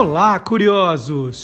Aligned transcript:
Olá, 0.00 0.40
curiosos! 0.40 1.42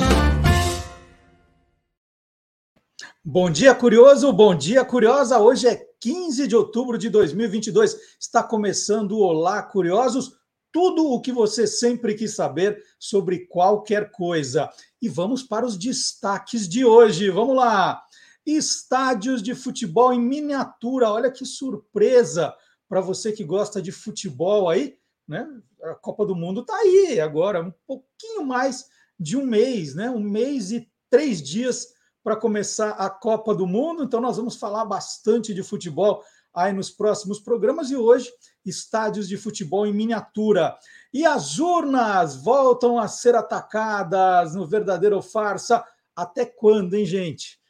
Bom 3.23 3.51
dia, 3.51 3.75
curioso! 3.75 4.33
Bom 4.33 4.55
dia, 4.55 4.83
curiosa! 4.83 5.39
Hoje 5.39 5.69
é 5.69 5.77
15 6.01 6.49
de 6.49 6.57
outubro 6.57 6.97
de 6.97 7.11
2022. 7.11 7.95
Está 8.19 8.43
começando 8.43 9.13
o 9.13 9.21
Olá, 9.21 9.63
curiosos! 9.63 10.39
Tudo 10.73 11.05
o 11.05 11.21
que 11.21 11.33
você 11.33 11.67
sempre 11.67 12.15
quis 12.15 12.35
saber 12.35 12.83
sobre 12.99 13.41
qualquer 13.41 14.11
coisa. 14.11 14.71
E 15.03 15.07
vamos 15.07 15.43
para 15.43 15.67
os 15.67 15.77
destaques 15.77 16.67
de 16.67 16.83
hoje. 16.83 17.29
Vamos 17.29 17.57
lá! 17.57 18.03
Estádios 18.47 19.43
de 19.43 19.55
futebol 19.55 20.15
em 20.15 20.19
miniatura. 20.19 21.11
Olha 21.11 21.31
que 21.31 21.45
surpresa 21.45 22.55
para 22.89 23.03
você 23.03 23.33
que 23.33 23.45
gosta 23.45 23.83
de 23.83 23.93
futebol 23.93 24.71
aí, 24.71 24.97
né? 25.29 25.47
A 25.93 25.95
Copa 25.95 26.25
do 26.27 26.35
Mundo 26.35 26.61
está 26.61 26.77
aí 26.77 27.21
agora, 27.21 27.63
um 27.63 27.73
pouquinho 27.87 28.45
mais 28.45 28.87
de 29.19 29.37
um 29.37 29.47
mês, 29.47 29.95
né? 29.95 30.11
Um 30.11 30.21
mês 30.21 30.71
e 30.73 30.89
três 31.11 31.43
dias 31.43 31.95
para 32.23 32.37
começar 32.37 32.91
a 32.91 33.09
Copa 33.09 33.55
do 33.55 33.67
Mundo. 33.67 34.03
Então, 34.03 34.21
nós 34.21 34.37
vamos 34.37 34.57
falar 34.57 34.85
bastante 34.85 35.55
de 35.55 35.63
futebol 35.63 36.23
aí 36.53 36.73
nos 36.73 36.91
próximos 36.91 37.39
programas 37.39 37.91
e 37.91 37.97
hoje 37.97 38.33
estádios 38.65 39.29
de 39.29 39.37
futebol 39.37 39.87
em 39.87 39.93
miniatura. 39.93 40.77
E 41.13 41.25
as 41.25 41.59
urnas 41.59 42.37
voltam 42.37 42.99
a 42.99 43.07
ser 43.07 43.35
atacadas 43.35 44.55
no 44.55 44.67
verdadeiro 44.67 45.23
farsa. 45.23 45.85
Até 46.15 46.45
quando, 46.45 46.95
hein, 46.95 47.05
gente? 47.05 47.61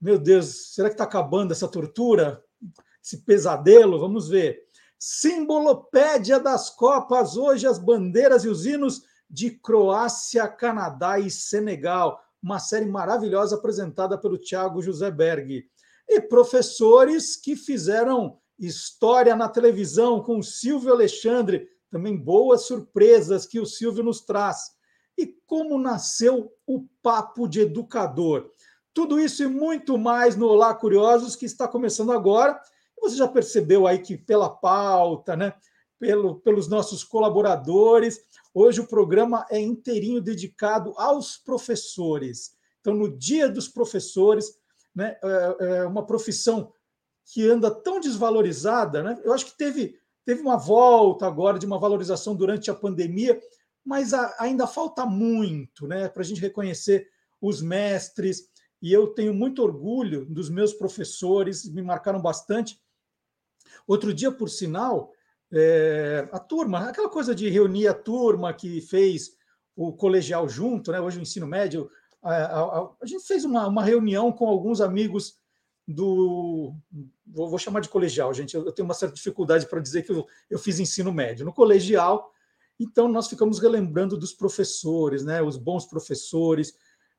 Meu 0.00 0.18
Deus, 0.18 0.74
será 0.74 0.88
que 0.88 0.94
está 0.94 1.04
acabando 1.04 1.52
essa 1.52 1.68
tortura? 1.68 2.42
Esse 3.02 3.18
pesadelo? 3.18 4.00
Vamos 4.00 4.28
ver. 4.28 4.64
Simbolopédia 5.04 6.38
das 6.38 6.70
Copas, 6.70 7.36
hoje 7.36 7.66
as 7.66 7.76
bandeiras 7.76 8.44
e 8.44 8.48
os 8.48 8.64
hinos 8.64 9.02
de 9.28 9.50
Croácia, 9.50 10.46
Canadá 10.46 11.18
e 11.18 11.28
Senegal. 11.28 12.22
Uma 12.40 12.60
série 12.60 12.86
maravilhosa 12.86 13.56
apresentada 13.56 14.16
pelo 14.16 14.38
Thiago 14.38 14.80
José 14.80 15.10
Berg. 15.10 15.68
E 16.08 16.20
professores 16.20 17.34
que 17.34 17.56
fizeram 17.56 18.38
história 18.56 19.34
na 19.34 19.48
televisão 19.48 20.22
com 20.22 20.38
o 20.38 20.44
Silvio 20.44 20.92
Alexandre, 20.92 21.68
também 21.90 22.16
boas 22.16 22.62
surpresas 22.62 23.44
que 23.44 23.58
o 23.58 23.66
Silvio 23.66 24.04
nos 24.04 24.20
traz. 24.20 24.70
E 25.18 25.26
como 25.48 25.80
nasceu 25.80 26.52
o 26.64 26.86
Papo 27.02 27.48
de 27.48 27.62
Educador. 27.62 28.52
Tudo 28.94 29.18
isso 29.18 29.42
e 29.42 29.48
muito 29.48 29.98
mais 29.98 30.36
no 30.36 30.46
Olá 30.46 30.72
Curiosos, 30.72 31.34
que 31.34 31.44
está 31.44 31.66
começando 31.66 32.12
agora 32.12 32.60
você 33.02 33.16
já 33.16 33.28
percebeu 33.28 33.86
aí 33.86 33.98
que 33.98 34.16
pela 34.16 34.48
pauta, 34.48 35.36
né, 35.36 35.54
pelo, 35.98 36.36
pelos 36.40 36.68
nossos 36.68 37.04
colaboradores, 37.04 38.20
hoje 38.54 38.80
o 38.80 38.86
programa 38.86 39.46
é 39.50 39.60
inteirinho 39.60 40.20
dedicado 40.20 40.94
aos 40.96 41.36
professores. 41.36 42.56
Então, 42.80 42.94
no 42.94 43.16
Dia 43.16 43.48
dos 43.48 43.68
Professores, 43.68 44.58
né, 44.94 45.16
é, 45.22 45.66
é 45.66 45.86
uma 45.86 46.04
profissão 46.04 46.72
que 47.24 47.48
anda 47.48 47.70
tão 47.70 48.00
desvalorizada, 48.00 49.02
né? 49.02 49.20
Eu 49.24 49.32
acho 49.32 49.46
que 49.46 49.56
teve, 49.56 49.96
teve 50.24 50.40
uma 50.42 50.56
volta 50.56 51.26
agora 51.26 51.58
de 51.58 51.64
uma 51.64 51.78
valorização 51.78 52.34
durante 52.34 52.70
a 52.70 52.74
pandemia, 52.74 53.40
mas 53.84 54.12
a, 54.12 54.34
ainda 54.38 54.66
falta 54.66 55.06
muito, 55.06 55.86
né, 55.86 56.08
para 56.08 56.22
a 56.22 56.24
gente 56.24 56.40
reconhecer 56.40 57.08
os 57.40 57.62
mestres. 57.62 58.50
E 58.82 58.92
eu 58.92 59.08
tenho 59.14 59.32
muito 59.32 59.62
orgulho 59.62 60.26
dos 60.26 60.50
meus 60.50 60.72
professores, 60.72 61.72
me 61.72 61.82
marcaram 61.82 62.20
bastante. 62.20 62.81
Outro 63.86 64.12
dia, 64.12 64.30
por 64.30 64.48
sinal, 64.48 65.12
é, 65.52 66.28
a 66.32 66.38
turma, 66.38 66.88
aquela 66.88 67.08
coisa 67.08 67.34
de 67.34 67.48
reunir 67.48 67.86
a 67.86 67.94
turma 67.94 68.52
que 68.52 68.80
fez 68.80 69.36
o 69.76 69.92
colegial 69.92 70.48
junto, 70.48 70.92
né? 70.92 71.00
hoje 71.00 71.18
o 71.18 71.22
ensino 71.22 71.46
médio, 71.46 71.90
a, 72.22 72.34
a, 72.34 72.90
a 73.00 73.06
gente 73.06 73.26
fez 73.26 73.44
uma, 73.44 73.66
uma, 73.66 73.82
reunião 73.82 74.30
com 74.32 74.46
alguns 74.46 74.80
amigos 74.80 75.36
do. 75.86 76.74
Vou, 77.26 77.50
vou, 77.50 77.58
chamar 77.58 77.80
de 77.80 77.88
colegial, 77.88 78.32
gente. 78.32 78.54
Eu, 78.54 78.64
eu 78.64 78.72
tenho 78.72 78.86
uma 78.86 78.94
certa 78.94 79.14
dificuldade 79.14 79.66
para 79.66 79.80
dizer 79.80 80.02
que 80.02 80.12
eu, 80.12 80.26
eu 80.48 80.58
fiz 80.58 80.78
ensino 80.78 81.12
médio. 81.12 81.44
No 81.44 81.52
colegial, 81.52 82.32
então 82.78 83.08
nós 83.08 83.28
ficamos 83.28 83.58
relembrando 83.58 84.16
dos 84.16 84.32
professores, 84.32 85.24
né? 85.24 85.42
os 85.42 85.56
bons 85.56 85.84
professores. 85.84 86.74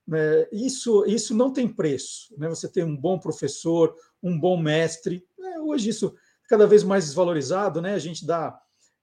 Né? 0.08 0.48
Isso, 0.52 1.06
isso 1.06 1.36
não 1.36 1.52
tem 1.52 1.68
preço. 1.68 2.34
Né? 2.38 2.48
Você 2.50 2.68
tem 2.68 2.84
um 2.84 2.96
bom 2.96 3.20
professor, 3.20 3.94
um 4.22 4.40
bom 4.40 4.58
mestre. 4.58 5.26
Né? 5.38 5.60
Hoje 5.60 5.90
isso 5.90 6.16
cada 6.54 6.68
vez 6.68 6.84
mais 6.84 7.06
desvalorizado, 7.06 7.82
né? 7.82 7.96
A 7.96 8.00
gente 8.00 8.28
dá 8.28 8.56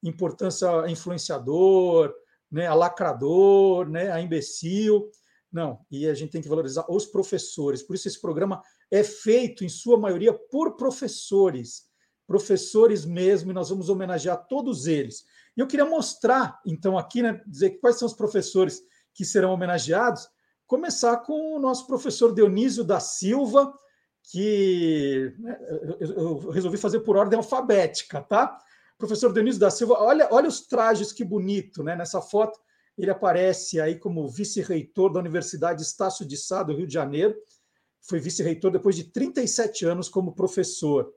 importância 0.05 0.83
a 0.83 0.89
influenciador, 0.89 2.15
né, 2.49 2.69
a 2.69 2.75
lacrador, 2.75 3.89
né, 3.89 4.09
a 4.13 4.21
imbecil. 4.21 5.11
Não, 5.53 5.85
e 5.91 6.07
a 6.07 6.15
gente 6.15 6.31
tem 6.31 6.41
que 6.41 6.49
valorizar 6.49 6.87
os 6.89 7.07
professores. 7.07 7.83
Por 7.83 7.97
isso 7.97 8.07
esse 8.07 8.21
programa 8.21 8.63
é 8.89 9.03
feito 9.03 9.65
em 9.65 9.69
sua 9.69 9.99
maioria 9.99 10.33
por 10.33 10.77
professores, 10.77 11.89
professores 12.25 13.05
mesmo, 13.05 13.51
e 13.51 13.55
nós 13.55 13.69
vamos 13.69 13.89
homenagear 13.89 14.47
todos 14.47 14.87
eles. 14.87 15.25
E 15.57 15.61
eu 15.61 15.67
queria 15.67 15.85
mostrar, 15.85 16.61
então, 16.65 16.97
aqui, 16.97 17.21
né, 17.21 17.43
dizer 17.49 17.81
quais 17.81 17.99
são 17.99 18.07
os 18.07 18.15
professores 18.15 18.81
que 19.13 19.25
serão 19.25 19.53
homenageados. 19.53 20.25
Começar 20.69 21.17
com 21.17 21.57
o 21.57 21.59
nosso 21.59 21.85
professor 21.89 22.33
Dionísio 22.33 22.85
da 22.85 23.01
Silva, 23.01 23.75
que 24.31 25.35
né, 25.39 25.59
eu 26.01 26.51
resolvi 26.51 26.77
fazer 26.77 27.01
por 27.01 27.17
ordem 27.17 27.37
alfabética, 27.37 28.21
tá? 28.21 28.57
Professor 28.97 29.33
Denise 29.33 29.59
da 29.59 29.71
Silva, 29.71 29.95
olha, 29.99 30.29
olha 30.31 30.49
os 30.49 30.61
trajes 30.61 31.13
que 31.13 31.25
bonito, 31.25 31.83
né? 31.83 31.97
Nessa 31.97 32.21
foto 32.21 32.59
ele 32.97 33.11
aparece 33.11 33.81
aí 33.81 33.99
como 33.99 34.29
vice-reitor 34.29 35.13
da 35.13 35.21
Universidade 35.21 35.83
Estácio 35.83 36.27
de 36.27 36.37
Sá, 36.37 36.63
do 36.63 36.75
Rio 36.75 36.87
de 36.87 36.93
Janeiro. 36.93 37.35
Foi 38.03 38.21
vice-reitor 38.21 38.71
depois 38.71 38.95
de 38.95 39.05
37 39.05 39.87
anos 39.87 40.09
como 40.09 40.35
professor. 40.35 41.11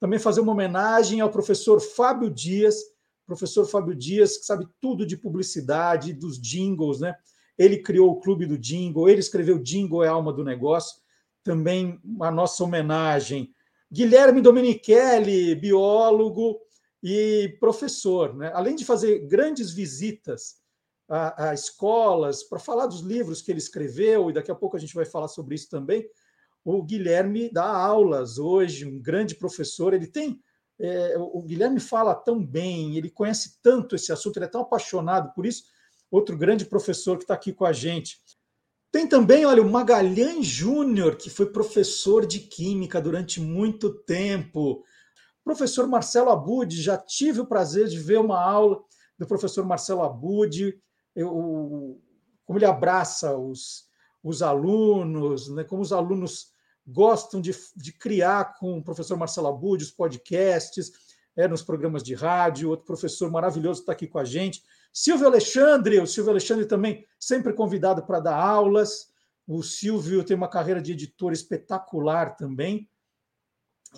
Também 0.00 0.18
fazer 0.18 0.40
uma 0.40 0.52
homenagem 0.52 1.20
ao 1.20 1.30
professor 1.30 1.80
Fábio 1.80 2.28
Dias, 2.28 2.76
professor 3.24 3.66
Fábio 3.66 3.94
Dias, 3.94 4.36
que 4.36 4.46
sabe 4.46 4.66
tudo 4.80 5.06
de 5.06 5.16
publicidade, 5.16 6.12
dos 6.12 6.40
jingles, 6.40 7.00
né? 7.00 7.14
Ele 7.56 7.78
criou 7.78 8.10
o 8.10 8.20
Clube 8.20 8.46
do 8.46 8.58
Jingle, 8.58 9.08
ele 9.08 9.20
escreveu 9.20 9.58
Jingle 9.58 10.04
é 10.04 10.08
a 10.08 10.12
alma 10.12 10.32
do 10.32 10.44
negócio 10.44 11.00
também 11.48 11.98
a 12.20 12.30
nossa 12.30 12.62
homenagem. 12.62 13.54
Guilherme 13.90 14.42
Domenichelli, 14.42 15.54
biólogo 15.54 16.60
e 17.02 17.56
professor, 17.58 18.36
né? 18.36 18.52
além 18.52 18.76
de 18.76 18.84
fazer 18.84 19.20
grandes 19.20 19.72
visitas 19.72 20.56
a, 21.08 21.48
a 21.48 21.54
escolas 21.54 22.42
para 22.42 22.58
falar 22.58 22.84
dos 22.84 23.00
livros 23.00 23.40
que 23.40 23.50
ele 23.50 23.60
escreveu, 23.60 24.28
e 24.28 24.34
daqui 24.34 24.50
a 24.50 24.54
pouco 24.54 24.76
a 24.76 24.78
gente 24.78 24.94
vai 24.94 25.06
falar 25.06 25.26
sobre 25.28 25.54
isso 25.54 25.70
também. 25.70 26.06
O 26.62 26.82
Guilherme 26.82 27.50
dá 27.50 27.64
aulas 27.64 28.38
hoje, 28.38 28.84
um 28.84 29.00
grande 29.00 29.34
professor. 29.34 29.94
Ele 29.94 30.06
tem. 30.06 30.38
É, 30.78 31.16
o 31.16 31.40
Guilherme 31.42 31.80
fala 31.80 32.14
tão 32.14 32.44
bem, 32.44 32.98
ele 32.98 33.08
conhece 33.08 33.58
tanto 33.62 33.96
esse 33.96 34.12
assunto, 34.12 34.36
ele 34.36 34.44
é 34.44 34.48
tão 34.48 34.60
apaixonado 34.60 35.32
por 35.32 35.46
isso. 35.46 35.64
Outro 36.10 36.36
grande 36.36 36.66
professor 36.66 37.16
que 37.16 37.24
está 37.24 37.32
aqui 37.32 37.54
com 37.54 37.64
a 37.64 37.72
gente. 37.72 38.20
Tem 38.90 39.06
também, 39.06 39.44
olha, 39.44 39.62
o 39.62 39.70
Magalhães 39.70 40.46
Júnior, 40.46 41.16
que 41.16 41.28
foi 41.28 41.52
professor 41.52 42.26
de 42.26 42.40
Química 42.40 43.00
durante 43.00 43.40
muito 43.40 43.92
tempo. 44.04 44.82
Professor 45.44 45.86
Marcelo 45.86 46.30
Abud, 46.30 46.80
já 46.80 46.96
tive 46.96 47.40
o 47.40 47.46
prazer 47.46 47.88
de 47.88 47.98
ver 47.98 48.18
uma 48.18 48.40
aula 48.40 48.82
do 49.18 49.26
professor 49.26 49.64
Marcelo 49.64 50.02
Abud, 50.02 50.78
eu, 51.14 52.00
como 52.44 52.58
ele 52.58 52.64
abraça 52.64 53.36
os, 53.36 53.84
os 54.22 54.42
alunos, 54.42 55.48
né, 55.48 55.64
como 55.64 55.82
os 55.82 55.92
alunos 55.92 56.52
gostam 56.86 57.40
de, 57.40 57.54
de 57.76 57.92
criar 57.92 58.56
com 58.58 58.78
o 58.78 58.84
professor 58.84 59.18
Marcelo 59.18 59.48
Abud 59.48 59.82
os 59.82 59.90
podcasts, 59.90 60.92
é, 61.36 61.46
nos 61.46 61.62
programas 61.62 62.02
de 62.02 62.14
rádio. 62.14 62.70
Outro 62.70 62.86
professor 62.86 63.30
maravilhoso 63.30 63.80
está 63.80 63.92
aqui 63.92 64.06
com 64.06 64.18
a 64.18 64.24
gente. 64.24 64.62
Silvio 64.92 65.26
Alexandre, 65.26 66.00
o 66.00 66.06
Silvio 66.06 66.30
Alexandre 66.30 66.66
também 66.66 67.06
sempre 67.18 67.52
convidado 67.52 68.04
para 68.04 68.20
dar 68.20 68.36
aulas. 68.36 69.08
O 69.46 69.62
Silvio 69.62 70.24
tem 70.24 70.36
uma 70.36 70.48
carreira 70.48 70.80
de 70.82 70.92
editor 70.92 71.32
espetacular 71.32 72.36
também, 72.36 72.88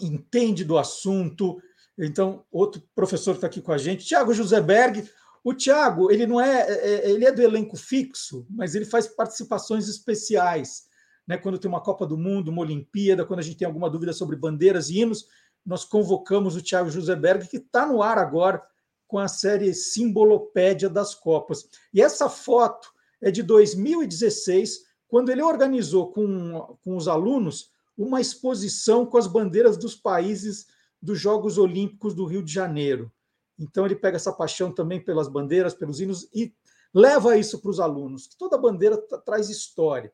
entende 0.00 0.64
do 0.64 0.78
assunto. 0.78 1.60
Então, 1.98 2.44
outro 2.50 2.82
professor 2.94 3.34
está 3.34 3.46
aqui 3.46 3.60
com 3.60 3.72
a 3.72 3.78
gente, 3.78 4.06
Tiago 4.06 4.32
José 4.32 4.60
Berg. 4.60 5.08
O 5.42 5.54
Tiago, 5.54 6.10
ele 6.10 6.26
não 6.26 6.40
é, 6.40 6.60
é, 6.60 6.74
é, 6.74 7.10
ele 7.10 7.24
é 7.24 7.32
do 7.32 7.40
elenco 7.40 7.76
fixo, 7.76 8.46
mas 8.50 8.74
ele 8.74 8.84
faz 8.84 9.06
participações 9.08 9.88
especiais. 9.88 10.84
Né? 11.26 11.38
Quando 11.38 11.58
tem 11.58 11.68
uma 11.68 11.82
Copa 11.82 12.06
do 12.06 12.18
Mundo, 12.18 12.48
uma 12.48 12.60
Olimpíada, 12.60 13.24
quando 13.24 13.40
a 13.40 13.42
gente 13.42 13.56
tem 13.56 13.66
alguma 13.66 13.88
dúvida 13.88 14.12
sobre 14.12 14.36
bandeiras 14.36 14.90
e 14.90 14.98
hinos, 14.98 15.26
nós 15.64 15.84
convocamos 15.84 16.56
o 16.56 16.62
Tiago 16.62 16.90
José 16.90 17.16
Berg, 17.16 17.48
que 17.48 17.56
está 17.56 17.86
no 17.86 18.02
ar 18.02 18.18
agora 18.18 18.62
com 19.10 19.18
a 19.18 19.26
série 19.26 19.74
Simbolopédia 19.74 20.88
das 20.88 21.16
Copas. 21.16 21.68
E 21.92 22.00
essa 22.00 22.28
foto 22.28 22.88
é 23.20 23.28
de 23.28 23.42
2016, 23.42 24.84
quando 25.08 25.30
ele 25.30 25.42
organizou 25.42 26.12
com, 26.12 26.78
com 26.84 26.96
os 26.96 27.08
alunos 27.08 27.72
uma 27.98 28.20
exposição 28.20 29.04
com 29.04 29.18
as 29.18 29.26
bandeiras 29.26 29.76
dos 29.76 29.96
países 29.96 30.68
dos 31.02 31.18
Jogos 31.18 31.58
Olímpicos 31.58 32.14
do 32.14 32.24
Rio 32.24 32.42
de 32.42 32.52
Janeiro. 32.52 33.12
Então 33.58 33.84
ele 33.84 33.96
pega 33.96 34.16
essa 34.16 34.32
paixão 34.32 34.72
também 34.72 35.04
pelas 35.04 35.26
bandeiras, 35.26 35.74
pelos 35.74 36.00
hinos 36.00 36.28
e 36.32 36.54
leva 36.94 37.36
isso 37.36 37.60
para 37.60 37.70
os 37.70 37.80
alunos, 37.80 38.28
que 38.28 38.38
toda 38.38 38.56
bandeira 38.56 38.96
traz 39.24 39.50
história. 39.50 40.12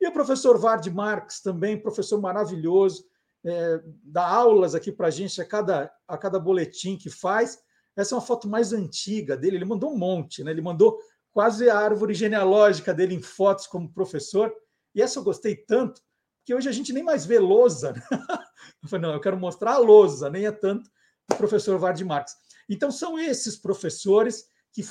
E 0.00 0.06
o 0.08 0.12
professor 0.12 0.58
Vard 0.58 0.84
Marx 0.90 1.40
também, 1.40 1.80
professor 1.80 2.20
maravilhoso, 2.20 3.04
é, 3.44 3.80
dá 4.02 4.26
aulas 4.26 4.74
aqui 4.74 4.90
para 4.90 5.06
a 5.06 5.10
gente 5.10 5.40
a 5.40 5.44
cada, 5.44 5.92
a 6.08 6.18
cada 6.18 6.40
boletim 6.40 6.96
que 6.96 7.08
faz. 7.08 7.61
Essa 7.96 8.14
é 8.14 8.16
uma 8.16 8.24
foto 8.24 8.48
mais 8.48 8.72
antiga 8.72 9.36
dele, 9.36 9.56
ele 9.56 9.64
mandou 9.64 9.92
um 9.92 9.98
monte, 9.98 10.42
né? 10.42 10.50
ele 10.50 10.62
mandou 10.62 10.98
quase 11.30 11.68
a 11.68 11.78
árvore 11.78 12.14
genealógica 12.14 12.92
dele 12.94 13.14
em 13.14 13.22
fotos 13.22 13.66
como 13.66 13.92
professor. 13.92 14.52
E 14.94 15.02
essa 15.02 15.18
eu 15.18 15.24
gostei 15.24 15.56
tanto, 15.56 16.02
que 16.44 16.54
hoje 16.54 16.68
a 16.68 16.72
gente 16.72 16.92
nem 16.92 17.02
mais 17.02 17.24
vê 17.24 17.38
lousa. 17.38 17.92
Né? 17.92 18.02
Eu 18.82 18.88
falei, 18.88 19.06
não, 19.06 19.14
eu 19.14 19.20
quero 19.20 19.36
mostrar 19.36 19.74
a 19.74 19.78
lousa, 19.78 20.30
nem 20.30 20.46
é 20.46 20.52
tanto 20.52 20.90
o 21.32 21.36
professor 21.36 21.78
Vard 21.78 22.00
Marx. 22.04 22.32
Então, 22.68 22.90
são 22.90 23.18
esses 23.18 23.56
professores 23.56 24.46
que 24.72 24.84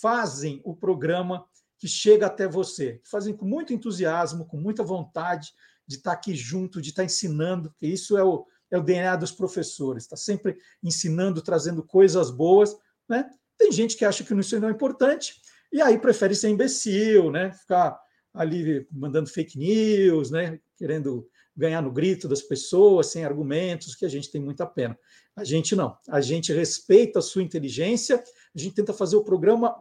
fazem 0.00 0.60
o 0.64 0.74
programa 0.74 1.46
que 1.78 1.88
chega 1.88 2.26
até 2.26 2.46
você, 2.46 2.98
que 2.98 3.08
fazem 3.08 3.36
com 3.36 3.44
muito 3.44 3.72
entusiasmo, 3.72 4.46
com 4.46 4.56
muita 4.58 4.82
vontade 4.82 5.52
de 5.86 5.96
estar 5.96 6.12
aqui 6.12 6.34
junto, 6.34 6.80
de 6.80 6.90
estar 6.90 7.04
ensinando, 7.04 7.70
porque 7.70 7.86
isso 7.86 8.16
é 8.16 8.24
o, 8.24 8.46
é 8.70 8.78
o 8.78 8.82
DNA 8.82 9.16
dos 9.16 9.32
professores, 9.32 10.04
está 10.04 10.16
sempre 10.16 10.56
ensinando, 10.82 11.42
trazendo 11.42 11.82
coisas 11.82 12.30
boas. 12.30 12.76
Né? 13.08 13.28
Tem 13.58 13.70
gente 13.72 13.96
que 13.96 14.04
acha 14.04 14.24
que 14.24 14.34
isso 14.34 14.60
não 14.60 14.68
é 14.68 14.72
importante, 14.72 15.40
e 15.72 15.80
aí 15.80 15.98
prefere 15.98 16.34
ser 16.34 16.48
imbecil, 16.48 17.30
né? 17.30 17.52
ficar 17.52 17.98
ali 18.34 18.86
mandando 18.90 19.28
fake 19.28 19.58
news, 19.58 20.30
né? 20.30 20.60
querendo 20.76 21.28
ganhar 21.56 21.80
no 21.80 21.90
grito 21.90 22.28
das 22.28 22.42
pessoas, 22.42 23.06
sem 23.06 23.24
argumentos, 23.24 23.94
que 23.94 24.04
a 24.04 24.08
gente 24.08 24.30
tem 24.30 24.40
muita 24.40 24.66
pena. 24.66 24.98
A 25.34 25.42
gente 25.42 25.74
não. 25.74 25.96
A 26.08 26.20
gente 26.20 26.52
respeita 26.52 27.18
a 27.18 27.22
sua 27.22 27.42
inteligência, 27.42 28.22
a 28.54 28.58
gente 28.58 28.74
tenta 28.74 28.92
fazer 28.92 29.16
o 29.16 29.24
programa 29.24 29.74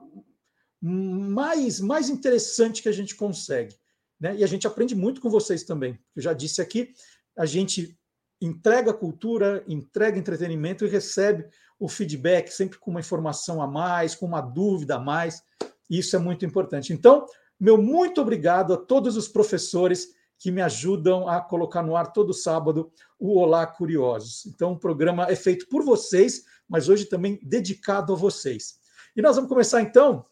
mais, 0.81 1.79
mais 1.79 2.09
interessante 2.09 2.81
que 2.81 2.89
a 2.89 2.93
gente 2.93 3.15
consegue. 3.15 3.75
Né? 4.19 4.37
E 4.37 4.43
a 4.43 4.47
gente 4.47 4.65
aprende 4.65 4.95
muito 4.95 5.19
com 5.19 5.29
vocês 5.29 5.63
também. 5.63 5.99
Eu 6.15 6.21
já 6.21 6.31
disse 6.31 6.61
aqui, 6.61 6.93
a 7.37 7.45
gente 7.45 7.97
entrega 8.45 8.93
cultura, 8.93 9.63
entrega 9.67 10.17
entretenimento 10.17 10.85
e 10.85 10.89
recebe 10.89 11.45
o 11.79 11.87
feedback 11.89 12.49
sempre 12.49 12.77
com 12.77 12.91
uma 12.91 12.99
informação 12.99 13.61
a 13.61 13.67
mais, 13.67 14.15
com 14.15 14.25
uma 14.25 14.41
dúvida 14.41 14.95
a 14.95 14.99
mais. 14.99 15.43
Isso 15.89 16.15
é 16.15 16.19
muito 16.19 16.45
importante. 16.45 16.93
Então, 16.93 17.25
meu 17.59 17.77
muito 17.77 18.21
obrigado 18.21 18.73
a 18.73 18.77
todos 18.77 19.17
os 19.17 19.27
professores 19.27 20.13
que 20.37 20.51
me 20.51 20.61
ajudam 20.61 21.27
a 21.27 21.39
colocar 21.41 21.81
no 21.81 21.95
ar 21.95 22.11
todo 22.11 22.33
sábado 22.33 22.91
o 23.17 23.39
Olá 23.39 23.65
Curiosos. 23.65 24.45
Então, 24.45 24.73
o 24.73 24.79
programa 24.79 25.25
é 25.29 25.35
feito 25.35 25.67
por 25.67 25.83
vocês, 25.83 26.43
mas 26.67 26.89
hoje 26.89 27.05
também 27.05 27.39
dedicado 27.41 28.13
a 28.13 28.15
vocês. 28.15 28.79
E 29.15 29.21
nós 29.21 29.35
vamos 29.35 29.49
começar 29.49 29.81
então. 29.81 30.25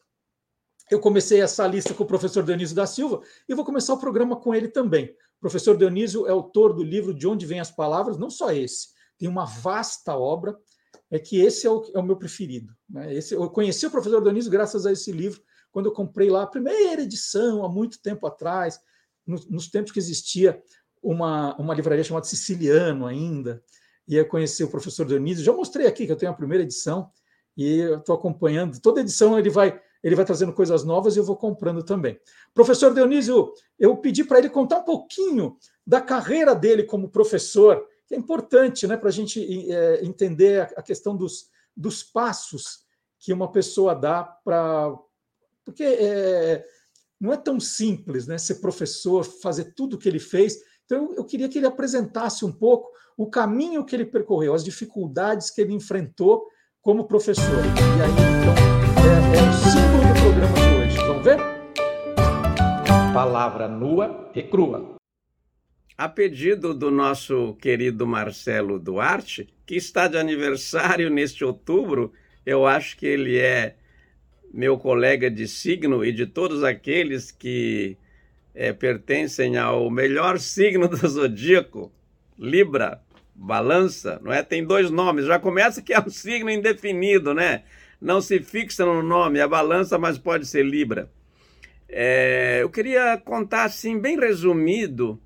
Eu 0.91 0.99
comecei 0.99 1.41
essa 1.41 1.65
lista 1.65 1.93
com 1.93 2.03
o 2.03 2.07
professor 2.07 2.43
Dionísio 2.43 2.75
da 2.75 2.85
Silva 2.85 3.21
e 3.47 3.55
vou 3.55 3.63
começar 3.63 3.93
o 3.93 3.99
programa 3.99 4.35
com 4.35 4.53
ele 4.53 4.67
também. 4.67 5.15
Professor 5.43 5.75
Dionísio 5.75 6.25
é 6.25 6.31
autor 6.31 6.71
do 6.71 6.81
livro 6.81 7.13
De 7.13 7.27
Onde 7.27 7.45
Vêm 7.45 7.59
as 7.59 7.69
Palavras, 7.69 8.17
não 8.17 8.29
só 8.29 8.53
esse, 8.53 8.87
tem 9.17 9.27
uma 9.27 9.43
vasta 9.43 10.15
obra, 10.15 10.57
é 11.11 11.19
que 11.19 11.41
esse 11.41 11.67
é 11.67 11.69
o, 11.69 11.83
é 11.93 11.99
o 11.99 12.03
meu 12.03 12.15
preferido. 12.15 12.73
Né? 12.89 13.13
Esse, 13.13 13.33
eu 13.33 13.49
conheci 13.49 13.85
o 13.85 13.91
professor 13.91 14.23
Dionísio 14.23 14.49
graças 14.49 14.85
a 14.85 14.93
esse 14.93 15.11
livro, 15.11 15.41
quando 15.69 15.87
eu 15.87 15.91
comprei 15.91 16.29
lá 16.29 16.43
a 16.43 16.47
primeira 16.47 17.01
edição, 17.01 17.65
há 17.65 17.67
muito 17.67 18.01
tempo 18.01 18.25
atrás, 18.25 18.79
nos, 19.27 19.45
nos 19.49 19.67
tempos 19.67 19.91
que 19.91 19.99
existia 19.99 20.63
uma, 21.01 21.57
uma 21.57 21.73
livraria 21.73 22.05
chamada 22.05 22.25
Siciliano 22.25 23.05
ainda, 23.05 23.61
e 24.07 24.15
eu 24.15 24.25
conheci 24.25 24.63
o 24.63 24.69
professor 24.69 25.05
Dionísio. 25.05 25.43
Já 25.43 25.51
mostrei 25.51 25.87
aqui 25.87 26.05
que 26.05 26.11
eu 26.13 26.17
tenho 26.17 26.31
a 26.31 26.35
primeira 26.35 26.63
edição 26.63 27.11
e 27.57 27.79
eu 27.79 27.97
estou 27.97 28.15
acompanhando. 28.15 28.79
Toda 28.79 29.01
edição 29.01 29.37
ele 29.37 29.49
vai 29.49 29.77
ele 30.03 30.15
vai 30.15 30.25
trazendo 30.25 30.51
coisas 30.51 30.83
novas 30.83 31.15
e 31.15 31.19
eu 31.19 31.23
vou 31.23 31.37
comprando 31.37 31.81
também. 31.81 32.19
Professor 32.53 32.93
Dionísio, 32.93 33.53
eu 33.79 33.95
pedi 33.95 34.23
para 34.23 34.39
ele 34.39 34.49
contar 34.49 34.79
um 34.79 34.83
pouquinho 34.83 35.57
da 35.87 36.01
carreira 36.01 36.53
dele 36.53 36.83
como 36.83 37.09
professor, 37.09 37.87
que 38.05 38.13
é 38.13 38.17
importante 38.17 38.85
né, 38.85 38.97
para 38.97 39.09
a 39.09 39.11
gente 39.11 39.71
é, 39.71 40.03
entender 40.03 40.73
a 40.75 40.81
questão 40.81 41.15
dos, 41.15 41.49
dos 41.75 42.03
passos 42.03 42.83
que 43.17 43.31
uma 43.31 43.49
pessoa 43.49 43.95
dá 43.95 44.23
para. 44.23 44.93
Porque 45.63 45.83
é, 45.83 46.65
não 47.19 47.31
é 47.31 47.37
tão 47.37 47.57
simples 47.57 48.27
né, 48.27 48.37
ser 48.37 48.55
professor, 48.55 49.23
fazer 49.23 49.73
tudo 49.73 49.95
o 49.95 49.97
que 49.97 50.09
ele 50.09 50.19
fez. 50.19 50.57
Então, 50.83 51.13
eu 51.15 51.23
queria 51.23 51.47
que 51.47 51.57
ele 51.57 51.65
apresentasse 51.65 52.43
um 52.43 52.51
pouco 52.51 52.91
o 53.15 53.29
caminho 53.29 53.85
que 53.85 53.95
ele 53.95 54.05
percorreu, 54.05 54.53
as 54.53 54.65
dificuldades 54.65 55.49
que 55.49 55.61
ele 55.61 55.73
enfrentou 55.73 56.45
como 56.81 57.07
professor. 57.07 57.45
E 57.45 58.01
aí, 58.01 58.11
então, 58.11 58.53
é, 59.05 59.79
é 59.79 59.82
o 60.13 60.15
do 60.15 60.21
programa 60.21 60.53
de 60.53 60.75
hoje. 60.75 60.97
Vamos 61.07 61.23
ver? 61.23 61.37
Palavra 63.13 63.67
nua 63.67 64.31
e 64.35 64.43
crua. 64.43 64.95
A 65.97 66.09
pedido 66.09 66.73
do 66.73 66.89
nosso 66.89 67.55
querido 67.55 68.05
Marcelo 68.05 68.79
Duarte, 68.79 69.47
que 69.65 69.75
está 69.75 70.07
de 70.07 70.17
aniversário 70.17 71.09
neste 71.09 71.43
outubro, 71.43 72.11
eu 72.45 72.65
acho 72.65 72.97
que 72.97 73.05
ele 73.05 73.37
é 73.37 73.75
meu 74.53 74.77
colega 74.77 75.29
de 75.29 75.47
signo 75.47 76.03
e 76.03 76.11
de 76.11 76.25
todos 76.25 76.63
aqueles 76.63 77.31
que 77.31 77.97
é, 78.53 78.73
pertencem 78.73 79.57
ao 79.57 79.89
melhor 79.89 80.39
signo 80.39 80.87
do 80.87 81.07
zodíaco, 81.07 81.91
Libra, 82.37 83.01
Balança, 83.35 84.19
não 84.23 84.31
é? 84.31 84.43
Tem 84.43 84.63
dois 84.63 84.91
nomes. 84.91 85.25
Já 85.25 85.39
começa 85.39 85.81
que 85.81 85.93
é 85.93 85.99
um 85.99 86.09
signo 86.09 86.49
indefinido, 86.49 87.33
né? 87.33 87.63
Não 88.03 88.19
se 88.19 88.41
fixa 88.41 88.85
no 88.85 89.01
nome, 89.01 89.39
é 89.39 89.47
balança, 89.47 89.97
mas 89.97 90.17
pode 90.17 90.45
ser 90.45 90.65
Libra. 90.65 91.09
É, 91.87 92.59
eu 92.61 92.69
queria 92.69 93.17
contar, 93.17 93.63
assim, 93.63 93.97
bem 93.97 94.19
resumido, 94.19 95.17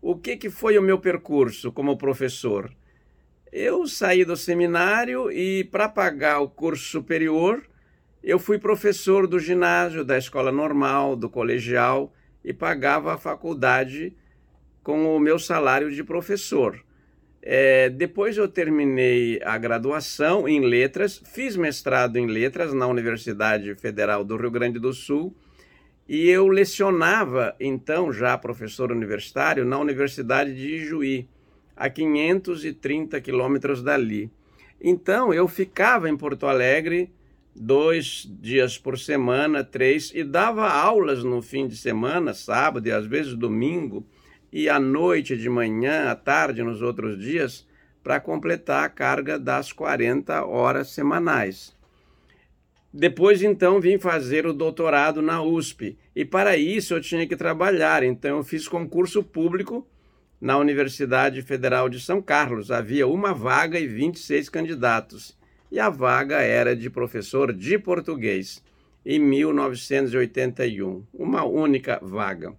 o 0.00 0.14
que, 0.14 0.36
que 0.36 0.48
foi 0.48 0.78
o 0.78 0.82
meu 0.82 1.00
percurso 1.00 1.72
como 1.72 1.98
professor. 1.98 2.70
Eu 3.50 3.84
saí 3.88 4.24
do 4.24 4.36
seminário 4.36 5.28
e, 5.32 5.64
para 5.64 5.88
pagar 5.88 6.38
o 6.38 6.48
curso 6.48 6.84
superior, 6.84 7.68
eu 8.22 8.38
fui 8.38 8.60
professor 8.60 9.26
do 9.26 9.40
ginásio, 9.40 10.04
da 10.04 10.16
escola 10.16 10.52
normal, 10.52 11.16
do 11.16 11.28
colegial 11.28 12.14
e 12.44 12.52
pagava 12.52 13.12
a 13.12 13.18
faculdade 13.18 14.14
com 14.84 15.16
o 15.16 15.18
meu 15.18 15.36
salário 15.36 15.90
de 15.90 16.04
professor. 16.04 16.80
É, 17.42 17.88
depois 17.88 18.36
eu 18.36 18.46
terminei 18.46 19.40
a 19.42 19.56
graduação 19.56 20.46
em 20.46 20.60
letras, 20.60 21.22
fiz 21.32 21.56
mestrado 21.56 22.16
em 22.16 22.26
letras 22.26 22.74
na 22.74 22.86
Universidade 22.86 23.74
Federal 23.76 24.22
do 24.22 24.36
Rio 24.36 24.50
Grande 24.50 24.78
do 24.78 24.92
Sul 24.92 25.34
e 26.06 26.28
eu 26.28 26.48
lecionava, 26.48 27.54
então, 27.58 28.12
já 28.12 28.36
professor 28.36 28.92
universitário, 28.92 29.64
na 29.64 29.78
Universidade 29.78 30.54
de 30.54 30.74
Ijuí, 30.76 31.28
a 31.74 31.88
530 31.88 33.20
quilômetros 33.20 33.82
dali. 33.82 34.30
Então 34.80 35.32
eu 35.32 35.48
ficava 35.48 36.10
em 36.10 36.16
Porto 36.16 36.46
Alegre 36.46 37.10
dois 37.54 38.28
dias 38.40 38.76
por 38.76 38.98
semana, 38.98 39.64
três, 39.64 40.12
e 40.14 40.24
dava 40.24 40.68
aulas 40.68 41.24
no 41.24 41.40
fim 41.40 41.66
de 41.66 41.76
semana, 41.76 42.34
sábado 42.34 42.86
e 42.86 42.92
às 42.92 43.06
vezes 43.06 43.34
domingo, 43.34 44.06
e 44.52 44.68
à 44.68 44.78
noite, 44.78 45.36
de 45.36 45.48
manhã, 45.48 46.10
à 46.10 46.14
tarde, 46.14 46.62
nos 46.62 46.82
outros 46.82 47.18
dias, 47.18 47.66
para 48.02 48.20
completar 48.20 48.84
a 48.84 48.88
carga 48.88 49.38
das 49.38 49.72
40 49.72 50.44
horas 50.44 50.90
semanais. 50.90 51.76
Depois, 52.92 53.42
então, 53.42 53.80
vim 53.80 53.98
fazer 53.98 54.46
o 54.46 54.52
doutorado 54.52 55.22
na 55.22 55.42
USP, 55.42 55.96
e 56.14 56.24
para 56.24 56.56
isso 56.56 56.94
eu 56.94 57.00
tinha 57.00 57.26
que 57.26 57.36
trabalhar, 57.36 58.02
então 58.02 58.38
eu 58.38 58.44
fiz 58.44 58.66
concurso 58.66 59.22
público 59.22 59.86
na 60.40 60.56
Universidade 60.56 61.42
Federal 61.42 61.88
de 61.88 62.00
São 62.00 62.20
Carlos. 62.20 62.70
Havia 62.70 63.06
uma 63.06 63.32
vaga 63.32 63.78
e 63.78 63.86
26 63.86 64.48
candidatos 64.48 65.38
e 65.70 65.78
a 65.78 65.88
vaga 65.88 66.40
era 66.40 66.74
de 66.74 66.90
professor 66.90 67.52
de 67.52 67.78
português 67.78 68.62
em 69.06 69.18
1981, 69.18 71.04
uma 71.14 71.44
única 71.44 72.00
vaga. 72.02 72.54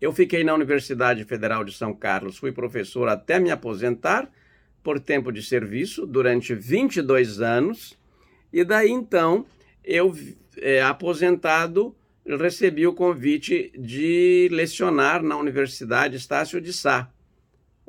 Eu 0.00 0.12
fiquei 0.12 0.42
na 0.42 0.54
Universidade 0.54 1.24
Federal 1.24 1.64
de 1.64 1.72
São 1.72 1.94
Carlos, 1.94 2.38
fui 2.38 2.52
professor 2.52 3.08
até 3.08 3.38
me 3.38 3.50
aposentar 3.50 4.30
por 4.82 4.98
tempo 4.98 5.30
de 5.30 5.42
serviço 5.42 6.06
durante 6.06 6.54
22 6.54 7.40
anos, 7.40 7.98
e 8.52 8.64
daí 8.64 8.90
então 8.90 9.44
eu, 9.84 10.16
é, 10.56 10.82
aposentado, 10.82 11.94
recebi 12.24 12.86
o 12.86 12.94
convite 12.94 13.72
de 13.78 14.48
lecionar 14.50 15.22
na 15.22 15.36
Universidade 15.36 16.16
Estácio 16.16 16.60
de 16.60 16.72
Sá 16.72 17.12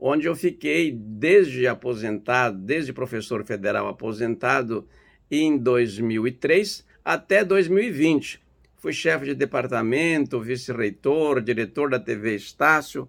onde 0.01 0.25
eu 0.27 0.36
fiquei 0.36 0.91
desde 0.91 1.68
aposentado, 1.68 2.58
desde 2.58 2.91
professor 2.91 3.46
federal 3.46 3.88
aposentado 3.88 4.88
em 5.30 5.56
2003 5.56 6.84
até 7.06 7.46
2020. 7.46 8.40
Fui 8.82 8.92
chefe 8.92 9.26
de 9.26 9.36
departamento, 9.36 10.42
vice-reitor, 10.42 11.40
diretor 11.40 11.92
da 11.92 12.00
TV 12.00 12.36
Estácio. 12.36 13.08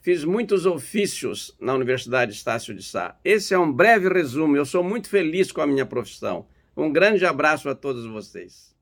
Fiz 0.00 0.24
muitos 0.24 0.66
ofícios 0.66 1.56
na 1.60 1.74
Universidade 1.74 2.32
Estácio 2.32 2.74
de 2.74 2.82
Sá. 2.82 3.16
Esse 3.24 3.54
é 3.54 3.58
um 3.58 3.72
breve 3.72 4.08
resumo. 4.08 4.56
Eu 4.56 4.66
sou 4.66 4.82
muito 4.82 5.08
feliz 5.08 5.52
com 5.52 5.60
a 5.60 5.66
minha 5.66 5.86
profissão. 5.86 6.48
Um 6.76 6.92
grande 6.92 7.24
abraço 7.24 7.68
a 7.68 7.74
todos 7.76 8.04
vocês. 8.04 8.74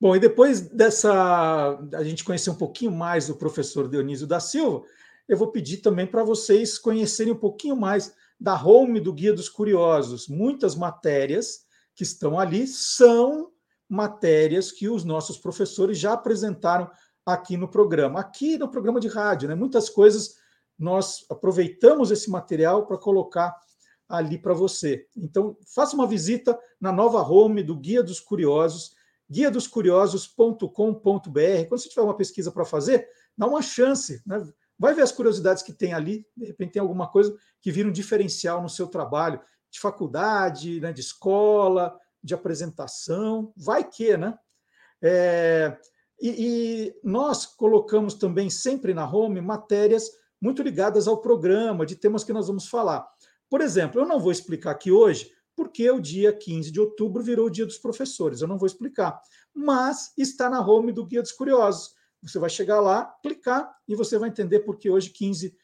Bom, 0.00 0.16
e 0.16 0.18
depois 0.18 0.60
dessa 0.60 1.78
a 1.94 2.02
gente 2.02 2.24
conhecer 2.24 2.50
um 2.50 2.56
pouquinho 2.56 2.90
mais 2.90 3.30
o 3.30 3.36
professor 3.36 3.88
Dionísio 3.88 4.26
da 4.26 4.40
Silva, 4.40 4.82
eu 5.28 5.36
vou 5.36 5.52
pedir 5.52 5.76
também 5.76 6.08
para 6.08 6.24
vocês 6.24 6.76
conhecerem 6.76 7.34
um 7.34 7.38
pouquinho 7.38 7.76
mais 7.76 8.12
da 8.40 8.60
home 8.60 8.98
do 8.98 9.12
Guia 9.12 9.32
dos 9.32 9.48
Curiosos. 9.48 10.26
Muitas 10.26 10.74
matérias 10.74 11.67
que 11.98 12.04
estão 12.04 12.38
ali 12.38 12.64
são 12.64 13.50
matérias 13.88 14.70
que 14.70 14.88
os 14.88 15.02
nossos 15.02 15.36
professores 15.36 15.98
já 15.98 16.12
apresentaram 16.12 16.88
aqui 17.26 17.56
no 17.56 17.66
programa, 17.66 18.20
aqui 18.20 18.56
no 18.56 18.70
programa 18.70 19.00
de 19.00 19.08
rádio, 19.08 19.48
né? 19.48 19.56
Muitas 19.56 19.90
coisas 19.90 20.36
nós 20.78 21.26
aproveitamos 21.28 22.12
esse 22.12 22.30
material 22.30 22.86
para 22.86 22.96
colocar 22.96 23.52
ali 24.08 24.38
para 24.38 24.54
você. 24.54 25.08
Então, 25.16 25.56
faça 25.74 25.96
uma 25.96 26.06
visita 26.06 26.56
na 26.80 26.92
nova 26.92 27.20
home 27.20 27.64
do 27.64 27.74
Guia 27.74 28.00
dos 28.00 28.20
Curiosos, 28.20 28.92
guiadoscuriosos.com.br. 29.28 30.70
Quando 31.68 31.80
você 31.80 31.88
tiver 31.88 32.02
uma 32.02 32.16
pesquisa 32.16 32.52
para 32.52 32.64
fazer, 32.64 33.08
dá 33.36 33.48
uma 33.48 33.60
chance, 33.60 34.22
né? 34.24 34.48
Vai 34.78 34.94
ver 34.94 35.02
as 35.02 35.10
curiosidades 35.10 35.64
que 35.64 35.72
tem 35.72 35.92
ali, 35.92 36.24
de 36.36 36.46
repente 36.46 36.74
tem 36.74 36.80
alguma 36.80 37.10
coisa 37.10 37.36
que 37.60 37.72
vira 37.72 37.88
um 37.88 37.92
diferencial 37.92 38.62
no 38.62 38.68
seu 38.68 38.86
trabalho, 38.86 39.40
de 39.70 39.80
faculdade, 39.80 40.80
né, 40.80 40.92
de 40.92 41.00
escola, 41.00 41.98
de 42.22 42.34
apresentação, 42.34 43.52
vai 43.56 43.84
que, 43.84 44.16
né? 44.16 44.38
É, 45.00 45.78
e, 46.20 46.28
e, 46.28 47.00
nós 47.04 47.46
colocamos 47.46 48.14
também 48.14 48.50
sempre 48.50 48.92
na 48.92 49.08
home 49.08 49.40
matérias 49.40 50.10
muito 50.40 50.62
ligadas 50.62 51.06
ao 51.06 51.20
programa, 51.20 51.86
de 51.86 51.96
temas 51.96 52.24
que 52.24 52.32
nós 52.32 52.48
vamos 52.48 52.68
falar. 52.68 53.06
Por 53.48 53.60
exemplo, 53.60 54.00
eu 54.00 54.06
não 54.06 54.18
vou 54.18 54.32
explicar 54.32 54.72
aqui 54.72 54.90
hoje 54.90 55.32
porque 55.56 55.90
o 55.90 56.00
dia 56.00 56.32
15 56.32 56.70
de 56.70 56.80
outubro 56.80 57.22
virou 57.22 57.46
o 57.46 57.50
dia 57.50 57.66
dos 57.66 57.78
professores, 57.78 58.40
eu 58.40 58.46
não 58.46 58.58
vou 58.58 58.66
explicar, 58.66 59.20
mas 59.52 60.12
está 60.16 60.48
na 60.48 60.64
home 60.64 60.92
do 60.92 61.04
Guia 61.04 61.20
dos 61.20 61.32
Curiosos. 61.32 61.94
Você 62.22 62.38
vai 62.38 62.50
chegar 62.50 62.80
lá, 62.80 63.04
clicar 63.22 63.72
e 63.86 63.94
você 63.94 64.18
vai 64.18 64.28
entender 64.28 64.60
porque 64.60 64.88
hoje, 64.90 65.10
15 65.10 65.56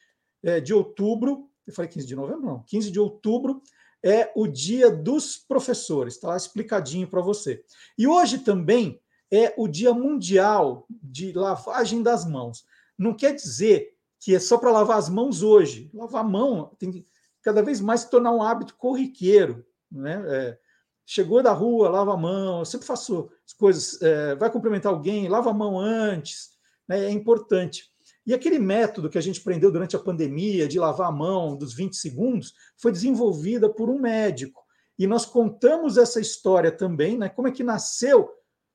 é, 0.43 0.61
de 0.61 0.75
outubro, 0.75 1.49
eu 1.67 1.73
falei 1.73 1.91
15 1.91 2.07
de 2.07 2.17
novembro, 2.17 2.45
não, 2.45 2.63
15 2.65 2.91
de 2.91 3.01
outubro 3.01 3.63
é 4.05 4.31
o 4.37 4.47
dia 4.47 4.91
dos 4.91 5.39
professores, 5.39 6.15
está 6.15 6.29
lá 6.29 6.37
explicadinho 6.37 7.09
para 7.09 7.23
você. 7.23 7.65
E 7.97 8.07
hoje 8.07 8.39
também 8.39 9.01
é 9.33 9.55
o 9.57 9.67
dia 9.67 9.95
mundial 9.95 10.87
de 10.91 11.33
lavagem 11.33 12.03
das 12.03 12.27
mãos. 12.27 12.67
Não 12.99 13.15
quer 13.15 13.35
dizer 13.35 13.95
que 14.21 14.35
é 14.35 14.39
só 14.39 14.59
para 14.59 14.71
lavar 14.71 14.99
as 14.99 15.09
mãos 15.09 15.43
hoje. 15.43 15.91
Lavar 15.95 16.23
a 16.23 16.29
mão 16.29 16.77
tem 16.79 16.93
que 16.93 17.07
cada 17.43 17.63
vez 17.63 17.81
mais 17.81 18.03
se 18.03 18.11
tornar 18.11 18.33
um 18.33 18.43
hábito 18.43 18.77
corriqueiro. 18.77 19.65
Né? 19.91 20.23
É, 20.29 20.59
chegou 21.07 21.43
da 21.43 21.53
rua, 21.53 21.89
lava 21.89 22.13
a 22.13 22.17
mão, 22.17 22.59
eu 22.59 22.65
sempre 22.67 22.87
faço 22.87 23.31
as 23.47 23.55
coisas, 23.55 24.01
é, 24.03 24.35
vai 24.35 24.51
cumprimentar 24.51 24.93
alguém, 24.93 25.29
lava 25.29 25.51
a 25.51 25.55
mão 25.55 25.79
antes, 25.79 26.51
né? 26.87 27.05
é 27.07 27.11
importante. 27.11 27.91
E 28.27 28.33
aquele 28.33 28.59
método 28.59 29.11
que 29.11 29.19
a 29.19 29.21
gente 29.21 29.41
aprendeu 29.41 29.71
durante 29.71 29.95
a 29.97 29.99
pandemia 29.99 30.67
de 30.67 30.79
lavar 30.79 31.09
a 31.09 31.13
mão 31.13 31.57
dos 31.57 31.75
20 31.75 31.95
segundos 31.95 32.55
foi 32.77 32.91
desenvolvida 32.91 33.69
por 33.69 33.91
um 33.91 33.99
médico. 33.99 34.63
E 34.99 35.07
nós 35.07 35.27
contamos 35.27 35.99
essa 35.99 36.21
história 36.21 36.73
também, 36.73 37.19
né? 37.19 37.29
Como 37.29 37.49
é 37.49 37.53
que 37.53 37.63
nasceu 37.63 38.31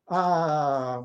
a... 0.07 1.03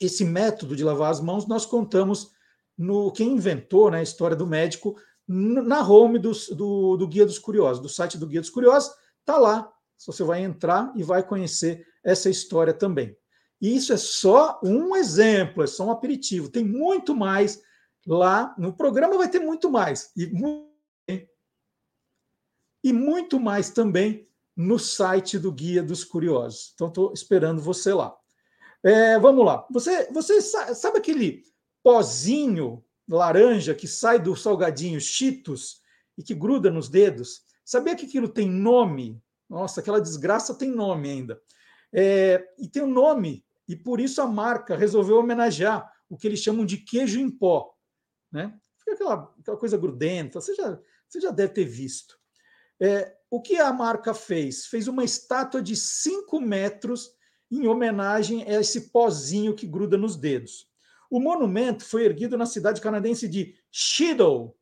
esse 0.00 0.24
método 0.24 0.74
de 0.74 0.82
lavar 0.82 1.10
as 1.10 1.20
mãos? 1.20 1.46
Nós 1.46 1.64
contamos 1.64 2.30
no 2.76 3.12
quem 3.12 3.32
inventou 3.32 3.90
né, 3.90 3.98
a 3.98 4.02
história 4.02 4.34
do 4.34 4.46
médico 4.46 4.96
na 5.28 5.86
home 5.86 6.18
do, 6.18 6.32
do, 6.56 6.96
do 6.96 7.06
Guia 7.06 7.24
dos 7.24 7.38
Curiosos, 7.38 7.80
do 7.80 7.88
site 7.88 8.18
do 8.18 8.26
Guia 8.26 8.40
dos 8.40 8.50
Curiosos, 8.50 8.90
está 9.20 9.38
lá. 9.38 9.70
Você 10.04 10.24
vai 10.24 10.42
entrar 10.42 10.92
e 10.96 11.04
vai 11.04 11.22
conhecer 11.22 11.86
essa 12.02 12.28
história 12.28 12.72
também. 12.72 13.16
E 13.60 13.76
isso 13.76 13.92
é 13.92 13.96
só 13.96 14.58
um 14.62 14.96
exemplo, 14.96 15.62
é 15.62 15.66
só 15.66 15.86
um 15.86 15.90
aperitivo. 15.90 16.48
Tem 16.48 16.64
muito 16.64 17.14
mais 17.14 17.62
lá 18.06 18.54
no 18.56 18.72
programa, 18.72 19.18
vai 19.18 19.28
ter 19.28 19.40
muito 19.40 19.70
mais. 19.70 20.10
E, 20.16 20.32
e 22.82 22.92
muito 22.92 23.38
mais 23.38 23.70
também 23.70 24.26
no 24.56 24.78
site 24.78 25.38
do 25.38 25.52
Guia 25.52 25.82
dos 25.82 26.04
Curiosos. 26.04 26.72
Então, 26.74 26.88
estou 26.88 27.12
esperando 27.12 27.60
você 27.60 27.92
lá. 27.92 28.16
É, 28.82 29.18
vamos 29.18 29.44
lá. 29.44 29.66
Você, 29.70 30.10
você 30.10 30.40
sabe 30.40 30.98
aquele 30.98 31.42
pozinho 31.82 32.82
laranja 33.08 33.74
que 33.74 33.86
sai 33.86 34.18
do 34.18 34.36
salgadinho 34.36 35.00
Cheetos 35.00 35.80
e 36.16 36.22
que 36.22 36.34
gruda 36.34 36.70
nos 36.70 36.88
dedos. 36.88 37.42
Sabia 37.64 37.94
que 37.94 38.06
aquilo 38.06 38.28
tem 38.28 38.48
nome? 38.48 39.20
Nossa, 39.48 39.80
aquela 39.80 40.00
desgraça 40.00 40.54
tem 40.54 40.70
nome 40.70 41.10
ainda. 41.10 41.40
É, 41.92 42.48
e 42.58 42.68
tem 42.68 42.82
um 42.82 42.90
nome, 42.90 43.44
e 43.70 43.76
por 43.76 44.00
isso 44.00 44.20
a 44.20 44.26
marca 44.26 44.76
resolveu 44.76 45.16
homenagear 45.16 45.88
o 46.08 46.16
que 46.16 46.26
eles 46.26 46.40
chamam 46.40 46.66
de 46.66 46.78
queijo 46.78 47.20
em 47.20 47.30
pó. 47.30 47.72
Né? 48.32 48.52
Fica 48.76 48.94
aquela, 48.94 49.32
aquela 49.38 49.56
coisa 49.56 49.78
grudenta, 49.78 50.40
você 50.40 50.56
já, 50.56 50.76
você 51.08 51.20
já 51.20 51.30
deve 51.30 51.52
ter 51.52 51.64
visto. 51.66 52.18
É, 52.80 53.16
o 53.30 53.40
que 53.40 53.58
a 53.58 53.72
marca 53.72 54.12
fez? 54.12 54.66
Fez 54.66 54.88
uma 54.88 55.04
estátua 55.04 55.62
de 55.62 55.76
5 55.76 56.40
metros 56.40 57.12
em 57.48 57.68
homenagem 57.68 58.42
a 58.42 58.60
esse 58.60 58.90
pozinho 58.90 59.54
que 59.54 59.68
gruda 59.68 59.96
nos 59.96 60.16
dedos. 60.16 60.68
O 61.08 61.20
monumento 61.20 61.84
foi 61.84 62.04
erguido 62.04 62.36
na 62.36 62.46
cidade 62.46 62.80
canadense 62.80 63.28
de 63.28 63.54
Shido. 63.70 64.52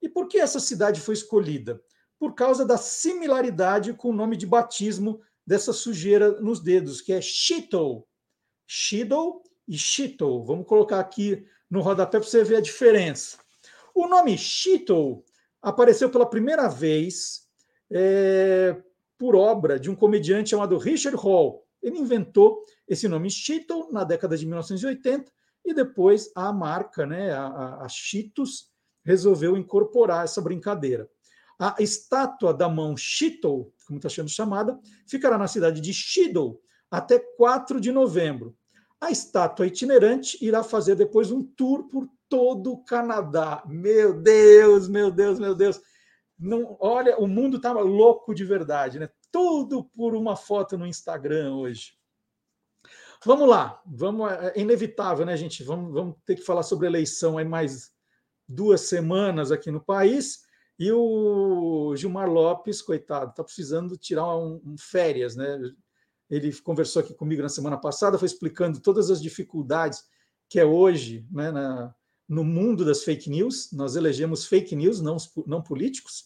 E 0.00 0.08
por 0.08 0.28
que 0.28 0.38
essa 0.38 0.60
cidade 0.60 0.98
foi 0.98 1.12
escolhida? 1.12 1.78
Por 2.18 2.34
causa 2.34 2.64
da 2.64 2.78
similaridade 2.78 3.92
com 3.92 4.08
o 4.08 4.14
nome 4.14 4.34
de 4.34 4.46
batismo 4.46 5.20
dessa 5.46 5.74
sujeira 5.74 6.40
nos 6.40 6.60
dedos, 6.60 7.02
que 7.02 7.12
é 7.12 7.20
Shito. 7.20 8.06
Shido 8.72 9.42
e 9.66 9.76
Shito. 9.76 10.44
Vamos 10.44 10.64
colocar 10.64 11.00
aqui 11.00 11.44
no 11.68 11.80
rodapé 11.80 12.20
para 12.20 12.28
você 12.28 12.44
ver 12.44 12.54
a 12.54 12.60
diferença. 12.60 13.36
O 13.92 14.06
nome 14.06 14.38
Shito 14.38 15.24
apareceu 15.60 16.08
pela 16.08 16.24
primeira 16.24 16.68
vez 16.68 17.48
é, 17.90 18.80
por 19.18 19.34
obra 19.34 19.76
de 19.76 19.90
um 19.90 19.96
comediante 19.96 20.50
chamado 20.50 20.78
Richard 20.78 21.16
Hall. 21.16 21.66
Ele 21.82 21.98
inventou 21.98 22.64
esse 22.86 23.08
nome 23.08 23.28
Shito 23.28 23.92
na 23.92 24.04
década 24.04 24.38
de 24.38 24.46
1980 24.46 25.32
e 25.64 25.74
depois 25.74 26.30
a 26.36 26.52
marca, 26.52 27.04
né, 27.04 27.32
a, 27.32 27.80
a 27.82 27.88
Cheetos, 27.88 28.70
resolveu 29.04 29.56
incorporar 29.56 30.24
essa 30.24 30.40
brincadeira. 30.40 31.10
A 31.58 31.74
estátua 31.80 32.54
da 32.54 32.68
mão 32.68 32.96
Cheeto, 32.96 33.72
como 33.84 33.98
está 33.98 34.08
sendo 34.08 34.28
chamada, 34.28 34.78
ficará 35.08 35.36
na 35.36 35.48
cidade 35.48 35.80
de 35.80 35.92
Shido 35.92 36.60
até 36.88 37.18
4 37.18 37.80
de 37.80 37.90
novembro. 37.90 38.56
A 39.00 39.10
estátua 39.10 39.66
itinerante 39.66 40.36
irá 40.44 40.62
fazer 40.62 40.94
depois 40.94 41.30
um 41.30 41.42
tour 41.42 41.88
por 41.88 42.08
todo 42.28 42.72
o 42.72 42.84
Canadá. 42.84 43.62
Meu 43.66 44.20
Deus, 44.20 44.88
meu 44.88 45.10
Deus, 45.10 45.38
meu 45.38 45.54
Deus. 45.54 45.80
Não, 46.38 46.76
olha, 46.80 47.18
o 47.18 47.26
mundo 47.26 47.56
está 47.56 47.72
louco 47.72 48.34
de 48.34 48.44
verdade, 48.44 48.98
né? 48.98 49.08
Tudo 49.32 49.84
por 49.84 50.14
uma 50.14 50.36
foto 50.36 50.76
no 50.76 50.86
Instagram 50.86 51.54
hoje. 51.54 51.92
Vamos 53.24 53.46
lá, 53.48 53.82
vamos, 53.84 54.30
é, 54.32 54.52
é 54.56 54.60
inevitável, 54.60 55.26
né, 55.26 55.36
gente? 55.36 55.62
Vamos, 55.62 55.92
vamos 55.92 56.16
ter 56.24 56.36
que 56.36 56.42
falar 56.42 56.62
sobre 56.62 56.86
eleição 56.86 57.36
aí 57.36 57.44
mais 57.44 57.92
duas 58.48 58.82
semanas 58.82 59.52
aqui 59.52 59.70
no 59.70 59.80
país. 59.80 60.40
E 60.78 60.90
o 60.90 61.94
Gilmar 61.94 62.30
Lopes, 62.30 62.80
coitado, 62.80 63.30
está 63.30 63.44
precisando 63.44 63.98
tirar 63.98 64.34
um, 64.34 64.62
um, 64.64 64.76
férias, 64.78 65.36
né? 65.36 65.58
Ele 66.30 66.52
conversou 66.60 67.00
aqui 67.00 67.12
comigo 67.12 67.42
na 67.42 67.48
semana 67.48 67.76
passada, 67.76 68.18
foi 68.18 68.26
explicando 68.26 68.80
todas 68.80 69.10
as 69.10 69.20
dificuldades 69.20 70.04
que 70.48 70.60
é 70.60 70.64
hoje 70.64 71.26
né, 71.30 71.50
na, 71.50 71.94
no 72.28 72.44
mundo 72.44 72.84
das 72.84 73.02
fake 73.02 73.28
news. 73.28 73.72
Nós 73.72 73.96
elegemos 73.96 74.46
fake 74.46 74.76
news, 74.76 75.00
não, 75.00 75.16
não 75.46 75.62
políticos. 75.62 76.24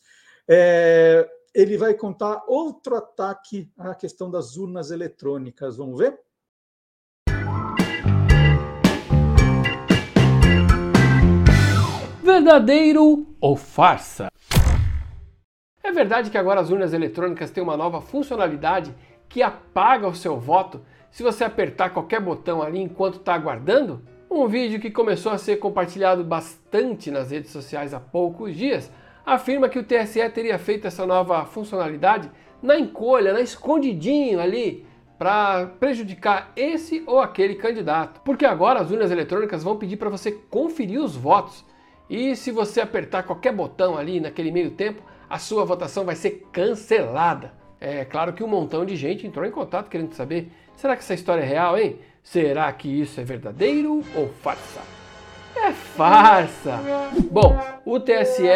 É, 0.48 1.28
ele 1.54 1.78
vai 1.78 1.94
contar 1.94 2.44
outro 2.46 2.96
ataque 2.96 3.70
à 3.78 3.94
questão 3.94 4.30
das 4.30 4.56
urnas 4.56 4.90
eletrônicas. 4.90 5.76
Vamos 5.76 5.98
ver? 5.98 6.18
verdadeiro 12.34 13.26
ou 13.40 13.54
farsa? 13.54 14.28
É 15.82 15.92
verdade 15.92 16.30
que 16.30 16.38
agora 16.38 16.60
as 16.60 16.70
urnas 16.70 16.92
eletrônicas 16.92 17.50
têm 17.50 17.62
uma 17.62 17.76
nova 17.76 18.00
funcionalidade 18.00 18.94
que 19.34 19.42
apaga 19.42 20.06
o 20.06 20.14
seu 20.14 20.38
voto 20.38 20.80
se 21.10 21.20
você 21.20 21.42
apertar 21.42 21.90
qualquer 21.90 22.20
botão 22.20 22.62
ali 22.62 22.80
enquanto 22.80 23.16
está 23.16 23.34
aguardando? 23.34 24.00
Um 24.30 24.46
vídeo 24.46 24.78
que 24.78 24.92
começou 24.92 25.32
a 25.32 25.38
ser 25.38 25.56
compartilhado 25.56 26.22
bastante 26.22 27.10
nas 27.10 27.32
redes 27.32 27.50
sociais 27.50 27.92
há 27.92 27.98
poucos 27.98 28.54
dias 28.54 28.88
afirma 29.26 29.68
que 29.68 29.76
o 29.76 29.82
TSE 29.82 30.30
teria 30.30 30.56
feito 30.56 30.86
essa 30.86 31.04
nova 31.04 31.44
funcionalidade 31.46 32.30
na 32.62 32.78
encolha, 32.78 33.32
na 33.32 33.40
escondidinho 33.40 34.38
ali, 34.38 34.86
para 35.18 35.66
prejudicar 35.80 36.52
esse 36.54 37.02
ou 37.04 37.18
aquele 37.18 37.56
candidato. 37.56 38.20
Porque 38.20 38.46
agora 38.46 38.78
as 38.78 38.92
urnas 38.92 39.10
eletrônicas 39.10 39.64
vão 39.64 39.76
pedir 39.76 39.96
para 39.96 40.10
você 40.10 40.30
conferir 40.30 41.00
os 41.00 41.16
votos 41.16 41.64
e 42.08 42.36
se 42.36 42.52
você 42.52 42.80
apertar 42.80 43.24
qualquer 43.24 43.52
botão 43.52 43.98
ali 43.98 44.20
naquele 44.20 44.52
meio 44.52 44.70
tempo, 44.70 45.02
a 45.28 45.40
sua 45.40 45.64
votação 45.64 46.04
vai 46.04 46.14
ser 46.14 46.46
cancelada. 46.52 47.63
É 47.86 48.02
claro 48.02 48.32
que 48.32 48.42
um 48.42 48.48
montão 48.48 48.82
de 48.82 48.96
gente 48.96 49.26
entrou 49.26 49.44
em 49.44 49.50
contato 49.50 49.90
querendo 49.90 50.14
saber: 50.14 50.50
será 50.74 50.96
que 50.96 51.02
essa 51.02 51.12
história 51.12 51.42
é 51.42 51.44
real, 51.44 51.78
hein? 51.78 51.98
Será 52.22 52.72
que 52.72 52.88
isso 52.88 53.20
é 53.20 53.24
verdadeiro 53.24 54.02
ou 54.16 54.28
farsa? 54.40 54.80
É 55.54 55.70
farsa! 55.70 56.80
Bom, 57.30 57.54
o 57.84 58.00
TSE 58.00 58.48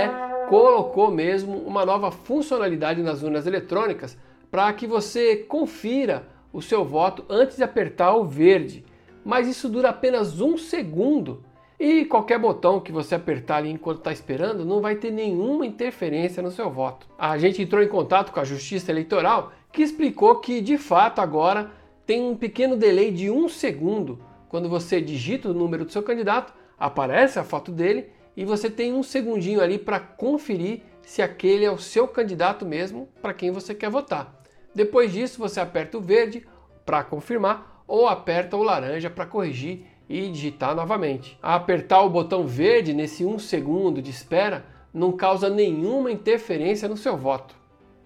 colocou 0.48 1.10
mesmo 1.10 1.58
uma 1.58 1.84
nova 1.84 2.10
funcionalidade 2.10 3.02
nas 3.02 3.22
urnas 3.22 3.46
eletrônicas 3.46 4.16
para 4.50 4.72
que 4.72 4.86
você 4.86 5.36
confira 5.36 6.26
o 6.50 6.62
seu 6.62 6.82
voto 6.82 7.22
antes 7.28 7.58
de 7.58 7.62
apertar 7.62 8.14
o 8.16 8.24
verde. 8.24 8.82
Mas 9.22 9.46
isso 9.46 9.68
dura 9.68 9.90
apenas 9.90 10.40
um 10.40 10.56
segundo 10.56 11.44
e 11.78 12.04
qualquer 12.04 12.38
botão 12.38 12.80
que 12.80 12.90
você 12.90 13.14
apertar 13.14 13.58
ali 13.58 13.70
enquanto 13.70 13.98
está 13.98 14.12
esperando 14.12 14.64
não 14.64 14.80
vai 14.80 14.96
ter 14.96 15.12
nenhuma 15.12 15.64
interferência 15.64 16.42
no 16.42 16.50
seu 16.50 16.68
voto. 16.68 17.06
A 17.16 17.38
gente 17.38 17.62
entrou 17.62 17.82
em 17.82 17.88
contato 17.88 18.32
com 18.32 18.40
a 18.40 18.44
Justiça 18.44 18.90
Eleitoral 18.90 19.52
que 19.72 19.82
explicou 19.82 20.40
que 20.40 20.60
de 20.60 20.76
fato 20.76 21.20
agora 21.20 21.70
tem 22.04 22.22
um 22.22 22.34
pequeno 22.34 22.76
delay 22.76 23.12
de 23.12 23.30
um 23.30 23.48
segundo. 23.48 24.18
Quando 24.48 24.68
você 24.68 25.00
digita 25.00 25.50
o 25.50 25.54
número 25.54 25.84
do 25.84 25.92
seu 25.92 26.02
candidato, 26.02 26.52
aparece 26.78 27.38
a 27.38 27.44
foto 27.44 27.70
dele 27.70 28.08
e 28.36 28.44
você 28.44 28.70
tem 28.70 28.92
um 28.92 29.02
segundinho 29.02 29.60
ali 29.60 29.78
para 29.78 30.00
conferir 30.00 30.82
se 31.02 31.22
aquele 31.22 31.64
é 31.64 31.70
o 31.70 31.78
seu 31.78 32.08
candidato 32.08 32.66
mesmo 32.66 33.08
para 33.22 33.34
quem 33.34 33.50
você 33.50 33.74
quer 33.74 33.90
votar. 33.90 34.42
Depois 34.74 35.12
disso, 35.12 35.38
você 35.38 35.60
aperta 35.60 35.96
o 35.96 36.00
verde 36.00 36.46
para 36.84 37.04
confirmar 37.04 37.82
ou 37.86 38.06
aperta 38.08 38.56
o 38.56 38.62
laranja 38.62 39.08
para 39.08 39.26
corrigir 39.26 39.86
e 40.08 40.28
digitar 40.28 40.74
novamente. 40.74 41.38
Apertar 41.42 42.02
o 42.02 42.10
botão 42.10 42.46
verde 42.46 42.94
nesse 42.94 43.24
um 43.24 43.38
segundo 43.38 44.00
de 44.00 44.10
espera 44.10 44.64
não 44.92 45.12
causa 45.12 45.50
nenhuma 45.50 46.10
interferência 46.10 46.88
no 46.88 46.96
seu 46.96 47.16
voto. 47.16 47.54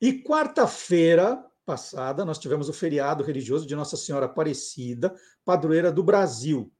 E 0.00 0.22
quarta-feira 0.22 1.44
passada 1.64 2.24
nós 2.24 2.38
tivemos 2.38 2.68
o 2.68 2.72
feriado 2.72 3.22
religioso 3.24 3.66
de 3.66 3.76
Nossa 3.76 3.96
Senhora 3.96 4.26
Aparecida, 4.26 5.14
padroeira 5.44 5.92
do 5.92 6.02
Brasil. 6.02 6.72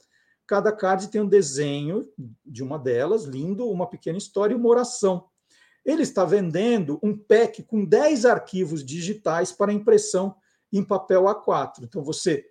Cada 0.50 0.72
card 0.72 1.10
tem 1.10 1.22
um 1.22 1.28
desenho 1.28 2.12
de 2.44 2.64
uma 2.64 2.80
delas, 2.80 3.24
lindo, 3.26 3.70
uma 3.70 3.88
pequena 3.88 4.18
história 4.18 4.56
e 4.56 4.58
uma 4.58 4.68
oração. 4.68 5.28
Ele 5.86 6.02
está 6.02 6.26
vendendo 6.26 7.00
um 7.04 7.16
pack 7.16 7.62
com 7.62 7.86
10 7.86 8.26
arquivos 8.26 8.84
digitais 8.84 9.52
para 9.52 9.72
impressão 9.72 10.36
em 10.74 10.84
papel 10.84 11.26
A4. 11.26 11.84
Então 11.84 12.04
você 12.04 12.50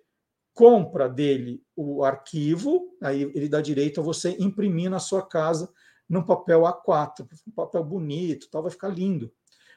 compra 0.53 1.09
dele 1.09 1.61
o 1.75 2.01
arquivo, 2.05 2.87
aí 3.03 3.23
ele 3.35 3.49
dá 3.49 3.59
direito 3.59 3.99
a 3.99 4.03
você 4.03 4.33
imprimir 4.39 4.89
na 4.89 4.99
sua 4.99 5.21
casa 5.21 5.69
num 6.07 6.23
papel 6.23 6.61
A4, 6.61 7.27
um 7.49 7.51
papel 7.51 7.83
bonito, 7.83 8.49
tal, 8.49 8.61
vai 8.61 8.71
ficar 8.71 8.87
lindo. 8.87 9.29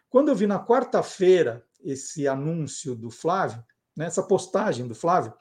Quando 0.08 0.28
eu 0.28 0.36
vi 0.36 0.46
na 0.46 0.64
quarta-feira 0.64 1.66
esse 1.82 2.28
anúncio 2.28 2.94
do 2.94 3.10
Flávio, 3.10 3.64
né, 3.96 4.06
essa 4.06 4.22
postagem 4.22 4.86
do 4.86 4.94
Flávio, 4.94 5.34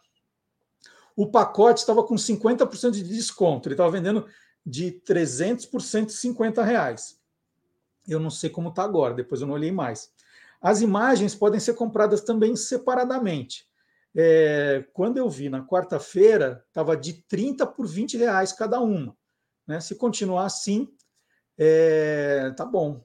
o 1.15 1.27
pacote 1.27 1.81
estava 1.81 2.03
com 2.03 2.15
50% 2.15 2.91
de 2.91 3.03
desconto. 3.03 3.67
Ele 3.67 3.73
estava 3.73 3.91
vendendo 3.91 4.25
de 4.65 4.91
300 4.91 5.65
por 5.65 5.81
150 5.81 6.63
reais. 6.63 7.19
Eu 8.07 8.19
não 8.19 8.29
sei 8.29 8.49
como 8.49 8.69
está 8.69 8.83
agora, 8.83 9.13
depois 9.13 9.41
eu 9.41 9.47
não 9.47 9.53
olhei 9.53 9.71
mais. 9.71 10.11
As 10.61 10.81
imagens 10.81 11.33
podem 11.33 11.59
ser 11.59 11.73
compradas 11.73 12.21
também 12.21 12.55
separadamente. 12.55 13.65
É, 14.15 14.85
quando 14.93 15.17
eu 15.17 15.29
vi 15.29 15.49
na 15.49 15.65
quarta-feira, 15.65 16.63
estava 16.67 16.95
de 16.97 17.13
30 17.23 17.65
por 17.65 17.87
20 17.87 18.17
reais 18.17 18.51
cada 18.51 18.79
uma. 18.79 19.15
Né? 19.65 19.79
Se 19.79 19.95
continuar 19.95 20.45
assim, 20.45 20.87
é, 21.57 22.51
tá 22.55 22.65
bom. 22.65 23.03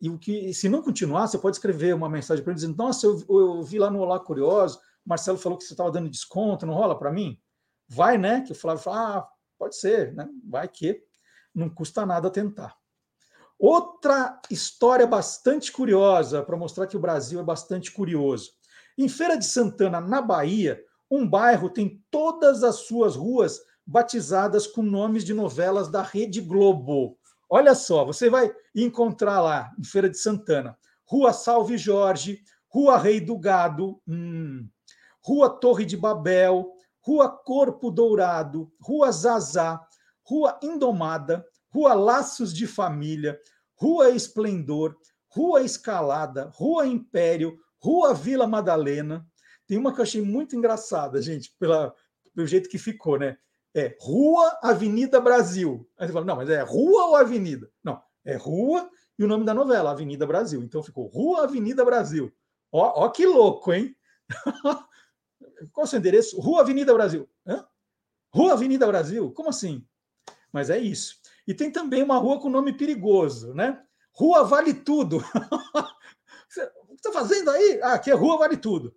E 0.00 0.08
o 0.10 0.18
que, 0.18 0.52
se 0.52 0.68
não 0.68 0.82
continuar, 0.82 1.28
você 1.28 1.38
pode 1.38 1.56
escrever 1.56 1.94
uma 1.94 2.08
mensagem 2.08 2.42
para 2.42 2.52
ele 2.52 2.60
dizendo: 2.60 2.76
Nossa, 2.76 3.06
eu, 3.06 3.24
eu, 3.28 3.62
vi 3.62 3.78
lá 3.78 3.88
no 3.88 4.00
Olá 4.00 4.18
Curioso, 4.18 4.80
Marcelo 5.04 5.38
falou 5.38 5.58
que 5.58 5.64
você 5.64 5.72
estava 5.72 5.90
dando 5.90 6.10
desconto, 6.10 6.66
não 6.66 6.74
rola 6.74 6.98
para 6.98 7.12
mim? 7.12 7.38
Vai, 7.88 8.16
né? 8.16 8.42
Que 8.42 8.52
o 8.52 8.54
Flávio 8.54 8.82
fala: 8.82 9.18
Ah, 9.18 9.28
pode 9.58 9.76
ser, 9.76 10.14
né? 10.14 10.28
Vai 10.48 10.68
que 10.68 11.02
não 11.54 11.68
custa 11.68 12.06
nada 12.06 12.30
tentar. 12.30 12.76
Outra 13.58 14.40
história 14.50 15.06
bastante 15.06 15.70
curiosa 15.70 16.42
para 16.42 16.56
mostrar 16.56 16.86
que 16.86 16.96
o 16.96 17.00
Brasil 17.00 17.38
é 17.38 17.44
bastante 17.44 17.92
curioso. 17.92 18.50
Em 18.98 19.08
Feira 19.08 19.36
de 19.36 19.44
Santana, 19.44 20.00
na 20.00 20.20
Bahia, 20.20 20.82
um 21.10 21.28
bairro 21.28 21.70
tem 21.70 22.02
todas 22.10 22.64
as 22.64 22.76
suas 22.76 23.14
ruas 23.14 23.60
batizadas 23.86 24.66
com 24.66 24.82
nomes 24.82 25.24
de 25.24 25.34
novelas 25.34 25.88
da 25.88 26.02
Rede 26.02 26.40
Globo. 26.40 27.18
Olha 27.48 27.74
só, 27.74 28.04
você 28.04 28.30
vai 28.30 28.50
encontrar 28.74 29.40
lá, 29.40 29.70
em 29.78 29.84
Feira 29.84 30.08
de 30.08 30.18
Santana, 30.18 30.76
Rua 31.04 31.32
Salve 31.32 31.76
Jorge, 31.76 32.42
Rua 32.68 32.96
Rei 32.96 33.20
do 33.20 33.38
Gado, 33.38 34.00
hum, 34.08 34.66
Rua 35.24 35.48
Torre 35.50 35.84
de 35.84 35.96
Babel, 35.96 36.72
Rua 37.00 37.28
Corpo 37.28 37.90
Dourado, 37.90 38.72
Rua 38.80 39.10
Zazá, 39.10 39.80
Rua 40.22 40.58
Indomada, 40.62 41.44
Rua 41.68 41.94
Laços 41.94 42.52
de 42.52 42.66
Família, 42.66 43.38
Rua 43.74 44.10
Esplendor, 44.10 44.96
Rua 45.28 45.62
Escalada, 45.62 46.50
Rua 46.54 46.86
Império, 46.86 47.58
Rua 47.78 48.14
Vila 48.14 48.46
Madalena. 48.46 49.26
Tem 49.66 49.78
uma 49.78 49.92
que 49.92 50.00
eu 50.00 50.04
achei 50.04 50.22
muito 50.22 50.54
engraçada, 50.54 51.20
gente, 51.22 51.54
pela, 51.58 51.94
pelo 52.34 52.46
jeito 52.46 52.68
que 52.68 52.78
ficou, 52.78 53.18
né? 53.18 53.36
é 53.74 53.96
Rua 54.00 54.58
Avenida 54.62 55.20
Brasil. 55.20 55.88
Aí 55.98 56.06
você 56.06 56.12
fala, 56.12 56.24
não, 56.24 56.36
mas 56.36 56.48
é 56.48 56.62
Rua 56.62 57.06
ou 57.06 57.16
Avenida? 57.16 57.70
Não, 57.82 58.00
é 58.24 58.36
Rua 58.36 58.88
e 59.18 59.24
o 59.24 59.28
nome 59.28 59.44
da 59.44 59.54
novela, 59.54 59.90
Avenida 59.90 60.26
Brasil. 60.26 60.62
Então 60.62 60.82
ficou 60.82 61.06
Rua 61.06 61.44
Avenida 61.44 61.84
Brasil. 61.84 62.32
Ó, 62.70 63.04
ó 63.04 63.08
que 63.08 63.26
louco, 63.26 63.72
hein? 63.72 63.96
Qual 65.72 65.84
é 65.84 65.86
o 65.86 65.90
seu 65.90 65.98
endereço? 65.98 66.40
Rua 66.40 66.60
Avenida 66.60 66.92
Brasil. 66.94 67.28
Hã? 67.46 67.66
Rua 68.32 68.52
Avenida 68.52 68.86
Brasil? 68.86 69.30
Como 69.32 69.48
assim? 69.48 69.86
Mas 70.52 70.70
é 70.70 70.78
isso. 70.78 71.16
E 71.46 71.54
tem 71.54 71.70
também 71.70 72.02
uma 72.02 72.18
rua 72.18 72.40
com 72.40 72.48
nome 72.48 72.72
perigoso, 72.72 73.54
né? 73.54 73.82
Rua 74.12 74.44
Vale 74.44 74.74
Tudo. 74.74 75.18
o 76.82 76.86
que 76.88 76.94
está 76.94 77.12
fazendo 77.12 77.50
aí? 77.50 77.80
Ah, 77.82 77.94
aqui 77.94 78.10
é 78.10 78.14
Rua 78.14 78.38
Vale 78.38 78.56
Tudo. 78.56 78.94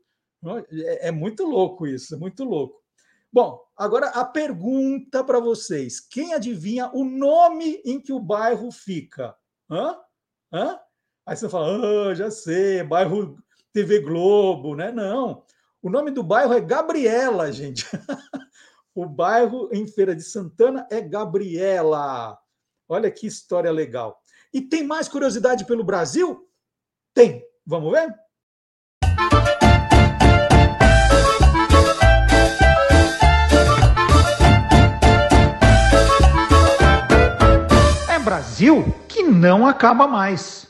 É, 0.72 1.08
é 1.08 1.12
muito 1.12 1.46
louco 1.46 1.88
isso, 1.88 2.14
é 2.16 2.18
muito 2.18 2.44
louco. 2.44 2.84
Bom, 3.32 3.60
agora 3.76 4.08
a 4.10 4.24
pergunta 4.24 5.24
para 5.24 5.40
vocês: 5.40 6.00
quem 6.00 6.34
adivinha 6.34 6.90
o 6.94 7.04
nome 7.04 7.82
em 7.84 8.00
que 8.00 8.14
o 8.14 8.20
bairro 8.20 8.72
fica? 8.72 9.36
Hã? 9.70 9.98
Hã? 10.54 10.80
Aí 11.26 11.36
você 11.36 11.50
fala, 11.50 12.10
ah, 12.10 12.14
já 12.14 12.30
sei, 12.30 12.84
bairro 12.84 13.38
TV 13.74 14.00
Globo, 14.00 14.76
né? 14.76 14.92
Não. 14.92 15.44
O 15.86 15.90
nome 15.92 16.10
do 16.10 16.24
bairro 16.24 16.52
é 16.52 16.60
Gabriela, 16.60 17.52
gente. 17.52 17.86
o 18.96 19.06
bairro 19.06 19.70
em 19.72 19.86
Feira 19.86 20.16
de 20.16 20.24
Santana 20.24 20.88
é 20.90 21.00
Gabriela. 21.00 22.36
Olha 22.90 23.12
que 23.12 23.28
história 23.28 23.72
legal. 23.72 24.20
E 24.52 24.62
tem 24.62 24.84
mais 24.84 25.08
curiosidade 25.08 25.64
pelo 25.64 25.84
Brasil? 25.84 26.50
Tem. 27.14 27.46
Vamos 27.64 27.92
ver? 27.92 28.12
É 38.10 38.18
Brasil 38.18 38.86
que 39.08 39.22
não 39.22 39.68
acaba 39.68 40.08
mais. 40.08 40.66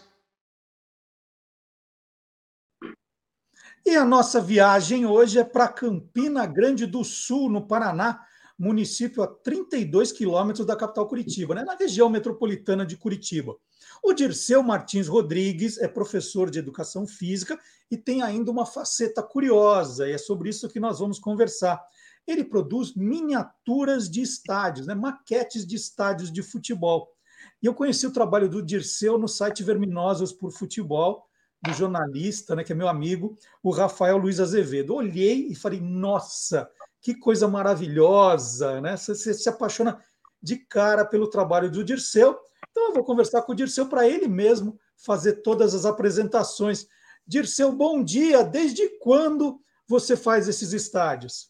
E 3.87 3.95
a 3.95 4.03
nossa 4.03 4.41
viagem 4.41 5.05
hoje 5.05 5.37
é 5.37 5.43
para 5.43 5.67
Campina 5.67 6.43
Grande 6.47 6.87
do 6.87 7.03
Sul, 7.03 7.51
no 7.51 7.67
Paraná, 7.67 8.19
município 8.57 9.21
a 9.21 9.27
32 9.27 10.11
quilômetros 10.11 10.65
da 10.65 10.75
capital 10.75 11.07
Curitiba, 11.07 11.53
né? 11.53 11.63
na 11.63 11.75
região 11.75 12.09
metropolitana 12.09 12.83
de 12.83 12.97
Curitiba. 12.97 13.55
O 14.03 14.11
Dirceu 14.11 14.63
Martins 14.63 15.07
Rodrigues 15.07 15.77
é 15.77 15.87
professor 15.87 16.49
de 16.49 16.57
educação 16.57 17.05
física 17.05 17.59
e 17.91 17.95
tem 17.95 18.23
ainda 18.23 18.49
uma 18.49 18.65
faceta 18.65 19.21
curiosa, 19.21 20.09
e 20.09 20.13
é 20.13 20.17
sobre 20.17 20.49
isso 20.49 20.67
que 20.67 20.79
nós 20.79 20.97
vamos 20.97 21.19
conversar. 21.19 21.79
Ele 22.25 22.43
produz 22.43 22.95
miniaturas 22.95 24.09
de 24.09 24.23
estádios, 24.23 24.87
né? 24.87 24.95
maquetes 24.95 25.63
de 25.63 25.75
estádios 25.75 26.33
de 26.33 26.41
futebol. 26.41 27.13
E 27.61 27.67
eu 27.67 27.73
conheci 27.75 28.07
o 28.07 28.13
trabalho 28.13 28.49
do 28.49 28.63
Dirceu 28.63 29.19
no 29.19 29.27
site 29.27 29.61
Verminosos 29.61 30.33
por 30.33 30.51
Futebol, 30.51 31.24
do 31.65 31.73
jornalista, 31.73 32.55
né, 32.55 32.63
que 32.63 32.71
é 32.71 32.75
meu 32.75 32.87
amigo, 32.87 33.37
o 33.63 33.71
Rafael 33.71 34.17
Luiz 34.17 34.39
Azevedo. 34.39 34.95
Olhei 34.95 35.47
e 35.47 35.55
falei, 35.55 35.81
nossa, 35.81 36.69
que 37.01 37.13
coisa 37.15 37.47
maravilhosa, 37.47 38.81
né? 38.81 38.97
Você, 38.97 39.33
se 39.33 39.49
apaixona 39.49 39.99
de 40.41 40.57
cara 40.57 41.05
pelo 41.05 41.29
trabalho 41.29 41.69
do 41.69 41.83
Dirceu. 41.83 42.39
Então 42.71 42.87
eu 42.87 42.93
vou 42.93 43.03
conversar 43.03 43.41
com 43.41 43.51
o 43.51 43.55
Dirceu 43.55 43.87
para 43.87 44.07
ele 44.07 44.27
mesmo 44.27 44.79
fazer 44.97 45.41
todas 45.41 45.73
as 45.73 45.85
apresentações. 45.85 46.87
Dirceu, 47.27 47.71
bom 47.71 48.03
dia. 48.03 48.43
Desde 48.43 48.87
quando 48.99 49.59
você 49.87 50.15
faz 50.15 50.47
esses 50.47 50.73
estádios? 50.73 51.49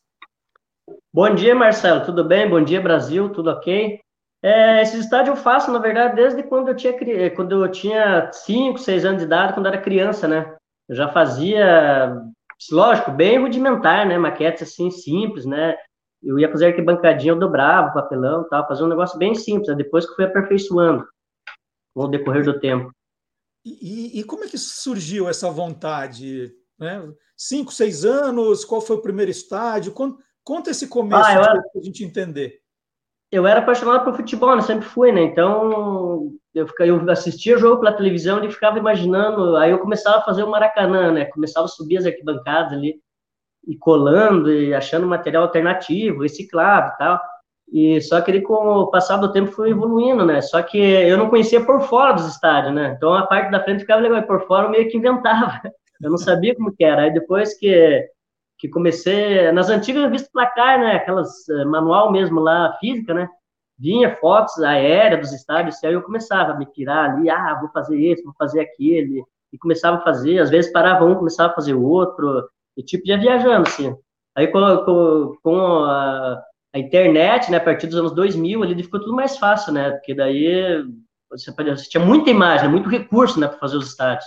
Bom 1.14 1.34
dia, 1.34 1.56
Marcelo. 1.56 2.06
Tudo 2.06 2.24
bem? 2.24 2.50
Bom 2.50 2.64
dia, 2.64 2.82
Brasil. 2.82 3.30
Tudo 3.30 3.50
ok? 3.50 4.00
É, 4.46 4.84
esse 4.84 5.00
estádio 5.00 5.32
eu 5.32 5.36
faço, 5.36 5.72
na 5.72 5.80
verdade, 5.80 6.16
desde 6.16 6.44
quando 6.44 6.68
eu 6.68 6.76
tinha 6.76 6.94
quando 7.32 7.66
eu 7.66 7.72
tinha 7.72 8.32
5, 8.32 8.78
6 8.78 9.04
anos 9.04 9.18
de 9.18 9.26
idade, 9.26 9.56
quando 9.56 9.66
eu 9.66 9.72
era 9.72 9.82
criança, 9.82 10.28
né? 10.28 10.56
Eu 10.88 10.96
já 10.96 11.12
fazia, 11.12 12.16
lógico, 12.72 13.10
bem 13.10 13.40
rudimentar, 13.40 14.08
né? 14.08 14.20
Maquetes 14.20 14.62
assim, 14.62 14.92
simples, 14.92 15.48
né? 15.48 15.76
Eu 16.22 16.38
ia 16.38 16.52
fazer 16.52 16.68
arquibancadinha, 16.68 17.32
eu 17.32 17.40
dobrava 17.40 17.90
o 17.90 17.94
papelão 17.96 18.48
tal, 18.48 18.68
fazia 18.68 18.86
um 18.86 18.90
negócio 18.90 19.18
bem 19.18 19.34
simples, 19.34 19.68
né? 19.68 19.74
depois 19.74 20.08
que 20.08 20.14
fui 20.14 20.26
aperfeiçoando 20.26 21.04
com 21.96 22.04
o 22.04 22.08
decorrer 22.08 22.44
do 22.44 22.60
tempo. 22.60 22.92
E, 23.66 24.20
e, 24.20 24.24
como 24.24 24.44
é 24.44 24.48
que 24.48 24.60
surgiu 24.60 25.28
essa 25.28 25.50
vontade? 25.50 26.54
Né? 26.78 27.02
Cinco, 27.36 27.74
seis 27.74 28.06
anos, 28.06 28.64
qual 28.64 28.80
foi 28.80 28.96
o 28.96 29.02
primeiro 29.02 29.32
estádio? 29.32 29.92
Conta, 30.44 30.70
esse 30.70 30.88
começo 30.88 31.32
ah, 31.32 31.42
para 31.42 31.64
a 31.76 31.84
gente 31.84 32.04
entender 32.04 32.64
eu 33.36 33.46
era 33.46 33.60
apaixonado 33.60 34.04
por 34.04 34.16
futebol, 34.16 34.56
né? 34.56 34.62
Sempre 34.62 34.86
fui, 34.86 35.12
né? 35.12 35.22
Então, 35.24 36.32
eu, 36.54 36.68
ficava, 36.68 36.90
eu 36.90 37.10
assistia 37.12 37.58
jogo 37.58 37.82
pela 37.82 37.94
televisão 37.94 38.44
e 38.44 38.52
ficava 38.52 38.80
imaginando. 38.80 39.56
Aí 39.58 39.72
eu 39.72 39.80
começava 39.80 40.18
a 40.18 40.24
fazer 40.24 40.44
o 40.44 40.50
Maracanã, 40.50 41.12
né? 41.12 41.26
Começava 41.26 41.66
a 41.66 41.70
subir 41.70 41.98
as 41.98 42.06
arquibancadas 42.06 42.74
ali, 42.74 42.96
e 43.68 43.78
colando, 43.78 44.52
e 44.52 44.74
achando 44.74 45.08
material 45.08 45.44
alternativo, 45.44 46.22
reciclado 46.22 46.94
e 46.94 46.98
tal. 46.98 47.22
E 47.72 48.02
só 48.02 48.22
que 48.22 48.32
ele, 48.32 48.42
com 48.42 48.54
o 48.54 48.88
passar 48.90 49.18
do 49.18 49.32
tempo, 49.32 49.52
foi 49.52 49.72
evoluindo, 49.72 50.26
né? 50.26 50.40
Só 50.42 50.62
que 50.62 50.78
eu 50.78 51.18
não 51.18 51.30
conhecia 51.30 51.66
por 51.66 51.82
fora 51.82 52.14
dos 52.14 52.28
estádios, 52.28 52.74
né? 52.74 52.94
Então 52.96 53.14
a 53.14 53.26
parte 53.26 53.52
da 53.52 53.64
frente 53.64 53.82
ficava 53.82 54.02
legal, 54.02 54.20
e 54.20 54.28
por 54.28 54.46
fora 54.48 54.68
eu 54.68 54.72
meio 54.72 54.90
que 54.90 54.98
inventava. 54.98 55.62
Eu 56.04 56.10
não 56.10 56.18
sabia 56.18 56.54
como 56.54 56.76
que 56.76 56.84
era. 56.84 57.04
Aí 57.04 57.14
depois 57.14 57.58
que 57.58 58.06
que 58.58 58.70
comecei 58.70 59.52
nas 59.52 59.70
antigas 59.70 60.04
revistas 60.04 60.32
placar, 60.32 60.80
né, 60.80 60.96
aquelas 60.96 61.48
uh, 61.50 61.68
manual 61.68 62.12
mesmo 62.12 62.40
lá 62.40 62.78
física, 62.80 63.14
né, 63.14 63.30
vinha 63.78 64.16
fotos 64.18 64.58
aéreas 64.60 65.22
dos 65.22 65.34
estádios, 65.34 65.82
e 65.82 65.88
aí 65.88 65.94
eu 65.94 66.02
começava 66.02 66.54
a 66.54 66.58
me 66.58 66.66
tirar 66.66 67.12
ali, 67.12 67.30
ah, 67.30 67.58
vou 67.60 67.70
fazer 67.70 68.02
esse, 68.02 68.24
vou 68.24 68.34
fazer 68.38 68.62
aquele, 68.62 69.24
e 69.52 69.58
começava 69.58 69.98
a 69.98 70.02
fazer, 70.02 70.40
às 70.40 70.50
vezes 70.50 70.72
parava 70.72 71.06
um, 71.06 71.16
começava 71.16 71.52
a 71.52 71.56
fazer 71.56 71.74
o 71.74 71.84
outro, 71.84 72.48
e 72.78 72.84
tipo, 72.84 73.08
ia 73.08 73.18
viajando, 73.18 73.68
assim. 73.68 73.96
Aí 74.36 74.48
com, 74.48 74.60
com, 74.86 75.38
com 75.42 75.84
a, 75.86 76.42
a, 76.74 76.80
internet, 76.80 77.52
né, 77.52 77.58
a 77.58 77.64
partir 77.64 77.88
dos 77.88 77.98
anos 77.98 78.14
2000, 78.14 78.64
ali 78.64 78.84
ficou 78.84 79.00
tudo 79.00 79.16
mais 79.16 79.38
fácil, 79.38 79.74
né, 79.74 79.92
porque 79.92 80.14
daí 80.14 80.84
você, 81.30 81.52
você 81.52 81.90
tinha 81.90 82.04
muita 82.04 82.30
imagem, 82.30 82.70
muito 82.70 82.90
recurso, 82.90 83.40
né, 83.40 83.48
para 83.48 83.60
fazer 83.60 83.78
os 83.78 83.88
estádios. 83.88 84.26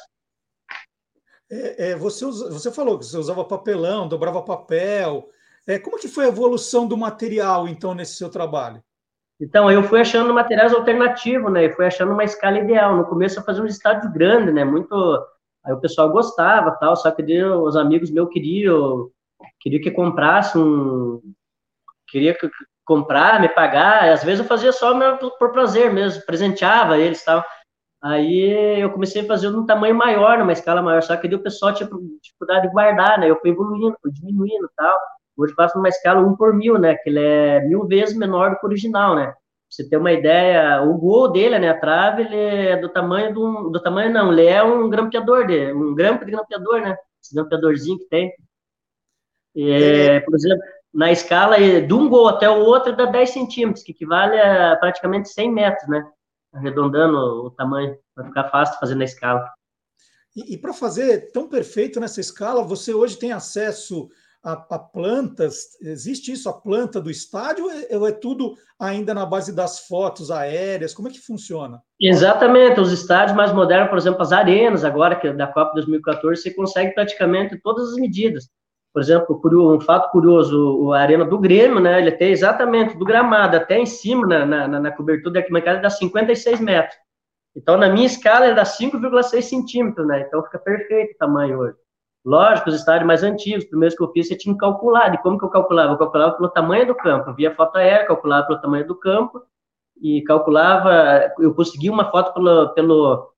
É, 1.51 1.91
é, 1.91 1.97
você, 1.97 2.25
usa, 2.25 2.51
você 2.51 2.71
falou 2.71 2.99
que 2.99 3.07
você 3.07 3.17
usava 3.17 3.45
papelão, 3.45 4.09
dobrava 4.09 4.43
papel. 4.43 5.29
É, 5.67 5.79
como 5.79 5.99
que 5.99 6.09
foi 6.09 6.27
a 6.27 6.29
evolução 6.29 6.87
do 6.87 6.97
material, 6.97 7.67
então, 7.67 7.95
nesse 7.95 8.17
seu 8.17 8.29
trabalho? 8.31 8.83
Então, 9.41 9.71
eu 9.71 9.83
fui 9.83 10.01
achando 10.01 10.35
materiais 10.35 10.75
alternativos, 10.75 11.53
né? 11.53 11.67
E 11.67 11.73
fui 11.73 11.87
achando 11.87 12.13
uma 12.13 12.25
escala 12.25 12.59
ideal. 12.59 12.97
No 12.97 13.05
começo 13.05 13.39
eu 13.39 13.45
fazia 13.45 13.63
um 13.63 13.67
estádio 13.67 14.13
grande, 14.13 14.51
né? 14.53 14.65
Muito. 14.65 14.95
Aí 15.65 15.73
o 15.73 15.81
pessoal 15.81 16.11
gostava, 16.11 16.73
tal. 16.73 16.97
Só 16.97 17.11
que 17.11 17.23
os 17.45 17.77
amigos 17.77 18.11
meus 18.11 18.29
queriam, 18.31 19.11
queriam 19.61 19.81
que 19.81 19.91
comprasse 19.91 20.59
um, 20.59 21.21
queria 22.09 22.37
comprar, 22.85 23.41
me 23.41 23.49
pagar. 23.49 24.09
Às 24.09 24.25
vezes 24.25 24.41
eu 24.41 24.47
fazia 24.47 24.73
só 24.73 25.17
por 25.39 25.53
prazer 25.53 25.93
mesmo, 25.93 26.25
presenteava 26.27 26.99
eles, 26.99 27.25
tal. 27.25 27.45
Aí 28.01 28.81
eu 28.81 28.91
comecei 28.91 29.23
a 29.23 29.27
fazer 29.27 29.51
num 29.51 29.67
tamanho 29.67 29.95
maior, 29.95 30.39
numa 30.39 30.53
escala 30.53 30.81
maior, 30.81 31.03
só 31.03 31.17
que 31.17 31.27
aí 31.27 31.35
o 31.35 31.43
pessoal 31.43 31.75
tinha 31.75 31.89
dificuldade 32.23 32.69
de 32.69 32.73
guardar, 32.73 33.19
né? 33.19 33.29
Eu 33.29 33.41
fui 33.41 33.51
evoluindo, 33.51 33.97
fui 34.01 34.13
diminuindo 34.13 34.67
e 34.67 34.75
tal. 34.77 34.97
Hoje 35.37 35.55
faço 35.55 35.77
numa 35.77 35.89
escala 35.89 36.21
1 36.21 36.37
por 36.37 36.55
mil, 36.55 36.79
né? 36.79 36.95
Que 36.97 37.11
ele 37.11 37.21
é 37.21 37.61
mil 37.61 37.87
vezes 37.87 38.17
menor 38.17 38.51
do 38.51 38.59
que 38.59 38.67
o 38.67 38.69
original, 38.69 39.17
né? 39.17 39.27
Pra 39.27 39.37
você 39.69 39.89
ter 39.89 39.97
uma 39.97 40.13
ideia, 40.13 40.81
o 40.83 40.97
gol 40.97 41.31
dele, 41.31 41.59
né? 41.59 41.71
A 41.71 41.79
trave, 41.79 42.23
ele 42.23 42.37
é 42.37 42.77
do 42.77 42.89
tamanho 42.89 43.35
do, 43.35 43.71
do 43.71 43.83
tamanho 43.83 44.13
não, 44.13 44.33
ele 44.33 44.47
é 44.47 44.63
um 44.63 44.89
grampeador 44.89 45.47
de, 45.47 45.73
um 45.73 45.95
grampo 45.95 46.25
de 46.25 46.31
grampeador, 46.31 46.81
né? 46.81 46.97
Esse 47.23 47.35
grampeadorzinho 47.35 47.99
que 47.99 48.07
tem. 48.07 48.33
É, 49.57 50.21
por 50.21 50.37
exemplo, 50.37 50.63
na 50.95 51.11
escala 51.11 51.59
de 51.59 51.93
um 51.93 52.09
gol 52.09 52.29
até 52.29 52.49
o 52.49 52.61
outro 52.61 52.95
dá 52.95 53.07
10 53.07 53.31
centímetros, 53.31 53.85
que 53.85 53.91
equivale 53.93 54.39
a 54.41 54.77
praticamente 54.77 55.29
100 55.31 55.53
metros, 55.53 55.89
né? 55.89 56.05
Arredondando 56.53 57.17
o 57.47 57.51
tamanho, 57.51 57.97
para 58.15 58.25
ficar 58.25 58.51
fácil 58.51 58.79
fazer 58.79 58.95
na 58.95 59.05
escala. 59.05 59.49
E, 60.35 60.55
e 60.55 60.59
para 60.59 60.73
fazer 60.73 61.31
tão 61.33 61.49
perfeito 61.49 62.01
nessa 62.01 62.21
escala, 62.21 62.63
você 62.63 62.95
hoje 62.95 63.17
tem 63.17 63.33
acesso 63.33 64.09
a, 64.43 64.53
a, 64.53 64.79
plantas? 64.79 65.77
Existe 65.81 66.33
isso, 66.33 66.49
a 66.49 66.53
planta 66.53 67.01
do 67.01 67.11
estádio, 67.11 67.65
ou 67.91 68.07
é, 68.07 68.11
é 68.11 68.13
tudo 68.13 68.57
ainda 68.79 69.13
na 69.13 69.27
base 69.27 69.55
das 69.55 69.81
fotos 69.81 70.31
aéreas? 70.31 70.95
Como 70.95 71.09
é 71.09 71.11
que 71.11 71.21
funciona? 71.21 71.83
Exatamente, 72.01 72.81
os 72.81 72.93
estádios 72.93 73.37
mais 73.37 73.53
modernos, 73.53 73.89
por 73.89 73.99
exemplo, 73.99 74.23
as 74.23 74.33
arenas 74.33 74.85
agora, 74.85 75.17
que 75.17 75.27
é 75.27 75.33
da 75.33 75.47
Copa 75.47 75.75
2014, 75.75 76.43
você 76.43 76.51
consegue 76.53 76.95
praticamente 76.95 77.59
todas 77.59 77.91
as 77.91 77.97
medidas. 77.97 78.49
Por 78.93 79.03
exemplo, 79.03 79.41
um 79.45 79.81
fato 79.81 80.11
curioso, 80.11 80.93
a 80.93 81.01
arena 81.01 81.25
do 81.25 81.39
Grêmio, 81.39 81.79
né, 81.79 82.01
ele 82.01 82.13
tem 82.13 82.31
exatamente 82.31 82.97
do 82.97 83.05
gramado 83.05 83.57
até 83.57 83.79
em 83.79 83.87
cima, 83.87 84.27
na, 84.27 84.47
na, 84.47 84.81
na 84.81 84.91
cobertura 84.91 85.35
da 85.35 85.41
arquibancada, 85.41 85.81
dá 85.81 85.91
56 85.91 86.61
metros. 86.61 86.97
Então, 87.55 87.77
na 87.77 87.89
minha 87.89 88.07
escala, 88.07 88.47
ele 88.47 88.55
dá 88.55 88.65
5,6 88.65 89.43
centímetros, 89.43 90.07
né? 90.07 90.21
Então, 90.21 90.43
fica 90.45 90.59
perfeito 90.59 91.15
o 91.15 91.19
tamanho 91.19 91.59
hoje. 91.59 91.77
Lógico, 92.25 92.69
os 92.69 92.77
estádios 92.77 93.07
mais 93.07 93.23
antigos, 93.23 93.65
os 93.65 93.71
primeiros 93.71 93.97
que 93.97 94.03
eu 94.03 94.13
fiz, 94.13 94.29
você 94.29 94.37
tinha 94.37 94.55
que 94.55 94.61
calcular. 94.61 95.15
E 95.15 95.19
como 95.19 95.39
que 95.39 95.45
eu 95.45 95.51
calculava? 95.51 95.93
Eu 95.93 95.99
calculava 95.99 96.37
pelo 96.37 96.51
tamanho 96.51 96.87
do 96.87 96.95
campo. 96.95 97.31
Eu 97.31 97.35
via 97.35 97.55
foto 97.55 97.77
aérea, 97.77 98.07
calculava 98.07 98.47
pelo 98.47 98.61
tamanho 98.61 98.87
do 98.87 98.95
campo 98.95 99.43
e 100.01 100.23
calculava. 100.23 101.33
Eu 101.39 101.55
conseguia 101.55 101.91
uma 101.91 102.11
foto 102.11 102.35
pelo, 102.35 102.69
pelo, 102.75 103.33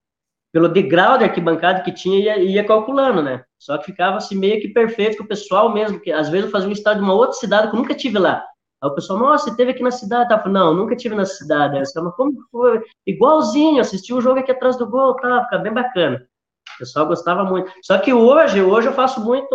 pelo 0.52 0.68
degrau 0.68 1.18
de 1.18 1.24
arquibancada 1.24 1.82
que 1.82 1.92
tinha 1.92 2.18
ia, 2.18 2.38
ia, 2.38 2.64
calculando, 2.64 3.22
né? 3.22 3.44
Só 3.58 3.78
que 3.78 3.86
ficava 3.86 4.16
assim 4.16 4.36
meio 4.36 4.60
que 4.60 4.68
perfeito 4.68 5.18
com 5.18 5.24
o 5.24 5.28
pessoal 5.28 5.72
mesmo, 5.72 6.00
que 6.00 6.10
às 6.10 6.28
vezes 6.28 6.46
eu 6.46 6.50
fazia 6.50 6.68
um 6.68 6.72
estádio 6.72 7.02
de 7.02 7.08
uma 7.08 7.14
outra 7.14 7.34
cidade 7.34 7.68
que 7.68 7.76
eu 7.76 7.80
nunca 7.80 7.94
tive 7.94 8.18
lá. 8.18 8.44
Aí 8.82 8.88
o 8.88 8.94
pessoal, 8.94 9.18
nossa, 9.18 9.50
você 9.50 9.56
teve 9.56 9.72
aqui 9.72 9.82
na 9.82 9.90
cidade? 9.90 10.28
Tá? 10.28 10.48
Não, 10.48 10.74
nunca 10.74 10.96
tive 10.96 11.14
na 11.14 11.24
cidade. 11.24 11.76
Aí 11.76 11.82
eu 11.82 12.12
como 12.12 12.32
foi? 12.50 12.82
Igualzinho, 13.06 13.80
assisti 13.80 14.12
o 14.12 14.16
um 14.16 14.20
jogo 14.20 14.40
aqui 14.40 14.50
atrás 14.50 14.76
do 14.76 14.88
gol, 14.88 15.14
tá? 15.16 15.44
Fica 15.44 15.58
bem 15.58 15.72
bacana. 15.72 16.26
O 16.76 16.78
pessoal 16.78 17.06
gostava 17.06 17.44
muito. 17.44 17.70
Só 17.82 17.98
que 17.98 18.12
hoje, 18.12 18.62
hoje 18.62 18.88
eu 18.88 18.94
faço 18.94 19.20
muito 19.20 19.54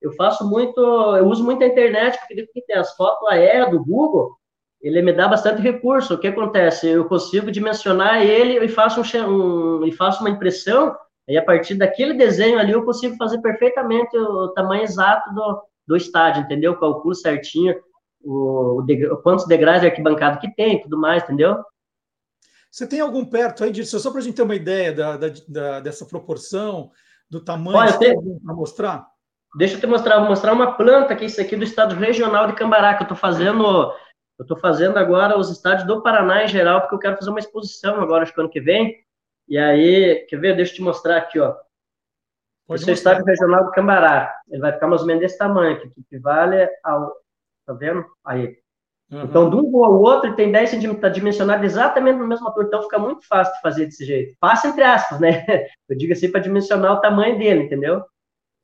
eu 0.00 0.12
faço 0.12 0.48
muito, 0.48 0.80
eu 1.16 1.26
uso 1.26 1.42
muito 1.42 1.64
a 1.64 1.66
internet, 1.66 2.18
porque 2.18 2.62
tem 2.66 2.76
as 2.76 2.94
fotos 2.94 3.26
aéreas 3.28 3.70
do 3.70 3.82
Google, 3.82 4.36
ele 4.80 5.02
me 5.02 5.12
dá 5.12 5.28
bastante 5.28 5.60
recurso. 5.60 6.14
O 6.14 6.18
que 6.18 6.28
acontece? 6.28 6.88
Eu 6.88 7.06
consigo 7.06 7.50
dimensionar 7.50 8.22
ele 8.22 8.64
e 8.64 8.68
faço, 8.68 9.00
um, 9.00 9.80
um, 9.80 9.86
e 9.86 9.92
faço 9.92 10.20
uma 10.20 10.30
impressão, 10.30 10.94
e 11.28 11.36
a 11.36 11.44
partir 11.44 11.74
daquele 11.74 12.14
desenho 12.14 12.58
ali 12.58 12.72
eu 12.72 12.84
consigo 12.84 13.16
fazer 13.16 13.38
perfeitamente 13.38 14.16
o 14.16 14.48
tamanho 14.48 14.84
exato 14.84 15.34
do, 15.34 15.62
do 15.88 15.96
estádio, 15.96 16.42
entendeu? 16.42 16.78
Calculo 16.78 17.14
certinho 17.14 17.74
o, 18.22 18.80
o 18.80 19.16
quantos 19.18 19.46
degraus 19.46 19.80
de 19.80 19.86
arquibancada 19.86 20.38
que 20.38 20.54
tem 20.54 20.82
tudo 20.82 20.98
mais, 20.98 21.22
entendeu? 21.22 21.56
Você 22.70 22.86
tem 22.86 23.00
algum 23.00 23.24
perto 23.24 23.64
aí 23.64 23.72
disso? 23.72 23.98
Só 23.98 24.10
para 24.10 24.20
a 24.20 24.22
gente 24.22 24.34
ter 24.34 24.42
uma 24.42 24.54
ideia 24.54 24.92
da, 24.92 25.16
da, 25.16 25.28
da, 25.48 25.80
dessa 25.80 26.04
proporção, 26.04 26.90
do 27.30 27.40
tamanho 27.40 27.78
Olha, 27.78 27.92
para 27.98 28.54
mostrar? 28.54 29.06
Deixa 29.56 29.76
eu 29.76 29.80
te 29.80 29.86
mostrar, 29.86 30.18
vou 30.18 30.28
mostrar 30.28 30.52
uma 30.52 30.72
planta 30.72 31.16
que 31.16 31.24
é 31.24 31.26
isso 31.26 31.40
aqui 31.40 31.56
do 31.56 31.64
estado 31.64 31.94
regional 31.94 32.46
de 32.46 32.54
Cambará, 32.54 32.94
que 32.94 33.02
eu 33.02 33.06
estou 33.06 33.16
fazendo, 33.16 33.92
eu 34.38 34.42
estou 34.42 34.56
fazendo 34.56 34.98
agora 34.98 35.38
os 35.38 35.50
estádios 35.50 35.86
do 35.86 36.02
Paraná 36.02 36.44
em 36.44 36.48
geral, 36.48 36.80
porque 36.80 36.94
eu 36.94 36.98
quero 36.98 37.16
fazer 37.16 37.30
uma 37.30 37.38
exposição 37.38 38.00
agora, 38.00 38.22
acho 38.22 38.34
que 38.34 38.40
ano 38.40 38.50
que 38.50 38.60
vem. 38.60 39.02
E 39.48 39.56
aí, 39.56 40.26
quer 40.28 40.38
ver? 40.38 40.56
Deixa 40.56 40.72
eu 40.72 40.76
te 40.76 40.82
mostrar 40.82 41.16
aqui, 41.16 41.38
ó. 41.38 41.56
Pode 42.66 42.82
Esse 42.82 42.90
é 42.90 42.92
o 42.92 42.94
estádio 42.94 43.24
regional 43.24 43.66
de 43.66 43.70
Cambará. 43.72 44.34
Ele 44.48 44.60
vai 44.60 44.72
ficar 44.72 44.88
mais 44.88 45.00
ou 45.00 45.06
menos 45.06 45.22
desse 45.22 45.38
tamanho, 45.38 45.80
que 45.80 46.00
equivale 46.00 46.68
ao. 46.82 47.14
Tá 47.64 47.72
vendo? 47.72 48.04
Aí. 48.24 48.58
Uhum. 49.10 49.22
Então, 49.22 49.48
de 49.48 49.56
um 49.56 49.70
voo 49.70 49.84
ao 49.84 50.00
outro, 50.00 50.28
ele 50.28 50.36
tem 50.36 50.50
10 50.50 50.68
centímetros, 50.68 50.98
está 50.98 51.08
dimensionado 51.08 51.64
exatamente 51.64 52.18
no 52.18 52.26
mesmo 52.26 52.46
altura, 52.48 52.66
então 52.66 52.82
fica 52.82 52.98
muito 52.98 53.24
fácil 53.26 53.54
de 53.54 53.60
fazer 53.60 53.86
desse 53.86 54.04
jeito. 54.04 54.36
Fácil 54.40 54.70
entre 54.70 54.82
aspas, 54.82 55.20
né? 55.20 55.44
Eu 55.88 55.96
digo 55.96 56.12
assim 56.12 56.30
para 56.30 56.40
dimensionar 56.40 56.92
o 56.92 57.00
tamanho 57.00 57.38
dele, 57.38 57.62
entendeu? 57.62 58.04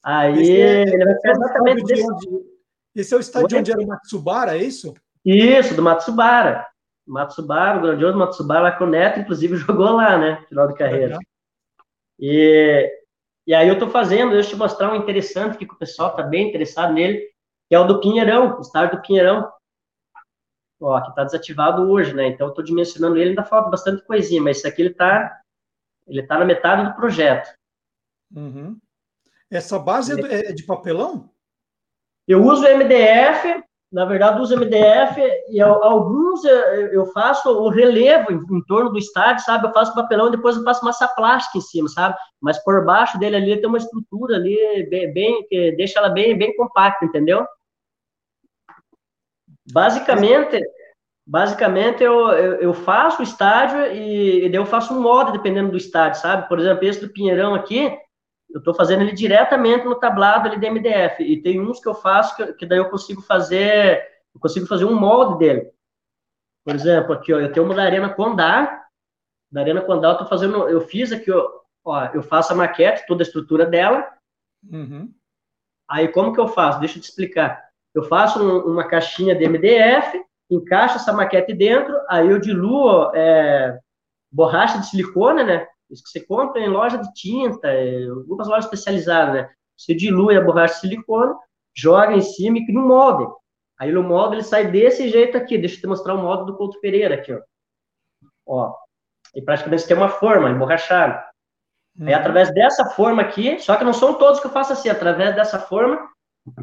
Aí 0.04 0.42
esse 0.42 0.60
é, 0.60 0.82
ele 0.82 1.04
vai 1.04 1.14
ficar 1.14 1.28
é 1.28 1.32
exatamente 1.32 1.84
desse... 1.84 2.12
Onde, 2.12 2.52
esse 2.96 3.14
é 3.14 3.16
o 3.16 3.20
estádio 3.20 3.58
onde 3.58 3.70
era 3.70 3.80
o 3.80 3.86
Matsubara, 3.86 4.56
é 4.56 4.62
isso? 4.62 4.92
Isso, 5.24 5.74
do 5.74 5.82
Matsubara. 5.82 6.66
Matsubara, 7.06 7.78
o 7.78 7.82
grandioso 7.82 8.18
Matsubara, 8.18 8.60
lá 8.60 8.72
com 8.72 8.84
o 8.84 8.88
Neto, 8.88 9.20
inclusive, 9.20 9.56
jogou 9.56 9.92
lá, 9.92 10.18
né? 10.18 10.44
Final 10.48 10.68
de 10.68 10.74
carreira. 10.74 11.18
E, 12.18 12.90
e 13.46 13.54
aí 13.54 13.66
eu 13.66 13.74
estou 13.74 13.90
fazendo, 13.90 14.32
deixa 14.32 14.50
eu 14.50 14.54
te 14.54 14.58
mostrar 14.58 14.92
um 14.92 14.96
interessante 14.96 15.58
que 15.58 15.64
o 15.64 15.78
pessoal 15.78 16.10
está 16.10 16.22
bem 16.22 16.48
interessado 16.48 16.92
nele, 16.92 17.18
que 17.68 17.74
é 17.74 17.78
o 17.78 17.86
do 17.86 18.00
Pinheirão, 18.00 18.56
o 18.56 18.60
estádio 18.60 18.98
do 18.98 19.02
Pinheirão. 19.02 19.50
Ó, 20.80 21.00
que 21.00 21.10
está 21.10 21.24
desativado 21.24 21.88
hoje, 21.88 22.12
né? 22.12 22.26
Então 22.26 22.46
eu 22.46 22.50
estou 22.50 22.64
dimensionando 22.64 23.16
ele, 23.16 23.30
ainda 23.30 23.44
falta 23.44 23.70
bastante 23.70 24.04
coisinha, 24.04 24.42
mas 24.42 24.58
isso 24.58 24.66
aqui 24.66 24.82
ele 24.82 24.90
está 24.90 25.40
ele 26.06 26.26
tá 26.26 26.38
na 26.38 26.44
metade 26.44 26.84
do 26.84 26.96
projeto. 26.96 27.54
Uhum. 28.34 28.78
Essa 29.50 29.78
base 29.78 30.20
é, 30.20 30.50
é 30.50 30.52
de 30.52 30.64
papelão? 30.64 31.30
Eu 32.26 32.42
uso 32.44 32.64
MDF, 32.64 33.62
na 33.92 34.06
verdade 34.06 34.40
uso 34.40 34.56
MDF 34.56 35.20
e 35.48 35.60
alguns 35.60 36.42
eu 36.44 37.04
faço 37.06 37.50
o 37.50 37.68
relevo 37.68 38.32
em, 38.32 38.64
torno 38.64 38.90
do 38.90 38.98
estádio, 38.98 39.44
sabe? 39.44 39.66
Eu 39.66 39.72
faço 39.72 39.94
papelão 39.94 40.28
e 40.28 40.30
depois 40.30 40.56
eu 40.56 40.64
faço 40.64 40.82
massa 40.82 41.06
plástica 41.08 41.58
em 41.58 41.60
cima, 41.60 41.88
sabe? 41.88 42.16
Mas 42.40 42.58
por 42.64 42.84
baixo 42.86 43.18
dele 43.18 43.36
ali 43.36 43.60
tem 43.60 43.68
uma 43.68 43.76
estrutura 43.76 44.36
ali 44.36 44.88
bem, 44.88 45.12
bem 45.12 45.46
que 45.46 45.72
deixa 45.72 45.98
ela 45.98 46.08
bem, 46.08 46.36
bem 46.36 46.56
compacta, 46.56 47.04
entendeu? 47.04 47.46
Basicamente, 49.70 50.58
basicamente 51.26 52.02
eu, 52.02 52.30
eu, 52.30 52.54
eu 52.54 52.74
faço 52.74 53.20
o 53.20 53.22
estádio 53.22 53.92
e, 53.92 54.48
e 54.48 54.54
eu 54.54 54.64
faço 54.64 54.94
um 54.94 55.02
modo 55.02 55.32
dependendo 55.32 55.70
do 55.70 55.76
estádio, 55.76 56.18
sabe? 56.18 56.48
Por 56.48 56.58
exemplo, 56.58 56.84
esse 56.84 57.00
do 57.00 57.12
Pinheirão 57.12 57.54
aqui, 57.54 57.94
eu 58.52 58.58
estou 58.58 58.74
fazendo 58.74 59.02
ele 59.02 59.12
diretamente 59.12 59.84
no 59.84 59.94
tablado 59.94 60.48
ali 60.48 60.58
de 60.58 60.70
MDF. 60.70 61.22
E 61.22 61.40
tem 61.40 61.60
uns 61.60 61.80
que 61.80 61.88
eu 61.88 61.94
faço 61.94 62.36
que, 62.36 62.52
que 62.54 62.66
daí 62.66 62.78
eu 62.78 62.90
consigo 62.90 63.22
fazer, 63.22 64.06
eu 64.34 64.40
consigo 64.40 64.66
fazer 64.66 64.84
um 64.84 64.94
molde 64.94 65.38
dele. 65.38 65.72
Por 66.64 66.74
exemplo, 66.74 67.12
aqui, 67.12 67.32
ó, 67.32 67.40
eu 67.40 67.52
tenho 67.52 67.66
uma 67.66 67.74
da 67.74 67.82
Arena 67.82 68.08
Condá. 68.08 68.86
Da 69.50 69.60
Arena 69.60 69.80
Condá 69.80 70.10
eu 70.10 70.18
tô 70.18 70.26
fazendo, 70.26 70.68
eu 70.68 70.80
fiz 70.80 71.12
aqui, 71.12 71.30
ó, 71.30 71.48
ó, 71.84 72.06
eu 72.14 72.22
faço 72.22 72.52
a 72.52 72.56
maquete, 72.56 73.06
toda 73.06 73.22
a 73.22 73.26
estrutura 73.26 73.66
dela. 73.66 74.06
Uhum. 74.70 75.12
Aí 75.88 76.08
como 76.08 76.32
que 76.32 76.40
eu 76.40 76.48
faço? 76.48 76.80
Deixa 76.80 76.98
eu 76.98 77.02
te 77.02 77.08
explicar. 77.08 77.68
Eu 77.94 78.04
faço 78.04 78.42
um, 78.42 78.72
uma 78.72 78.86
caixinha 78.86 79.34
de 79.34 79.46
MDF, 79.46 80.24
encaixo 80.50 80.96
essa 80.96 81.12
maquete 81.12 81.52
dentro, 81.52 81.98
aí 82.08 82.28
eu 82.28 82.38
diluo 82.38 83.10
é, 83.14 83.78
borracha 84.30 84.78
de 84.78 84.86
silicone, 84.86 85.44
né? 85.44 85.66
Isso 85.92 86.02
que 86.02 86.10
você 86.10 86.20
compra 86.20 86.60
em 86.60 86.68
loja 86.68 86.96
de 86.96 87.12
tinta, 87.12 87.68
é, 87.68 88.06
algumas 88.06 88.48
lojas 88.48 88.64
especializadas, 88.64 89.34
né? 89.34 89.50
Você 89.76 89.94
dilui 89.94 90.36
a 90.36 90.40
borracha 90.40 90.74
de 90.74 90.80
silicone, 90.80 91.34
joga 91.76 92.14
em 92.14 92.20
cima 92.20 92.58
e 92.58 92.64
cria 92.64 92.78
um 92.78 92.86
molde. 92.86 93.30
Aí 93.78 93.92
no 93.92 94.02
molde 94.02 94.36
ele 94.36 94.42
sai 94.42 94.70
desse 94.70 95.08
jeito 95.08 95.36
aqui. 95.36 95.58
Deixa 95.58 95.76
eu 95.76 95.80
te 95.80 95.86
mostrar 95.86 96.14
o 96.14 96.22
molde 96.22 96.46
do 96.46 96.56
Couto 96.56 96.80
Pereira 96.80 97.16
aqui, 97.16 97.32
ó. 97.32 97.40
Ó. 98.46 98.74
E 99.34 99.42
praticamente 99.42 99.86
tem 99.86 99.96
uma 99.96 100.08
forma 100.08 100.50
emborrachada. 100.50 101.24
Uhum. 101.98 102.06
Aí 102.06 102.14
através 102.14 102.52
dessa 102.54 102.86
forma 102.90 103.22
aqui, 103.22 103.58
só 103.58 103.76
que 103.76 103.84
não 103.84 103.92
são 103.92 104.14
todos 104.14 104.40
que 104.40 104.46
eu 104.46 104.50
faço 104.50 104.72
assim, 104.72 104.88
através 104.88 105.34
dessa 105.34 105.58
forma, 105.58 106.08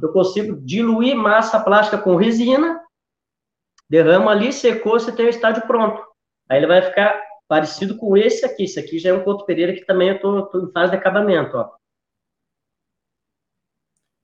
eu 0.01 0.11
consigo 0.11 0.59
diluir 0.61 1.15
massa 1.15 1.59
plástica 1.59 1.97
com 1.97 2.15
resina, 2.15 2.81
derrama 3.89 4.31
ali, 4.31 4.51
secou, 4.51 4.99
você 4.99 5.11
tem 5.11 5.25
o 5.25 5.29
estádio 5.29 5.65
pronto. 5.67 6.01
Aí 6.49 6.57
ele 6.57 6.67
vai 6.67 6.81
ficar 6.81 7.28
parecido 7.49 7.97
com 7.97 8.15
esse 8.15 8.45
aqui. 8.45 8.63
Esse 8.63 8.79
aqui 8.79 8.99
já 8.99 9.09
é 9.09 9.13
um 9.13 9.23
Couto 9.23 9.45
Pereira 9.45 9.73
que 9.73 9.83
também 9.83 10.09
eu 10.09 10.19
tô, 10.19 10.59
em 10.59 10.71
fase 10.71 10.91
de 10.91 10.97
acabamento, 10.97 11.57
ó. 11.57 11.71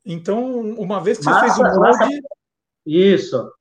Então, 0.06 0.62
uma 0.78 1.02
vez 1.02 1.18
que 1.18 1.26
massa, 1.26 1.48
você 1.48 1.64
fez 1.64 1.76
o 1.76 1.80
molde... 1.80 1.98
Massa... 1.98 2.10
Isso. 2.86 3.52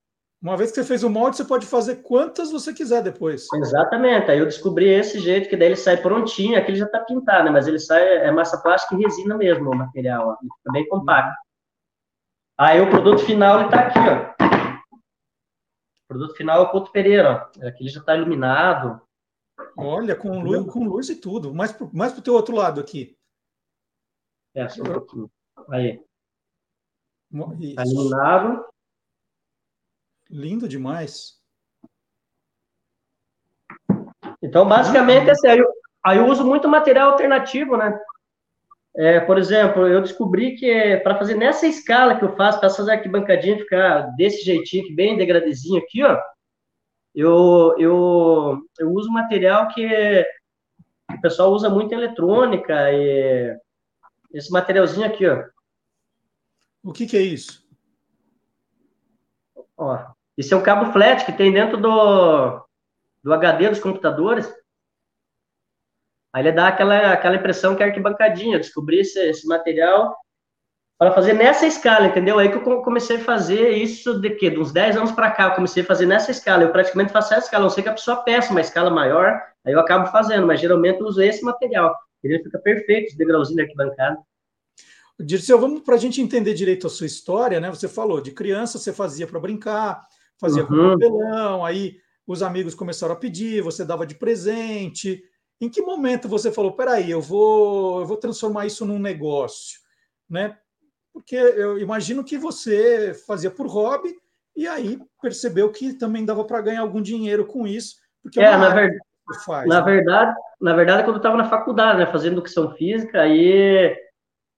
Uma 0.43 0.59
vez 0.59 0.71
que 0.71 0.75
você 0.75 0.85
fez 0.85 1.03
o 1.03 1.09
molde, 1.09 1.39
você 1.39 1.45
pode 1.47 1.65
fazer 1.65 2.03
quantas 2.03 2.53
você 2.53 2.75
quiser 2.75 3.03
depois. 3.03 3.47
Exatamente. 3.55 4.31
Aí 4.31 4.39
eu 4.39 4.45
descobri 4.45 4.87
esse 4.87 5.19
jeito, 5.19 5.49
que 5.49 5.57
daí 5.57 5.69
ele 5.69 5.77
sai 5.77 5.97
prontinho. 5.97 6.59
Aqui 6.59 6.73
ele 6.73 6.79
já 6.79 6.85
está 6.85 7.01
pintado, 7.01 7.45
né? 7.45 7.51
Mas 7.51 7.67
ele 7.67 7.79
sai, 7.79 8.07
é 8.19 8.31
massa 8.31 8.61
plástica 8.61 8.95
e 8.95 9.03
resina 9.03 9.39
mesmo, 9.39 9.71
o 9.71 9.75
material. 9.75 10.29
Ó. 10.29 10.37
fica 10.37 10.73
bem 10.73 10.87
compacto. 10.87 11.35
Aí 12.59 12.79
o 12.79 12.91
produto 12.91 13.25
final, 13.25 13.61
ele 13.61 13.71
tá 13.71 13.81
aqui, 13.81 13.99
ó. 13.99 14.35
O 16.05 16.07
produto 16.07 16.37
final 16.37 16.59
é 16.59 16.63
o 16.63 16.69
Couto 16.69 16.93
Pereira, 16.93 17.51
ó. 17.57 17.67
Aqui 17.67 17.85
ele 17.85 17.89
já 17.89 18.01
está 18.01 18.15
iluminado. 18.15 19.01
Olha, 19.77 20.17
com 20.17 20.41
luz, 20.41 20.73
com 20.73 20.85
luz 20.85 21.09
e 21.09 21.17
tudo. 21.17 21.55
Mais 21.55 21.73
para 21.73 21.89
mais 21.93 22.17
o 22.17 22.23
teu 22.23 22.35
outro 22.35 22.55
lado 22.55 22.81
aqui. 22.81 23.17
É, 24.55 24.69
só 24.69 24.83
um 24.83 24.85
pouquinho. 24.85 25.31
Aí. 25.69 26.01
Isso. 27.61 27.75
Tá 27.75 27.85
iluminado. 27.85 28.65
Lindo 30.31 30.69
demais. 30.69 31.41
Então, 34.43 34.69
basicamente, 34.69 35.31
assim, 35.31 35.49
aí, 35.49 35.59
eu, 35.59 35.67
aí 36.05 36.19
eu 36.19 36.27
uso 36.27 36.45
muito 36.45 36.69
material 36.69 37.11
alternativo, 37.11 37.77
né? 37.77 37.99
É, 38.97 39.19
por 39.21 39.39
exemplo, 39.39 39.89
eu 39.89 40.01
descobri 40.01 40.55
que 40.55 40.71
é, 40.71 40.97
para 40.99 41.19
fazer 41.19 41.35
nessa 41.35 41.67
escala 41.67 42.17
que 42.17 42.25
eu 42.25 42.37
faço, 42.37 42.61
para 42.61 42.71
fazer 42.71 42.93
arquibancadinha 42.93 43.59
ficar 43.59 44.03
desse 44.17 44.45
jeitinho, 44.45 44.95
bem 44.95 45.17
degradezinho 45.17 45.83
aqui, 45.83 46.03
ó, 46.05 46.21
eu, 47.15 47.77
eu, 47.79 48.69
eu 48.79 48.91
uso 48.91 49.11
material 49.11 49.69
que, 49.69 50.27
o 51.11 51.21
pessoal 51.21 51.53
usa 51.53 51.71
muito 51.71 51.93
em 51.93 51.99
eletrônica, 51.99 52.75
e 52.93 53.57
esse 54.33 54.51
materialzinho 54.51 55.07
aqui, 55.07 55.27
ó. 55.27 55.45
O 56.83 56.93
que, 56.93 57.07
que 57.07 57.17
é 57.17 57.23
isso? 57.23 57.65
Ó, 59.77 59.99
esse 60.37 60.53
é 60.53 60.57
um 60.57 60.63
cabo 60.63 60.93
flat 60.93 61.25
que 61.25 61.33
tem 61.33 61.53
dentro 61.53 61.77
do, 61.81 62.67
do 63.23 63.33
HD 63.33 63.71
dos 63.71 63.81
computadores. 63.81 64.53
Aí 66.33 66.43
ele 66.43 66.53
dá 66.53 66.69
aquela, 66.69 67.13
aquela 67.13 67.37
impressão 67.37 67.77
que 67.77 67.83
é 67.83 67.87
arquibancadinha. 67.87 68.57
Eu 68.57 68.61
descobri 68.61 68.99
esse, 69.01 69.21
esse 69.21 69.47
material 69.47 70.17
para 71.05 71.13
fazer 71.13 71.35
nessa 71.35 71.67
escala, 71.67 72.07
entendeu? 72.07 72.39
Aí 72.39 72.49
que 72.49 72.57
eu 72.57 72.81
comecei 72.81 73.17
a 73.17 73.21
fazer 73.21 73.73
isso 73.73 74.19
de 74.19 74.31
quê? 74.31 74.49
De 74.49 74.59
uns 74.59 74.73
10 74.73 74.97
anos 74.97 75.13
para 75.13 75.31
cá, 75.31 75.49
eu 75.49 75.55
comecei 75.55 75.83
a 75.83 75.87
fazer 75.87 76.07
nessa 76.07 76.31
escala. 76.31 76.63
Eu 76.63 76.73
praticamente 76.73 77.13
faço 77.13 77.35
essa 77.35 77.45
escala, 77.45 77.65
não 77.65 77.71
sei 77.71 77.83
que 77.83 77.91
a 77.91 77.93
pessoa 77.93 78.17
peça 78.25 78.51
uma 78.51 78.63
escala 78.63 78.91
maior, 78.91 79.39
aí 79.67 79.75
eu 79.75 79.81
acabo 79.81 80.11
fazendo, 80.11 80.47
mas 80.47 80.61
geralmente 80.61 81.01
eu 81.01 81.07
uso 81.07 81.21
esse 81.21 81.45
material. 81.45 81.95
Ele 82.23 82.43
fica 82.43 82.59
perfeito, 82.59 83.09
esse 83.09 83.19
degrauzinho 83.19 83.59
da 83.59 83.65
arquibancada. 83.65 84.17
Dirceu, 85.21 85.61
vamos 85.61 85.83
para 85.83 85.95
a 85.95 85.99
gente 85.99 86.23
entender 86.23 86.55
direito 86.55 86.87
a 86.87 86.91
sua 86.91 87.07
história, 87.07 87.61
né? 87.61 87.69
Você 87.69 87.87
falou, 87.87 88.23
de 88.23 88.31
criança 88.31 88.79
você 88.79 88.91
fazia 88.91 89.27
para 89.27 89.39
brincar, 89.39 90.01
fazia 90.41 90.63
uhum. 90.63 90.69
com 90.69 90.91
papelão, 90.93 91.65
aí 91.67 91.99
os 92.27 92.43
amigos 92.43 92.75
começaram 92.75 93.13
a 93.13 93.19
pedir, 93.19 93.63
você 93.63 93.85
dava 93.85 94.07
de 94.07 94.15
presente. 94.15 95.23
Em 95.61 95.69
que 95.69 95.83
momento 95.83 96.31
você 96.31 96.51
falou, 96.51 96.73
peraí, 96.73 97.11
eu 97.11 97.21
vou, 97.21 98.01
eu 98.01 98.07
vou 98.07 98.17
transformar 98.17 98.65
isso 98.65 98.87
num 98.87 98.99
negócio, 98.99 99.81
né? 100.31 100.57
Porque 101.15 101.37
eu 101.37 101.79
imagino 101.79 102.25
que 102.25 102.37
você 102.37 103.15
fazia 103.27 103.51
por 103.51 103.69
hobby 103.69 104.13
e 104.57 104.67
aí 104.67 104.99
percebeu 105.23 105.71
que 105.71 105.95
também 105.95 106.25
dava 106.25 106.45
para 106.45 106.61
ganhar 106.61 106.81
algum 106.81 107.01
dinheiro 107.01 107.47
com 107.47 107.67
isso. 107.67 107.95
Porque 108.21 108.41
é, 108.41 108.47
é 108.47 108.57
na, 108.57 108.71
ver... 108.71 108.99
faz, 109.47 109.69
na 109.69 109.81
né? 109.81 109.93
verdade, 109.93 110.37
na 110.61 110.75
verdade, 110.75 111.05
quando 111.05 111.17
eu 111.17 111.19
estava 111.19 111.37
na 111.37 111.49
faculdade, 111.49 111.99
né, 111.99 112.07
fazendo 112.07 112.33
educação 112.33 112.75
física, 112.75 113.21
aí 113.21 113.97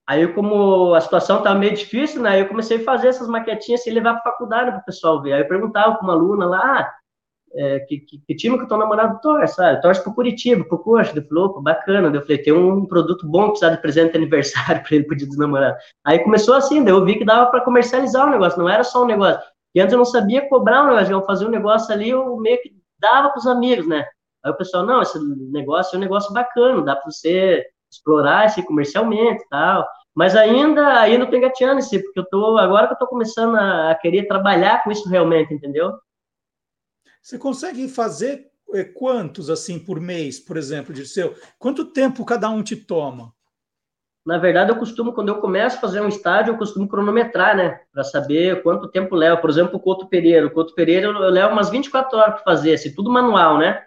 Aí, 0.07 0.25
como 0.25 0.93
a 0.93 1.01
situação 1.01 1.39
estava 1.39 1.59
meio 1.59 1.75
difícil, 1.75 2.21
né, 2.21 2.39
eu 2.39 2.47
comecei 2.47 2.77
a 2.77 2.83
fazer 2.85 3.09
essas 3.09 3.27
maquetinhas 3.27 3.85
e 3.85 3.91
levar 3.91 4.13
para 4.13 4.31
faculdade 4.31 4.71
para 4.71 4.79
o 4.79 4.85
pessoal 4.85 5.21
ver. 5.21 5.33
Aí 5.33 5.41
eu 5.41 5.47
perguntava 5.49 5.95
para 5.95 6.03
uma 6.03 6.13
aluna 6.13 6.45
lá, 6.45 6.79
ah, 6.79 6.93
é, 7.53 7.79
que, 7.79 7.99
que, 7.99 8.19
que, 8.19 8.35
time 8.35 8.57
que 8.59 8.67
teu 8.67 8.77
namorado 8.77 9.19
torce, 9.21 9.55
sabe? 9.55 9.81
Torce 9.81 10.03
pro 10.03 10.13
Curitiba, 10.13 10.63
pro 10.65 10.79
Coxa. 10.79 11.11
Ele 11.11 11.25
falou, 11.27 11.61
bacana. 11.61 12.13
Eu 12.15 12.21
falei, 12.21 12.37
tem 12.37 12.53
um 12.53 12.85
produto 12.85 13.27
bom 13.27 13.45
que 13.45 13.59
precisa 13.59 13.71
de 13.71 13.81
presente 13.81 14.11
de 14.11 14.17
aniversário 14.17 14.83
para 14.87 14.95
ele 14.95 15.05
pro 15.05 15.15
dia 15.15 15.27
dos 15.27 15.37
namorados. 15.37 15.81
Aí 16.05 16.19
começou 16.19 16.55
assim, 16.55 16.83
daí 16.83 16.93
eu 16.93 17.03
vi 17.05 17.17
que 17.17 17.25
dava 17.25 17.49
para 17.49 17.61
comercializar 17.61 18.27
o 18.27 18.31
negócio, 18.31 18.59
não 18.59 18.69
era 18.69 18.83
só 18.83 19.03
um 19.03 19.07
negócio. 19.07 19.41
E 19.73 19.79
antes 19.79 19.93
eu 19.93 19.97
não 19.97 20.05
sabia 20.05 20.47
cobrar 20.49 20.83
um 20.83 20.87
negócio, 20.87 21.11
eu 21.11 21.25
fazia 21.25 21.47
um 21.47 21.51
negócio 21.51 21.93
ali, 21.93 22.09
eu 22.09 22.37
meio 22.37 22.61
que 22.61 22.73
dava 22.99 23.29
para 23.29 23.39
os 23.39 23.47
amigos, 23.47 23.87
né? 23.87 24.05
Aí 24.43 24.51
o 24.51 24.55
pessoal, 24.55 24.85
não, 24.85 25.01
esse 25.01 25.19
negócio 25.51 25.95
é 25.95 25.97
um 25.97 26.01
negócio 26.01 26.33
bacana, 26.33 26.81
dá 26.81 26.95
para 26.95 27.09
você 27.09 27.65
explorar 27.91 28.45
esse 28.45 28.63
comercialmente 28.63 29.43
e 29.43 29.49
tal. 29.49 29.87
Mas 30.15 30.35
ainda, 30.35 30.99
ainda 30.99 31.27
tô 31.27 31.35
engateando 31.35 31.79
esse, 31.79 31.99
porque 31.99 32.19
eu 32.19 32.25
tô, 32.25 32.57
agora 32.57 32.87
que 32.87 32.93
eu 32.93 32.97
tô 32.97 33.07
começando 33.07 33.55
a, 33.55 33.91
a 33.91 33.95
querer 33.95 34.27
trabalhar 34.27 34.83
com 34.83 34.91
isso 34.91 35.07
realmente, 35.07 35.53
entendeu? 35.53 35.93
Você 37.27 37.37
consegue 37.37 37.89
fazer 37.89 38.49
é, 38.73 38.85
quantos 38.85 39.49
assim 39.49 39.77
por 39.77 39.99
mês, 39.99 40.39
por 40.39 40.55
exemplo, 40.55 40.93
de 40.93 41.05
seu? 41.05 41.35
Quanto 41.59 41.83
tempo 41.83 42.23
cada 42.23 42.49
um 42.49 42.63
te 42.63 42.73
toma? 42.73 43.33
Na 44.25 44.37
verdade, 44.37 44.71
eu 44.71 44.77
costumo, 44.77 45.11
quando 45.11 45.27
eu 45.27 45.41
começo 45.41 45.75
a 45.75 45.81
fazer 45.81 45.99
um 45.99 46.07
estádio, 46.07 46.53
eu 46.53 46.57
costumo 46.57 46.87
cronometrar, 46.87 47.53
né? 47.53 47.81
Para 47.91 48.05
saber 48.05 48.63
quanto 48.63 48.87
tempo 48.87 49.13
leva. 49.13 49.35
Por 49.35 49.49
exemplo, 49.49 49.75
o 49.75 49.79
Couto 49.81 50.07
Pereira. 50.07 50.47
O 50.47 50.51
Couto 50.51 50.73
Pereira 50.73 51.07
eu 51.07 51.29
levo 51.29 51.51
umas 51.51 51.69
24 51.69 52.17
horas 52.17 52.35
para 52.35 52.43
fazer, 52.45 52.75
assim, 52.75 52.95
tudo 52.95 53.11
manual, 53.11 53.57
né? 53.57 53.83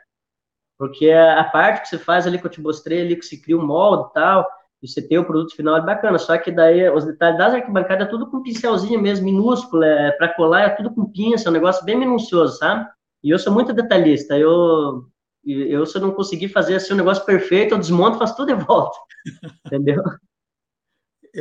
Porque 0.78 1.10
a 1.10 1.44
parte 1.44 1.80
que 1.80 1.88
você 1.88 1.98
faz 1.98 2.26
ali 2.26 2.38
que 2.38 2.44
eu 2.44 2.50
te 2.50 2.60
mostrei 2.60 3.00
ali, 3.00 3.16
que 3.16 3.24
se 3.24 3.40
cria 3.40 3.56
o 3.56 3.62
um 3.62 3.66
molde 3.66 4.10
e 4.10 4.12
tal, 4.12 4.46
e 4.82 4.86
você 4.86 5.00
tem 5.00 5.16
o 5.16 5.24
produto 5.24 5.56
final 5.56 5.78
é 5.78 5.80
bacana. 5.80 6.18
Só 6.18 6.36
que 6.36 6.52
daí 6.52 6.90
os 6.90 7.06
detalhes 7.06 7.38
das 7.38 7.54
arquibancadas 7.54 8.06
é 8.06 8.10
tudo 8.10 8.30
com 8.30 8.42
pincelzinho 8.42 9.00
mesmo, 9.00 9.24
minúsculo, 9.24 9.82
é, 9.82 10.10
para 10.12 10.28
colar 10.34 10.60
é 10.60 10.68
tudo 10.68 10.94
com 10.94 11.10
pinça, 11.10 11.48
é 11.48 11.50
um 11.50 11.54
negócio 11.54 11.82
bem 11.86 11.96
minucioso, 11.96 12.58
sabe? 12.58 12.86
E 13.22 13.30
eu 13.30 13.38
sou 13.38 13.52
muito 13.52 13.72
detalhista. 13.72 14.38
Eu, 14.38 15.04
eu 15.44 15.84
se 15.86 15.96
eu 15.96 16.02
não 16.02 16.12
conseguir 16.12 16.48
fazer 16.48 16.76
assim 16.76 16.94
um 16.94 16.96
negócio 16.96 17.24
perfeito, 17.24 17.74
eu 17.74 17.78
desmonto, 17.78 18.18
faço 18.18 18.36
tudo 18.36 18.54
de 18.54 18.64
volta. 18.64 18.98
Entendeu? 19.66 20.02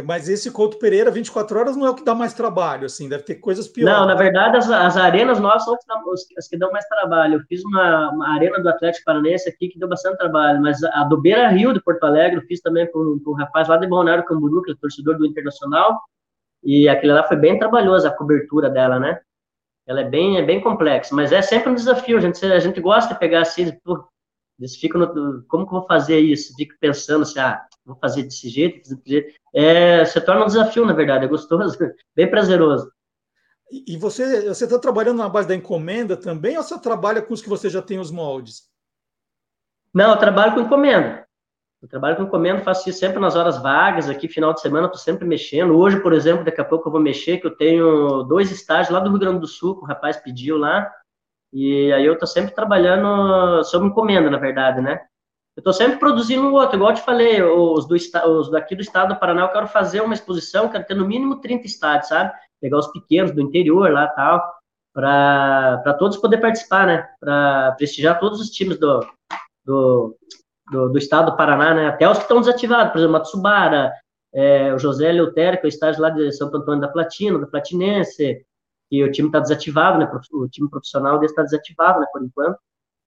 Mas 0.06 0.30
esse 0.30 0.52
Couto 0.52 0.78
Pereira 0.78 1.10
24 1.10 1.58
horas 1.58 1.76
não 1.76 1.88
é 1.88 1.90
o 1.90 1.96
que 1.96 2.04
dá 2.04 2.14
mais 2.14 2.34
trabalho, 2.34 2.86
assim, 2.86 3.10
deve 3.10 3.24
ter 3.24 3.36
coisas 3.36 3.68
piores. 3.68 3.98
Não, 3.98 4.06
na 4.06 4.14
verdade, 4.14 4.58
as, 4.58 4.70
as 4.70 4.96
arenas 4.96 5.40
nossas 5.40 5.64
são 5.64 5.76
as 6.38 6.48
que 6.48 6.58
dão 6.58 6.72
mais 6.72 6.86
trabalho. 6.88 7.36
Eu 7.36 7.44
fiz 7.48 7.64
uma, 7.66 8.12
uma, 8.12 8.36
arena 8.36 8.60
do 8.60 8.70
Atlético 8.70 9.06
Paranaense 9.06 9.50
aqui 9.50 9.68
que 9.68 9.80
deu 9.80 9.90
bastante 9.90 10.18
trabalho, 10.18 10.62
mas 10.62 10.84
a 10.84 11.04
do 11.06 11.20
Beira 11.20 11.48
Rio 11.50 11.74
de 11.74 11.82
Porto 11.82 12.04
Alegre 12.04 12.38
eu 12.38 12.46
fiz 12.46 12.62
também 12.62 12.90
com, 12.92 13.20
com 13.24 13.32
um 13.32 13.36
rapaz 13.36 13.68
lá 13.68 13.78
de 13.78 13.88
Balneário 13.88 14.26
Camboriú, 14.26 14.62
que 14.62 14.72
é 14.72 14.76
torcedor 14.76 15.18
do 15.18 15.26
Internacional, 15.26 16.00
e 16.64 16.88
aquele 16.88 17.14
lá 17.14 17.24
foi 17.24 17.38
bem 17.38 17.58
trabalhoso, 17.58 18.08
a 18.08 18.12
cobertura 18.12 18.70
dela, 18.70 19.00
né? 19.00 19.20
Ela 19.90 20.02
é 20.02 20.04
bem, 20.04 20.38
é 20.38 20.44
bem 20.44 20.62
complexa, 20.62 21.16
mas 21.16 21.32
é 21.32 21.42
sempre 21.42 21.72
um 21.72 21.74
desafio. 21.74 22.20
A 22.20 22.22
gente, 22.22 22.46
a 22.46 22.60
gente 22.60 22.80
gosta 22.80 23.12
de 23.12 23.20
pegar 23.20 23.42
assim, 23.42 23.76
pô, 23.84 24.08
eles 24.60 24.76
ficam 24.76 25.02
no, 25.02 25.44
como 25.48 25.66
que 25.68 25.74
eu 25.74 25.80
vou 25.80 25.88
fazer 25.88 26.20
isso? 26.20 26.54
Fico 26.56 26.76
pensando 26.80 27.24
assim, 27.24 27.40
ah, 27.40 27.66
vou 27.84 27.96
fazer 27.96 28.22
desse 28.22 28.50
jeito, 28.50 28.88
desse 28.88 29.02
jeito. 29.04 29.34
É, 29.52 30.06
se 30.06 30.22
torna 30.22 30.44
um 30.44 30.48
desafio, 30.48 30.86
na 30.86 30.94
verdade, 30.94 31.26
é 31.26 31.28
gostoso, 31.28 31.76
bem 32.16 32.30
prazeroso. 32.30 32.92
E 33.72 33.98
você 33.98 34.48
você 34.48 34.66
está 34.66 34.78
trabalhando 34.78 35.18
na 35.18 35.30
base 35.30 35.48
da 35.48 35.56
encomenda 35.56 36.16
também, 36.16 36.56
ou 36.56 36.64
você 36.64 36.80
trabalha 36.80 37.22
com 37.22 37.34
os 37.34 37.42
que 37.42 37.50
você 37.50 37.68
já 37.68 37.82
tem 37.82 37.98
os 37.98 38.12
moldes? 38.12 38.70
Não, 39.92 40.12
eu 40.12 40.18
trabalho 40.18 40.54
com 40.54 40.62
encomenda. 40.62 41.28
Eu 41.82 41.88
trabalho 41.88 42.18
com 42.18 42.24
encomenda, 42.24 42.62
faço 42.62 42.90
isso 42.90 43.00
sempre 43.00 43.20
nas 43.20 43.38
horas 43.38 43.62
vagas, 43.62 44.10
aqui 44.10 44.28
final 44.28 44.54
de 44.54 44.60
semana 44.60 44.88
estou 44.88 45.00
sempre 45.00 45.26
mexendo. 45.26 45.78
Hoje, 45.78 46.00
por 46.02 46.12
exemplo, 46.12 46.44
daqui 46.44 46.60
a 46.60 46.66
pouco 46.66 46.90
eu 46.90 46.92
vou 46.92 47.00
mexer, 47.00 47.38
que 47.38 47.48
eu 47.48 47.56
tenho 47.56 48.24
dois 48.24 48.52
estágios 48.52 48.90
lá 48.90 49.00
do 49.00 49.10
Rio 49.10 49.20
Grande 49.20 49.40
do 49.40 49.48
Sul, 49.48 49.78
que 49.78 49.84
o 49.84 49.88
rapaz 49.88 50.18
pediu 50.18 50.58
lá, 50.58 50.92
e 51.54 51.92
aí 51.94 52.06
eu 52.06 52.14
estou 52.14 52.28
sempre 52.28 52.54
trabalhando 52.54 53.64
sob 53.64 53.88
encomenda, 53.88 54.30
na 54.30 54.38
verdade, 54.38 54.82
né? 54.82 55.00
Eu 55.56 55.62
estou 55.62 55.74
sempre 55.74 55.98
produzindo 56.00 56.54
outro, 56.54 56.76
igual 56.76 56.92
eu 56.92 56.96
te 56.96 57.02
falei, 57.02 57.42
os, 57.42 57.88
do, 57.88 57.96
os 57.96 58.52
daqui 58.52 58.76
do 58.76 58.82
estado 58.82 59.14
do 59.14 59.20
Paraná, 59.20 59.44
eu 59.44 59.52
quero 59.52 59.68
fazer 59.68 60.02
uma 60.02 60.14
exposição, 60.14 60.70
quero 60.70 60.86
ter 60.86 60.96
no 60.96 61.08
mínimo 61.08 61.40
30 61.40 61.66
estádios, 61.66 62.10
sabe? 62.10 62.34
Pegar 62.62 62.78
os 62.78 62.92
pequenos 62.92 63.32
do 63.32 63.42
interior 63.42 63.90
lá 63.90 64.08
tal, 64.10 64.54
para 64.94 65.96
todos 65.98 66.18
poder 66.18 66.40
participar, 66.40 66.86
né? 66.86 67.10
Para 67.22 67.72
prestigiar 67.78 68.20
todos 68.20 68.42
os 68.42 68.50
times 68.50 68.78
do, 68.78 69.00
do, 69.66 70.16
do, 70.72 70.90
do, 70.90 70.98
estado 70.98 71.32
do 71.32 71.38
Paraná, 71.38 71.74
né? 71.74 71.88
Até 71.88 72.10
os 72.10 72.18
que 72.18 72.24
estão 72.24 72.40
desativados, 72.40 72.92
por 72.92 73.00
exemplo, 73.00 73.14
Matsubara, 73.14 73.94
é, 74.34 74.74
o 74.74 74.80
José 74.80 75.12
Leutério, 75.12 75.60
que 75.60 75.66
é 75.66 75.68
o 75.68 75.70
estágio 75.70 76.02
lá 76.02 76.10
de 76.10 76.32
Santo 76.32 76.58
Antônio 76.58 76.82
da 76.82 76.88
Platina, 76.88 77.40
da 77.40 77.48
Platinense, 77.48 78.46
e 78.92 79.04
o 79.04 79.12
time 79.12 79.28
está 79.28 79.40
desativado, 79.40 80.00
né? 80.00 80.10
O 80.32 80.48
time 80.48 80.70
profissional 80.70 81.20
dele 81.20 81.32
está 81.32 81.44
desativado, 81.44 82.00
né? 82.00 82.08
Por 82.12 82.24
enquanto. 82.24 82.58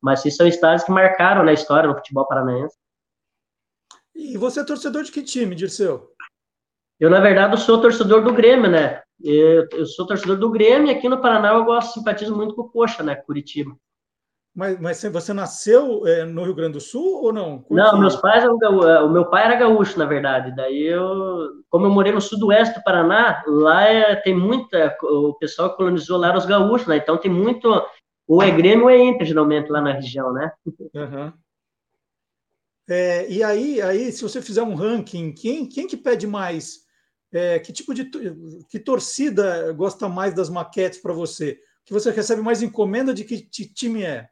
Mas 0.00 0.20
esses 0.20 0.36
são 0.36 0.46
estádios 0.46 0.84
que 0.84 0.90
marcaram 0.90 1.40
na 1.40 1.46
né, 1.46 1.54
história 1.54 1.88
do 1.88 1.94
futebol 1.94 2.26
paranaense. 2.26 2.76
E 4.14 4.36
você 4.36 4.60
é 4.60 4.64
torcedor 4.64 5.04
de 5.04 5.12
que 5.12 5.22
time, 5.22 5.54
Dirceu? 5.54 6.08
Eu, 6.98 7.10
na 7.10 7.20
verdade, 7.20 7.58
sou 7.60 7.80
torcedor 7.80 8.22
do 8.22 8.32
Grêmio, 8.32 8.70
né? 8.70 9.02
Eu, 9.20 9.68
eu 9.72 9.86
sou 9.86 10.06
torcedor 10.06 10.36
do 10.36 10.50
Grêmio 10.50 10.88
e 10.88 10.90
aqui 10.90 11.08
no 11.08 11.20
Paraná 11.20 11.52
eu 11.52 11.64
gosto, 11.64 11.94
simpatizo 11.94 12.34
muito 12.36 12.54
com 12.54 12.62
o 12.62 12.68
Coxa, 12.68 13.02
né? 13.02 13.14
Curitiba. 13.14 13.76
Mas, 14.54 14.78
mas 14.78 15.02
você 15.02 15.32
nasceu 15.32 16.06
é, 16.06 16.24
no 16.24 16.44
Rio 16.44 16.54
Grande 16.54 16.74
do 16.74 16.80
Sul 16.80 17.22
ou 17.22 17.32
não? 17.32 17.64
Não, 17.70 17.98
meus 17.98 18.16
pais 18.16 18.44
eram 18.44 18.58
é, 18.62 19.00
o 19.00 19.08
meu 19.08 19.24
pai 19.24 19.46
era 19.46 19.56
gaúcho, 19.56 19.98
na 19.98 20.04
verdade. 20.04 20.54
Daí 20.54 20.82
eu, 20.82 21.64
como 21.70 21.86
eu 21.86 21.90
morei 21.90 22.12
no 22.12 22.20
sudoeste 22.20 22.74
do 22.74 22.84
Paraná, 22.84 23.42
lá 23.46 23.84
é, 23.84 24.14
tem 24.16 24.36
muita, 24.36 24.94
o 25.02 25.32
pessoal 25.34 25.70
que 25.70 25.78
colonizou 25.78 26.18
lá 26.18 26.36
os 26.36 26.44
gaúchos, 26.44 26.86
né? 26.86 26.98
Então 26.98 27.16
tem 27.16 27.30
muito, 27.30 27.66
ou 28.28 28.42
é 28.42 28.50
Grêmio 28.50 28.84
ou 28.84 28.90
é 28.90 28.98
Inter, 28.98 29.26
geralmente, 29.26 29.70
lá 29.70 29.80
na 29.80 29.94
região, 29.94 30.34
né? 30.34 30.52
Uhum. 30.66 31.32
É, 32.90 33.30
e 33.30 33.42
aí, 33.42 33.80
aí, 33.80 34.12
se 34.12 34.22
você 34.22 34.42
fizer 34.42 34.62
um 34.62 34.74
ranking, 34.74 35.32
quem, 35.32 35.66
quem 35.66 35.86
que 35.86 35.96
pede 35.96 36.26
mais? 36.26 36.82
É, 37.32 37.58
que 37.58 37.72
tipo 37.72 37.94
de 37.94 38.10
que 38.68 38.78
torcida 38.78 39.72
gosta 39.72 40.10
mais 40.10 40.34
das 40.34 40.50
maquetes 40.50 41.00
para 41.00 41.14
você? 41.14 41.58
Que 41.86 41.92
você 41.94 42.10
recebe 42.10 42.42
mais 42.42 42.60
encomenda 42.60 43.14
de 43.14 43.24
que 43.24 43.40
time 43.40 44.02
é? 44.02 44.28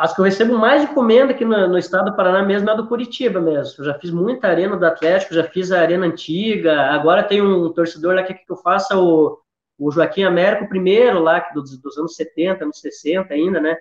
As 0.00 0.14
que 0.14 0.20
eu 0.22 0.24
recebo 0.24 0.56
mais 0.56 0.82
encomenda 0.82 1.32
aqui 1.32 1.44
no, 1.44 1.68
no, 1.68 1.76
estado 1.76 2.10
do 2.10 2.16
Paraná 2.16 2.42
mesmo 2.42 2.70
é 2.70 2.72
a 2.72 2.74
do 2.74 2.88
Curitiba 2.88 3.38
mesmo. 3.38 3.74
Eu 3.78 3.84
já 3.84 3.98
fiz 3.98 4.10
muita 4.10 4.48
arena 4.48 4.74
do 4.74 4.86
Atlético, 4.86 5.34
já 5.34 5.44
fiz 5.44 5.70
a 5.70 5.78
arena 5.78 6.06
antiga. 6.06 6.86
Agora 6.86 7.22
tem 7.22 7.42
um 7.42 7.70
torcedor 7.70 8.14
lá 8.14 8.22
que 8.22 8.32
quer 8.32 8.46
que 8.46 8.50
eu 8.50 8.56
faça 8.56 8.96
o, 8.96 9.38
o 9.78 9.90
Joaquim 9.90 10.22
Américo 10.22 10.66
primeiro 10.70 11.20
lá, 11.20 11.38
que 11.42 11.52
dos, 11.52 11.76
dos 11.76 11.98
anos 11.98 12.16
70, 12.16 12.64
anos 12.64 12.80
60 12.80 13.34
ainda, 13.34 13.60
né? 13.60 13.76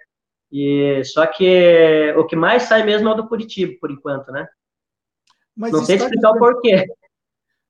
E, 0.51 1.01
só 1.05 1.25
que 1.25 2.13
o 2.17 2.25
que 2.25 2.35
mais 2.35 2.63
sai 2.63 2.83
mesmo 2.83 3.07
é 3.07 3.13
o 3.13 3.15
do 3.15 3.29
Curitiba, 3.29 3.77
por 3.79 3.89
enquanto, 3.89 4.29
né? 4.29 4.45
Mas 5.55 5.71
não 5.71 5.85
sei 5.85 5.95
explicar 5.95 6.31
o 6.31 6.37
porquê. 6.37 6.85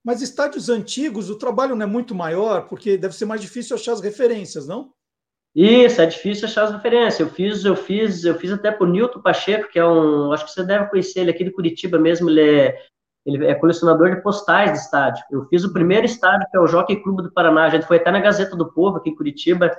Mas 0.04 0.24
estádios 0.24 0.70
antigos, 0.70 1.30
o 1.30 1.38
trabalho 1.38 1.76
não 1.76 1.84
é 1.84 1.88
muito 1.88 2.16
maior, 2.16 2.68
porque 2.68 2.98
deve 2.98 3.14
ser 3.14 3.26
mais 3.26 3.42
difícil 3.42 3.76
achar 3.76 3.92
as 3.92 4.02
referências, 4.02 4.68
não? 4.68 4.92
Isso, 5.56 6.02
é 6.02 6.06
difícil 6.06 6.48
achar 6.48 6.66
as 6.66 6.72
referências. 6.72 7.20
Eu 7.20 7.30
fiz, 7.30 7.66
eu 7.66 7.76
fiz, 7.76 8.24
eu 8.24 8.36
fiz 8.36 8.52
até 8.52 8.72
por 8.72 8.88
Nilton 8.88 9.22
Pacheco, 9.22 9.70
que 9.70 9.80
é 9.80 9.86
um, 9.86 10.32
acho 10.32 10.46
que 10.46 10.52
você 10.52 10.64
deve 10.64 10.88
conhecer 10.90 11.22
ele 11.22 11.32
aqui 11.32 11.44
de 11.44 11.52
Curitiba 11.52 11.98
mesmo, 11.98 12.30
ele 12.30 12.42
é, 12.42 12.78
ele 13.26 13.46
é 13.46 13.56
colecionador 13.56 14.16
de 14.16 14.22
postais 14.22 14.72
de 14.72 14.78
estádio. 14.78 15.24
Eu 15.32 15.46
fiz 15.46 15.64
o 15.64 15.74
primeiro 15.74 16.06
estádio, 16.06 16.48
que 16.50 16.58
é 16.58 16.60
o 16.60 16.68
Jockey 16.68 16.98
Clube 16.98 17.24
do 17.24 17.32
Paraná. 17.32 17.66
A 17.66 17.70
gente 17.70 17.88
foi 17.88 17.98
até 17.98 18.12
na 18.12 18.20
Gazeta 18.20 18.56
do 18.56 18.72
Povo, 18.72 18.98
aqui 18.98 19.10
em 19.10 19.16
Curitiba, 19.16 19.76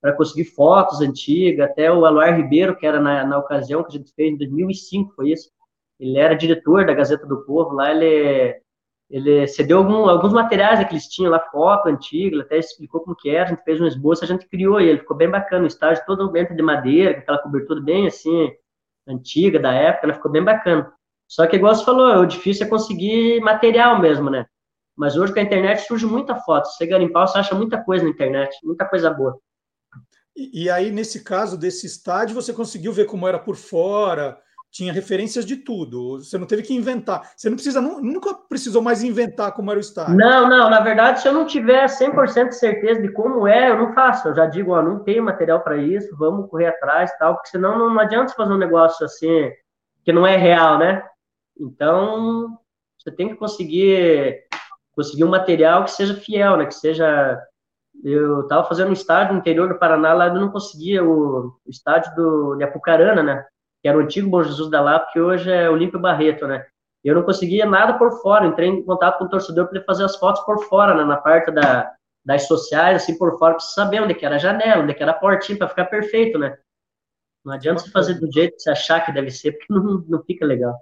para 0.00 0.12
conseguir 0.12 0.44
fotos 0.46 1.00
antigas, 1.00 1.70
até 1.70 1.90
o 1.90 2.04
Aloar 2.04 2.36
Ribeiro, 2.36 2.76
que 2.76 2.84
era 2.84 3.00
na, 3.00 3.24
na 3.24 3.38
ocasião 3.38 3.84
que 3.84 3.90
a 3.94 3.98
gente 3.98 4.12
fez, 4.14 4.32
em 4.32 4.36
2005, 4.36 5.14
foi 5.14 5.30
isso. 5.30 5.50
Ele 6.00 6.18
era 6.18 6.34
diretor 6.34 6.84
da 6.84 6.94
Gazeta 6.94 7.24
do 7.24 7.44
Povo, 7.44 7.74
lá 7.74 7.92
ele 7.92 8.60
ele 9.12 9.46
cedeu 9.46 9.76
algum, 9.76 10.08
alguns 10.08 10.32
materiais 10.32 10.82
que 10.88 10.94
eles 10.94 11.06
tinham 11.06 11.30
lá, 11.30 11.38
foto 11.38 11.86
antiga, 11.86 12.40
até 12.40 12.56
explicou 12.56 13.02
como 13.02 13.14
que 13.14 13.28
era, 13.28 13.44
a 13.44 13.48
gente 13.48 13.62
fez 13.62 13.78
um 13.78 13.86
esboço, 13.86 14.24
a 14.24 14.26
gente 14.26 14.48
criou 14.48 14.80
ele, 14.80 15.00
ficou 15.00 15.14
bem 15.14 15.28
bacana, 15.28 15.64
o 15.64 15.66
estágio 15.66 16.02
todo 16.06 16.32
dentro 16.32 16.56
de 16.56 16.62
madeira, 16.62 17.18
aquela 17.18 17.36
cobertura 17.36 17.78
bem 17.78 18.06
assim, 18.06 18.50
antiga, 19.06 19.60
da 19.60 19.70
época, 19.70 20.06
né, 20.06 20.14
ficou 20.14 20.32
bem 20.32 20.42
bacana. 20.42 20.90
Só 21.28 21.46
que, 21.46 21.56
igual 21.56 21.74
você 21.74 21.84
falou, 21.84 22.22
o 22.22 22.26
difícil 22.26 22.64
é 22.64 22.68
conseguir 22.70 23.38
material 23.40 24.00
mesmo, 24.00 24.30
né? 24.30 24.46
Mas 24.96 25.14
hoje 25.14 25.34
com 25.34 25.40
a 25.40 25.42
internet 25.42 25.86
surge 25.86 26.06
muita 26.06 26.36
foto, 26.36 26.68
você 26.68 26.86
garimpar, 26.86 27.28
você 27.28 27.38
acha 27.38 27.54
muita 27.54 27.84
coisa 27.84 28.04
na 28.04 28.10
internet, 28.10 28.56
muita 28.64 28.86
coisa 28.86 29.10
boa. 29.10 29.38
E, 30.34 30.64
e 30.64 30.70
aí, 30.70 30.90
nesse 30.90 31.22
caso 31.22 31.58
desse 31.58 31.86
estádio, 31.86 32.34
você 32.34 32.52
conseguiu 32.54 32.92
ver 32.94 33.04
como 33.04 33.28
era 33.28 33.38
por 33.38 33.56
fora, 33.56 34.38
tinha 34.72 34.92
referências 34.92 35.44
de 35.44 35.56
tudo. 35.56 36.18
Você 36.18 36.38
não 36.38 36.46
teve 36.46 36.62
que 36.62 36.74
inventar. 36.74 37.30
Você 37.36 37.50
não 37.50 37.56
precisa, 37.56 37.80
nunca 37.80 38.34
precisou 38.34 38.80
mais 38.80 39.02
inventar 39.02 39.52
como 39.52 39.70
era 39.70 39.76
o 39.76 39.80
estádio. 39.80 40.16
Não, 40.16 40.48
não. 40.48 40.70
Na 40.70 40.80
verdade, 40.80 41.20
se 41.20 41.28
eu 41.28 41.32
não 41.34 41.46
tiver 41.46 41.84
100% 41.84 42.48
de 42.48 42.56
certeza 42.56 43.02
de 43.02 43.12
como 43.12 43.46
é, 43.46 43.70
eu 43.70 43.76
não 43.76 43.92
faço. 43.92 44.28
Eu 44.28 44.34
já 44.34 44.46
digo, 44.46 44.72
ó, 44.72 44.80
não 44.80 45.00
tenho 45.00 45.22
material 45.22 45.60
para 45.60 45.76
isso, 45.76 46.16
vamos 46.16 46.48
correr 46.48 46.68
atrás 46.68 47.12
tal, 47.18 47.34
porque 47.34 47.50
senão 47.50 47.78
não, 47.78 47.90
não 47.92 48.00
adianta 48.00 48.32
fazer 48.32 48.52
um 48.52 48.58
negócio 48.58 49.04
assim 49.04 49.52
que 50.02 50.12
não 50.12 50.26
é 50.26 50.36
real, 50.36 50.78
né? 50.78 51.04
Então, 51.60 52.58
você 52.98 53.10
tem 53.10 53.28
que 53.28 53.36
conseguir 53.36 54.42
conseguir 54.92 55.24
um 55.24 55.30
material 55.30 55.84
que 55.84 55.90
seja 55.90 56.14
fiel, 56.14 56.56
né? 56.56 56.66
Que 56.66 56.74
seja. 56.74 57.40
Eu 58.02 58.40
estava 58.40 58.66
fazendo 58.66 58.88
um 58.88 58.94
estádio 58.94 59.34
no 59.34 59.40
interior 59.40 59.68
do 59.68 59.78
Paraná, 59.78 60.14
lá 60.14 60.28
eu 60.28 60.34
não 60.34 60.50
conseguia 60.50 61.04
o, 61.04 61.48
o 61.64 61.70
estádio 61.70 62.12
do, 62.14 62.56
de 62.56 62.64
Apucarana, 62.64 63.22
né? 63.22 63.44
Que 63.82 63.88
era 63.88 63.98
o 63.98 64.00
antigo 64.00 64.30
Bom 64.30 64.42
Jesus 64.42 64.70
da 64.70 64.80
Lapa, 64.80 65.10
que 65.12 65.20
hoje 65.20 65.50
é 65.50 65.68
Olímpio 65.68 66.00
Barreto, 66.00 66.46
né? 66.46 66.64
Eu 67.04 67.16
não 67.16 67.24
conseguia 67.24 67.66
nada 67.66 67.98
por 67.98 68.22
fora, 68.22 68.46
entrei 68.46 68.68
em 68.68 68.84
contato 68.84 69.18
com 69.18 69.24
o 69.24 69.28
torcedor 69.28 69.68
para 69.68 69.82
fazer 69.82 70.04
as 70.04 70.16
fotos 70.16 70.42
por 70.44 70.64
fora, 70.66 70.94
né? 70.94 71.04
Na 71.04 71.16
parte 71.16 71.50
da, 71.50 71.92
das 72.24 72.46
sociais, 72.46 73.02
assim, 73.02 73.18
por 73.18 73.36
fora, 73.38 73.54
para 73.54 73.60
saber 73.60 74.00
onde 74.00 74.14
que 74.14 74.24
era 74.24 74.36
a 74.36 74.38
janela, 74.38 74.82
onde 74.82 74.94
que 74.94 75.02
era 75.02 75.12
a 75.12 75.18
portinha, 75.18 75.58
para 75.58 75.68
ficar 75.68 75.86
perfeito, 75.86 76.38
né? 76.38 76.56
Não 77.44 77.52
adianta 77.52 77.82
você 77.82 77.90
fazer 77.90 78.14
do 78.14 78.30
jeito 78.32 78.54
que 78.54 78.62
você 78.62 78.70
achar 78.70 79.04
que 79.04 79.12
deve 79.12 79.30
ser, 79.30 79.52
porque 79.52 79.66
não, 79.72 80.04
não 80.08 80.22
fica 80.22 80.46
legal. 80.46 80.74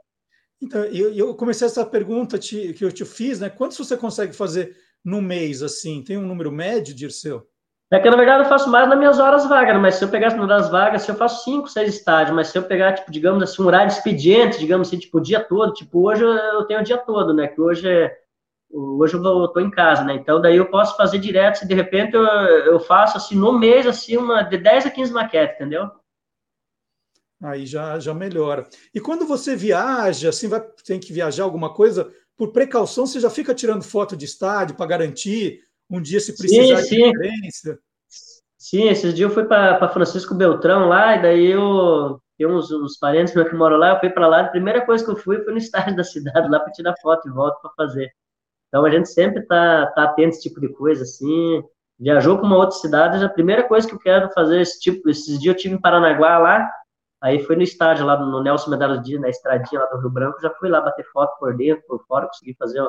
Então, 0.63 0.85
eu, 0.85 1.13
eu 1.15 1.35
comecei 1.35 1.67
essa 1.67 1.87
pergunta 1.87 2.39
te, 2.39 2.75
que 2.75 2.85
eu 2.85 2.93
te 2.93 3.07
fiz, 3.07 3.41
né? 3.41 3.49
Quantos 3.49 3.79
você 3.79 3.97
consegue 3.97 4.35
fazer 4.35 4.77
no 5.03 5.23
mês, 5.23 5.63
assim? 5.63 6.05
Tem 6.05 6.19
um 6.19 6.27
número 6.27 6.53
médio, 6.53 6.95
Dirceu? 6.95 7.49
É 7.93 7.99
que, 7.99 8.09
na 8.09 8.17
verdade, 8.17 8.45
eu 8.45 8.49
faço 8.49 8.71
mais 8.71 8.89
nas 8.89 8.97
minhas 8.97 9.19
horas 9.19 9.49
vagas, 9.49 9.75
né? 9.75 9.81
mas 9.81 9.97
se 9.97 10.05
eu 10.05 10.09
pegasse 10.09 10.37
nas 10.37 10.71
vagas, 10.71 11.03
se 11.03 11.11
eu 11.11 11.17
faço 11.17 11.43
cinco, 11.43 11.67
seis 11.67 11.93
estágios, 11.93 12.35
mas 12.35 12.47
se 12.47 12.57
eu 12.57 12.63
pegar, 12.63 12.93
tipo, 12.93 13.11
digamos 13.11 13.43
assim, 13.43 13.61
um 13.61 13.67
horário 13.67 13.89
de 13.89 13.95
expediente, 13.95 14.61
digamos 14.61 14.87
assim, 14.87 14.99
tipo, 14.99 15.19
o 15.19 15.21
dia 15.21 15.41
todo, 15.41 15.73
tipo, 15.73 16.07
hoje 16.07 16.23
eu 16.23 16.65
tenho 16.67 16.81
o 16.81 16.85
dia 16.85 16.99
todo, 16.99 17.35
né? 17.35 17.49
Que 17.49 17.61
hoje 17.61 17.89
é, 17.89 18.17
hoje 18.71 19.17
eu 19.17 19.45
estou 19.45 19.61
em 19.61 19.71
casa, 19.71 20.05
né? 20.05 20.15
Então 20.15 20.41
daí 20.41 20.57
eu 20.57 20.71
posso 20.71 20.97
fazer 20.97 21.19
direto, 21.19 21.59
se 21.59 21.67
de 21.67 21.75
repente 21.75 22.15
eu, 22.15 22.23
eu 22.23 22.79
faço 22.79 23.17
assim 23.17 23.35
no 23.35 23.59
mês 23.59 23.85
assim 23.87 24.17
uma 24.17 24.43
de 24.43 24.57
10 24.57 24.87
a 24.87 24.91
15 24.91 25.13
maquetes, 25.13 25.57
entendeu? 25.57 25.91
Aí 27.43 27.67
já, 27.67 27.99
já 27.99 28.15
melhora. 28.15 28.69
E 28.95 29.01
quando 29.01 29.27
você 29.27 29.57
viaja, 29.57 30.29
assim, 30.29 30.47
vai, 30.47 30.61
tem 30.87 31.01
que 31.01 31.13
viajar 31.13 31.43
alguma 31.43 31.73
coisa, 31.73 32.13
por 32.37 32.53
precaução, 32.53 33.07
você 33.07 33.19
já 33.19 33.31
fica 33.31 33.55
tirando 33.55 33.83
foto 33.83 34.17
de 34.17 34.27
estádio 34.27 34.77
para 34.77 34.87
garantir 34.87 35.65
um 35.91 36.01
dia 36.01 36.21
se 36.21 36.37
precisar 36.37 36.83
sim, 36.83 36.97
de 36.97 37.11
diferença? 37.13 37.79
Sim, 38.57 38.89
esses 38.89 39.15
dias 39.15 39.29
eu 39.29 39.35
fui 39.35 39.45
para 39.45 39.89
Francisco 39.89 40.35
Beltrão 40.35 40.89
lá, 40.89 41.17
e 41.17 41.23
daí 41.23 41.47
eu 41.47 42.21
tenho 42.39 42.57
uns, 42.57 42.71
uns 42.71 42.99
parentes 42.99 43.35
que 43.35 43.55
moram 43.55 43.77
lá, 43.77 43.95
eu 43.95 44.01
fui 44.01 44.11
para 44.11 44.27
lá, 44.27 44.41
a 44.43 44.49
primeira 44.49 44.85
coisa 44.85 45.05
que 45.05 45.11
eu 45.11 45.17
fui 45.17 45.43
foi 45.43 45.53
no 45.53 45.59
estádio 45.59 45.97
da 45.97 46.05
cidade, 46.05 46.49
lá 46.49 46.61
para 46.61 46.73
tirar 46.73 46.95
foto 47.03 47.29
e 47.29 47.33
volto 47.33 47.61
para 47.61 47.71
fazer. 47.77 48.11
Então 48.69 48.85
a 48.85 48.91
gente 48.91 49.09
sempre 49.09 49.41
está 49.43 49.87
tá 49.87 50.05
atento 50.05 50.29
a 50.29 50.31
esse 50.31 50.43
tipo 50.43 50.61
de 50.61 50.69
coisa, 50.69 51.03
assim. 51.03 51.63
Viajou 51.99 52.39
para 52.39 52.47
uma 52.47 52.57
outra 52.57 52.77
cidade, 52.79 53.23
a 53.25 53.29
primeira 53.29 53.63
coisa 53.67 53.87
que 53.87 53.95
eu 53.95 53.99
quero 53.99 54.31
fazer 54.33 54.61
esse 54.61 54.81
tipo, 54.81 55.11
esses 55.11 55.39
dias 55.39 55.55
eu 55.55 55.61
tive 55.61 55.75
em 55.75 55.81
Paranaguá 55.81 56.39
lá, 56.39 56.71
Aí 57.23 57.39
foi 57.45 57.55
no 57.55 57.63
estádio 57.63 58.07
lá 58.07 58.19
no 58.19 58.43
Nelson 58.43 58.71
Medalhas 58.71 59.03
Dias, 59.03 59.21
na 59.21 59.29
estradinha 59.29 59.83
lá 59.83 59.87
do 59.89 59.99
Rio 59.99 60.11
Branco, 60.11 60.41
já 60.41 60.51
fui 60.55 60.71
lá 60.71 60.81
bater 60.81 61.05
foto 61.13 61.39
por 61.39 61.55
dentro, 61.55 61.85
por 61.87 62.03
fora, 62.07 62.27
consegui 62.27 62.55
fazer. 62.59 62.81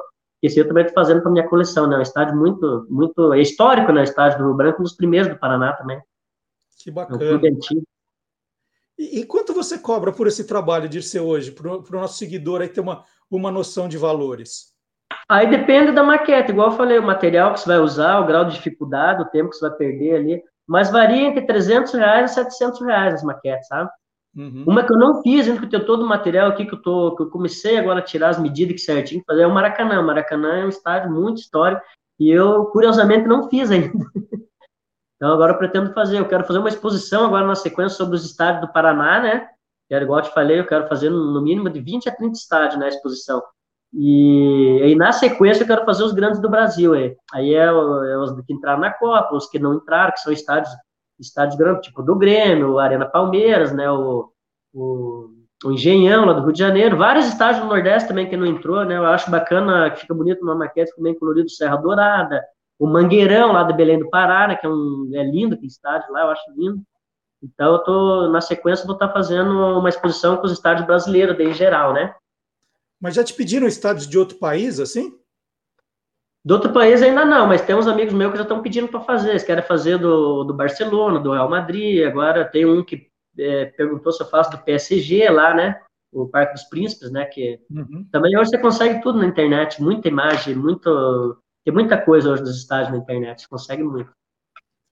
Esse 0.41 0.59
eu 0.59 0.67
também 0.67 0.85
estou 0.85 1.03
fazendo 1.03 1.21
para 1.21 1.31
minha 1.31 1.47
coleção, 1.47 1.87
né? 1.87 1.97
Um 1.97 2.01
estádio 2.01 2.35
muito, 2.35 2.87
muito 2.89 3.33
é 3.33 3.41
histórico, 3.41 3.91
né? 3.91 4.01
O 4.01 4.03
estádio 4.03 4.39
do 4.39 4.45
Rio 4.45 4.55
Branco, 4.55 4.79
um 4.79 4.83
dos 4.83 4.95
primeiros 4.95 5.29
do 5.29 5.37
Paraná 5.37 5.73
também. 5.73 6.01
Que 6.79 6.89
bacana. 6.89 7.23
É 7.23 7.35
um 7.35 7.83
e, 8.97 9.21
e, 9.21 9.25
quanto 9.25 9.53
você 9.53 9.79
cobra 9.79 10.11
por 10.11 10.27
esse 10.27 10.45
trabalho 10.45 10.87
de 10.87 11.01
ser 11.01 11.21
hoje, 11.21 11.51
para 11.51 11.71
o 11.71 11.83
nosso 11.91 12.17
seguidor 12.17 12.61
aí 12.61 12.69
ter 12.69 12.81
uma, 12.81 13.03
uma 13.31 13.51
noção 13.51 13.87
de 13.87 13.97
valores? 13.97 14.71
Aí 15.27 15.49
depende 15.49 15.91
da 15.91 16.03
maquete, 16.03 16.51
igual 16.51 16.69
eu 16.69 16.77
falei, 16.77 16.99
o 16.99 17.03
material 17.03 17.53
que 17.53 17.61
você 17.61 17.67
vai 17.67 17.79
usar, 17.79 18.19
o 18.19 18.27
grau 18.27 18.45
de 18.45 18.53
dificuldade, 18.55 19.23
o 19.23 19.29
tempo 19.29 19.49
que 19.49 19.55
você 19.55 19.67
vai 19.67 19.77
perder 19.77 20.15
ali, 20.15 20.43
mas 20.67 20.91
varia 20.91 21.27
entre 21.27 21.45
300 21.45 21.93
reais 21.93 22.31
e 22.31 22.33
700 22.35 22.81
reais 22.81 23.13
as 23.15 23.23
maquetes, 23.23 23.67
sabe? 23.67 23.89
Uhum. 24.36 24.63
Uma 24.65 24.86
que 24.86 24.93
eu 24.93 24.97
não 24.97 25.21
fiz, 25.21 25.47
ainda 25.47 25.59
que 25.59 25.65
eu 25.65 25.69
tenho 25.69 25.86
todo 25.86 26.03
o 26.03 26.07
material 26.07 26.49
aqui 26.49 26.65
que 26.65 26.73
eu, 26.73 26.82
tô, 26.82 27.15
que 27.15 27.23
eu 27.23 27.29
comecei 27.29 27.77
agora 27.77 27.99
a 27.99 28.03
tirar 28.03 28.29
as 28.29 28.39
medidas 28.39 28.75
que 28.75 28.82
certinho 28.82 29.23
fazer, 29.27 29.41
é 29.41 29.47
o 29.47 29.53
Maracanã. 29.53 30.01
Maracanã 30.01 30.59
é 30.59 30.65
um 30.65 30.69
estádio 30.69 31.11
muito 31.11 31.41
histórico 31.41 31.82
e 32.19 32.29
eu, 32.29 32.65
curiosamente, 32.65 33.27
não 33.27 33.49
fiz 33.49 33.69
ainda. 33.69 33.91
então 35.15 35.34
agora 35.34 35.53
eu 35.53 35.57
pretendo 35.57 35.93
fazer. 35.93 36.19
Eu 36.19 36.27
quero 36.27 36.45
fazer 36.45 36.59
uma 36.59 36.69
exposição 36.69 37.25
agora 37.25 37.45
na 37.45 37.55
sequência 37.55 37.97
sobre 37.97 38.15
os 38.15 38.25
estádios 38.25 38.61
do 38.61 38.71
Paraná, 38.71 39.19
né? 39.19 39.49
Quero, 39.89 40.05
igual 40.05 40.19
eu 40.19 40.25
te 40.25 40.34
falei, 40.34 40.59
eu 40.59 40.67
quero 40.67 40.88
fazer 40.88 41.09
no 41.09 41.41
mínimo 41.41 41.69
de 41.69 41.82
20 41.82 42.07
a 42.07 42.15
30 42.15 42.34
estádios 42.34 42.79
na 42.79 42.88
exposição. 42.88 43.43
E 43.93 44.79
aí, 44.84 44.95
na 44.95 45.11
sequência, 45.11 45.63
eu 45.63 45.67
quero 45.67 45.84
fazer 45.84 46.03
os 46.03 46.13
grandes 46.13 46.39
do 46.39 46.49
Brasil. 46.49 46.93
Aí, 46.93 47.17
aí 47.34 47.53
é, 47.53 47.65
é 47.65 48.17
os 48.17 48.32
que 48.45 48.53
entraram 48.53 48.79
na 48.79 48.93
Copa, 48.93 49.36
os 49.36 49.47
que 49.47 49.59
não 49.59 49.73
entraram, 49.73 50.13
que 50.13 50.21
são 50.21 50.32
estádios 50.32 50.73
estádios 51.28 51.57
grandes, 51.57 51.88
tipo 51.88 52.01
do 52.01 52.15
Grêmio, 52.15 52.80
Arena 52.80 53.05
Palmeiras, 53.05 53.72
né, 53.72 53.89
o, 53.89 54.32
o, 54.74 55.30
o, 55.63 55.72
Engenhão 55.72 56.26
lá 56.26 56.34
do 56.34 56.41
Rio 56.41 56.53
de 56.53 56.59
Janeiro, 56.59 56.97
vários 56.97 57.28
estádios 57.28 57.63
do 57.63 57.69
Nordeste 57.69 58.07
também 58.07 58.28
que 58.28 58.36
não 58.36 58.45
entrou, 58.45 58.84
né, 58.84 58.97
eu 58.97 59.05
acho 59.05 59.30
bacana, 59.30 59.95
fica 59.95 60.13
bonito 60.13 60.41
uma 60.41 60.55
maquete 60.55 60.95
também 60.95 61.17
colorido 61.17 61.49
Serra 61.49 61.78
Dourada, 61.78 62.43
o 62.80 62.88
Mangueirão 62.88 63.51
lá 63.51 63.63
do 63.63 63.74
Belém 63.74 63.99
do 63.99 64.09
Pará, 64.09 64.47
né, 64.47 64.55
que 64.55 64.65
é, 64.65 64.69
um, 64.69 65.09
é 65.13 65.24
lindo 65.24 65.53
aquele 65.53 65.67
estádio 65.67 66.11
lá, 66.11 66.22
eu 66.22 66.30
acho 66.30 66.51
lindo. 66.55 66.82
Então, 67.43 67.74
eu 67.74 67.80
tô, 67.80 68.28
na 68.30 68.39
sequência, 68.39 68.86
vou 68.86 68.93
estar 68.93 69.07
tá 69.07 69.13
fazendo 69.13 69.51
uma 69.51 69.89
exposição 69.89 70.38
com 70.38 70.45
os 70.45 70.51
estádios 70.51 70.86
brasileiros, 70.86 71.39
em 71.39 71.53
geral, 71.53 71.91
né? 71.91 72.13
Mas 72.99 73.15
já 73.15 73.24
te 73.24 73.34
pediram 73.34 73.65
estádios 73.65 74.07
de 74.07 74.17
outro 74.17 74.38
país, 74.38 74.80
assim? 74.80 75.11
Do 76.43 76.55
outro 76.55 76.73
país 76.73 77.01
ainda 77.01 77.23
não, 77.23 77.47
mas 77.47 77.61
tem 77.61 77.75
uns 77.75 77.87
amigos 77.87 78.13
meus 78.13 78.31
que 78.31 78.37
já 78.37 78.43
estão 78.43 78.61
pedindo 78.61 78.87
para 78.87 79.01
fazer. 79.01 79.29
Eles 79.29 79.43
querem 79.43 79.63
fazer 79.63 79.97
do, 79.97 80.43
do 80.43 80.53
Barcelona, 80.53 81.19
do 81.19 81.33
Real 81.33 81.49
Madrid. 81.49 82.03
Agora 82.03 82.45
tem 82.45 82.65
um 82.65 82.83
que 82.83 83.07
é, 83.37 83.65
perguntou 83.65 84.11
se 84.11 84.23
eu 84.23 84.27
faço 84.27 84.51
do 84.51 84.57
PSG 84.57 85.29
lá, 85.29 85.53
né? 85.53 85.79
O 86.11 86.27
Parque 86.27 86.53
dos 86.53 86.63
Príncipes, 86.63 87.11
né? 87.11 87.25
Que 87.25 87.59
uhum. 87.69 88.07
também 88.11 88.37
hoje 88.37 88.49
você 88.49 88.57
consegue 88.57 89.01
tudo 89.01 89.19
na 89.19 89.27
internet, 89.27 89.81
muita 89.81 90.07
imagem, 90.07 90.55
muito 90.55 91.37
tem 91.63 91.73
muita 91.73 91.99
coisa 91.99 92.31
hoje 92.31 92.41
nos 92.41 92.57
estádios 92.57 92.91
na 92.91 92.97
internet, 92.97 93.41
você 93.41 93.47
consegue 93.47 93.83
muito. 93.83 94.11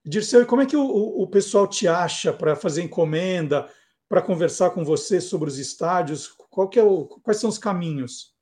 Dirceu, 0.06 0.42
e 0.42 0.46
como 0.46 0.62
é 0.62 0.66
que 0.66 0.78
o, 0.78 0.84
o 0.84 1.28
pessoal 1.28 1.68
te 1.68 1.88
acha 1.88 2.32
para 2.32 2.56
fazer 2.56 2.84
encomenda, 2.84 3.68
para 4.08 4.22
conversar 4.22 4.70
com 4.70 4.84
você 4.84 5.20
sobre 5.20 5.50
os 5.50 5.58
estádios? 5.58 6.28
Qual 6.50 6.70
que 6.70 6.80
é 6.80 6.84
o, 6.84 7.06
quais 7.06 7.40
são 7.40 7.50
os 7.50 7.58
caminhos? 7.58 8.34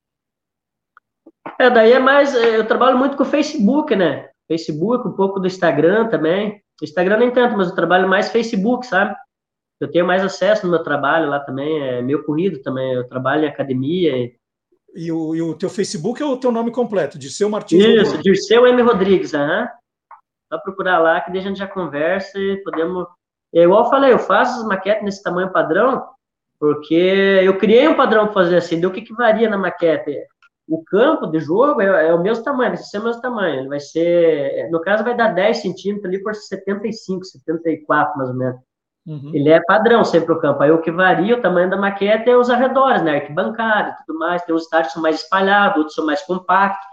É, 1.59 1.69
daí 1.69 1.93
é 1.93 1.99
mais. 1.99 2.35
É, 2.35 2.57
eu 2.57 2.67
trabalho 2.67 2.97
muito 2.97 3.17
com 3.17 3.23
o 3.23 3.25
Facebook, 3.25 3.95
né? 3.95 4.29
Facebook, 4.47 5.07
um 5.07 5.13
pouco 5.13 5.39
do 5.39 5.47
Instagram 5.47 6.07
também. 6.07 6.61
O 6.81 6.85
Instagram 6.85 7.17
nem 7.17 7.31
tanto, 7.31 7.57
mas 7.57 7.69
eu 7.69 7.75
trabalho 7.75 8.07
mais 8.07 8.29
Facebook, 8.29 8.85
sabe? 8.85 9.15
Eu 9.79 9.89
tenho 9.91 10.05
mais 10.05 10.23
acesso 10.23 10.65
no 10.65 10.71
meu 10.71 10.83
trabalho 10.83 11.29
lá 11.29 11.39
também, 11.39 11.81
é 11.81 12.01
meu 12.01 12.23
corrido 12.23 12.61
também. 12.61 12.93
Eu 12.93 13.07
trabalho 13.07 13.45
em 13.45 13.47
academia. 13.47 14.31
E 14.95 15.11
o, 15.11 15.35
e 15.35 15.41
o 15.41 15.53
teu 15.55 15.69
Facebook 15.69 16.21
é 16.21 16.25
o 16.25 16.37
teu 16.37 16.51
nome 16.51 16.71
completo, 16.71 17.19
Dirceu 17.19 17.49
Martins 17.49 17.83
Isso, 17.83 18.15
Rodrigues. 18.15 18.23
Dirceu 18.23 18.65
M. 18.65 18.81
Rodrigues, 18.81 19.33
aham. 19.33 19.61
Uhum. 19.61 19.67
Só 20.51 20.57
procurar 20.59 20.99
lá 20.99 21.19
que 21.19 21.29
daí 21.29 21.41
a 21.41 21.43
gente 21.43 21.59
já 21.59 21.67
conversa 21.67 22.39
e 22.39 22.57
podemos. 22.63 23.05
É 23.53 23.63
igual 23.63 23.83
eu 23.83 23.89
falei, 23.89 24.13
eu 24.13 24.19
faço 24.19 24.61
as 24.61 24.67
maquetes 24.67 25.03
nesse 25.03 25.21
tamanho 25.21 25.51
padrão, 25.51 26.07
porque 26.59 27.41
eu 27.43 27.57
criei 27.57 27.87
um 27.87 27.95
padrão 27.95 28.25
para 28.25 28.33
fazer 28.33 28.57
assim, 28.57 28.79
do 28.79 28.91
que, 28.91 29.01
que 29.01 29.13
varia 29.13 29.49
na 29.49 29.57
maquete 29.57 30.17
o 30.67 30.83
campo 30.83 31.27
de 31.27 31.39
jogo 31.39 31.81
é, 31.81 32.07
é, 32.07 32.13
o 32.13 32.21
mesmo 32.21 32.43
tamanho, 32.43 32.71
vai 32.71 32.77
ser 32.77 32.99
o 32.99 33.03
mesmo 33.03 33.21
tamanho. 33.21 33.61
Ele 33.61 33.69
vai 33.69 33.79
ser, 33.79 34.69
no 34.69 34.81
caso, 34.81 35.03
vai 35.03 35.15
dar 35.15 35.33
10 35.33 35.57
centímetros 35.61 36.05
ali 36.05 36.21
por 36.21 36.35
75, 36.35 37.23
74, 37.23 38.17
mais 38.17 38.29
ou 38.29 38.35
menos. 38.35 38.59
Uhum. 39.05 39.31
Ele 39.33 39.49
é 39.49 39.61
padrão 39.63 40.03
sempre 40.03 40.33
o 40.33 40.39
campo. 40.39 40.61
Aí 40.61 40.69
o 40.69 40.81
que 40.81 40.91
varia 40.91 41.37
o 41.37 41.41
tamanho 41.41 41.69
da 41.69 41.77
maquete 41.77 42.29
é 42.29 42.35
os 42.35 42.49
arredores, 42.49 43.01
né? 43.01 43.15
Arquibancada 43.15 43.91
e 43.91 44.05
tudo 44.05 44.19
mais. 44.19 44.43
Tem 44.43 44.53
uns 44.53 44.63
estádios 44.63 44.89
que 44.89 44.93
são 44.95 45.01
mais 45.01 45.21
espalhados, 45.21 45.77
outros 45.77 45.95
são 45.95 46.05
mais 46.05 46.21
compactos. 46.23 46.85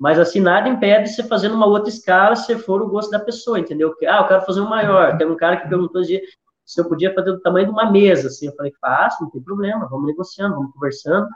Mas 0.00 0.18
assim, 0.18 0.40
nada 0.40 0.68
impede 0.68 1.10
você 1.10 1.22
fazer 1.22 1.48
numa 1.48 1.66
outra 1.66 1.90
escala 1.90 2.34
se 2.36 2.56
for 2.56 2.80
o 2.80 2.88
gosto 2.88 3.10
da 3.10 3.18
pessoa, 3.18 3.58
entendeu? 3.58 3.94
Ah, 4.08 4.20
eu 4.20 4.28
quero 4.28 4.46
fazer 4.46 4.62
um 4.62 4.68
maior. 4.68 5.18
Tem 5.18 5.26
um 5.26 5.36
cara 5.36 5.58
que 5.58 5.68
perguntou 5.68 6.02
se 6.02 6.80
eu 6.80 6.88
podia 6.88 7.12
fazer 7.12 7.32
do 7.32 7.40
tamanho 7.40 7.66
de 7.66 7.72
uma 7.72 7.90
mesa, 7.90 8.28
assim. 8.28 8.46
Eu 8.46 8.54
falei, 8.54 8.72
faço, 8.80 9.22
não 9.22 9.30
tem 9.30 9.42
problema, 9.42 9.86
vamos 9.90 10.06
negociando, 10.06 10.54
vamos 10.54 10.72
conversando. 10.72 11.28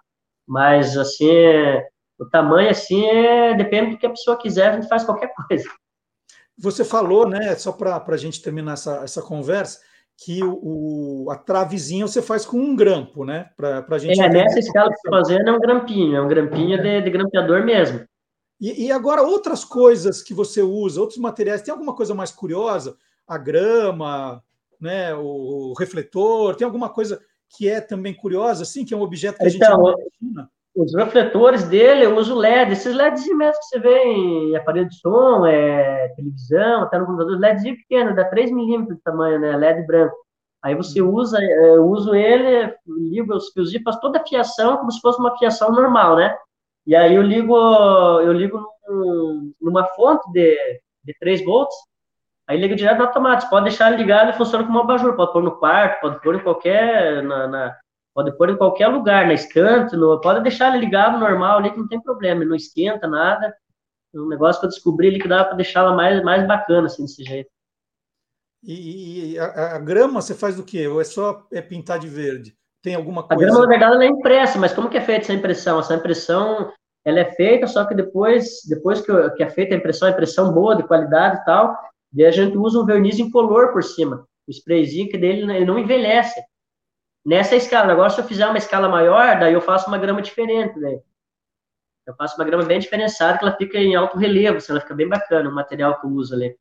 Mas, 0.47 0.97
assim, 0.97 1.31
o 2.19 2.29
tamanho, 2.29 2.71
assim, 2.71 3.05
é, 3.05 3.55
depende 3.55 3.93
do 3.93 3.99
que 3.99 4.07
a 4.07 4.11
pessoa 4.11 4.39
quiser, 4.39 4.71
a 4.71 4.75
gente 4.75 4.89
faz 4.89 5.05
qualquer 5.05 5.33
coisa. 5.49 5.69
Você 6.59 6.85
falou, 6.85 7.29
né, 7.29 7.55
só 7.57 7.73
para 7.73 8.03
a 8.07 8.17
gente 8.17 8.43
terminar 8.43 8.75
essa, 8.75 9.03
essa 9.03 9.23
conversa, 9.23 9.81
que 10.25 10.41
o, 10.45 11.29
a 11.31 11.37
travezinha 11.37 12.07
você 12.07 12.23
faz 12.23 12.45
com 12.45 12.59
um 12.59 12.77
grampo, 12.77 13.25
né? 13.25 13.51
Para 13.57 13.85
a 13.89 13.99
gente. 13.99 14.21
É, 14.21 14.29
nessa 14.29 14.59
escala 14.59 14.91
que 14.91 14.97
você 14.97 15.09
está 15.09 15.11
fazendo 15.11 15.49
é 15.49 15.53
um 15.53 15.59
grampinho, 15.59 16.17
é 16.17 16.21
um 16.21 16.29
grampinho 16.29 16.81
de, 16.81 17.01
de 17.01 17.11
grampeador 17.11 17.65
mesmo. 17.65 18.07
E, 18.61 18.87
e, 18.87 18.93
agora, 18.93 19.23
outras 19.23 19.65
coisas 19.65 20.23
que 20.23 20.33
você 20.33 20.63
usa, 20.63 21.01
outros 21.01 21.19
materiais, 21.19 21.63
tem 21.63 21.73
alguma 21.73 21.97
coisa 21.97 22.15
mais 22.15 22.31
curiosa? 22.31 22.97
A 23.27 23.37
grama, 23.37 24.41
né, 24.81 25.13
o, 25.15 25.71
o 25.71 25.75
refletor, 25.77 26.55
tem 26.55 26.65
alguma 26.65 26.89
coisa 26.89 27.21
que 27.57 27.69
é 27.69 27.81
também 27.81 28.15
curiosa, 28.15 28.63
assim, 28.63 28.85
que 28.85 28.95
é 28.95 28.97
um 28.97 29.03
objeto 29.03 29.39
que 29.39 29.47
a 29.47 29.49
gente 29.49 29.63
então, 29.63 29.95
imagina? 30.21 30.51
Os 30.75 30.95
refletores 30.95 31.65
dele, 31.65 32.07
eu 32.07 32.17
uso 32.17 32.35
LED, 32.35 32.73
esses 32.73 32.95
LEDs 32.95 33.27
mesmo 33.27 33.61
que 33.61 33.65
você 33.67 33.79
vê 33.79 34.05
em 34.05 34.57
aparelho 34.57 34.89
de 34.89 34.97
som, 34.97 35.45
é, 35.45 36.09
televisão, 36.17 36.83
até 36.83 36.99
no 36.99 37.05
computador, 37.05 37.39
LEDzinho 37.39 37.77
pequeno, 37.77 38.15
dá 38.15 38.25
3 38.25 38.51
milímetros 38.51 38.97
de 38.97 39.03
tamanho, 39.03 39.39
né, 39.39 39.55
LED 39.55 39.87
branco. 39.87 40.17
Aí 40.63 40.75
você 40.75 41.03
uhum. 41.03 41.15
usa, 41.15 41.39
é, 41.43 41.77
eu 41.77 41.87
uso 41.87 42.15
ele, 42.15 42.75
ligo 42.87 43.35
os 43.35 43.51
fios 43.51 43.75
e 43.75 43.83
faço 43.83 44.01
toda 44.01 44.19
a 44.19 44.27
fiação 44.27 44.79
como 44.79 44.91
se 44.91 45.01
fosse 45.01 45.21
uma 45.21 45.37
fiação 45.37 45.71
normal, 45.73 46.17
né? 46.17 46.35
E 46.87 46.97
aí 46.97 47.15
eu 47.15 47.23
ligo, 47.23 47.55
eu 48.21 48.33
ligo 48.33 48.67
numa 49.61 49.85
fonte 49.89 50.25
de, 50.33 50.57
de 51.05 51.15
3 51.21 51.45
volts, 51.45 51.77
aí 52.49 52.59
liga 52.59 52.77
direto 52.77 52.99
no 52.99 53.05
automático. 53.05 53.51
Pode 53.51 53.67
deixar 53.67 53.91
ligado 53.91 54.31
e 54.31 54.37
funciona 54.37 54.65
como 54.65 54.79
um 54.79 54.83
abajur. 54.83 55.15
Pode 55.17 55.33
pôr 55.33 55.43
no 55.43 55.59
quarto, 55.59 56.01
pode 56.01 56.21
pôr 56.21 56.37
em 56.37 56.43
qualquer. 56.43 57.23
Na, 57.23 57.47
na, 57.47 57.77
pode 58.15 58.37
pôr 58.37 58.51
em 58.51 58.57
qualquer 58.57 58.89
lugar, 58.89 59.27
na 59.27 59.35
estante, 59.35 59.97
no, 59.97 60.21
pode 60.21 60.43
deixar 60.43 60.69
ele 60.69 60.85
ligado 60.85 61.19
normal 61.19 61.59
ali 61.59 61.71
que 61.71 61.79
não 61.79 61.89
tem 61.89 62.01
problema, 62.01 62.45
não 62.45 62.55
esquenta 62.55 63.07
nada. 63.07 63.55
É 64.15 64.21
um 64.21 64.29
negócio 64.29 64.61
que 64.61 64.67
eu 64.67 64.71
descobri 64.71 65.09
ali 65.09 65.19
que 65.19 65.29
dá 65.29 65.45
para 65.45 65.57
deixar 65.57 65.81
ela 65.81 65.95
mais, 65.95 66.23
mais 66.23 66.47
bacana, 66.47 66.87
assim, 66.87 67.03
desse 67.03 67.25
jeito. 67.25 67.51
E, 68.63 69.33
e 69.33 69.39
a, 69.39 69.77
a, 69.77 69.79
grama 69.79 70.21
você 70.21 70.35
faz 70.35 70.55
do 70.55 70.63
quê? 70.63 70.87
Ou 70.87 71.01
é 71.01 71.05
só 71.05 71.47
é 71.51 71.61
pintar 71.61 71.99
de 71.99 72.09
verde? 72.09 72.55
Tem 72.83 72.95
alguma 72.95 73.23
coisa? 73.23 73.43
A 73.43 73.47
grama, 73.47 73.63
na 73.63 73.69
verdade, 73.69 73.95
ela 73.95 74.05
é 74.05 74.09
impressa, 74.09 74.59
mas 74.59 74.73
como 74.73 74.89
que 74.89 74.99
é 74.99 75.01
feita 75.01 75.23
essa 75.23 75.33
impressão? 75.33 75.81
Essa 75.81 75.95
impressão, 75.95 76.73
ela 77.05 77.21
é 77.21 77.33
feita, 77.33 77.67
só 77.67 77.85
que 77.85 77.95
depois, 77.95 78.61
depois 78.69 79.01
que, 79.01 79.31
que 79.31 79.43
é 79.43 79.49
feita 79.49 79.75
a 79.75 79.79
impressão, 79.79 80.09
a 80.09 80.13
impressão 80.13 80.53
boa, 80.53 80.77
de 80.77 80.85
qualidade 80.85 81.41
e 81.41 81.45
tal, 81.45 81.77
daí 82.13 82.27
a 82.27 82.31
gente 82.31 82.57
usa 82.57 82.79
um 82.79 82.85
verniz 82.87 83.19
incolor 83.19 83.73
por 83.73 83.83
cima. 83.83 84.27
O 84.47 84.51
sprayzinho 84.51 85.09
que 85.09 85.19
dele 85.19 85.51
ele 85.53 85.65
não 85.65 85.79
envelhece. 85.79 86.41
Nessa 87.25 87.55
escala. 87.55 87.93
Agora, 87.93 88.11
se 88.11 88.21
eu 88.21 88.25
fizer 88.25 88.47
uma 88.47 88.59
escala 88.59 88.89
maior, 88.89 89.39
daí 89.39 89.53
eu 89.53 89.61
faço 89.61 89.89
uma 89.89 89.99
grama 89.99 90.21
diferente, 90.21 90.79
né? 90.79 91.01
Eu 92.05 92.15
faço 92.17 92.37
uma 92.37 92.45
grama 92.45 92.65
bem 92.65 92.81
diferenciada, 92.81 93.39
que 93.39 93.45
ela 93.45 93.57
fica 93.57 93.79
em 93.79 93.95
alto 93.95 94.19
relevo, 94.19 94.57
assim, 94.57 94.73
ela 94.73 94.81
fica 94.81 94.95
bem 94.95 95.09
bacana, 95.09 95.49
o 95.49 95.55
material 95.55 96.01
que 96.01 96.07
eu 96.07 96.11
uso 96.11 96.35
ali. 96.35 96.57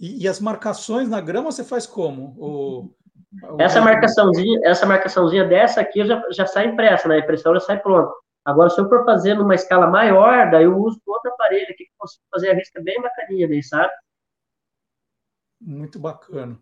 E, 0.00 0.24
e 0.24 0.28
as 0.28 0.40
marcações 0.40 1.08
na 1.08 1.20
grama 1.20 1.52
você 1.52 1.62
faz 1.62 1.86
como? 1.86 2.34
O, 2.36 2.90
o... 3.54 3.60
Essa 3.60 3.80
marcaçãozinha, 3.80 4.60
essa 4.64 4.84
marcaçãozinha 4.84 5.44
dessa 5.44 5.80
aqui 5.80 6.04
já, 6.04 6.20
já 6.32 6.46
sai 6.46 6.66
impressa, 6.66 7.06
né? 7.06 7.16
A 7.16 7.18
impressão 7.20 7.54
já 7.54 7.60
sai 7.60 7.78
pronta. 7.78 8.12
Agora, 8.44 8.70
se 8.70 8.80
eu 8.80 8.88
for 8.88 9.04
fazer 9.04 9.34
numa 9.34 9.54
escala 9.54 9.86
maior, 9.86 10.50
daí 10.50 10.64
eu 10.64 10.76
uso 10.76 11.00
outro 11.06 11.30
aparelho 11.30 11.66
aqui 11.70 11.84
que 11.84 11.92
consigo 11.96 12.24
fazer 12.32 12.50
a 12.50 12.54
risca 12.54 12.82
bem 12.82 13.00
bacaninha 13.00 13.46
daí, 13.46 13.62
sabe? 13.62 13.92
Muito 15.60 15.98
bacana. 15.98 16.58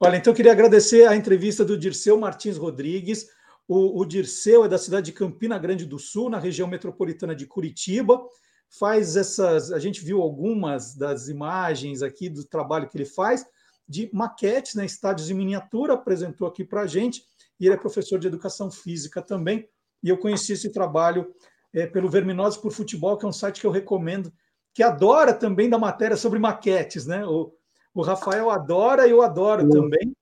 Olha, 0.00 0.16
então 0.16 0.32
eu 0.32 0.36
queria 0.36 0.52
agradecer 0.52 1.06
a 1.06 1.14
entrevista 1.14 1.64
do 1.64 1.78
Dirceu 1.78 2.18
Martins 2.18 2.56
Rodrigues. 2.56 3.28
O, 3.68 4.00
o 4.00 4.04
Dirceu 4.04 4.64
é 4.64 4.68
da 4.68 4.76
cidade 4.76 5.06
de 5.06 5.12
Campina 5.12 5.56
Grande 5.58 5.86
do 5.86 5.98
Sul, 5.98 6.28
na 6.28 6.38
região 6.38 6.66
metropolitana 6.66 7.36
de 7.36 7.46
Curitiba. 7.46 8.20
Faz 8.68 9.16
essas. 9.16 9.70
A 9.70 9.78
gente 9.78 10.04
viu 10.04 10.20
algumas 10.20 10.96
das 10.96 11.28
imagens 11.28 12.02
aqui 12.02 12.28
do 12.28 12.44
trabalho 12.44 12.88
que 12.88 12.96
ele 12.96 13.04
faz 13.04 13.46
de 13.88 14.10
maquetes, 14.12 14.74
né, 14.74 14.84
estádios 14.86 15.30
em 15.30 15.34
miniatura, 15.34 15.94
apresentou 15.94 16.48
aqui 16.48 16.64
para 16.64 16.82
a 16.82 16.86
gente. 16.86 17.22
E 17.60 17.66
ele 17.66 17.74
é 17.74 17.78
professor 17.78 18.18
de 18.18 18.26
educação 18.26 18.70
física 18.70 19.22
também. 19.22 19.68
E 20.02 20.08
eu 20.08 20.18
conheci 20.18 20.54
esse 20.54 20.72
trabalho 20.72 21.32
é, 21.72 21.86
pelo 21.86 22.08
Verminose 22.08 22.60
por 22.60 22.72
Futebol, 22.72 23.16
que 23.16 23.24
é 23.24 23.28
um 23.28 23.32
site 23.32 23.60
que 23.60 23.66
eu 23.66 23.70
recomendo, 23.70 24.32
que 24.74 24.82
adora 24.82 25.32
também 25.32 25.68
da 25.68 25.78
matéria 25.78 26.16
sobre 26.16 26.38
maquetes, 26.38 27.06
né? 27.06 27.24
O, 27.24 27.52
o 27.94 28.02
Rafael 28.02 28.50
adora 28.50 29.06
e 29.06 29.10
eu 29.10 29.22
adoro 29.22 29.68
também. 29.68 30.14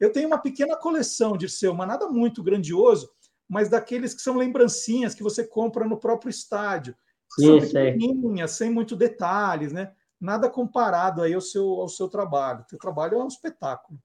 Eu 0.00 0.12
tenho 0.12 0.26
uma 0.26 0.38
pequena 0.38 0.76
coleção, 0.76 1.36
de 1.36 1.48
seu, 1.48 1.72
mas 1.74 1.88
nada 1.88 2.08
muito 2.08 2.42
grandioso, 2.42 3.10
mas 3.48 3.68
daqueles 3.68 4.14
que 4.14 4.20
são 4.20 4.36
lembrancinhas 4.36 5.14
que 5.14 5.22
você 5.22 5.46
compra 5.46 5.86
no 5.86 5.98
próprio 5.98 6.30
estádio. 6.30 6.94
Sim, 7.30 7.60
são 7.60 7.70
pequenininhas, 7.70 8.52
sem 8.52 8.70
muito 8.70 8.96
detalhes, 8.96 9.72
né? 9.72 9.92
Nada 10.20 10.48
comparado 10.48 11.22
aí 11.22 11.34
ao 11.34 11.40
seu, 11.40 11.66
ao 11.80 11.88
seu 11.88 12.08
trabalho. 12.08 12.60
O 12.60 12.68
seu 12.68 12.78
trabalho 12.78 13.18
é 13.18 13.24
um 13.24 13.28
espetáculo. 13.28 13.98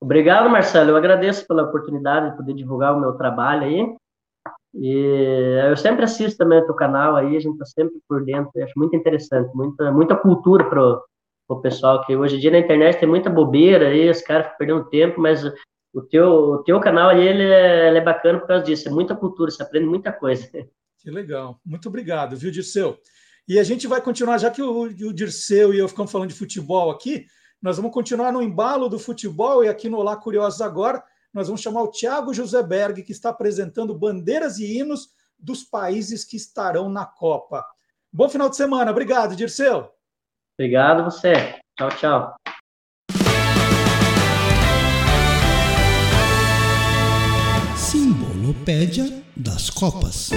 Obrigado, 0.00 0.50
Marcelo. 0.50 0.90
Eu 0.90 0.96
agradeço 0.96 1.46
pela 1.46 1.62
oportunidade 1.62 2.30
de 2.30 2.36
poder 2.36 2.54
divulgar 2.54 2.94
o 2.96 3.00
meu 3.00 3.12
trabalho 3.12 3.64
aí. 3.64 3.96
E 4.74 5.68
eu 5.68 5.76
sempre 5.76 6.04
assisto 6.04 6.38
também 6.38 6.58
o 6.58 6.64
teu 6.64 6.74
canal 6.74 7.16
aí, 7.16 7.36
a 7.36 7.40
gente 7.40 7.52
está 7.52 7.66
sempre 7.66 8.00
por 8.08 8.24
dentro. 8.24 8.50
Eu 8.54 8.64
acho 8.64 8.72
muito 8.76 8.96
interessante, 8.96 9.54
muita, 9.54 9.92
muita 9.92 10.16
cultura 10.16 10.64
para 10.68 11.00
o 11.48 11.60
pessoal, 11.60 12.04
que 12.04 12.16
hoje 12.16 12.36
em 12.36 12.40
dia 12.40 12.50
na 12.50 12.58
internet 12.58 12.98
tem 12.98 13.08
muita 13.08 13.28
bobeira 13.28 13.88
aí, 13.88 14.08
os 14.08 14.22
caras 14.22 14.46
ficam 14.46 14.58
perdendo 14.58 14.88
tempo, 14.88 15.20
mas 15.20 15.44
o 15.92 16.00
teu, 16.00 16.28
o 16.28 16.62
teu 16.64 16.80
canal 16.80 17.10
aí 17.10 17.26
ele 17.26 17.42
é, 17.42 17.88
ele 17.88 17.98
é 17.98 18.00
bacana 18.00 18.38
por 18.38 18.48
causa 18.48 18.64
disso, 18.64 18.88
é 18.88 18.90
muita 18.90 19.14
cultura, 19.14 19.50
você 19.50 19.62
aprende 19.62 19.86
muita 19.86 20.12
coisa. 20.12 20.48
Que 20.98 21.10
legal, 21.10 21.58
muito 21.66 21.88
obrigado, 21.88 22.36
viu, 22.36 22.52
Dirceu? 22.52 22.96
E 23.48 23.58
a 23.58 23.64
gente 23.64 23.88
vai 23.88 24.00
continuar, 24.00 24.38
já 24.38 24.52
que 24.52 24.62
o, 24.62 24.82
o 24.82 25.12
Dirceu 25.12 25.74
e 25.74 25.78
eu 25.78 25.88
ficamos 25.88 26.12
falando 26.12 26.28
de 26.28 26.34
futebol 26.36 26.92
aqui, 26.92 27.26
nós 27.60 27.76
vamos 27.76 27.92
continuar 27.92 28.32
no 28.32 28.40
embalo 28.40 28.88
do 28.88 29.00
futebol 29.00 29.64
e 29.64 29.68
aqui 29.68 29.88
no 29.88 29.98
Olá 29.98 30.16
Curiosos 30.16 30.60
agora, 30.60 31.02
nós 31.32 31.46
vamos 31.46 31.62
chamar 31.62 31.82
o 31.82 31.90
Tiago 31.90 32.34
José 32.34 32.62
Berg, 32.62 33.02
que 33.02 33.12
está 33.12 33.30
apresentando 33.30 33.98
bandeiras 33.98 34.58
e 34.58 34.78
hinos 34.78 35.08
dos 35.38 35.64
países 35.64 36.24
que 36.24 36.36
estarão 36.36 36.88
na 36.88 37.06
Copa. 37.06 37.64
Bom 38.12 38.28
final 38.28 38.50
de 38.50 38.56
semana. 38.56 38.90
Obrigado, 38.90 39.34
Dirceu. 39.34 39.90
Obrigado 40.58 41.04
você. 41.04 41.58
Tchau, 41.78 41.88
tchau. 41.96 42.34
Simbolopédia 47.74 49.22
das 49.34 49.70
Copas. 49.70 50.30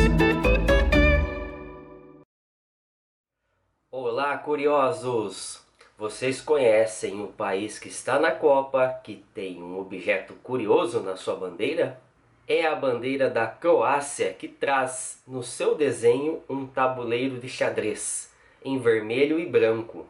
Olá, 3.91 4.37
curiosos! 4.37 5.64
Vocês 5.97 6.41
conhecem 6.41 7.23
o 7.23 7.27
país 7.27 7.79
que 7.79 7.87
está 7.87 8.19
na 8.19 8.29
Copa, 8.29 8.99
que 9.01 9.23
tem 9.33 9.63
um 9.63 9.79
objeto 9.79 10.33
curioso 10.43 10.99
na 10.99 11.15
sua 11.15 11.37
bandeira? 11.37 11.97
É 12.45 12.65
a 12.65 12.75
bandeira 12.75 13.29
da 13.29 13.47
Croácia, 13.47 14.33
que 14.33 14.49
traz 14.49 15.23
no 15.25 15.41
seu 15.41 15.73
desenho 15.73 16.43
um 16.49 16.67
tabuleiro 16.67 17.39
de 17.39 17.47
xadrez, 17.47 18.29
em 18.61 18.77
vermelho 18.77 19.39
e 19.39 19.45
branco. 19.45 20.05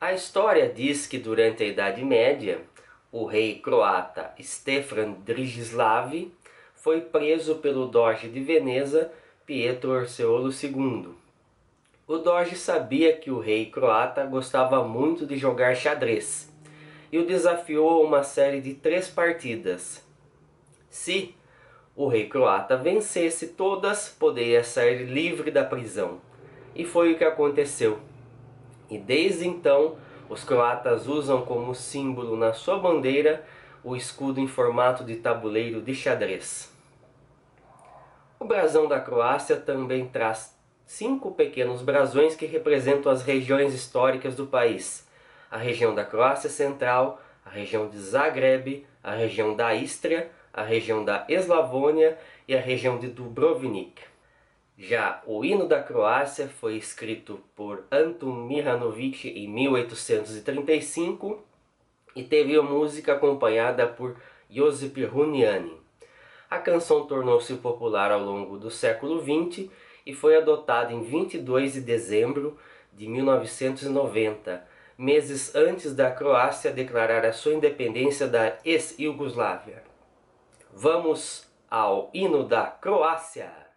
A 0.00 0.14
história 0.14 0.72
diz 0.72 1.06
que 1.06 1.18
durante 1.18 1.62
a 1.62 1.66
Idade 1.66 2.02
Média, 2.02 2.62
o 3.12 3.26
rei 3.26 3.58
croata 3.58 4.32
Stefan 4.40 5.12
Drigislav 5.22 6.32
foi 6.74 7.02
preso 7.02 7.56
pelo 7.56 7.86
doge 7.86 8.30
de 8.30 8.40
Veneza 8.40 9.12
Pietro 9.44 9.90
Orseolo 9.90 10.50
II 10.50 11.27
o 12.08 12.16
Doge 12.16 12.56
sabia 12.56 13.14
que 13.14 13.30
o 13.30 13.38
rei 13.38 13.66
croata 13.66 14.24
gostava 14.24 14.82
muito 14.82 15.26
de 15.26 15.36
jogar 15.36 15.76
xadrez 15.76 16.50
e 17.12 17.18
o 17.18 17.26
desafiou 17.26 17.90
a 17.90 18.06
uma 18.06 18.22
série 18.22 18.62
de 18.62 18.72
três 18.72 19.08
partidas. 19.08 20.02
Se 20.88 21.34
o 21.94 22.08
rei 22.08 22.26
croata 22.26 22.78
vencesse 22.78 23.48
todas, 23.48 24.08
poderia 24.08 24.64
sair 24.64 25.04
livre 25.04 25.50
da 25.50 25.62
prisão. 25.62 26.18
E 26.74 26.82
foi 26.82 27.12
o 27.12 27.18
que 27.18 27.24
aconteceu. 27.24 27.98
E 28.88 28.96
desde 28.96 29.46
então, 29.46 29.96
os 30.30 30.42
croatas 30.42 31.06
usam 31.06 31.42
como 31.42 31.74
símbolo 31.74 32.36
na 32.38 32.54
sua 32.54 32.78
bandeira 32.78 33.44
o 33.84 33.94
escudo 33.94 34.40
em 34.40 34.46
formato 34.46 35.04
de 35.04 35.16
tabuleiro 35.16 35.82
de 35.82 35.94
xadrez. 35.94 36.72
O 38.40 38.46
brasão 38.46 38.88
da 38.88 38.98
Croácia 38.98 39.56
também 39.56 40.06
traz 40.08 40.57
cinco 40.88 41.32
pequenos 41.32 41.82
brasões 41.82 42.34
que 42.34 42.46
representam 42.46 43.12
as 43.12 43.22
regiões 43.22 43.74
históricas 43.74 44.34
do 44.34 44.46
país. 44.46 45.06
A 45.50 45.58
região 45.58 45.94
da 45.94 46.02
Croácia 46.02 46.48
Central, 46.48 47.22
a 47.44 47.50
região 47.50 47.88
de 47.88 47.98
Zagreb, 47.98 48.86
a 49.04 49.14
região 49.14 49.54
da 49.54 49.74
Istria, 49.74 50.30
a 50.52 50.62
região 50.62 51.04
da 51.04 51.26
Eslavônia 51.28 52.18
e 52.48 52.56
a 52.56 52.60
região 52.60 52.98
de 52.98 53.06
Dubrovnik. 53.06 54.00
Já 54.78 55.22
o 55.26 55.44
hino 55.44 55.68
da 55.68 55.82
Croácia 55.82 56.48
foi 56.48 56.76
escrito 56.76 57.38
por 57.54 57.84
Anton 57.92 58.32
Mihanovic 58.46 59.28
em 59.28 59.46
1835 59.46 61.44
e 62.16 62.24
teve 62.24 62.56
a 62.56 62.62
música 62.62 63.12
acompanhada 63.12 63.86
por 63.86 64.16
Josip 64.48 65.04
Runiani. 65.04 65.76
A 66.50 66.58
canção 66.58 67.04
tornou-se 67.04 67.52
popular 67.56 68.10
ao 68.10 68.20
longo 68.20 68.56
do 68.56 68.70
século 68.70 69.20
XX 69.20 69.68
e 70.08 70.14
foi 70.14 70.38
adotado 70.38 70.90
em 70.90 71.02
22 71.02 71.74
de 71.74 71.82
dezembro 71.82 72.56
de 72.94 73.06
1990, 73.06 74.66
meses 74.96 75.54
antes 75.54 75.94
da 75.94 76.10
Croácia 76.10 76.72
declarar 76.72 77.26
a 77.26 77.32
sua 77.32 77.52
independência 77.52 78.26
da 78.26 78.56
ex-Iugoslávia. 78.64 79.82
Vamos 80.72 81.46
ao 81.70 82.08
hino 82.14 82.42
da 82.42 82.64
Croácia! 82.68 83.67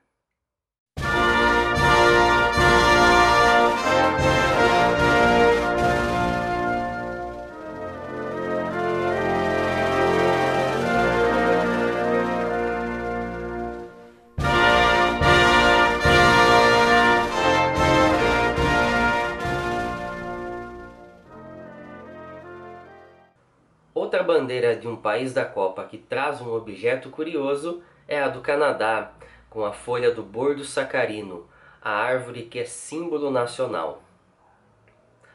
Bandeira 24.23 24.75
de 24.75 24.87
um 24.87 24.95
país 24.95 25.33
da 25.33 25.45
Copa 25.45 25.83
que 25.85 25.97
traz 25.97 26.41
um 26.41 26.53
objeto 26.53 27.09
curioso 27.09 27.81
é 28.07 28.21
a 28.21 28.27
do 28.27 28.41
Canadá, 28.41 29.13
com 29.49 29.65
a 29.65 29.71
folha 29.71 30.11
do 30.11 30.23
bordo 30.23 30.63
sacarino, 30.63 31.47
a 31.81 31.91
árvore 31.91 32.43
que 32.43 32.59
é 32.59 32.65
símbolo 32.65 33.31
nacional. 33.31 34.01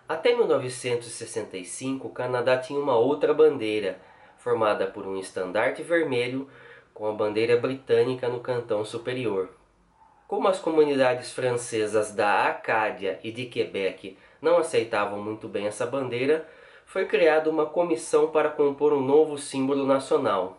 Até 0.09 0.35
1965, 0.35 2.07
o 2.07 2.13
Canadá 2.13 2.59
tinha 2.59 2.79
uma 2.79 2.97
outra 2.97 3.35
bandeira, 3.35 3.99
formada 4.39 4.87
por 4.87 5.07
um 5.07 5.19
estandarte 5.19 5.83
vermelho 5.83 6.49
com 6.95 7.09
a 7.09 7.13
bandeira 7.13 7.57
britânica 7.57 8.29
no 8.29 8.41
cantão 8.41 8.85
superior. 8.85 9.51
Como 10.29 10.49
as 10.49 10.59
comunidades 10.59 11.33
francesas 11.33 12.13
da 12.13 12.47
Acádia 12.47 13.19
e 13.23 13.31
de 13.31 13.47
Quebec 13.47 14.17
não 14.41 14.59
aceitavam 14.59 15.23
muito 15.23 15.49
bem 15.49 15.67
essa 15.67 15.87
bandeira, 15.87 16.49
foi 16.87 17.05
criada 17.05 17.51
uma 17.51 17.67
comissão 17.67 18.31
para 18.31 18.49
compor 18.49 18.93
um 18.95 19.03
novo 19.03 19.37
símbolo 19.37 19.85
nacional. 19.85 20.57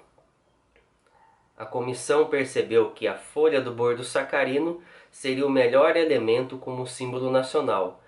A 1.57 1.65
comissão 1.65 2.25
percebeu 2.27 2.91
que 2.91 3.07
a 3.07 3.15
folha 3.15 3.59
do 3.59 3.71
bordo 3.71 4.03
sacarino 4.03 4.79
seria 5.09 5.47
o 5.47 5.49
melhor 5.49 5.95
elemento 5.95 6.57
como 6.57 6.85
símbolo 6.85 7.31
nacional 7.31 8.03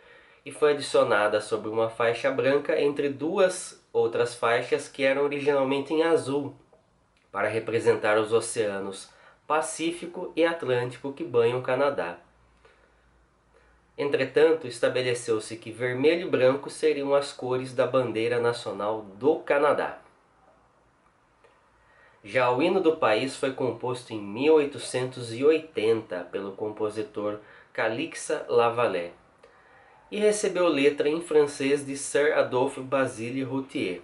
e 0.46 0.52
foi 0.52 0.74
adicionada 0.74 1.42
sobre 1.42 1.70
uma 1.70 1.90
faixa 1.90 2.30
branca 2.30 2.80
entre 2.80 3.10
duas 3.10 3.84
outras 3.92 4.36
faixas 4.36 4.88
que 4.88 5.04
eram 5.04 5.24
originalmente 5.24 5.94
em 5.94 6.04
azul, 6.04 6.54
para 7.32 7.48
representar 7.48 8.20
os 8.20 8.32
oceanos 8.32 9.10
Pacífico 9.48 10.32
e 10.36 10.46
Atlântico 10.46 11.12
que 11.14 11.24
banham 11.24 11.60
o 11.60 11.64
Canadá. 11.64 12.18
Entretanto, 14.00 14.66
estabeleceu-se 14.66 15.56
que 15.58 15.74
vermelho 15.74 16.26
e 16.26 16.32
branco 16.32 16.70
seriam 16.70 17.14
as 17.14 17.34
cores 17.34 17.74
da 17.74 17.86
bandeira 17.86 18.40
nacional 18.40 19.02
do 19.02 19.40
Canadá. 19.40 20.00
Já 22.24 22.50
o 22.50 22.64
hino 22.64 22.80
do 22.80 22.96
país 22.96 23.36
foi 23.36 23.52
composto 23.52 24.14
em 24.14 24.22
1880 24.22 26.30
pelo 26.32 26.54
compositor 26.54 27.40
Calixa 27.74 28.46
Lavalée 28.48 29.12
e 30.10 30.18
recebeu 30.18 30.70
letra 30.70 31.10
em 31.10 31.20
francês 31.20 31.86
de 31.86 31.98
Sir 31.98 32.38
Adolphe 32.38 32.80
Basile 32.80 33.44
Routier. 33.44 34.00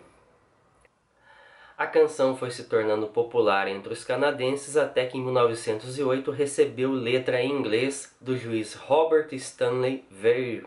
A 1.78 1.86
canção 1.86 2.38
foi 2.38 2.52
se 2.52 2.64
tornando 2.64 3.08
popular 3.08 3.68
entre 3.68 3.92
os 3.92 4.06
canadenses 4.06 4.78
até 4.78 5.06
que 5.06 5.18
em 5.18 5.22
1908 5.22 6.32
recebeu 6.32 6.94
letra 6.94 7.42
em 7.42 7.52
inglês 7.52 8.16
do 8.22 8.38
juiz 8.38 8.76
Robert 8.76 9.28
Stanley 9.34 10.06
Veer 10.10 10.66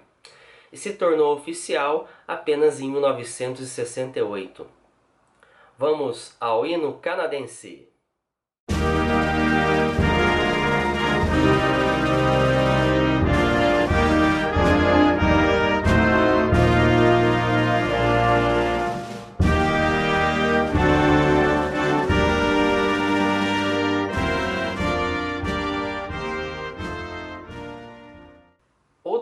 e 0.71 0.77
se 0.77 0.93
tornou 0.93 1.35
oficial 1.35 2.07
apenas 2.27 2.79
em 2.79 2.91
1968. 2.91 4.67
Vamos 5.79 6.37
ao 6.39 6.67
hino 6.67 6.99
canadense. 6.99 7.89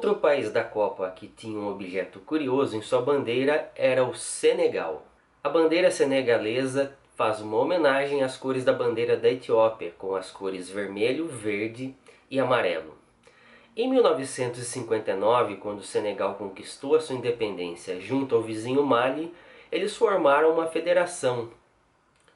Outro 0.07 0.21
país 0.21 0.53
da 0.53 0.63
Copa 0.63 1.11
que 1.11 1.27
tinha 1.27 1.59
um 1.59 1.69
objeto 1.69 2.21
curioso 2.21 2.77
em 2.77 2.81
sua 2.81 3.03
bandeira 3.03 3.73
era 3.75 4.05
o 4.05 4.15
Senegal. 4.15 5.05
A 5.43 5.49
bandeira 5.49 5.91
senegalesa 5.91 6.97
faz 7.17 7.41
uma 7.41 7.57
homenagem 7.57 8.23
às 8.23 8.37
cores 8.37 8.65
da 8.65 8.73
bandeira 8.73 9.17
da 9.17 9.29
Etiópia, 9.29 9.93
com 9.99 10.15
as 10.15 10.31
cores 10.31 10.71
vermelho, 10.71 11.27
verde 11.27 11.93
e 12.31 12.39
amarelo. 12.39 12.97
Em 13.77 13.91
1959, 13.91 15.57
quando 15.57 15.81
o 15.81 15.83
Senegal 15.83 16.37
conquistou 16.37 16.95
a 16.95 17.01
sua 17.01 17.17
independência 17.17 18.01
junto 18.01 18.37
ao 18.37 18.43
vizinho 18.43 18.85
Mali, 18.85 19.35
eles 19.73 19.97
formaram 19.97 20.53
uma 20.53 20.69
federação 20.69 21.51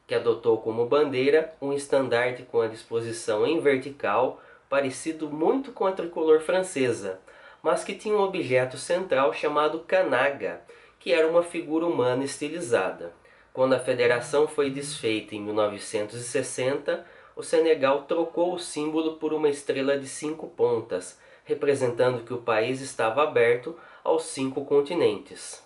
que 0.08 0.14
adotou 0.16 0.58
como 0.58 0.86
bandeira 0.86 1.54
um 1.62 1.72
estandarte 1.72 2.42
com 2.42 2.60
a 2.60 2.66
disposição 2.66 3.46
em 3.46 3.60
vertical, 3.60 4.42
parecido 4.68 5.30
muito 5.30 5.70
com 5.70 5.86
a 5.86 5.92
tricolor 5.92 6.40
francesa, 6.40 7.20
mas 7.62 7.84
que 7.84 7.94
tinha 7.94 8.14
um 8.14 8.22
objeto 8.22 8.76
central 8.76 9.32
chamado 9.32 9.80
canaga, 9.80 10.62
que 10.98 11.12
era 11.12 11.28
uma 11.28 11.42
figura 11.42 11.86
humana 11.86 12.24
estilizada. 12.24 13.12
Quando 13.52 13.74
a 13.74 13.80
federação 13.80 14.46
foi 14.46 14.70
desfeita 14.70 15.34
em 15.34 15.40
1960, 15.40 17.04
o 17.34 17.42
Senegal 17.42 18.02
trocou 18.02 18.54
o 18.54 18.58
símbolo 18.58 19.16
por 19.16 19.32
uma 19.32 19.48
estrela 19.48 19.98
de 19.98 20.06
cinco 20.06 20.46
pontas, 20.48 21.18
representando 21.44 22.24
que 22.24 22.34
o 22.34 22.42
país 22.42 22.80
estava 22.80 23.22
aberto 23.22 23.76
aos 24.04 24.24
cinco 24.24 24.64
continentes. 24.64 25.62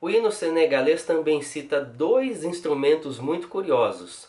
O 0.00 0.08
hino 0.08 0.32
senegalês 0.32 1.04
também 1.04 1.42
cita 1.42 1.80
dois 1.80 2.42
instrumentos 2.42 3.18
muito 3.18 3.48
curiosos. 3.48 4.28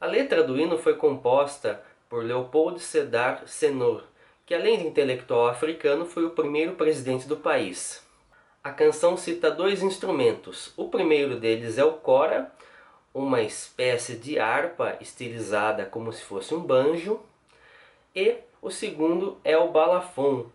A 0.00 0.06
letra 0.06 0.42
do 0.42 0.58
hino 0.58 0.78
foi 0.78 0.94
composta 0.94 1.82
por 2.08 2.24
Leopold 2.24 2.80
Sedar 2.80 3.46
Senghor, 3.46 4.04
que 4.48 4.54
além 4.54 4.78
de 4.78 4.86
intelectual 4.86 5.46
africano 5.48 6.06
foi 6.06 6.24
o 6.24 6.30
primeiro 6.30 6.72
presidente 6.72 7.28
do 7.28 7.36
país. 7.36 8.02
A 8.64 8.70
canção 8.70 9.14
cita 9.14 9.50
dois 9.50 9.82
instrumentos. 9.82 10.72
O 10.74 10.88
primeiro 10.88 11.38
deles 11.38 11.76
é 11.76 11.84
o 11.84 11.92
cora, 11.92 12.50
uma 13.12 13.42
espécie 13.42 14.16
de 14.16 14.38
harpa 14.38 14.96
estilizada 15.02 15.84
como 15.84 16.10
se 16.14 16.22
fosse 16.22 16.54
um 16.54 16.60
banjo, 16.60 17.20
e 18.16 18.36
o 18.62 18.70
segundo 18.70 19.38
é 19.44 19.54
o 19.58 19.70
balafon, 19.70 20.46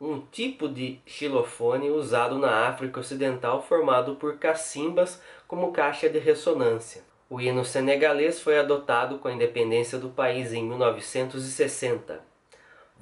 um 0.00 0.18
tipo 0.32 0.68
de 0.68 0.98
xilofone 1.06 1.90
usado 1.90 2.40
na 2.40 2.66
África 2.66 2.98
Ocidental 2.98 3.62
formado 3.62 4.16
por 4.16 4.36
cacimbas 4.36 5.22
como 5.46 5.70
caixa 5.70 6.10
de 6.10 6.18
ressonância. 6.18 7.04
O 7.30 7.40
hino 7.40 7.64
senegalês 7.64 8.40
foi 8.40 8.58
adotado 8.58 9.20
com 9.20 9.28
a 9.28 9.32
independência 9.32 9.96
do 9.96 10.08
país 10.08 10.52
em 10.52 10.64
1960. 10.64 12.31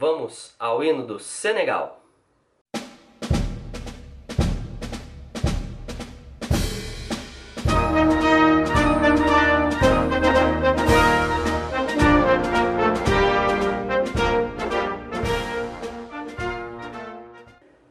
Vamos 0.01 0.55
ao 0.59 0.83
hino 0.83 1.07
do 1.07 1.19
Senegal. 1.19 2.03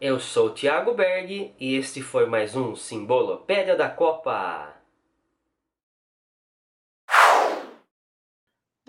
Eu 0.02 0.20
sou 0.20 0.50
Thiago 0.50 0.96
Berg 0.96 1.54
e 1.60 1.76
este 1.76 2.02
foi 2.02 2.26
mais 2.26 2.56
um 2.56 2.76
Simbolopédia 2.76 3.76
da 3.76 3.88
Copa. 3.88 4.79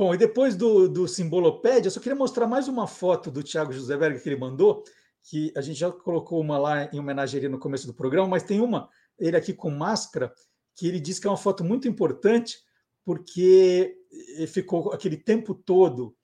Bom, 0.00 0.14
e 0.14 0.16
depois 0.16 0.56
do, 0.56 0.88
do 0.88 1.06
Simbolopédia, 1.06 1.88
eu 1.88 1.90
só 1.90 2.00
queria 2.00 2.16
mostrar 2.16 2.46
mais 2.46 2.68
uma 2.68 2.86
foto 2.86 3.30
do 3.30 3.42
Thiago 3.42 3.70
José 3.70 3.98
Berg 3.98 4.18
que 4.18 4.26
ele 4.30 4.40
mandou, 4.40 4.82
que 5.22 5.52
a 5.54 5.60
gente 5.60 5.78
já 5.78 5.92
colocou 5.92 6.40
uma 6.40 6.56
lá 6.56 6.84
em 6.90 6.98
homenageria 6.98 7.50
no 7.50 7.58
começo 7.58 7.86
do 7.86 7.92
programa, 7.92 8.26
mas 8.26 8.42
tem 8.42 8.62
uma, 8.62 8.88
ele 9.18 9.36
aqui 9.36 9.52
com 9.52 9.68
máscara, 9.68 10.32
que 10.74 10.88
ele 10.88 10.98
diz 10.98 11.18
que 11.18 11.26
é 11.26 11.30
uma 11.30 11.36
foto 11.36 11.62
muito 11.62 11.86
importante, 11.86 12.56
porque 13.04 13.94
ficou 14.48 14.90
aquele 14.90 15.18
tempo 15.18 15.54
todo 15.54 16.16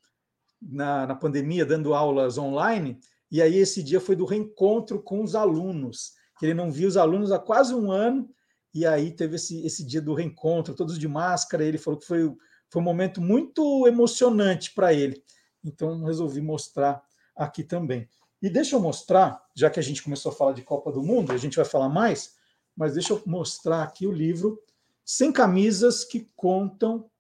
na, 0.59 1.09
na 1.09 1.15
pandemia 1.15 1.67
dando 1.67 1.93
aulas 1.93 2.39
online, 2.39 2.99
e 3.31 3.43
aí 3.43 3.59
esse 3.59 3.83
dia 3.83 4.01
foi 4.01 4.17
do 4.17 4.25
reencontro 4.25 5.03
com 5.03 5.23
os 5.23 5.35
alunos, 5.35 6.13
que 6.39 6.47
ele 6.47 6.55
não 6.55 6.73
viu 6.73 6.89
os 6.89 6.97
alunos 6.97 7.31
há 7.31 7.39
quase 7.39 7.75
um 7.75 7.93
ano, 7.93 8.27
e 8.73 8.87
aí 8.87 9.11
teve 9.11 9.37
esse, 9.37 9.67
esse 9.67 9.85
dia 9.85 10.01
do 10.01 10.15
reencontro, 10.15 10.75
todos 10.75 10.99
de 10.99 11.07
máscara, 11.07 11.63
ele 11.63 11.77
falou 11.77 12.01
que 12.01 12.07
foi 12.07 12.35
foi 12.71 12.81
um 12.81 12.85
momento 12.85 13.21
muito 13.21 13.87
emocionante 13.87 14.73
para 14.73 14.93
ele. 14.93 15.23
Então, 15.65 16.05
resolvi 16.05 16.41
mostrar 16.41 17.03
aqui 17.35 17.63
também. 17.63 18.09
E 18.41 18.51
deixa 18.51 18.77
eu 18.77 18.81
mostrar, 18.81 19.45
já 19.55 19.71
que 19.71 19.81
a 19.81 19.83
gente 19.83 20.03
começou 20.03 20.31
a 20.31 20.35
falar 20.35 20.53
de 20.53 20.63
Copa 20.63 20.93
do 20.93 21.03
Mundo, 21.03 21.33
a 21.33 21.37
gente 21.37 21.57
vai 21.57 21.65
falar 21.65 21.89
mais, 21.89 22.35
mas 22.77 22.95
deixa 22.95 23.13
eu 23.13 23.23
mostrar 23.27 23.83
aqui 23.83 24.07
o 24.07 24.13
livro 24.13 24.63
Sem 25.05 25.33
Camisas 25.33 26.05
que 26.05 26.31
contam 26.37 27.11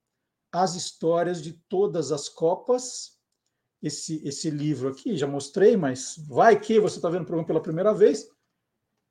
as 0.52 0.74
histórias 0.74 1.42
de 1.42 1.52
todas 1.68 2.12
as 2.12 2.28
Copas. 2.28 3.16
Esse, 3.82 4.26
esse 4.26 4.50
livro 4.50 4.88
aqui, 4.88 5.16
já 5.16 5.26
mostrei, 5.26 5.76
mas 5.76 6.16
vai 6.28 6.58
que 6.58 6.80
você 6.80 6.96
está 6.96 7.08
vendo 7.08 7.22
o 7.22 7.26
programa 7.26 7.46
pela 7.46 7.62
primeira 7.62 7.94
vez. 7.94 8.28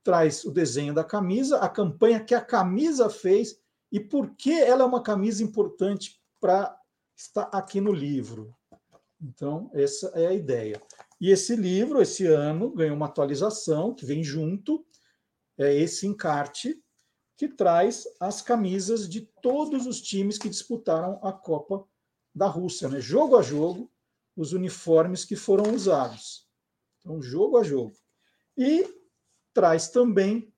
Traz 0.04 0.44
o 0.44 0.52
desenho 0.52 0.94
da 0.94 1.04
camisa, 1.04 1.58
a 1.58 1.70
campanha 1.70 2.24
que 2.24 2.36
a 2.36 2.42
camisa 2.42 3.10
fez 3.10 3.60
e 3.92 4.00
por 4.00 4.36
que 4.36 4.52
ela 4.52 4.84
é 4.84 4.86
uma 4.86 5.02
camisa 5.02 5.44
importante 5.44 6.22
para 6.40 6.78
estar 7.16 7.50
aqui 7.54 7.80
no 7.80 7.92
livro. 7.92 8.56
Então, 9.22 9.70
essa 9.74 10.08
é 10.10 10.28
a 10.28 10.34
ideia. 10.34 10.82
E 11.20 11.32
esse 11.32 11.56
livro, 11.56 12.02
esse 12.02 12.26
ano, 12.26 12.72
ganhou 12.72 12.96
uma 12.96 13.06
atualização 13.06 13.94
que 13.94 14.06
vem 14.06 14.24
junto, 14.24 14.86
é 15.58 15.74
esse 15.74 16.06
encarte, 16.06 16.82
que 17.38 17.48
traz 17.48 18.06
as 18.20 18.42
camisas 18.42 19.10
de 19.10 19.22
todos 19.42 19.86
os 19.86 20.02
times 20.02 20.38
que 20.38 20.50
disputaram 20.50 21.20
a 21.22 21.34
Copa 21.34 21.88
da 22.34 22.48
Rússia, 22.48 22.90
né? 22.90 23.00
jogo 23.00 23.38
a 23.38 23.42
jogo, 23.42 23.92
os 24.36 24.54
uniformes 24.54 25.24
que 25.24 25.36
foram 25.36 25.74
usados. 25.74 26.48
Então, 27.00 27.22
jogo 27.22 27.58
a 27.58 27.64
jogo. 27.64 27.96
E 28.58 28.86
traz 29.54 29.90
também 29.90 30.54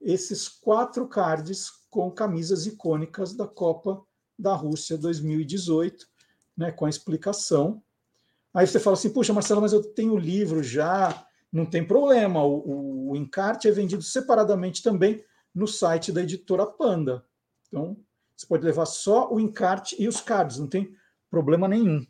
esses 0.00 0.48
quatro 0.48 1.08
cards 1.08 1.70
com 1.90 2.10
camisas 2.10 2.66
icônicas 2.66 3.34
da 3.34 3.46
Copa 3.46 4.06
da 4.38 4.54
Rússia 4.54 4.98
2018, 4.98 6.06
né, 6.56 6.70
com 6.70 6.86
a 6.86 6.90
explicação. 6.90 7.82
Aí 8.52 8.66
você 8.66 8.80
fala 8.80 8.94
assim, 8.94 9.10
puxa, 9.10 9.32
Marcelo, 9.32 9.60
mas 9.60 9.72
eu 9.72 9.82
tenho 9.82 10.14
o 10.14 10.18
livro 10.18 10.62
já, 10.62 11.26
não 11.52 11.66
tem 11.66 11.86
problema. 11.86 12.42
O, 12.44 13.10
o 13.10 13.16
encarte 13.16 13.68
é 13.68 13.70
vendido 13.70 14.02
separadamente 14.02 14.82
também 14.82 15.24
no 15.54 15.66
site 15.66 16.12
da 16.12 16.22
editora 16.22 16.66
Panda. 16.66 17.24
Então, 17.68 17.96
você 18.36 18.46
pode 18.46 18.64
levar 18.64 18.86
só 18.86 19.32
o 19.32 19.40
encarte 19.40 19.96
e 19.98 20.06
os 20.06 20.20
cards, 20.20 20.58
não 20.58 20.66
tem 20.66 20.94
problema 21.30 21.66
nenhum. 21.66 22.06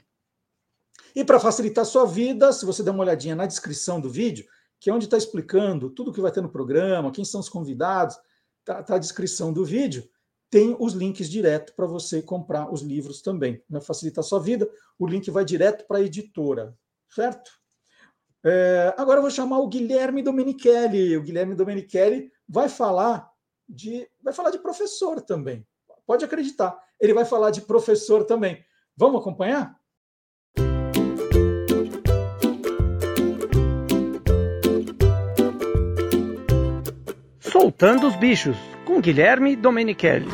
E 1.14 1.24
para 1.24 1.40
facilitar 1.40 1.82
a 1.82 1.86
sua 1.86 2.04
vida, 2.04 2.52
se 2.52 2.66
você 2.66 2.82
der 2.82 2.90
uma 2.90 3.02
olhadinha 3.02 3.36
na 3.36 3.46
descrição 3.46 4.00
do 4.00 4.10
vídeo, 4.10 4.44
que 4.78 4.90
é 4.90 4.92
onde 4.92 5.06
está 5.06 5.16
explicando 5.16 5.90
tudo 5.90 6.12
que 6.12 6.20
vai 6.20 6.30
ter 6.30 6.40
no 6.40 6.48
programa, 6.48 7.10
quem 7.10 7.24
são 7.24 7.40
os 7.40 7.48
convidados, 7.48 8.18
está 8.60 8.82
tá 8.82 8.96
a 8.96 8.98
descrição 8.98 9.52
do 9.52 9.64
vídeo, 9.64 10.08
tem 10.50 10.76
os 10.78 10.92
links 10.92 11.28
direto 11.28 11.74
para 11.74 11.86
você 11.86 12.22
comprar 12.22 12.72
os 12.72 12.82
livros 12.82 13.20
também. 13.20 13.62
Vai 13.68 13.80
facilitar 13.80 14.24
a 14.24 14.26
sua 14.26 14.40
vida, 14.40 14.68
o 14.98 15.06
link 15.06 15.30
vai 15.30 15.44
direto 15.44 15.86
para 15.86 15.98
a 15.98 16.02
editora, 16.02 16.76
certo? 17.10 17.50
É, 18.44 18.94
agora 18.96 19.18
eu 19.18 19.22
vou 19.22 19.30
chamar 19.30 19.58
o 19.58 19.68
Guilherme 19.68 20.22
Domenichelli. 20.22 21.16
O 21.16 21.22
Guilherme 21.22 21.54
Domenichelli 21.54 22.30
vai 22.48 22.68
falar 22.68 23.28
de 23.68 24.08
vai 24.22 24.32
falar 24.32 24.50
de 24.50 24.58
professor 24.58 25.20
também. 25.20 25.66
Pode 26.06 26.24
acreditar, 26.24 26.78
ele 27.00 27.12
vai 27.12 27.24
falar 27.24 27.50
de 27.50 27.62
professor 27.62 28.24
também. 28.24 28.64
Vamos 28.96 29.20
acompanhar? 29.20 29.76
Soltando 37.40 38.06
os 38.06 38.14
bichos, 38.16 38.56
Guilherme 39.00 39.56
Domenichelli. 39.56 40.28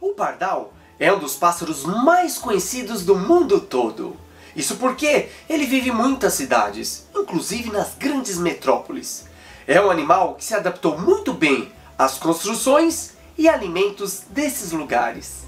O 0.00 0.14
pardal 0.14 0.72
é 0.98 1.12
um 1.12 1.18
dos 1.18 1.34
pássaros 1.34 1.84
mais 1.84 2.38
conhecidos 2.38 3.04
do 3.04 3.16
mundo 3.16 3.60
todo. 3.60 4.16
Isso 4.54 4.76
porque 4.76 5.28
ele 5.48 5.66
vive 5.66 5.90
em 5.90 5.92
muitas 5.92 6.34
cidades, 6.34 7.06
inclusive 7.14 7.70
nas 7.70 7.94
grandes 7.94 8.38
metrópoles. 8.38 9.26
É 9.66 9.80
um 9.80 9.90
animal 9.90 10.34
que 10.34 10.44
se 10.44 10.54
adaptou 10.54 10.98
muito 10.98 11.32
bem 11.32 11.70
às 11.96 12.18
construções 12.18 13.12
e 13.36 13.48
alimentos 13.48 14.22
desses 14.30 14.72
lugares. 14.72 15.46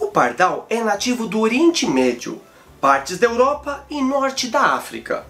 O 0.00 0.08
pardal 0.08 0.66
é 0.68 0.82
nativo 0.82 1.26
do 1.26 1.40
Oriente 1.40 1.86
Médio, 1.86 2.40
partes 2.80 3.18
da 3.18 3.26
Europa 3.26 3.84
e 3.88 4.02
norte 4.02 4.48
da 4.48 4.74
África. 4.74 5.24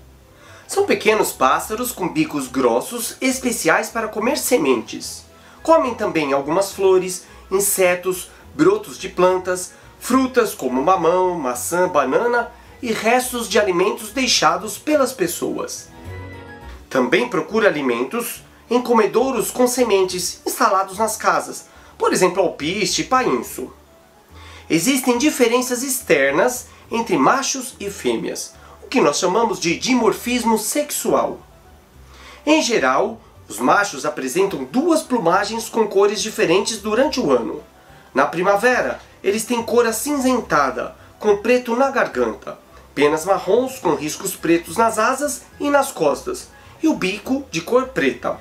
São 0.66 0.84
pequenos 0.84 1.32
pássaros 1.32 1.92
com 1.92 2.08
bicos 2.08 2.48
grossos 2.48 3.16
especiais 3.20 3.88
para 3.88 4.08
comer 4.08 4.36
sementes. 4.36 5.24
Comem 5.62 5.94
também 5.94 6.32
algumas 6.32 6.72
flores, 6.72 7.24
insetos, 7.50 8.30
brotos 8.54 8.98
de 8.98 9.08
plantas, 9.08 9.72
frutas 9.98 10.54
como 10.54 10.82
mamão, 10.82 11.38
maçã, 11.38 11.88
banana 11.88 12.50
e 12.82 12.92
restos 12.92 13.48
de 13.48 13.58
alimentos 13.58 14.10
deixados 14.10 14.76
pelas 14.76 15.12
pessoas. 15.12 15.88
Também 16.90 17.28
procura 17.28 17.68
alimentos 17.68 18.42
em 18.68 18.82
comedouros 18.82 19.50
com 19.50 19.66
sementes 19.66 20.40
instalados 20.44 20.98
nas 20.98 21.16
casas, 21.16 21.66
por 21.96 22.12
exemplo, 22.12 22.42
alpiste 22.42 23.02
e 23.02 23.04
painço. 23.04 23.72
Existem 24.68 25.16
diferenças 25.16 25.82
externas 25.82 26.66
entre 26.90 27.16
machos 27.16 27.74
e 27.78 27.88
fêmeas, 27.90 28.54
o 28.86 28.88
que 28.88 29.00
nós 29.00 29.18
chamamos 29.18 29.58
de 29.58 29.76
dimorfismo 29.76 30.56
sexual. 30.56 31.40
Em 32.46 32.62
geral, 32.62 33.20
os 33.48 33.58
machos 33.58 34.06
apresentam 34.06 34.62
duas 34.62 35.02
plumagens 35.02 35.68
com 35.68 35.88
cores 35.88 36.22
diferentes 36.22 36.78
durante 36.78 37.18
o 37.18 37.32
ano. 37.32 37.60
Na 38.14 38.26
primavera, 38.26 39.00
eles 39.24 39.44
têm 39.44 39.60
cor 39.60 39.86
acinzentada, 39.86 40.94
com 41.18 41.38
preto 41.38 41.74
na 41.74 41.90
garganta, 41.90 42.56
penas 42.94 43.24
marrons 43.24 43.80
com 43.80 43.96
riscos 43.96 44.36
pretos 44.36 44.76
nas 44.76 45.00
asas 45.00 45.42
e 45.58 45.68
nas 45.68 45.90
costas, 45.90 46.48
e 46.80 46.86
o 46.86 46.94
bico 46.94 47.44
de 47.50 47.62
cor 47.62 47.88
preta. 47.88 48.38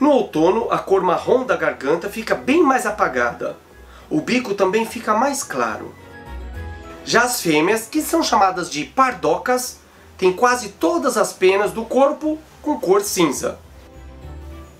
No 0.00 0.10
outono, 0.10 0.66
a 0.72 0.78
cor 0.78 1.00
marrom 1.00 1.44
da 1.44 1.56
garganta 1.56 2.10
fica 2.10 2.34
bem 2.34 2.60
mais 2.60 2.86
apagada. 2.86 3.56
O 4.10 4.20
bico 4.20 4.52
também 4.52 4.84
fica 4.84 5.14
mais 5.14 5.44
claro. 5.44 5.94
Já 7.04 7.22
as 7.22 7.40
fêmeas, 7.40 7.86
que 7.86 8.02
são 8.02 8.22
chamadas 8.22 8.70
de 8.70 8.84
pardocas, 8.84 9.78
têm 10.18 10.32
quase 10.32 10.70
todas 10.70 11.16
as 11.16 11.32
penas 11.32 11.72
do 11.72 11.84
corpo 11.84 12.38
com 12.60 12.78
cor 12.78 13.02
cinza. 13.02 13.58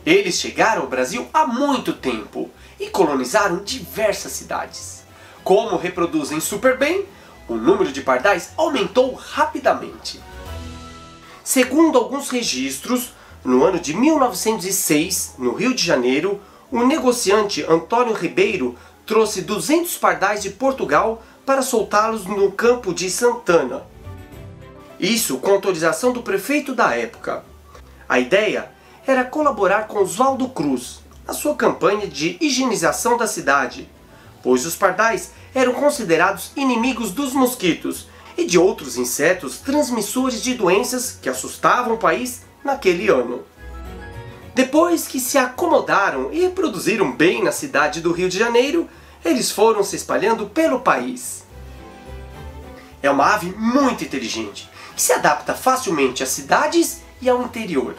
Eles 0.04 0.36
chegaram 0.36 0.82
ao 0.82 0.88
Brasil 0.88 1.28
há 1.32 1.46
muito 1.46 1.92
tempo 1.92 2.50
e 2.78 2.88
colonizaram 2.88 3.62
diversas 3.64 4.32
cidades. 4.32 5.02
Como 5.42 5.76
reproduzem 5.76 6.40
super 6.40 6.78
bem, 6.78 7.06
o 7.48 7.54
número 7.54 7.90
de 7.90 8.02
pardais 8.02 8.50
aumentou 8.56 9.14
rapidamente. 9.14 10.20
Segundo 11.42 11.98
alguns 11.98 12.30
registros, 12.30 13.12
no 13.44 13.64
ano 13.64 13.80
de 13.80 13.94
1906, 13.94 15.34
no 15.38 15.52
Rio 15.54 15.74
de 15.74 15.84
Janeiro, 15.84 16.40
o 16.70 16.84
negociante 16.84 17.64
Antônio 17.68 18.14
Ribeiro 18.14 18.76
trouxe 19.04 19.42
200 19.42 19.96
pardais 19.96 20.42
de 20.42 20.50
Portugal 20.50 21.22
para 21.44 21.62
soltá-los 21.62 22.26
no 22.26 22.52
campo 22.52 22.92
de 22.94 23.10
Santana. 23.10 23.82
Isso 24.98 25.38
com 25.38 25.52
autorização 25.52 26.12
do 26.12 26.22
prefeito 26.22 26.74
da 26.74 26.94
época. 26.94 27.44
A 28.08 28.18
ideia 28.18 28.70
era 29.06 29.24
colaborar 29.24 29.86
com 29.86 29.98
Oswaldo 29.98 30.48
Cruz 30.48 31.00
na 31.26 31.32
sua 31.32 31.54
campanha 31.54 32.06
de 32.06 32.36
higienização 32.40 33.16
da 33.16 33.26
cidade, 33.26 33.88
pois 34.42 34.66
os 34.66 34.76
pardais 34.76 35.32
eram 35.54 35.72
considerados 35.72 36.52
inimigos 36.54 37.12
dos 37.12 37.32
mosquitos 37.32 38.08
e 38.36 38.44
de 38.44 38.58
outros 38.58 38.96
insetos 38.96 39.58
transmissores 39.58 40.42
de 40.42 40.54
doenças 40.54 41.18
que 41.20 41.28
assustavam 41.28 41.94
o 41.94 41.98
país 41.98 42.42
naquele 42.64 43.08
ano. 43.08 43.42
Depois 44.54 45.06
que 45.06 45.20
se 45.20 45.38
acomodaram 45.38 46.32
e 46.32 46.48
produziram 46.48 47.12
bem 47.12 47.42
na 47.42 47.52
cidade 47.52 48.00
do 48.00 48.12
Rio 48.12 48.28
de 48.28 48.38
Janeiro, 48.38 48.88
eles 49.24 49.50
foram 49.50 49.82
se 49.82 49.96
espalhando 49.96 50.48
pelo 50.48 50.80
país. 50.80 51.44
É 53.02 53.10
uma 53.10 53.34
ave 53.34 53.52
muito 53.56 54.04
inteligente, 54.04 54.68
que 54.94 55.02
se 55.02 55.12
adapta 55.12 55.54
facilmente 55.54 56.22
às 56.22 56.28
cidades 56.30 57.02
e 57.20 57.28
ao 57.28 57.42
interior. 57.42 57.96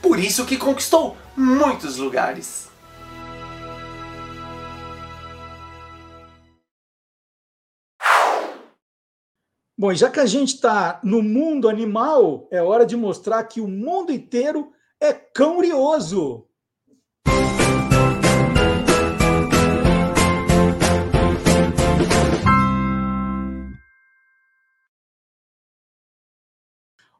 Por 0.00 0.18
isso 0.18 0.44
que 0.44 0.56
conquistou 0.56 1.16
muitos 1.36 1.96
lugares. 1.96 2.68
Bom, 9.76 9.92
já 9.92 10.08
que 10.08 10.20
a 10.20 10.26
gente 10.26 10.54
está 10.54 11.00
no 11.02 11.20
mundo 11.20 11.68
animal, 11.68 12.46
é 12.50 12.62
hora 12.62 12.86
de 12.86 12.96
mostrar 12.96 13.42
que 13.44 13.60
o 13.60 13.66
mundo 13.66 14.12
inteiro 14.12 14.72
é 15.00 15.12
curioso. 15.12 16.46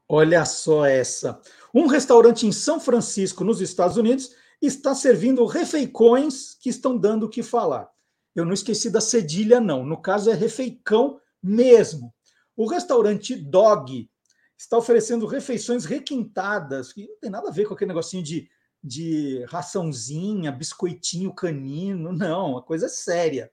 Olha 0.09 0.44
só 0.44 0.84
essa. 0.84 1.40
Um 1.74 1.86
restaurante 1.86 2.46
em 2.46 2.52
São 2.52 2.78
Francisco, 2.78 3.42
nos 3.42 3.61
Estados 3.61 3.96
Unidos, 3.96 4.30
está 4.61 4.94
servindo 4.94 5.44
refeicões 5.46 6.55
que 6.55 6.68
estão 6.68 6.96
dando 6.96 7.26
o 7.26 7.28
que 7.28 7.42
falar. 7.42 7.88
Eu 8.34 8.44
não 8.44 8.52
esqueci 8.52 8.90
da 8.90 9.00
cedilha, 9.00 9.61
não. 9.61 9.84
No 9.84 10.00
caso, 10.00 10.30
é 10.30 10.34
refeicão 10.34 11.20
mesmo. 11.42 12.12
O 12.57 12.66
restaurante 12.66 13.34
Dog 13.34 14.09
está 14.57 14.78
oferecendo 14.78 15.26
refeições 15.26 15.84
requintadas, 15.84 16.92
que 16.92 17.07
não 17.07 17.18
tem 17.18 17.30
nada 17.30 17.48
a 17.48 17.52
ver 17.52 17.66
com 17.66 17.74
aquele 17.74 17.88
negocinho 17.88 18.22
de, 18.22 18.48
de 18.82 19.44
raçãozinha, 19.48 20.52
biscoitinho 20.52 21.34
canino, 21.34 22.12
não, 22.12 22.57
a 22.59 22.62
coisa 22.62 22.86
é 22.86 22.88
séria. 22.88 23.50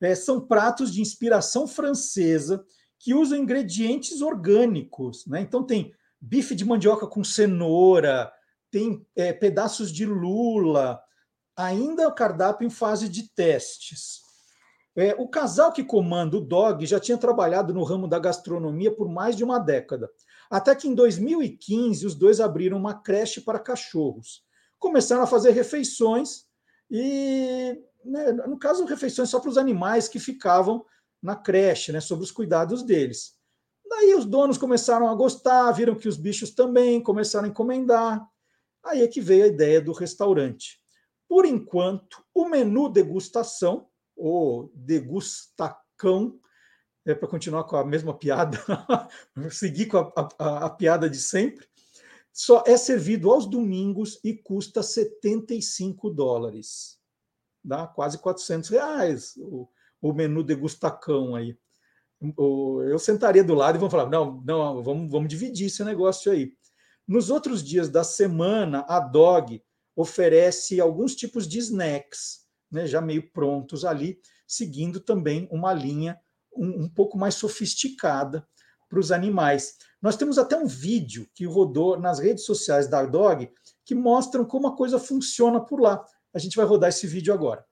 É, 0.00 0.14
são 0.14 0.46
pratos 0.46 0.92
de 0.92 1.00
inspiração 1.00 1.66
francesa 1.66 2.64
que 2.98 3.14
usam 3.14 3.38
ingredientes 3.38 4.20
orgânicos. 4.20 5.26
Né? 5.26 5.40
Então, 5.40 5.64
tem 5.64 5.92
bife 6.20 6.54
de 6.54 6.64
mandioca 6.64 7.06
com 7.06 7.22
cenoura, 7.22 8.32
tem 8.70 9.06
é, 9.14 9.32
pedaços 9.32 9.92
de 9.92 10.04
lula, 10.04 11.00
ainda 11.56 12.08
o 12.08 12.14
cardápio 12.14 12.66
em 12.66 12.70
fase 12.70 13.08
de 13.08 13.28
testes. 13.34 14.20
É, 14.96 15.14
o 15.16 15.28
casal 15.28 15.72
que 15.72 15.84
comanda 15.84 16.36
o 16.36 16.40
Dog 16.40 16.84
já 16.84 16.98
tinha 16.98 17.16
trabalhado 17.16 17.72
no 17.72 17.84
ramo 17.84 18.08
da 18.08 18.18
gastronomia 18.18 18.90
por 18.90 19.08
mais 19.08 19.36
de 19.36 19.44
uma 19.44 19.58
década. 19.58 20.10
Até 20.50 20.74
que 20.74 20.88
em 20.88 20.94
2015 20.94 22.04
os 22.04 22.14
dois 22.14 22.40
abriram 22.40 22.76
uma 22.76 22.94
creche 22.94 23.40
para 23.40 23.60
cachorros. 23.60 24.42
Começaram 24.78 25.22
a 25.22 25.26
fazer 25.26 25.50
refeições 25.52 26.46
e 26.90 27.80
né, 28.04 28.32
no 28.32 28.58
caso, 28.58 28.84
refeições 28.84 29.28
só 29.28 29.40
para 29.40 29.50
os 29.50 29.58
animais 29.58 30.08
que 30.08 30.18
ficavam 30.18 30.84
na 31.22 31.36
creche, 31.36 31.92
né, 31.92 32.00
sobre 32.00 32.24
os 32.24 32.30
cuidados 32.30 32.82
deles. 32.82 33.36
Daí 33.88 34.14
os 34.14 34.24
donos 34.24 34.58
começaram 34.58 35.08
a 35.08 35.14
gostar, 35.14 35.72
viram 35.72 35.94
que 35.94 36.08
os 36.08 36.16
bichos 36.16 36.50
também 36.50 37.02
começaram 37.02 37.46
a 37.46 37.48
encomendar. 37.48 38.24
Aí 38.84 39.02
é 39.02 39.08
que 39.08 39.20
veio 39.20 39.44
a 39.44 39.48
ideia 39.48 39.80
do 39.80 39.92
restaurante. 39.92 40.80
Por 41.28 41.44
enquanto, 41.44 42.22
o 42.34 42.48
menu 42.48 42.88
degustação, 42.88 43.88
ou 44.16 44.70
degustacão, 44.74 46.38
é 47.04 47.14
para 47.14 47.28
continuar 47.28 47.64
com 47.64 47.76
a 47.76 47.84
mesma 47.84 48.16
piada, 48.16 48.58
seguir 49.50 49.86
com 49.86 49.98
a, 49.98 50.28
a, 50.38 50.66
a, 50.66 50.70
piada 50.70 51.08
de 51.08 51.18
sempre, 51.18 51.66
só 52.32 52.62
é 52.66 52.76
servido 52.76 53.30
aos 53.30 53.46
domingos 53.46 54.20
e 54.22 54.34
custa 54.34 54.82
75 54.82 56.10
dólares. 56.10 56.98
Dá 57.64 57.86
quase 57.86 58.18
400 58.18 58.68
reais 58.68 59.36
o, 59.38 59.68
o 60.00 60.12
menu 60.12 60.42
degustacão 60.42 61.34
aí. 61.34 61.56
Eu 62.90 62.98
sentaria 62.98 63.44
do 63.44 63.54
lado 63.54 63.76
e 63.76 63.78
vamos 63.78 63.92
falar, 63.92 64.10
não, 64.10 64.42
não, 64.44 64.82
vamos, 64.82 65.10
vamos 65.10 65.28
dividir 65.28 65.66
esse 65.66 65.84
negócio 65.84 66.32
aí. 66.32 66.52
Nos 67.06 67.30
outros 67.30 67.62
dias 67.62 67.88
da 67.88 68.04
semana, 68.04 68.84
a 68.88 69.00
Dog 69.00 69.62
oferece 69.94 70.80
alguns 70.80 71.14
tipos 71.14 71.48
de 71.48 71.58
snacks, 71.58 72.46
né, 72.70 72.86
já 72.86 73.00
meio 73.00 73.30
prontos 73.32 73.84
ali, 73.84 74.20
seguindo 74.46 75.00
também 75.00 75.48
uma 75.50 75.72
linha 75.72 76.18
um, 76.54 76.84
um 76.84 76.88
pouco 76.88 77.16
mais 77.16 77.34
sofisticada 77.34 78.46
para 78.88 78.98
os 78.98 79.12
animais. 79.12 79.76
Nós 80.00 80.16
temos 80.16 80.38
até 80.38 80.56
um 80.56 80.66
vídeo 80.66 81.28
que 81.34 81.44
rodou 81.44 81.98
nas 81.98 82.18
redes 82.18 82.44
sociais 82.44 82.88
da 82.88 83.04
Dog 83.04 83.50
que 83.84 83.94
mostram 83.94 84.44
como 84.44 84.66
a 84.66 84.76
coisa 84.76 84.98
funciona 84.98 85.60
por 85.60 85.80
lá. 85.80 86.04
A 86.34 86.38
gente 86.38 86.56
vai 86.56 86.66
rodar 86.66 86.90
esse 86.90 87.06
vídeo 87.06 87.32
agora. 87.32 87.64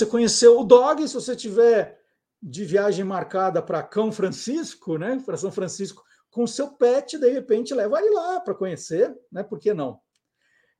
Você 0.00 0.06
conheceu 0.06 0.58
o 0.58 0.64
dog, 0.64 1.06
se 1.06 1.12
você 1.12 1.36
tiver 1.36 2.00
de 2.42 2.64
viagem 2.64 3.04
marcada 3.04 3.60
para 3.60 3.82
Cão 3.82 4.10
Francisco, 4.10 4.96
né, 4.96 5.22
para 5.26 5.36
São 5.36 5.52
Francisco, 5.52 6.02
com 6.30 6.46
seu 6.46 6.68
pet, 6.68 7.18
de 7.18 7.28
repente 7.28 7.74
leva 7.74 8.00
ele 8.00 8.14
lá 8.14 8.40
para 8.40 8.54
conhecer, 8.54 9.14
né? 9.30 9.42
Por 9.42 9.58
que 9.58 9.74
não? 9.74 10.00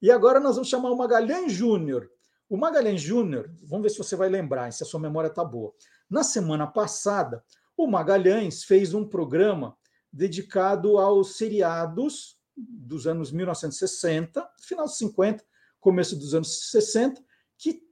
E 0.00 0.10
agora 0.10 0.40
nós 0.40 0.54
vamos 0.54 0.68
chamar 0.68 0.90
o 0.90 0.96
Magalhães 0.96 1.52
Júnior. 1.52 2.10
O 2.48 2.56
Magalhães 2.56 3.02
Júnior, 3.02 3.50
vamos 3.64 3.82
ver 3.82 3.90
se 3.90 3.98
você 3.98 4.16
vai 4.16 4.28
lembrar, 4.28 4.72
se 4.72 4.82
a 4.82 4.86
sua 4.86 5.00
memória 5.00 5.28
está 5.28 5.44
boa. 5.44 5.74
Na 6.08 6.22
semana 6.22 6.66
passada, 6.66 7.44
o 7.76 7.86
Magalhães 7.86 8.64
fez 8.64 8.94
um 8.94 9.06
programa 9.06 9.76
dedicado 10.10 10.98
aos 10.98 11.36
seriados 11.36 12.38
dos 12.56 13.06
anos 13.06 13.30
1960, 13.32 14.48
final 14.60 14.86
dos 14.86 14.96
50, 14.96 15.44
começo 15.78 16.16
dos 16.16 16.34
anos 16.34 16.70
60, 16.70 17.22
que 17.58 17.89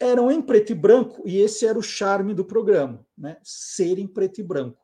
eram 0.00 0.30
em 0.30 0.40
preto 0.40 0.72
e 0.72 0.74
branco, 0.74 1.22
e 1.26 1.38
esse 1.38 1.66
era 1.66 1.78
o 1.78 1.82
charme 1.82 2.32
do 2.32 2.44
programa, 2.44 3.06
né? 3.16 3.36
ser 3.44 3.98
em 3.98 4.06
preto 4.06 4.40
e 4.40 4.42
branco. 4.42 4.80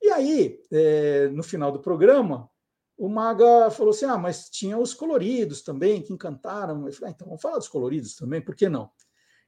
E 0.00 0.10
aí, 0.10 0.60
é, 0.70 1.28
no 1.28 1.42
final 1.42 1.72
do 1.72 1.80
programa, 1.80 2.48
o 2.96 3.08
Maga 3.08 3.70
falou 3.70 3.90
assim: 3.90 4.04
ah, 4.04 4.16
mas 4.16 4.48
tinha 4.48 4.78
os 4.78 4.94
coloridos 4.94 5.62
também, 5.62 6.00
que 6.02 6.12
encantaram. 6.12 6.86
Eu 6.86 6.92
falei: 6.92 7.10
ah, 7.10 7.14
então 7.14 7.26
vamos 7.26 7.42
falar 7.42 7.58
dos 7.58 7.68
coloridos 7.68 8.14
também, 8.14 8.40
por 8.40 8.54
que 8.54 8.68
não? 8.68 8.90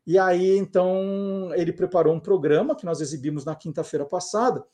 E 0.06 0.18
aí, 0.18 0.56
então, 0.56 1.52
ele 1.54 1.72
preparou 1.72 2.14
um 2.14 2.20
programa 2.20 2.76
que 2.76 2.84
nós 2.84 3.00
exibimos 3.00 3.44
na 3.44 3.54
quinta-feira 3.54 4.04
passada, 4.04 4.64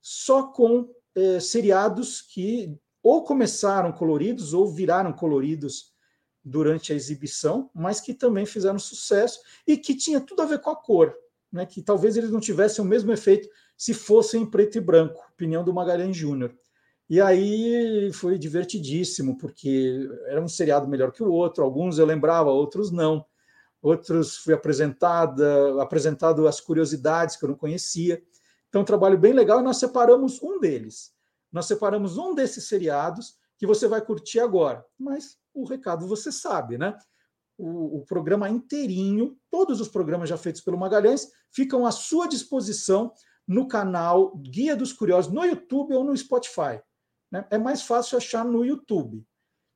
só 0.00 0.44
com 0.44 0.88
é, 1.14 1.40
seriados 1.40 2.22
que 2.22 2.78
ou 3.02 3.24
começaram 3.24 3.92
coloridos 3.92 4.52
ou 4.52 4.68
viraram 4.68 5.12
coloridos 5.12 5.89
durante 6.44 6.92
a 6.92 6.96
exibição, 6.96 7.70
mas 7.74 8.00
que 8.00 8.14
também 8.14 8.46
fizeram 8.46 8.78
sucesso 8.78 9.40
e 9.66 9.76
que 9.76 9.94
tinha 9.94 10.20
tudo 10.20 10.42
a 10.42 10.46
ver 10.46 10.60
com 10.60 10.70
a 10.70 10.76
cor, 10.76 11.14
né? 11.52 11.66
que 11.66 11.82
talvez 11.82 12.16
eles 12.16 12.30
não 12.30 12.40
tivessem 12.40 12.84
o 12.84 12.88
mesmo 12.88 13.12
efeito 13.12 13.48
se 13.76 13.92
fossem 13.92 14.42
em 14.42 14.46
preto 14.46 14.78
e 14.78 14.80
branco, 14.80 15.22
opinião 15.32 15.64
do 15.64 15.72
Magalhães 15.72 16.16
Júnior. 16.16 16.54
E 17.08 17.20
aí 17.20 18.12
foi 18.12 18.38
divertidíssimo, 18.38 19.36
porque 19.36 20.08
era 20.26 20.40
um 20.40 20.46
seriado 20.46 20.86
melhor 20.86 21.10
que 21.10 21.24
o 21.24 21.32
outro, 21.32 21.64
alguns 21.64 21.98
eu 21.98 22.06
lembrava, 22.06 22.50
outros 22.50 22.92
não. 22.92 23.26
Outros 23.82 24.36
fui 24.36 24.54
apresentada, 24.54 25.82
apresentado 25.82 26.46
as 26.46 26.60
curiosidades 26.60 27.36
que 27.36 27.44
eu 27.44 27.48
não 27.48 27.56
conhecia. 27.56 28.22
Então, 28.68 28.82
um 28.82 28.84
trabalho 28.84 29.18
bem 29.18 29.32
legal, 29.32 29.58
e 29.58 29.64
nós 29.64 29.78
separamos 29.78 30.40
um 30.40 30.60
deles. 30.60 31.12
Nós 31.50 31.66
separamos 31.66 32.16
um 32.16 32.32
desses 32.32 32.68
seriados 32.68 33.39
que 33.60 33.66
você 33.66 33.86
vai 33.86 34.00
curtir 34.00 34.40
agora. 34.40 34.82
Mas 34.98 35.36
o 35.52 35.66
recado 35.66 36.08
você 36.08 36.32
sabe, 36.32 36.78
né? 36.78 36.96
O, 37.58 37.98
o, 37.98 38.06
programa 38.06 38.48
inteirinho, 38.48 39.36
todos 39.50 39.82
os 39.82 39.88
programas 39.88 40.30
já 40.30 40.38
feitos 40.38 40.62
pelo 40.62 40.78
Magalhães, 40.78 41.28
ficam 41.52 41.84
à 41.84 41.90
sua 41.90 42.26
disposição 42.26 43.12
no 43.46 43.68
canal 43.68 44.34
Guia 44.38 44.74
dos 44.74 44.94
Curiosos, 44.94 45.30
no 45.30 45.44
YouTube 45.44 45.94
ou 45.94 46.02
no 46.02 46.16
Spotify. 46.16 46.80
Né? 47.30 47.46
É 47.50 47.58
mais 47.58 47.82
fácil 47.82 48.16
achar 48.16 48.46
no 48.46 48.64
YouTube. 48.64 49.22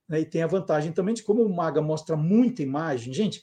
Né? 0.09 0.21
E 0.21 0.25
tem 0.25 0.43
a 0.43 0.47
vantagem 0.47 0.91
também 0.91 1.15
de 1.15 1.23
como 1.23 1.43
o 1.43 1.55
Maga 1.55 1.83
mostra 1.83 2.17
muita 2.17 2.63
imagem. 2.63 3.13
Gente, 3.13 3.43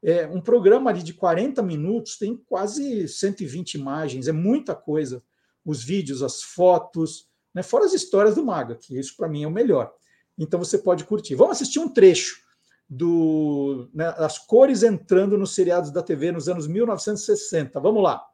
é, 0.00 0.24
um 0.28 0.40
programa 0.40 0.90
ali 0.90 1.02
de 1.02 1.14
40 1.14 1.60
minutos 1.64 2.16
tem 2.16 2.36
quase 2.46 3.08
120 3.08 3.74
imagens, 3.74 4.28
é 4.28 4.32
muita 4.32 4.76
coisa. 4.76 5.20
Os 5.64 5.82
vídeos, 5.82 6.22
as 6.22 6.44
fotos, 6.44 7.28
né? 7.54 7.62
fora 7.62 7.84
as 7.84 7.92
histórias 7.92 8.34
do 8.34 8.44
Maga, 8.44 8.74
que 8.74 8.98
isso 8.98 9.16
para 9.16 9.28
mim 9.28 9.42
é 9.42 9.46
o 9.46 9.50
melhor. 9.50 9.92
Então 10.38 10.58
você 10.58 10.78
pode 10.78 11.04
curtir. 11.04 11.34
Vamos 11.34 11.56
assistir 11.56 11.78
um 11.78 11.88
trecho 11.88 12.40
do, 12.88 13.88
né, 13.94 14.12
as 14.16 14.36
cores 14.38 14.82
entrando 14.82 15.38
nos 15.38 15.54
seriados 15.54 15.92
da 15.92 16.02
TV 16.02 16.32
nos 16.32 16.48
anos 16.48 16.66
1960. 16.66 17.78
Vamos 17.78 18.02
lá. 18.02 18.26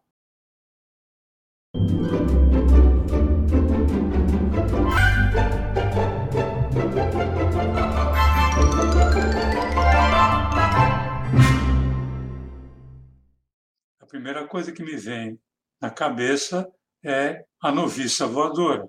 A 14.01 14.07
primeira 14.07 14.47
coisa 14.47 14.73
que 14.73 14.83
me 14.83 14.97
vem 14.97 15.39
na 15.81 15.91
cabeça 15.91 16.67
é 17.05 17.45
a 17.61 17.71
noviça 17.71 18.27
voadora. 18.27 18.89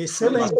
Excelente 0.00 0.54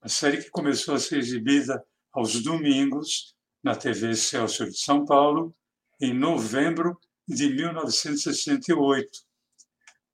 a 0.00 0.08
série 0.08 0.42
que 0.42 0.50
começou 0.50 0.96
a 0.96 0.98
ser 0.98 1.18
exibida 1.18 1.80
aos 2.12 2.42
domingos 2.42 3.36
na 3.62 3.76
TV 3.76 4.16
Celso 4.16 4.64
de 4.64 4.76
São 4.76 5.04
Paulo 5.04 5.54
em 6.00 6.12
novembro 6.12 6.98
de 7.28 7.48
1968. 7.54 9.08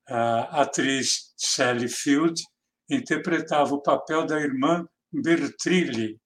A 0.06 0.60
atriz 0.60 1.32
Sally 1.38 1.88
Field 1.88 2.42
interpretava 2.90 3.74
o 3.74 3.80
papel 3.80 4.26
da 4.26 4.38
irmã 4.38 4.86
Bertrilli, 5.10 6.20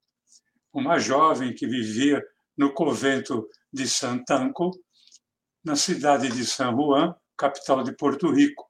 uma 0.72 0.98
jovem 0.98 1.54
que 1.54 1.68
vivia 1.68 2.20
no 2.56 2.74
convento 2.74 3.48
de 3.72 3.88
Santanco, 3.88 4.72
na 5.64 5.76
cidade 5.76 6.28
de 6.30 6.44
San 6.44 6.72
Juan, 6.74 7.14
capital 7.36 7.84
de 7.84 7.94
Porto 7.94 8.28
Rico. 8.32 8.68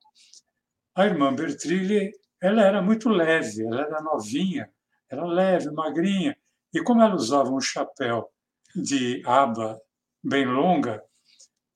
A 0.95 1.07
irmã 1.07 1.35
Bertrilli, 1.35 2.13
ela 2.43 2.63
era 2.63 2.83
muito 2.83 3.09
leve, 3.09 3.65
ela 3.65 3.83
era 3.83 4.03
novinha, 4.03 4.69
era 5.09 5.25
leve, 5.25 5.71
magrinha, 5.71 6.37
e 6.75 6.83
como 6.83 7.01
ela 7.01 7.15
usava 7.15 7.51
um 7.51 7.61
chapéu 7.61 8.29
de 8.75 9.23
aba 9.25 9.81
bem 10.23 10.45
longa, 10.45 11.01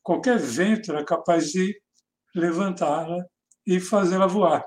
qualquer 0.03 0.39
vento 0.39 0.91
era 0.91 1.05
capaz 1.05 1.53
de 1.53 1.81
levantá-la 2.35 3.25
e 3.64 3.79
fazê-la 3.79 4.27
voar. 4.27 4.67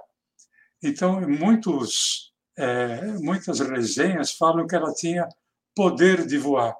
Então, 0.82 1.20
muitos, 1.22 2.34
é, 2.58 3.02
muitas 3.20 3.60
resenhas 3.60 4.32
falam 4.32 4.66
que 4.66 4.76
ela 4.76 4.93
tinha 4.93 5.28
poder 5.76 6.26
de 6.26 6.38
voar. 6.38 6.76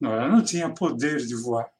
Não, 0.00 0.12
ela 0.12 0.28
não 0.28 0.42
tinha 0.42 0.72
poder 0.74 1.18
de 1.18 1.36
voar. 1.36 1.70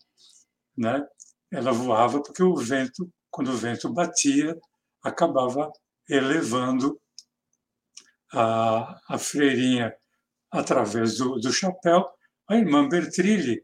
Né? 0.77 1.05
Ela 1.51 1.73
voava 1.73 2.23
porque 2.23 2.43
o 2.43 2.55
vento, 2.55 3.11
quando 3.29 3.49
o 3.49 3.57
vento 3.57 3.93
batia, 3.93 4.57
acabava 5.03 5.73
elevando 6.11 7.01
a, 8.33 9.01
a 9.09 9.19
freirinha 9.19 9.95
através 10.51 11.17
do, 11.17 11.39
do 11.39 11.53
chapéu, 11.53 12.07
a 12.49 12.57
irmã 12.57 12.89
Bertrilli, 12.89 13.63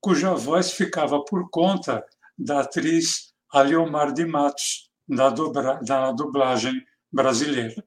cuja 0.00 0.34
voz 0.34 0.72
ficava 0.72 1.22
por 1.24 1.48
conta 1.50 2.04
da 2.36 2.60
atriz 2.60 3.34
Aliomar 3.52 4.12
de 4.12 4.24
Matos, 4.24 4.90
da, 5.06 5.28
dobra, 5.28 5.80
da 5.82 6.10
dublagem 6.12 6.84
brasileira. 7.12 7.84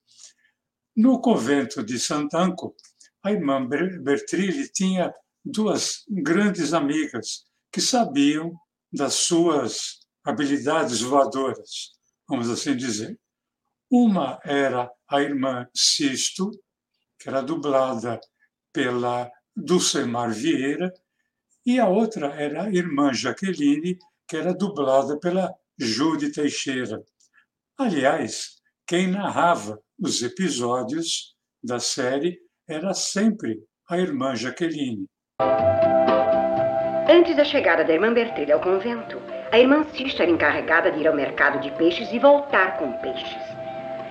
No 0.95 1.19
convento 1.19 1.83
de 1.83 1.99
Santanco, 1.99 2.75
a 3.23 3.31
irmã 3.31 3.67
Bertrilli 3.67 4.71
tinha 4.71 5.13
duas 5.43 6.03
grandes 6.09 6.73
amigas 6.73 7.45
que 7.71 7.81
sabiam 7.81 8.53
das 8.91 9.15
suas 9.15 9.99
habilidades 10.23 11.01
voadoras, 11.01 11.91
vamos 12.27 12.49
assim 12.49 12.75
dizer. 12.75 13.19
Uma 13.89 14.39
era 14.43 14.91
a 15.07 15.21
irmã 15.21 15.65
Sisto, 15.73 16.51
que 17.17 17.29
era 17.29 17.41
dublada 17.41 18.19
pela 18.73 19.31
Dulcemar 19.55 20.31
Vieira, 20.31 20.91
e 21.65 21.79
a 21.79 21.87
outra 21.87 22.27
era 22.27 22.63
a 22.63 22.69
irmã 22.69 23.13
Jaqueline, 23.13 23.97
que 24.27 24.35
era 24.35 24.53
dublada 24.53 25.17
pela 25.19 25.53
Jude 25.79 26.31
Teixeira. 26.31 27.01
Aliás, 27.77 28.57
quem 28.85 29.07
narrava 29.07 29.79
os 29.99 30.21
episódios 30.21 31.35
da 31.63 31.79
série 31.79 32.39
era 32.67 32.93
sempre 32.93 33.63
a 33.89 33.97
irmã 33.97 34.35
Jaqueline. 34.35 35.05
Antes 37.09 37.37
da 37.37 37.45
chegada 37.45 37.85
da 37.85 37.93
irmã 37.93 38.13
Bertrilha 38.13 38.55
ao 38.55 38.61
convento, 38.61 39.17
a 39.49 39.57
irmã 39.57 39.85
Sisto 39.95 40.21
era 40.21 40.29
encarregada 40.29 40.91
de 40.91 40.99
ir 40.99 41.07
ao 41.07 41.15
mercado 41.15 41.61
de 41.61 41.71
peixes 41.77 42.11
e 42.11 42.19
voltar 42.19 42.77
com 42.77 42.91
peixes. 42.99 43.56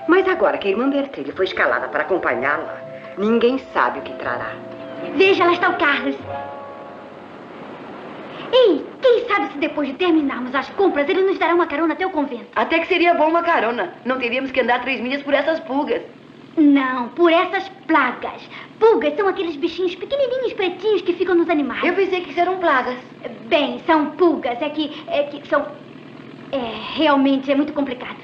Mas 0.08 0.26
agora 0.28 0.58
que 0.58 0.68
a 0.68 0.70
irmã 0.70 0.88
Bertrilha 0.88 1.32
foi 1.32 1.46
escalada 1.46 1.88
para 1.88 2.02
acompanhá-la, 2.02 2.80
ninguém 3.18 3.58
sabe 3.72 3.98
o 3.98 4.02
que 4.02 4.12
trará. 4.14 4.52
Veja, 5.14 5.44
lá 5.44 5.52
está 5.52 5.70
o 5.70 5.78
Carlos. 5.78 6.16
Ei, 8.52 8.86
quem 9.02 9.26
sabe 9.28 9.52
se 9.52 9.58
depois 9.58 9.88
de 9.88 9.94
terminarmos 9.94 10.54
as 10.54 10.68
compras 10.70 11.08
ele 11.08 11.22
nos 11.22 11.38
dará 11.38 11.54
uma 11.54 11.66
carona 11.66 11.94
até 11.94 12.06
o 12.06 12.10
convento? 12.10 12.46
Até 12.54 12.78
que 12.78 12.86
seria 12.86 13.14
bom 13.14 13.28
uma 13.28 13.42
carona. 13.42 13.94
Não 14.04 14.18
teríamos 14.18 14.52
que 14.52 14.60
andar 14.60 14.80
três 14.82 15.00
milhas 15.00 15.22
por 15.22 15.34
essas 15.34 15.58
pulgas. 15.60 16.02
Não, 16.56 17.08
por 17.10 17.32
essas 17.32 17.68
plagas. 17.86 18.48
Pulgas 18.78 19.14
são 19.16 19.28
aqueles 19.28 19.56
bichinhos 19.56 19.94
pequenininhos, 19.94 20.52
pretinhos 20.54 21.02
que 21.02 21.12
ficam 21.12 21.34
nos 21.34 21.50
animais. 21.50 21.84
Eu 21.84 21.94
pensei 21.94 22.22
que 22.22 22.38
eram 22.38 22.58
plagas. 22.58 22.96
Bem, 23.46 23.82
são 23.86 24.12
pulgas. 24.12 24.60
É 24.62 24.70
que, 24.70 25.04
é 25.08 25.24
que 25.24 25.46
são... 25.48 25.66
É, 26.52 26.94
realmente 26.94 27.50
é 27.50 27.54
muito 27.54 27.72
complicado. 27.72 28.16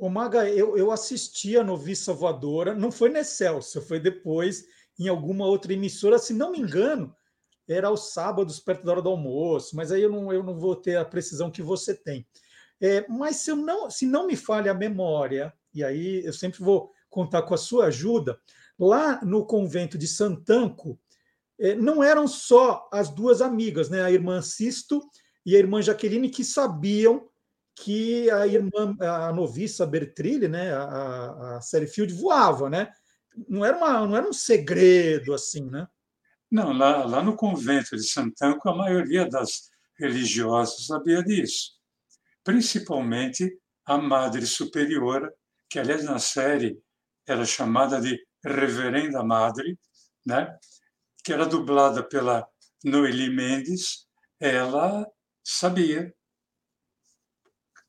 Ô 0.00 0.08
Maga, 0.08 0.48
eu, 0.48 0.78
eu 0.78 0.90
assisti 0.90 1.58
a 1.58 1.62
Noviça 1.62 2.14
Voadora, 2.14 2.74
não 2.74 2.90
foi 2.90 3.10
na 3.10 3.20
Excelsior, 3.20 3.84
foi 3.84 4.00
depois 4.00 4.64
em 4.98 5.08
alguma 5.08 5.44
outra 5.44 5.74
emissora, 5.74 6.18
se 6.18 6.32
não 6.32 6.52
me 6.52 6.58
engano, 6.58 7.14
era 7.68 7.88
aos 7.88 8.14
sábados, 8.14 8.58
perto 8.58 8.82
da 8.82 8.92
hora 8.92 9.02
do 9.02 9.10
almoço, 9.10 9.76
mas 9.76 9.92
aí 9.92 10.00
eu 10.00 10.10
não, 10.10 10.32
eu 10.32 10.42
não 10.42 10.58
vou 10.58 10.74
ter 10.74 10.96
a 10.96 11.04
precisão 11.04 11.50
que 11.50 11.60
você 11.60 11.94
tem. 11.94 12.26
É, 12.80 13.06
mas 13.10 13.36
se, 13.36 13.50
eu 13.50 13.56
não, 13.56 13.90
se 13.90 14.06
não 14.06 14.26
me 14.26 14.36
falha 14.36 14.70
a 14.70 14.74
memória, 14.74 15.52
e 15.74 15.84
aí 15.84 16.24
eu 16.24 16.32
sempre 16.32 16.64
vou 16.64 16.90
contar 17.10 17.42
com 17.42 17.52
a 17.52 17.58
sua 17.58 17.88
ajuda, 17.88 18.40
lá 18.78 19.22
no 19.22 19.44
convento 19.44 19.98
de 19.98 20.08
Santanco, 20.08 20.98
é, 21.58 21.74
não 21.74 22.02
eram 22.02 22.26
só 22.26 22.88
as 22.90 23.10
duas 23.10 23.42
amigas, 23.42 23.90
né, 23.90 24.00
a 24.00 24.10
irmã 24.10 24.40
Sisto 24.40 25.02
e 25.44 25.54
a 25.54 25.58
irmã 25.58 25.82
Jaqueline, 25.82 26.30
que 26.30 26.42
sabiam 26.42 27.29
que 27.80 28.30
a 28.30 28.46
irmã, 28.46 28.94
a 29.00 29.32
noviça 29.32 29.86
Bertrilli, 29.86 30.48
né, 30.48 30.72
a, 30.72 31.56
a 31.56 31.60
Sally 31.62 31.86
Field, 31.86 32.12
voava, 32.12 32.68
né? 32.68 32.92
Não 33.48 33.64
era, 33.64 33.76
uma, 33.76 34.06
não 34.06 34.16
era 34.16 34.28
um 34.28 34.32
segredo 34.32 35.32
assim, 35.32 35.64
né? 35.64 35.88
Não, 36.50 36.72
lá, 36.72 37.04
lá 37.06 37.22
no 37.22 37.34
convento 37.34 37.96
de 37.96 38.02
Santanco, 38.02 38.68
a 38.68 38.76
maioria 38.76 39.26
das 39.26 39.70
religiosas 39.98 40.86
sabia 40.86 41.22
disso. 41.22 41.72
Principalmente 42.44 43.58
a 43.86 43.96
Madre 43.96 44.44
Superiora, 44.44 45.32
que, 45.68 45.78
aliás, 45.78 46.04
na 46.04 46.18
série 46.18 46.78
era 47.26 47.44
chamada 47.44 48.00
de 48.00 48.18
Reverenda 48.44 49.22
Madre, 49.22 49.78
né? 50.26 50.54
que 51.22 51.32
era 51.32 51.46
dublada 51.46 52.02
pela 52.02 52.46
Noeli 52.84 53.30
Mendes, 53.30 54.06
ela 54.38 55.06
sabia 55.44 56.12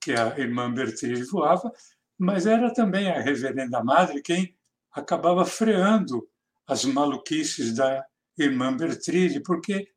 que 0.01 0.13
a 0.13 0.37
irmã 0.39 0.73
Bertrilli 0.73 1.23
voava, 1.23 1.71
mas 2.17 2.45
era 2.45 2.73
também 2.73 3.09
a 3.09 3.21
Reverenda 3.21 3.83
Madre 3.83 4.21
quem 4.21 4.55
acabava 4.91 5.45
freando 5.45 6.27
as 6.67 6.83
maluquices 6.85 7.75
da 7.75 8.05
irmã 8.37 8.75
Bertrilli, 8.75 9.41
porque 9.41 9.87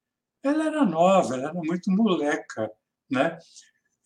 ela 0.42 0.66
era 0.66 0.84
nova, 0.84 1.34
ela 1.34 1.50
era 1.50 1.54
muito 1.54 1.90
moleca, 1.90 2.70
né? 3.10 3.38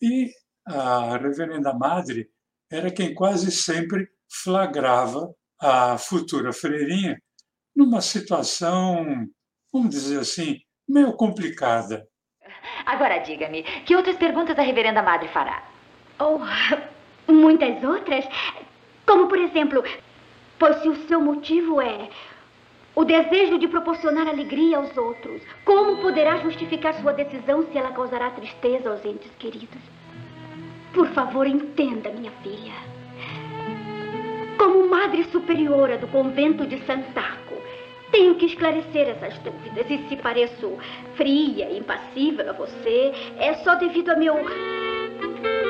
E 0.01 0.31
a 0.65 1.17
Reverenda 1.17 1.73
Madre 1.73 2.29
era 2.71 2.91
quem 2.91 3.13
quase 3.13 3.51
sempre 3.51 4.09
flagrava 4.31 5.33
a 5.59 5.97
futura 5.97 6.53
freirinha 6.53 7.21
numa 7.75 8.01
situação, 8.01 9.27
vamos 9.73 9.89
dizer 9.89 10.19
assim, 10.19 10.61
meio 10.87 11.13
complicada. 11.13 12.07
Agora 12.85 13.19
diga-me, 13.19 13.63
que 13.83 13.95
outras 13.95 14.17
perguntas 14.17 14.57
a 14.57 14.61
Reverenda 14.61 15.01
Madre 15.01 15.27
fará? 15.29 15.78
Oh, 16.19 16.39
muitas 17.31 17.83
outras. 17.83 18.25
Como, 19.05 19.27
por 19.27 19.39
exemplo, 19.39 19.83
pois 20.57 20.81
se 20.81 20.89
o 20.89 20.95
seu 21.07 21.21
motivo 21.21 21.81
é 21.81 22.09
o 22.95 23.05
desejo 23.05 23.57
de 23.57 23.67
proporcionar 23.67 24.27
alegria 24.27 24.77
aos 24.77 24.95
outros, 24.97 25.41
como 25.63 26.01
poderá 26.01 26.37
justificar 26.39 26.93
sua 26.95 27.13
decisão 27.13 27.65
se 27.71 27.77
ela 27.77 27.91
causará 27.91 28.29
tristeza 28.31 28.89
aos 28.89 29.03
entes 29.05 29.31
queridos? 29.39 29.81
Por 30.93 31.07
favor, 31.09 31.47
entenda, 31.47 32.09
minha 32.09 32.31
filha. 32.43 32.73
Como 34.57 34.89
Madre 34.89 35.23
Superiora 35.31 35.97
do 35.97 36.07
convento 36.07 36.65
de 36.65 36.83
Santaco, 36.85 37.55
tenho 38.11 38.35
que 38.35 38.47
esclarecer 38.47 39.07
essas 39.07 39.37
dúvidas. 39.39 39.89
E 39.89 40.09
se 40.09 40.17
pareço 40.17 40.77
fria 41.15 41.71
impassível 41.71 42.49
a 42.49 42.53
você, 42.53 43.13
é 43.37 43.53
só 43.63 43.75
devido 43.75 44.09
a 44.09 44.15
meu 44.15 44.35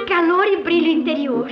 calor 0.10 0.48
e 0.48 0.64
brilho 0.64 0.88
interior. 0.88 1.48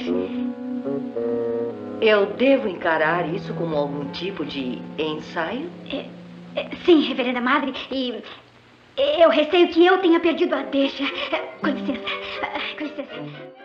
Eu 2.02 2.26
devo 2.36 2.68
encarar 2.68 3.32
isso 3.32 3.54
como 3.54 3.76
algum 3.76 4.12
tipo 4.12 4.44
de 4.44 4.82
ensaio? 4.98 5.70
É, 5.92 6.10
é, 6.60 6.76
sim, 6.84 7.02
Reverenda 7.02 7.40
Madre, 7.40 7.72
e 7.92 8.24
eu 9.22 9.30
receio 9.30 9.70
que 9.70 9.86
eu 9.86 10.02
tenha 10.02 10.20
perdido 10.20 10.56
a 10.56 10.64
deixa. 10.64 11.04
Com 11.62 11.68
licença, 11.68 12.06
com 12.78 12.84
licença. 12.84 13.58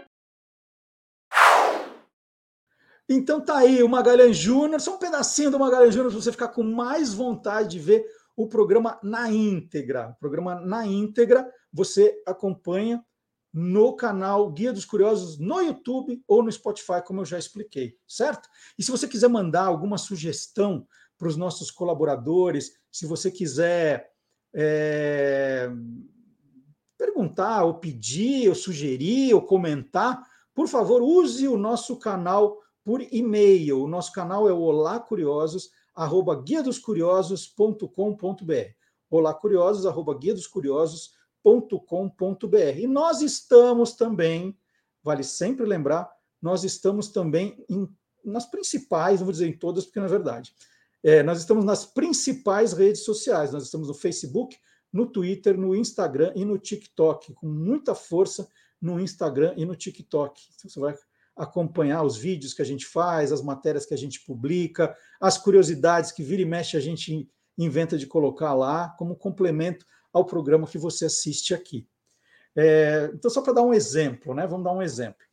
Então 3.09 3.45
tá 3.45 3.59
aí 3.59 3.83
o 3.83 3.89
Magalhães 3.89 4.37
Júnior, 4.37 4.81
só 4.81 4.97
um 4.97 4.99
pedacinho 4.99 5.51
do 5.51 5.59
Magalhães 5.59 5.95
Júnior 5.95 6.11
para 6.13 6.21
você 6.21 6.33
ficar 6.33 6.49
com 6.49 6.63
mais 6.63 7.15
vontade 7.15 7.71
de 7.71 7.79
ver 7.79 8.05
o 8.37 8.47
programa 8.47 8.99
na 9.03 9.31
íntegra. 9.31 10.11
O 10.11 10.21
programa 10.21 10.55
na 10.55 10.87
íntegra 10.87 11.51
você 11.73 12.23
acompanha 12.27 13.03
no 13.53 13.95
canal 13.95 14.51
Guia 14.51 14.73
dos 14.73 14.85
Curiosos 14.85 15.39
no 15.39 15.61
YouTube 15.61 16.23
ou 16.27 16.43
no 16.43 16.51
Spotify, 16.51 17.03
como 17.05 17.21
eu 17.21 17.25
já 17.25 17.39
expliquei, 17.39 17.97
certo? 18.09 18.49
E 18.79 18.83
se 18.83 18.91
você 18.91 19.07
quiser 19.07 19.29
mandar 19.29 19.65
alguma 19.65 19.99
sugestão 19.99 20.87
para 21.19 21.29
os 21.29 21.37
nossos 21.37 21.71
colaboradores, 21.71 22.73
se 22.91 23.07
você 23.07 23.31
quiser 23.31 24.11
é, 24.55 25.71
perguntar, 26.97 27.65
ou 27.65 27.75
pedir, 27.75 28.49
ou 28.49 28.55
sugerir, 28.55 29.35
ou 29.35 29.43
comentar, 29.43 30.23
por 30.55 30.67
favor, 30.69 31.03
use 31.03 31.47
o 31.47 31.57
nosso 31.57 31.97
canal 31.99 32.59
por 32.85 33.01
e-mail. 33.13 33.83
O 33.83 33.89
nosso 33.89 34.13
canal 34.13 34.49
é 34.49 34.53
o 34.53 34.61
Olá 34.61 34.99
Curiosos, 34.99 35.71
arroba 35.95 36.35
guia 36.41 36.63
dos 36.63 36.79
curiosos.com.br. 36.79 37.87
Olá 39.11 39.35
Curiosos, 39.35 39.87
arroba 39.87 40.17
guia 40.17 40.35
curiosos.com.br. 41.43 42.79
E 42.79 42.87
nós 42.87 43.21
estamos 43.21 43.95
também, 43.95 44.57
vale 45.03 45.23
sempre 45.23 45.67
lembrar, 45.67 46.11
nós 46.41 46.65
estamos 46.65 47.09
também 47.09 47.65
em, 47.69 47.89
nas 48.25 48.47
principais, 48.47 49.21
não 49.21 49.27
vou 49.27 49.33
dizer 49.33 49.49
em 49.49 49.57
todas, 49.57 49.85
porque 49.85 49.99
não 49.99 50.07
é 50.07 50.11
verdade. 50.11 50.55
É, 51.03 51.23
nós 51.23 51.39
estamos 51.39 51.65
nas 51.65 51.85
principais 51.85 52.73
redes 52.73 53.05
sociais. 53.05 53.53
Nós 53.53 53.65
estamos 53.65 53.89
no 53.89 53.95
Facebook, 53.95 54.57
no 54.93 55.07
Twitter, 55.07 55.59
no 55.59 55.75
Instagram 55.75 56.33
e 56.37 56.45
no 56.45 56.59
TikTok, 56.59 57.35
com 57.35 57.49
muita 57.49 57.95
força 57.95 58.49
no 58.81 59.01
Instagram 59.01 59.55
e 59.57 59.65
no 59.65 59.75
TikTok. 59.75 60.41
Então, 60.55 60.71
você 60.71 60.81
vai 60.81 60.95
acompanhar 61.35 62.03
os 62.03 62.17
vídeos 62.17 62.53
que 62.53 62.63
a 62.63 62.65
gente 62.65 62.87
faz, 62.87 63.33
as 63.33 63.43
matérias 63.43 63.87
que 63.87 63.95
a 63.95 63.99
gente 63.99 64.21
publica, 64.21 64.95
as 65.21 65.39
curiosidades 65.39 66.13
que 66.13 66.23
vira 66.23 66.43
e 66.43 66.45
mexe 66.45 66.77
a 66.77 66.81
gente 66.81 67.29
inventa 67.57 67.97
de 67.97 68.07
colocar 68.07 68.55
lá 68.55 68.91
como 68.99 69.17
complemento 69.17 69.87
ao 70.13 70.25
programa 70.25 70.67
que 70.67 70.79
você 70.79 71.07
assiste 71.07 71.55
aqui. 71.55 71.87
É, 72.55 73.11
então, 73.15 73.31
só 73.31 73.41
para 73.41 73.55
dar 73.55 73.63
um 73.63 73.73
exemplo, 73.73 74.35
né? 74.35 74.47
Vamos 74.47 74.65
dar 74.65 74.73
um 74.73 74.83
exemplo. 74.83 75.25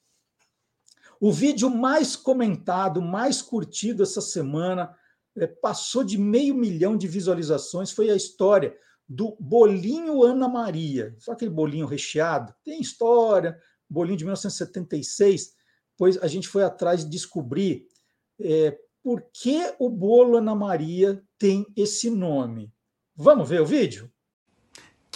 O 1.20 1.32
vídeo 1.32 1.70
mais 1.70 2.16
comentado, 2.16 3.02
mais 3.02 3.42
curtido 3.42 4.04
essa 4.04 4.22
semana, 4.22 4.96
é, 5.36 5.46
passou 5.46 6.04
de 6.04 6.18
meio 6.18 6.56
milhão 6.56 6.96
de 6.96 7.08
visualizações, 7.08 7.92
foi 7.92 8.10
a 8.10 8.16
história 8.16 8.76
do 9.08 9.36
bolinho 9.40 10.24
Ana 10.24 10.48
Maria. 10.48 11.16
Só 11.20 11.34
aquele 11.34 11.52
bolinho 11.52 11.86
recheado? 11.86 12.54
Tem 12.64 12.80
história, 12.80 13.60
bolinho 13.90 14.18
de 14.18 14.24
1976. 14.24 15.54
Pois 15.98 16.18
a 16.18 16.28
gente 16.28 16.48
foi 16.48 16.64
atrás 16.64 17.04
de 17.04 17.10
descobrir 17.10 17.88
é, 18.40 18.80
por 19.04 19.24
que 19.34 19.74
o 19.80 19.90
bolo 19.90 20.38
Ana 20.38 20.56
Maria 20.56 21.22
tem 21.38 21.66
esse 21.76 22.10
nome. 22.10 22.72
Vamos 23.16 23.50
ver 23.50 23.62
o 23.62 23.66
vídeo? 23.66 24.10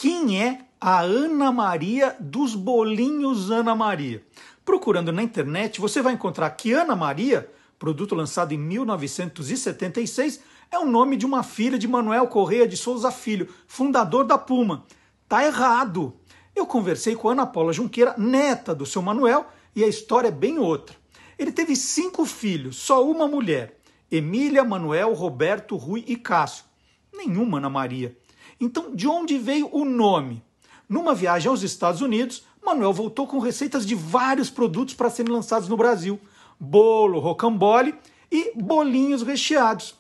Quem 0.03 0.43
é 0.43 0.59
a 0.81 0.99
Ana 0.99 1.49
Maria 1.49 2.13
dos 2.19 2.55
bolinhos 2.55 3.49
Ana 3.49 3.73
Maria? 3.73 4.21
Procurando 4.65 5.13
na 5.13 5.23
internet, 5.23 5.79
você 5.79 6.01
vai 6.01 6.11
encontrar 6.11 6.49
que 6.49 6.73
Ana 6.73 6.93
Maria, 6.93 7.49
produto 7.79 8.13
lançado 8.13 8.53
em 8.53 8.57
1976, 8.57 10.41
é 10.69 10.77
o 10.77 10.83
nome 10.83 11.15
de 11.15 11.25
uma 11.25 11.41
filha 11.41 11.79
de 11.79 11.87
Manuel 11.87 12.27
Correia 12.27 12.67
de 12.67 12.75
Souza 12.75 13.13
Filho, 13.13 13.47
fundador 13.65 14.25
da 14.25 14.37
Puma. 14.37 14.83
Tá 15.29 15.45
errado. 15.45 16.13
Eu 16.53 16.65
conversei 16.65 17.15
com 17.15 17.29
Ana 17.29 17.45
Paula 17.45 17.71
Junqueira, 17.71 18.13
neta 18.17 18.75
do 18.75 18.85
seu 18.85 19.01
Manuel, 19.01 19.47
e 19.73 19.85
a 19.85 19.87
história 19.87 20.27
é 20.27 20.31
bem 20.31 20.59
outra. 20.59 20.97
Ele 21.39 21.53
teve 21.53 21.77
cinco 21.77 22.25
filhos, 22.25 22.75
só 22.75 23.09
uma 23.09 23.25
mulher: 23.25 23.79
Emília, 24.11 24.65
Manuel, 24.65 25.13
Roberto, 25.13 25.77
Rui 25.77 26.03
e 26.05 26.17
Cássio. 26.17 26.65
Nenhuma 27.13 27.59
Ana 27.59 27.69
Maria. 27.69 28.17
Então, 28.63 28.95
de 28.95 29.09
onde 29.09 29.37
veio 29.37 29.69
o 29.73 29.83
nome? 29.83 30.41
Numa 30.87 31.13
viagem 31.13 31.49
aos 31.49 31.63
Estados 31.63 31.99
Unidos, 31.99 32.45
Manuel 32.65 32.93
voltou 32.93 33.27
com 33.27 33.37
receitas 33.39 33.85
de 33.85 33.93
vários 33.93 34.49
produtos 34.49 34.93
para 34.93 35.09
serem 35.09 35.33
lançados 35.33 35.67
no 35.67 35.75
Brasil: 35.75 36.17
bolo, 36.57 37.19
rocambole 37.19 37.93
e 38.31 38.53
bolinhos 38.55 39.21
recheados. 39.21 39.95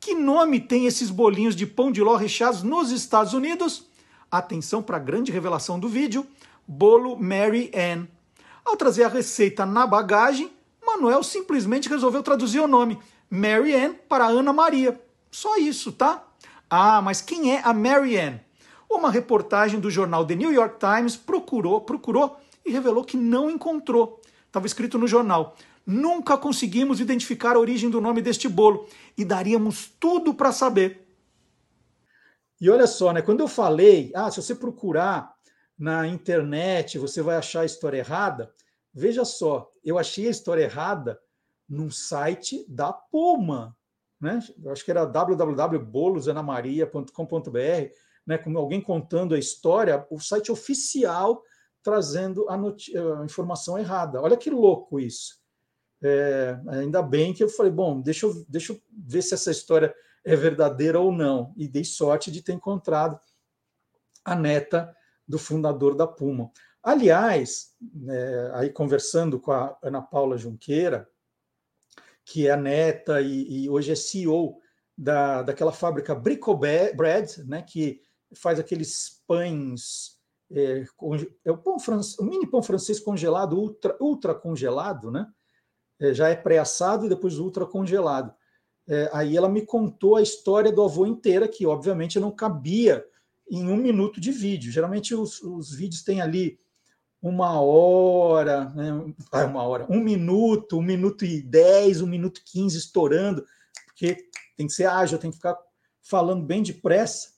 Que 0.00 0.16
nome 0.16 0.58
tem 0.58 0.84
esses 0.84 1.10
bolinhos 1.10 1.54
de 1.54 1.64
pão 1.64 1.92
de 1.92 2.02
ló 2.02 2.16
recheados 2.16 2.64
nos 2.64 2.90
Estados 2.90 3.34
Unidos? 3.34 3.86
Atenção 4.28 4.82
para 4.82 4.96
a 4.96 5.00
grande 5.00 5.30
revelação 5.30 5.78
do 5.78 5.88
vídeo: 5.88 6.26
bolo 6.66 7.16
Mary 7.16 7.70
Ann. 7.72 8.06
Ao 8.64 8.76
trazer 8.76 9.04
a 9.04 9.08
receita 9.08 9.64
na 9.64 9.86
bagagem, 9.86 10.50
Manuel 10.84 11.22
simplesmente 11.22 11.88
resolveu 11.88 12.22
traduzir 12.24 12.58
o 12.58 12.66
nome 12.66 12.98
Mary 13.30 13.76
Ann 13.76 13.94
para 14.08 14.26
Ana 14.26 14.52
Maria. 14.52 15.00
Só 15.30 15.56
isso, 15.56 15.92
tá? 15.92 16.27
Ah, 16.70 17.00
mas 17.00 17.20
quem 17.20 17.54
é 17.54 17.62
a 17.64 17.72
Mary 17.72 18.18
Ann? 18.18 18.38
Uma 18.90 19.10
reportagem 19.10 19.80
do 19.80 19.90
jornal 19.90 20.26
The 20.26 20.34
New 20.34 20.52
York 20.52 20.76
Times 20.78 21.16
procurou, 21.16 21.80
procurou 21.80 22.38
e 22.64 22.70
revelou 22.70 23.04
que 23.04 23.16
não 23.16 23.50
encontrou. 23.50 24.20
Estava 24.46 24.66
escrito 24.66 24.98
no 24.98 25.06
jornal: 25.06 25.56
Nunca 25.86 26.36
conseguimos 26.36 27.00
identificar 27.00 27.56
a 27.56 27.58
origem 27.58 27.88
do 27.88 28.00
nome 28.00 28.20
deste 28.20 28.48
bolo 28.48 28.86
e 29.16 29.24
daríamos 29.24 29.90
tudo 29.98 30.34
para 30.34 30.52
saber. 30.52 31.08
E 32.60 32.68
olha 32.68 32.86
só, 32.86 33.12
né? 33.12 33.22
Quando 33.22 33.40
eu 33.40 33.48
falei, 33.48 34.10
ah, 34.14 34.30
se 34.30 34.42
você 34.42 34.54
procurar 34.54 35.32
na 35.78 36.06
internet, 36.06 36.98
você 36.98 37.22
vai 37.22 37.36
achar 37.36 37.60
a 37.60 37.64
história 37.64 37.98
errada. 37.98 38.52
Veja 38.92 39.24
só, 39.24 39.70
eu 39.84 39.96
achei 39.96 40.26
a 40.26 40.30
história 40.30 40.64
errada 40.64 41.18
num 41.68 41.90
site 41.90 42.66
da 42.68 42.92
Puma, 42.92 43.76
né? 44.20 44.40
Eu 44.62 44.72
acho 44.72 44.84
que 44.84 44.90
era 44.90 45.04
www.bolosanamaria.com.br, 45.04 47.92
né? 48.26 48.38
Como 48.38 48.58
alguém 48.58 48.80
contando 48.80 49.34
a 49.34 49.38
história, 49.38 50.06
o 50.10 50.18
site 50.18 50.50
oficial 50.50 51.42
trazendo 51.82 52.48
a, 52.48 52.54
a 52.54 53.24
informação 53.24 53.78
errada. 53.78 54.20
Olha 54.20 54.36
que 54.36 54.50
louco 54.50 55.00
isso. 55.00 55.38
É, 56.02 56.58
ainda 56.68 57.02
bem 57.02 57.32
que 57.32 57.42
eu 57.42 57.48
falei, 57.48 57.72
bom, 57.72 58.00
deixa 58.00 58.26
eu, 58.26 58.44
deixa 58.48 58.72
eu 58.72 58.80
ver 58.92 59.22
se 59.22 59.34
essa 59.34 59.50
história 59.50 59.94
é 60.24 60.36
verdadeira 60.36 61.00
ou 61.00 61.10
não. 61.10 61.52
E 61.56 61.68
dei 61.68 61.84
sorte 61.84 62.30
de 62.30 62.42
ter 62.42 62.52
encontrado 62.52 63.18
a 64.24 64.34
neta 64.34 64.94
do 65.26 65.38
fundador 65.38 65.94
da 65.94 66.06
Puma. 66.06 66.50
Aliás, 66.82 67.74
é, 68.08 68.50
aí 68.54 68.70
conversando 68.70 69.40
com 69.40 69.52
a 69.52 69.76
Ana 69.82 70.00
Paula 70.00 70.38
Junqueira, 70.38 71.08
que 72.28 72.46
é 72.46 72.50
a 72.50 72.56
neta 72.56 73.22
e, 73.22 73.64
e 73.64 73.70
hoje 73.70 73.90
é 73.90 73.94
CEO 73.94 74.58
da, 74.96 75.42
daquela 75.42 75.72
fábrica 75.72 76.14
Bricobread, 76.14 77.42
né, 77.46 77.62
que 77.62 78.02
faz 78.34 78.60
aqueles 78.60 79.22
pães, 79.26 80.18
é, 80.50 80.84
é 81.44 81.50
o, 81.50 81.56
pão 81.56 81.78
francês, 81.78 82.18
o 82.18 82.24
mini 82.24 82.46
pão 82.46 82.62
francês 82.62 83.00
congelado, 83.00 83.58
ultra, 83.58 83.96
ultra 83.98 84.34
congelado, 84.34 85.10
né? 85.10 85.26
é, 85.98 86.12
já 86.12 86.28
é 86.28 86.36
pré-assado 86.36 87.06
e 87.06 87.08
depois 87.08 87.38
ultra 87.38 87.64
congelado. 87.64 88.32
É, 88.86 89.08
aí 89.12 89.34
ela 89.34 89.48
me 89.48 89.64
contou 89.64 90.16
a 90.16 90.22
história 90.22 90.70
do 90.70 90.82
avô 90.82 91.06
inteira, 91.06 91.48
que 91.48 91.66
obviamente 91.66 92.20
não 92.20 92.30
cabia 92.30 93.04
em 93.50 93.66
um 93.66 93.76
minuto 93.76 94.20
de 94.20 94.30
vídeo. 94.30 94.70
Geralmente 94.70 95.14
os, 95.14 95.42
os 95.42 95.74
vídeos 95.74 96.02
têm 96.02 96.20
ali 96.20 96.58
uma 97.20 97.60
hora, 97.60 98.66
né, 98.70 99.14
uma 99.44 99.62
hora, 99.62 99.86
um 99.90 100.00
minuto, 100.00 100.78
um 100.78 100.82
minuto 100.82 101.24
e 101.24 101.42
dez, 101.42 102.00
um 102.00 102.06
minuto 102.06 102.38
e 102.38 102.44
quinze 102.44 102.78
estourando, 102.78 103.44
porque 103.86 104.28
tem 104.56 104.66
que 104.66 104.72
ser 104.72 104.86
ágil, 104.86 105.18
tem 105.18 105.30
que 105.30 105.36
ficar 105.36 105.56
falando 106.02 106.44
bem 106.44 106.62
depressa. 106.62 107.30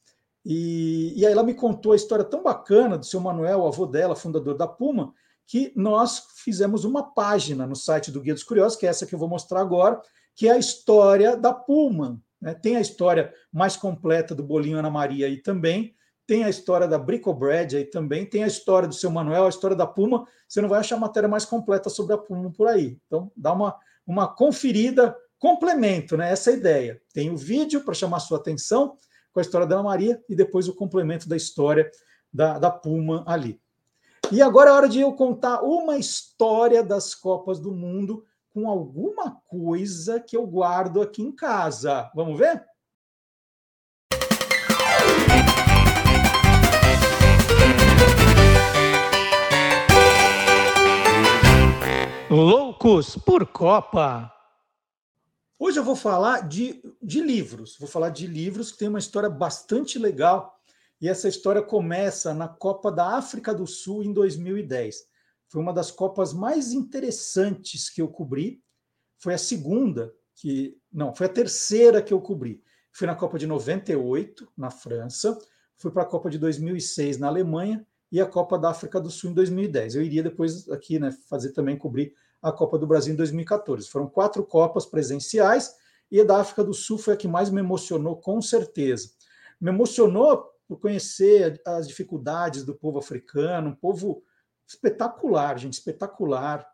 E, 0.44 1.12
e 1.16 1.26
aí 1.26 1.32
ela 1.32 1.42
me 1.42 1.54
contou 1.54 1.92
a 1.92 1.96
história 1.96 2.24
tão 2.24 2.42
bacana 2.42 2.96
do 2.96 3.04
seu 3.04 3.20
Manuel, 3.20 3.60
o 3.60 3.66
avô 3.66 3.86
dela, 3.86 4.16
fundador 4.16 4.56
da 4.56 4.66
Puma, 4.66 5.12
que 5.46 5.72
nós 5.74 6.28
fizemos 6.36 6.84
uma 6.84 7.02
página 7.02 7.66
no 7.66 7.74
site 7.74 8.10
do 8.10 8.20
Guia 8.20 8.34
dos 8.34 8.44
Curiosos, 8.44 8.78
que 8.78 8.86
é 8.86 8.90
essa 8.90 9.04
que 9.04 9.14
eu 9.14 9.18
vou 9.18 9.28
mostrar 9.28 9.60
agora, 9.60 10.00
que 10.34 10.48
é 10.48 10.52
a 10.52 10.58
história 10.58 11.36
da 11.36 11.52
Pullman. 11.52 12.20
Né? 12.40 12.54
Tem 12.54 12.76
a 12.76 12.80
história 12.80 13.34
mais 13.52 13.76
completa 13.76 14.34
do 14.34 14.42
Bolinho 14.42 14.78
Ana 14.78 14.90
Maria 14.90 15.26
aí 15.26 15.36
também, 15.36 15.94
tem 16.30 16.44
a 16.44 16.48
história 16.48 16.86
da 16.86 16.96
Bricobread 16.96 17.76
aí 17.76 17.84
também, 17.84 18.24
tem 18.24 18.44
a 18.44 18.46
história 18.46 18.86
do 18.86 18.94
seu 18.94 19.10
Manuel, 19.10 19.46
a 19.46 19.48
história 19.48 19.74
da 19.74 19.84
Puma. 19.84 20.28
Você 20.46 20.60
não 20.60 20.68
vai 20.68 20.78
achar 20.78 20.96
matéria 20.96 21.28
mais 21.28 21.44
completa 21.44 21.90
sobre 21.90 22.14
a 22.14 22.18
Puma 22.18 22.52
por 22.52 22.68
aí. 22.68 22.96
Então, 23.04 23.32
dá 23.36 23.52
uma, 23.52 23.76
uma 24.06 24.28
conferida, 24.28 25.12
complemento, 25.40 26.16
né? 26.16 26.30
Essa 26.30 26.52
é 26.52 26.54
ideia. 26.54 27.02
Tem 27.12 27.30
o 27.30 27.36
vídeo 27.36 27.80
para 27.80 27.94
chamar 27.94 28.20
sua 28.20 28.38
atenção 28.38 28.96
com 29.32 29.40
a 29.40 29.42
história 29.42 29.66
da 29.66 29.74
Ana 29.74 29.82
Maria 29.82 30.22
e 30.28 30.36
depois 30.36 30.68
o 30.68 30.74
complemento 30.76 31.28
da 31.28 31.36
história 31.36 31.90
da, 32.32 32.60
da 32.60 32.70
Puma 32.70 33.24
ali. 33.26 33.60
E 34.30 34.40
agora 34.40 34.70
é 34.70 34.72
hora 34.72 34.88
de 34.88 35.00
eu 35.00 35.12
contar 35.14 35.62
uma 35.62 35.98
história 35.98 36.80
das 36.80 37.12
Copas 37.12 37.58
do 37.58 37.72
Mundo 37.72 38.24
com 38.54 38.70
alguma 38.70 39.32
coisa 39.48 40.20
que 40.20 40.36
eu 40.36 40.46
guardo 40.46 41.02
aqui 41.02 41.22
em 41.22 41.32
casa. 41.32 42.08
Vamos 42.14 42.38
ver? 42.38 42.69
Loucos 52.30 53.16
por 53.16 53.44
Copa. 53.44 54.32
Hoje 55.58 55.80
eu 55.80 55.82
vou 55.82 55.96
falar 55.96 56.46
de, 56.46 56.80
de 57.02 57.20
livros. 57.20 57.76
Vou 57.76 57.88
falar 57.88 58.10
de 58.10 58.24
livros 58.28 58.70
que 58.70 58.78
tem 58.78 58.86
uma 58.86 59.00
história 59.00 59.28
bastante 59.28 59.98
legal 59.98 60.56
e 61.00 61.08
essa 61.08 61.26
história 61.26 61.60
começa 61.60 62.32
na 62.32 62.46
Copa 62.46 62.92
da 62.92 63.16
África 63.16 63.52
do 63.52 63.66
Sul 63.66 64.04
em 64.04 64.12
2010. 64.12 65.08
Foi 65.48 65.60
uma 65.60 65.72
das 65.72 65.90
Copas 65.90 66.32
mais 66.32 66.70
interessantes 66.70 67.90
que 67.90 68.00
eu 68.00 68.06
cobri. 68.06 68.62
Foi 69.18 69.34
a 69.34 69.38
segunda 69.38 70.14
que. 70.36 70.78
Não, 70.92 71.12
foi 71.12 71.26
a 71.26 71.30
terceira 71.30 72.00
que 72.00 72.14
eu 72.14 72.20
cobri. 72.20 72.62
Fui 72.92 73.08
na 73.08 73.16
Copa 73.16 73.40
de 73.40 73.46
98, 73.48 74.52
na 74.56 74.70
França. 74.70 75.36
Fui 75.76 75.90
para 75.90 76.04
a 76.04 76.06
Copa 76.06 76.30
de 76.30 76.38
2006 76.38 77.18
na 77.18 77.26
Alemanha 77.26 77.84
e 78.10 78.20
a 78.20 78.26
Copa 78.26 78.58
da 78.58 78.70
África 78.70 79.00
do 79.00 79.10
Sul 79.10 79.30
em 79.30 79.34
2010. 79.34 79.94
Eu 79.94 80.02
iria 80.02 80.22
depois 80.22 80.68
aqui 80.68 80.98
né, 80.98 81.12
fazer 81.28 81.52
também 81.52 81.76
cobrir 81.76 82.14
a 82.42 82.50
Copa 82.50 82.78
do 82.78 82.86
Brasil 82.86 83.12
em 83.12 83.16
2014. 83.16 83.88
Foram 83.88 84.08
quatro 84.08 84.44
Copas 84.44 84.86
presenciais 84.86 85.74
e 86.10 86.20
a 86.20 86.24
da 86.24 86.40
África 86.40 86.64
do 86.64 86.74
Sul 86.74 86.98
foi 86.98 87.14
a 87.14 87.16
que 87.16 87.28
mais 87.28 87.50
me 87.50 87.60
emocionou, 87.60 88.16
com 88.16 88.42
certeza. 88.42 89.10
Me 89.60 89.70
emocionou 89.70 90.50
por 90.66 90.80
conhecer 90.80 91.60
as 91.64 91.86
dificuldades 91.86 92.64
do 92.64 92.74
povo 92.74 92.98
africano, 92.98 93.70
um 93.70 93.74
povo 93.74 94.22
espetacular, 94.66 95.58
gente, 95.58 95.74
espetacular. 95.74 96.66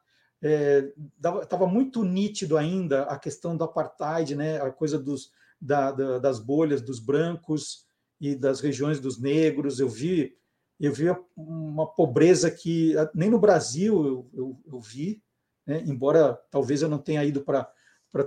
Estava 1.13 1.65
é, 1.65 1.69
muito 1.69 2.05
nítido 2.05 2.57
ainda 2.57 3.03
a 3.05 3.19
questão 3.19 3.57
do 3.57 3.65
apartheid, 3.65 4.35
né, 4.35 4.61
a 4.61 4.71
coisa 4.71 4.99
dos, 4.99 5.33
da, 5.61 5.91
da, 5.93 6.19
das 6.19 6.39
bolhas 6.39 6.81
dos 6.81 7.01
brancos 7.01 7.87
e 8.21 8.35
das 8.35 8.61
regiões 8.61 9.01
dos 9.01 9.21
negros. 9.21 9.81
Eu 9.81 9.89
vi 9.89 10.37
eu 10.79 10.93
vi 10.93 11.05
uma 11.37 11.87
pobreza 11.87 12.51
que 12.51 12.95
nem 13.15 13.31
no 13.31 13.39
Brasil 13.39 14.07
eu, 14.07 14.31
eu, 14.35 14.61
eu 14.67 14.81
vi, 14.81 15.23
né, 15.67 15.83
embora 15.87 16.35
talvez 16.51 16.83
eu 16.83 16.89
não 16.89 16.99
tenha 16.99 17.25
ido 17.25 17.41
para 17.41 17.69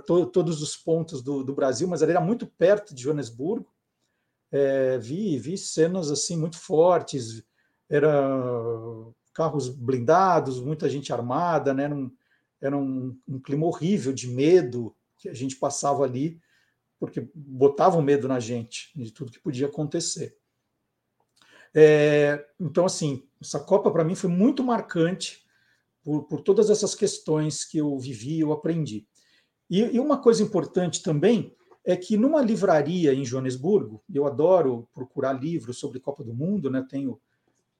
to, 0.04 0.26
todos 0.26 0.60
os 0.60 0.76
pontos 0.76 1.22
do, 1.22 1.44
do, 1.44 1.54
Brasil, 1.54 1.86
mas 1.86 2.02
era 2.02 2.20
muito 2.20 2.46
perto 2.46 2.94
de 2.94 3.02
Joanesburgo. 3.02 3.72
É, 4.52 4.98
vi, 4.98 5.38
vi 5.38 5.56
cenas 5.56 6.10
assim 6.10 6.36
muito 6.36 6.58
fortes, 6.58 7.42
era 7.88 8.12
carros 9.32 9.68
blindados, 9.68 10.60
muita 10.60 10.88
gente 10.88 11.12
armada, 11.12 11.72
né? 11.72 11.84
Era, 11.84 11.94
um, 11.94 12.10
era 12.60 12.76
um, 12.76 13.16
um, 13.28 13.40
clima 13.40 13.66
horrível 13.66 14.12
de 14.12 14.28
medo 14.28 14.94
que 15.16 15.28
a 15.28 15.34
gente 15.34 15.56
passava 15.56 16.04
ali, 16.04 16.40
porque 16.98 17.28
botavam 17.34 18.02
medo 18.02 18.26
na 18.26 18.40
gente 18.40 18.90
de 18.94 19.12
tudo 19.12 19.30
que 19.30 19.38
podia 19.38 19.68
acontecer. 19.68 20.36
É, 21.74 22.44
então, 22.58 22.84
assim, 22.84 23.22
essa 23.40 23.60
Copa 23.60 23.90
para 23.90 24.04
mim 24.04 24.14
foi 24.14 24.28
muito 24.28 24.62
marcante 24.62 25.44
por, 26.02 26.24
por, 26.24 26.40
todas 26.40 26.70
essas 26.70 26.94
questões 26.94 27.64
que 27.64 27.78
eu 27.78 27.98
vivi 27.98 28.40
eu 28.40 28.52
aprendi. 28.52 29.06
E, 29.68 29.80
e 29.80 30.00
uma 30.00 30.20
coisa 30.20 30.42
importante 30.42 31.02
também 31.02 31.54
é 31.84 31.96
que 31.96 32.16
numa 32.16 32.42
livraria 32.42 33.14
em 33.14 33.24
Joanesburgo, 33.24 34.02
eu 34.12 34.26
adoro 34.26 34.88
procurar 34.92 35.32
livros 35.32 35.78
sobre 35.78 36.00
Copa 36.00 36.22
do 36.24 36.34
Mundo, 36.34 36.70
né? 36.70 36.84
Tenho 36.88 37.20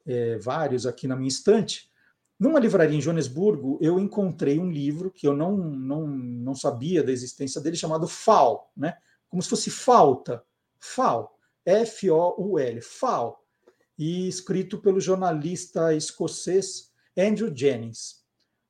é, 0.07 0.39
vários 0.39 0.87
aqui 0.87 1.07
na 1.07 1.17
minha 1.17 1.29
estante. 1.29 1.91
Numa 2.39 2.59
livraria 2.59 2.97
em 2.97 3.03
Joanesburgo, 3.03 3.79
eu 3.83 4.01
encontrei 4.01 4.59
um 4.59 4.71
livro 4.71 5.11
que 5.11 5.27
eu 5.27 5.37
não, 5.37 5.57
não, 5.57 6.07
não 6.07 6.55
sabia 6.55 7.03
da 7.03 7.13
existência 7.13 7.61
dele, 7.61 7.77
chamado 7.77 8.09
FAL, 8.09 8.73
né? 8.75 8.97
como 9.29 9.43
se 9.43 9.49
fosse 9.49 9.71
falta. 9.71 10.43
FAL, 10.79 11.39
F-O-U-L, 11.65 12.81
FAL, 12.81 13.40
e 14.01 14.27
escrito 14.27 14.79
pelo 14.79 14.99
jornalista 14.99 15.95
escocês 15.95 16.91
Andrew 17.15 17.55
Jennings. 17.55 18.21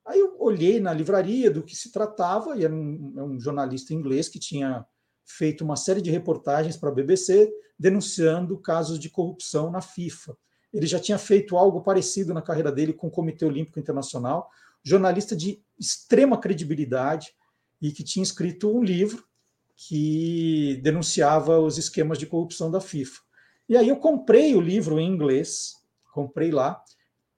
Aí 0.05 0.19
eu 0.19 0.35
olhei 0.41 0.81
na 0.81 0.93
livraria 0.93 1.49
do 1.49 1.63
que 1.63 1.77
se 1.77 1.93
tratava, 1.93 2.57
e 2.57 2.65
era 2.65 2.75
um, 2.75 3.15
é 3.17 3.23
um 3.23 3.39
jornalista 3.39 3.95
inglês 3.95 4.29
que 4.29 4.41
tinha 4.41 4.85
feito 5.25 5.63
uma 5.63 5.77
série 5.77 6.03
de 6.03 6.11
reportagens 6.11 6.77
para 6.77 6.89
a 6.89 6.93
BBC 6.93 7.49
denunciando 7.79 8.59
casos 8.59 8.99
de 8.99 9.09
corrupção 9.09 9.71
na 9.71 9.81
FIFA. 9.81 10.37
Ele 10.73 10.87
já 10.89 10.99
tinha 10.99 11.17
feito 11.17 11.57
algo 11.57 11.81
parecido 11.81 12.35
na 12.35 12.43
carreira 12.43 12.73
dele 12.73 12.93
com 12.93 13.07
o 13.07 13.11
Comitê 13.11 13.45
Olímpico 13.45 13.79
Internacional, 13.79 14.51
jornalista 14.83 15.37
de 15.37 15.63
extrema 15.79 16.39
credibilidade 16.39 17.33
e 17.81 17.93
que 17.93 18.03
tinha 18.03 18.25
escrito 18.25 18.69
um 18.69 18.83
livro 18.83 19.25
que 19.77 20.81
denunciava 20.83 21.61
os 21.61 21.79
esquemas 21.79 22.19
de 22.19 22.27
corrupção 22.27 22.69
da 22.69 22.81
FIFA. 22.81 23.30
E 23.71 23.77
aí 23.77 23.89
eu 23.89 23.95
comprei 23.95 24.57
o 24.57 24.61
livro 24.61 24.99
em 24.99 25.09
inglês, 25.09 25.77
comprei 26.13 26.51
lá, 26.51 26.83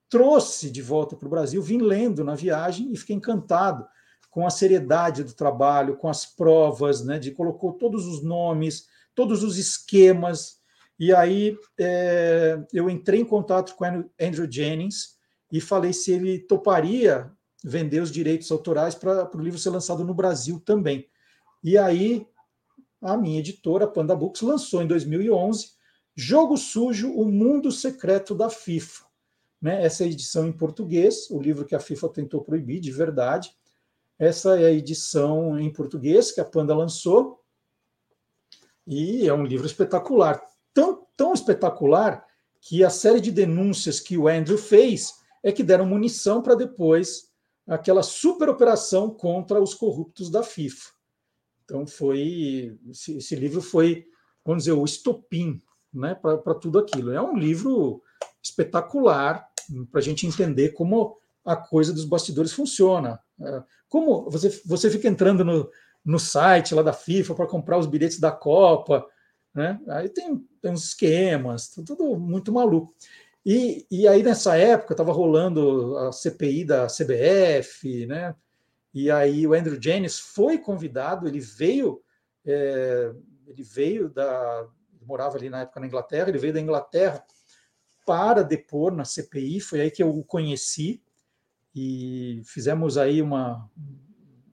trouxe 0.09 0.71
de 0.71 0.81
volta 0.81 1.15
para 1.15 1.27
o 1.27 1.31
Brasil, 1.31 1.61
vim 1.61 1.77
lendo 1.77 2.25
na 2.25 2.35
viagem 2.35 2.91
e 2.91 2.97
fiquei 2.97 3.15
encantado 3.15 3.87
com 4.31 4.47
a 4.47 4.51
seriedade 4.51 5.25
do 5.25 5.35
trabalho, 5.35 5.99
com 5.99 6.09
as 6.09 6.25
provas, 6.25 7.05
né, 7.05 7.19
de 7.19 7.33
colocou 7.33 7.75
todos 7.75 8.07
os 8.07 8.23
nomes, 8.23 8.87
todos 9.15 9.45
os 9.45 9.59
esquemas, 9.59 10.63
e 10.99 11.15
aí 11.15 11.55
é, 11.79 12.59
eu 12.73 12.89
entrei 12.89 13.21
em 13.21 13.27
contato 13.27 13.75
com 13.77 13.85
Andrew 14.19 14.51
Jennings 14.51 15.19
e 15.53 15.61
falei 15.61 15.93
se 15.93 16.13
ele 16.13 16.39
toparia 16.39 17.31
vender 17.63 18.01
os 18.01 18.11
direitos 18.11 18.51
autorais 18.51 18.95
para 18.95 19.37
o 19.37 19.41
livro 19.41 19.59
ser 19.59 19.69
lançado 19.69 20.03
no 20.03 20.15
Brasil 20.15 20.59
também. 20.65 21.07
E 21.63 21.77
aí 21.77 22.27
a 23.03 23.19
minha 23.19 23.41
editora, 23.41 23.87
Panda 23.87 24.17
Books, 24.17 24.41
lançou 24.41 24.83
em 24.83 24.87
2011 24.87 25.82
Jogo 26.15 26.57
Sujo, 26.57 27.13
o 27.13 27.25
Mundo 27.25 27.73
Secreto 27.73 28.35
da 28.35 28.51
FIFA. 28.51 29.05
Né? 29.61 29.85
Essa 29.85 30.03
é 30.03 30.07
a 30.07 30.11
edição 30.11 30.47
em 30.47 30.53
português, 30.53 31.31
o 31.31 31.41
livro 31.41 31.65
que 31.65 31.75
a 31.75 31.81
FIFA 31.81 32.09
tentou 32.09 32.43
proibir 32.43 32.81
de 32.81 32.91
verdade. 32.91 33.55
Essa 34.19 34.61
é 34.61 34.67
a 34.67 34.73
edição 34.73 35.59
em 35.59 35.73
português 35.73 36.33
que 36.33 36.41
a 36.41 36.45
Panda 36.45 36.75
lançou. 36.75 37.43
E 38.87 39.27
é 39.27 39.33
um 39.33 39.45
livro 39.45 39.67
espetacular 39.67 40.45
tão, 40.75 41.07
tão 41.17 41.33
espetacular 41.33 42.27
que 42.61 42.85
a 42.85 42.91
série 42.91 43.21
de 43.21 43.31
denúncias 43.31 44.01
que 44.01 44.17
o 44.17 44.29
Andrew 44.29 44.59
fez 44.59 45.15
é 45.43 45.51
que 45.51 45.63
deram 45.63 45.87
munição 45.87 46.43
para 46.43 46.55
depois 46.55 47.33
aquela 47.67 48.03
super 48.03 48.49
operação 48.49 49.11
contra 49.11 49.61
os 49.61 49.75
corruptos 49.75 50.31
da 50.31 50.43
FIFA. 50.43 50.91
Então 51.65 51.87
foi 51.87 52.79
esse, 52.89 53.35
livro 53.35 53.61
foi, 53.61 54.07
vamos 54.45 54.65
dizer, 54.65 54.73
o 54.73 54.85
estopim 54.85 55.63
né, 55.93 56.15
para 56.15 56.55
tudo 56.55 56.79
aquilo. 56.79 57.13
É 57.13 57.21
um 57.21 57.37
livro 57.37 58.03
espetacular 58.43 59.47
para 59.91 60.01
a 60.01 60.03
gente 60.03 60.27
entender 60.27 60.71
como 60.71 61.17
a 61.45 61.57
coisa 61.57 61.93
dos 61.93 62.05
bastidores 62.05 62.53
funciona. 62.53 63.21
É, 63.41 63.63
como 63.89 64.31
você, 64.31 64.49
você 64.65 64.91
fica 64.91 65.09
entrando 65.09 65.45
no, 65.45 65.71
no 66.05 66.19
site 66.19 66.75
lá 66.75 66.83
da 66.83 66.93
FIFA 66.93 67.35
para 67.35 67.47
comprar 67.47 67.79
os 67.79 67.87
bilhetes 67.87 68.19
da 68.19 68.31
Copa, 68.31 69.07
né? 69.55 69.81
Aí 69.89 70.09
tem, 70.09 70.39
tem 70.61 70.71
uns 70.71 70.85
esquemas, 70.85 71.69
tudo 71.69 72.19
muito 72.19 72.53
maluco. 72.53 72.95
E, 73.45 73.87
e 73.91 74.07
aí, 74.07 74.23
nessa 74.23 74.57
época, 74.57 74.95
estava 74.95 75.13
rolando 75.13 75.97
a 75.99 76.13
CPI 76.13 76.65
da 76.65 76.87
CBF, 76.87 78.07
né? 78.07 78.35
E 78.95 79.11
aí 79.11 79.47
o 79.47 79.55
Andrew 79.55 79.81
Jennings 79.81 80.21
foi 80.21 80.59
convidado, 80.59 81.27
ele 81.27 81.41
veio, 81.41 82.01
é, 82.45 83.13
ele 83.47 83.63
veio 83.63 84.09
da. 84.09 84.67
Morava 85.07 85.37
ali 85.37 85.49
na 85.49 85.63
época 85.63 85.81
na 85.81 85.87
Inglaterra, 85.87 86.29
ele 86.29 86.39
veio 86.39 86.53
da 86.53 86.61
Inglaterra 86.61 87.25
para 88.05 88.43
depor 88.43 88.93
na 88.93 89.05
CPI, 89.05 89.61
foi 89.61 89.81
aí 89.81 89.91
que 89.91 90.03
eu 90.03 90.17
o 90.17 90.25
conheci 90.25 91.03
e 91.75 92.43
fizemos 92.45 92.99
aí 92.99 93.23
uma, 93.23 93.71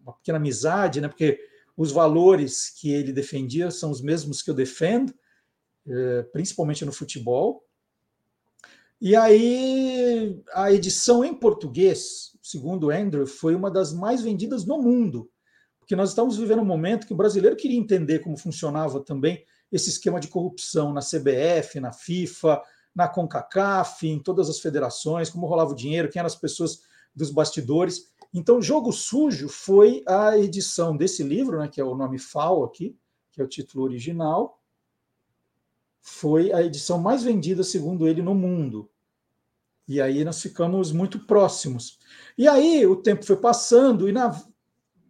uma 0.02 0.14
pequena 0.14 0.38
amizade, 0.38 1.02
né? 1.02 1.08
Porque 1.08 1.40
os 1.76 1.92
valores 1.92 2.70
que 2.70 2.92
ele 2.92 3.12
defendia 3.12 3.72
são 3.72 3.90
os 3.92 4.02
mesmos 4.02 4.42
que 4.42 4.50
eu 4.50 4.54
defendo, 4.54 5.14
eh, 5.88 6.24
principalmente 6.32 6.86
no 6.86 6.92
futebol. 6.92 7.64
E 9.02 9.16
aí, 9.16 10.42
a 10.54 10.72
edição 10.74 11.24
em 11.24 11.34
português, 11.34 12.38
segundo 12.44 12.92
Andrew, 12.92 13.26
foi 13.26 13.56
uma 13.56 13.72
das 13.72 13.94
mais 13.94 14.22
vendidas 14.22 14.66
no 14.66 14.82
mundo, 14.82 15.32
porque 15.80 15.96
nós 15.96 16.10
estamos 16.10 16.38
vivendo 16.38 16.62
um 16.62 16.66
momento 16.66 17.08
que 17.08 17.14
o 17.14 17.18
brasileiro 17.18 17.56
queria 17.56 17.80
entender 17.80 18.20
como 18.20 18.38
funcionava 18.38 19.00
também 19.00 19.46
esse 19.72 19.90
esquema 19.90 20.20
de 20.20 20.28
corrupção 20.28 20.94
na 20.94 21.02
CBF, 21.02 21.80
na 21.80 21.92
FIFA, 21.92 22.62
na 22.96 23.08
CONCACAF, 23.08 24.08
em 24.08 24.20
todas 24.20 24.50
as 24.50 24.60
federações, 24.60 25.30
como 25.30 25.48
rolava 25.48 25.72
o 25.72 25.76
dinheiro, 25.76 26.10
quem 26.10 26.20
eram 26.20 26.28
as 26.28 26.36
pessoas 26.36 26.82
dos 27.16 27.32
bastidores. 27.32 28.12
Então, 28.34 28.62
Jogo 28.62 28.92
Sujo 28.92 29.48
foi 29.48 30.04
a 30.08 30.38
edição 30.38 30.96
desse 30.96 31.24
livro, 31.24 31.60
né, 31.60 31.68
que 31.68 31.82
é 31.82 31.84
o 31.84 31.96
nome 31.96 32.20
FAO 32.20 32.64
aqui, 32.64 32.98
que 33.32 33.42
é 33.42 33.44
o 33.44 33.48
título 33.48 33.84
original, 33.84 34.60
foi 36.02 36.52
a 36.52 36.62
edição 36.64 36.98
mais 36.98 37.24
vendida, 37.24 37.64
segundo 37.64 38.08
ele, 38.08 38.22
no 38.22 38.34
mundo. 38.34 38.90
E 39.88 40.00
aí 40.00 40.24
nós 40.24 40.42
ficamos 40.42 40.92
muito 40.92 41.26
próximos. 41.26 42.00
E 42.38 42.48
aí 42.48 42.86
o 42.86 42.96
tempo 42.96 43.26
foi 43.26 43.38
passando, 43.38 44.08
e 44.08 44.12
na 44.12 44.30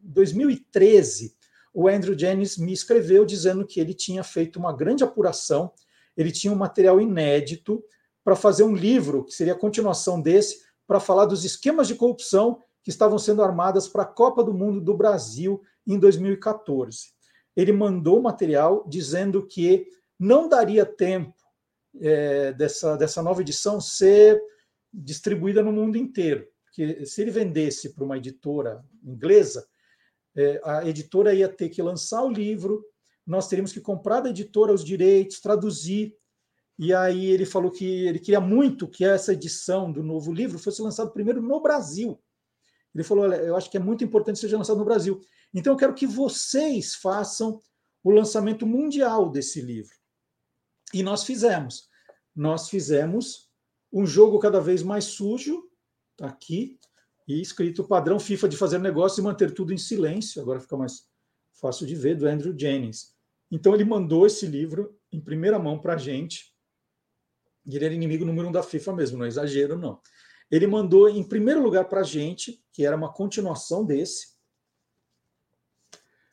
2013, 0.02 1.36
o 1.81 1.88
Andrew 1.88 2.14
Jennings 2.14 2.57
me 2.57 2.73
escreveu 2.73 3.23
dizendo 3.23 3.65
que 3.65 3.80
ele 3.80 3.93
tinha 3.93 4.22
feito 4.22 4.60
uma 4.60 4.76
grande 4.76 5.01
apuração, 5.01 5.72
ele 6.18 6.30
tinha 6.30 6.51
um 6.51 6.57
material 6.57 6.99
inédito 6.99 7.81
para 8.22 8.35
fazer 8.35 8.64
um 8.64 8.76
livro, 8.76 9.23
que 9.23 9.34
seria 9.34 9.53
a 9.53 9.57
continuação 9.57 10.19
desse, 10.22 10.60
para 10.85 10.99
falar 10.99 11.26
dos 11.26 11.45
esquemas 11.45 11.88
de 11.88 11.95
corrupção 11.95 12.61
que 12.84 12.89
estavam 12.89 13.18
sendo 13.18 13.41
armadas 13.41 13.88
para 13.88 14.03
a 14.03 14.06
Copa 14.06 14.43
do 14.43 14.53
Mundo 14.53 14.81
do 14.81 14.93
Brasil 14.93 15.61
em 15.88 15.97
2014. 15.97 17.14
Ele 17.56 17.72
mandou 17.72 18.22
material 18.22 18.85
dizendo 18.85 19.47
que 19.47 19.88
não 20.19 20.49
daria 20.49 20.85
tempo 20.85 21.34
é, 22.01 22.51
dessa, 22.51 22.97
dessa 22.97 23.23
nova 23.23 23.39
edição 23.39 23.80
ser 23.80 24.38
distribuída 24.93 25.64
no 25.64 25.72
mundo 25.72 25.97
inteiro. 25.97 26.45
Porque 26.65 27.06
se 27.06 27.22
ele 27.22 27.31
vendesse 27.31 27.93
para 27.93 28.03
uma 28.03 28.18
editora 28.18 28.84
inglesa, 29.01 29.65
é, 30.40 30.61
a 30.64 30.88
editora 30.88 31.34
ia 31.34 31.49
ter 31.49 31.70
que 31.70 31.82
lançar 31.82 32.24
o 32.24 32.32
livro, 32.32 32.84
nós 33.26 33.48
teríamos 33.48 33.72
que 33.72 33.82
comprar 33.82 34.22
da 34.22 34.30
editora 34.30 34.74
os 34.74 34.84
direitos, 34.84 35.40
traduzir, 35.40 36.16
E 36.78 36.94
aí 36.94 37.26
ele 37.26 37.45
falou 37.45 37.70
que 37.70 38.07
ele 38.07 38.20
queria 38.20 38.40
muito 38.40 38.88
que 38.88 39.03
essa 39.03 39.34
edição 39.34 39.91
do 39.91 40.02
novo 40.02 40.32
livro 40.32 40.57
fosse 40.57 40.82
lançada 40.82 41.11
primeiro 41.11 41.41
no 41.41 41.61
Brasil. 41.61 42.18
Ele 42.95 43.03
falou: 43.03 43.26
Olha, 43.26 43.36
eu 43.36 43.56
acho 43.56 43.70
que 43.70 43.76
é 43.76 43.80
muito 43.80 44.03
importante 44.03 44.36
que 44.36 44.41
seja 44.41 44.57
lançado 44.57 44.80
no 44.80 44.86
Brasil. 44.86 45.20
Então 45.53 45.74
eu 45.74 45.78
quero 45.78 45.94
que 45.94 46.07
vocês 46.07 46.95
façam 46.95 47.60
o 48.02 48.11
lançamento 48.11 48.66
mundial 48.66 49.30
desse 49.30 49.61
livro. 49.61 49.94
E 50.94 51.03
nós 51.03 51.24
fizemos. 51.24 51.90
Nós 52.34 52.70
fizemos 52.70 53.49
um 53.91 54.06
jogo 54.06 54.40
cada 54.40 54.61
vez 54.61 54.82
mais 54.82 55.03
sujo, 55.03 55.70
tá 56.16 56.28
aqui, 56.28 56.78
e 57.30 57.39
escrito 57.39 57.84
padrão 57.84 58.19
FIFA 58.19 58.49
de 58.49 58.57
fazer 58.57 58.80
negócio 58.80 59.22
e 59.22 59.23
manter 59.23 59.53
tudo 59.53 59.72
em 59.72 59.77
silêncio. 59.77 60.41
Agora 60.41 60.60
fica 60.60 60.76
mais 60.76 61.07
fácil 61.53 61.85
de 61.85 61.93
ver, 61.93 62.15
do 62.15 62.27
Andrew 62.27 62.57
Jennings. 62.57 63.15
Então 63.51 63.76
ele 63.76 63.85
mandou 63.85 64.26
esse 64.26 64.47
livro 64.47 64.99
em 65.11 65.22
primeira 65.22 65.60
mão 65.60 65.77
para 65.77 65.93
a 65.93 65.97
gente 65.97 66.51
e 67.68 67.76
ele 67.76 67.85
era 67.85 67.93
inimigo 67.93 68.26
número 68.26 68.47
um 68.47 68.51
da 68.51 68.64
FIFA 68.64 68.95
mesmo, 68.95 69.19
não 69.19 69.26
é 69.26 69.27
exagero, 69.27 69.77
não. 69.77 70.01
Ele 70.49 70.65
mandou 70.65 71.07
em 71.07 71.23
primeiro 71.23 71.61
lugar 71.61 71.88
para 71.88 71.99
a 71.99 72.03
gente, 72.03 72.64
que 72.73 72.84
era 72.84 72.95
uma 72.95 73.14
continuação 73.14 73.85
desse. 73.85 74.30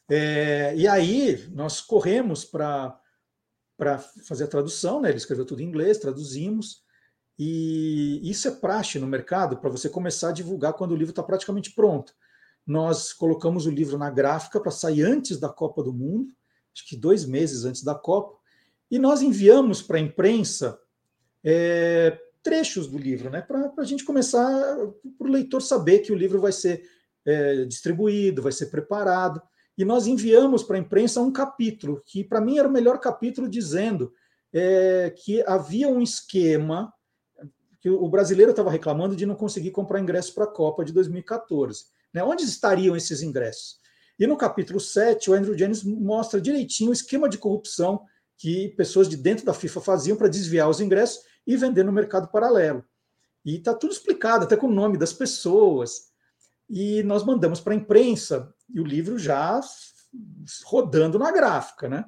É, 0.08 0.74
e 0.74 0.88
aí 0.88 1.46
nós 1.50 1.82
corremos 1.82 2.42
para 2.42 2.98
fazer 4.26 4.44
a 4.44 4.48
tradução, 4.48 5.02
né? 5.02 5.10
ele 5.10 5.18
escreveu 5.18 5.44
tudo 5.44 5.60
em 5.60 5.66
inglês, 5.66 5.98
traduzimos. 5.98 6.85
E 7.38 8.20
isso 8.28 8.48
é 8.48 8.50
praxe 8.50 8.98
no 8.98 9.06
mercado 9.06 9.58
para 9.58 9.70
você 9.70 9.88
começar 9.88 10.30
a 10.30 10.32
divulgar 10.32 10.72
quando 10.72 10.92
o 10.92 10.96
livro 10.96 11.10
está 11.10 11.22
praticamente 11.22 11.72
pronto. 11.72 12.14
Nós 12.66 13.12
colocamos 13.12 13.66
o 13.66 13.70
livro 13.70 13.98
na 13.98 14.10
gráfica 14.10 14.58
para 14.58 14.70
sair 14.70 15.02
antes 15.02 15.38
da 15.38 15.48
Copa 15.48 15.82
do 15.82 15.92
Mundo, 15.92 16.32
acho 16.74 16.86
que 16.88 16.96
dois 16.96 17.24
meses 17.24 17.64
antes 17.64 17.84
da 17.84 17.94
Copa, 17.94 18.36
e 18.90 18.98
nós 18.98 19.22
enviamos 19.22 19.82
para 19.82 19.98
a 19.98 20.00
imprensa 20.00 20.78
é, 21.44 22.18
trechos 22.42 22.86
do 22.86 22.98
livro, 22.98 23.28
né? 23.30 23.42
Para 23.42 23.72
a 23.78 23.84
gente 23.84 24.04
começar, 24.04 24.48
para 25.18 25.28
o 25.28 25.30
leitor 25.30 25.60
saber 25.60 26.00
que 26.00 26.12
o 26.12 26.16
livro 26.16 26.40
vai 26.40 26.52
ser 26.52 26.82
é, 27.24 27.64
distribuído, 27.64 28.42
vai 28.42 28.52
ser 28.52 28.66
preparado. 28.66 29.42
E 29.76 29.84
nós 29.84 30.06
enviamos 30.06 30.62
para 30.62 30.76
a 30.76 30.80
imprensa 30.80 31.20
um 31.20 31.32
capítulo, 31.32 32.02
que 32.04 32.24
para 32.24 32.40
mim 32.40 32.58
era 32.58 32.68
o 32.68 32.72
melhor 32.72 32.98
capítulo, 32.98 33.48
dizendo 33.48 34.12
é, 34.52 35.12
que 35.16 35.42
havia 35.42 35.88
um 35.88 36.00
esquema 36.00 36.92
que 37.86 37.90
o 37.90 38.08
brasileiro 38.08 38.50
estava 38.50 38.68
reclamando 38.68 39.14
de 39.14 39.24
não 39.24 39.36
conseguir 39.36 39.70
comprar 39.70 40.00
ingresso 40.00 40.34
para 40.34 40.42
a 40.42 40.48
Copa 40.48 40.84
de 40.84 40.92
2014. 40.92 41.84
Né? 42.12 42.20
Onde 42.20 42.42
estariam 42.42 42.96
esses 42.96 43.22
ingressos? 43.22 43.78
E 44.18 44.26
no 44.26 44.36
capítulo 44.36 44.80
7, 44.80 45.30
o 45.30 45.34
Andrew 45.34 45.56
Jennings 45.56 45.84
mostra 45.84 46.40
direitinho 46.40 46.90
o 46.90 46.92
esquema 46.92 47.28
de 47.28 47.38
corrupção 47.38 48.04
que 48.36 48.70
pessoas 48.70 49.08
de 49.08 49.16
dentro 49.16 49.46
da 49.46 49.54
FIFA 49.54 49.80
faziam 49.80 50.16
para 50.16 50.26
desviar 50.26 50.68
os 50.68 50.80
ingressos 50.80 51.20
e 51.46 51.56
vender 51.56 51.84
no 51.84 51.92
mercado 51.92 52.26
paralelo. 52.26 52.84
E 53.44 53.54
está 53.54 53.72
tudo 53.72 53.92
explicado, 53.92 54.46
até 54.46 54.56
com 54.56 54.66
o 54.66 54.74
nome 54.74 54.98
das 54.98 55.12
pessoas. 55.12 56.08
E 56.68 57.04
nós 57.04 57.22
mandamos 57.22 57.60
para 57.60 57.72
a 57.72 57.76
imprensa, 57.76 58.52
e 58.68 58.80
o 58.80 58.84
livro 58.84 59.16
já 59.16 59.60
rodando 60.64 61.20
na 61.20 61.30
gráfica, 61.30 61.88
né? 61.88 62.04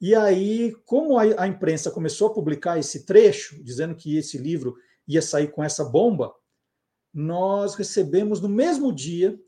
E 0.00 0.12
aí, 0.12 0.74
como 0.84 1.16
a, 1.16 1.22
a, 1.38 1.46
imprensa 1.46 1.88
começou 1.88 2.26
a 2.26 2.34
publicar 2.34 2.80
esse 2.80 3.06
trecho, 3.06 3.62
dizendo 3.62 3.94
que 3.94 4.16
esse 4.16 4.36
livro 4.36 4.74
ia 5.06 5.22
sair 5.22 5.48
com 5.48 5.62
essa 5.62 5.84
bomba, 5.84 6.34
nós 7.12 7.74
recebemos 7.74 8.40
no 8.40 8.48
mesmo 8.48 8.92
dia 8.92 9.38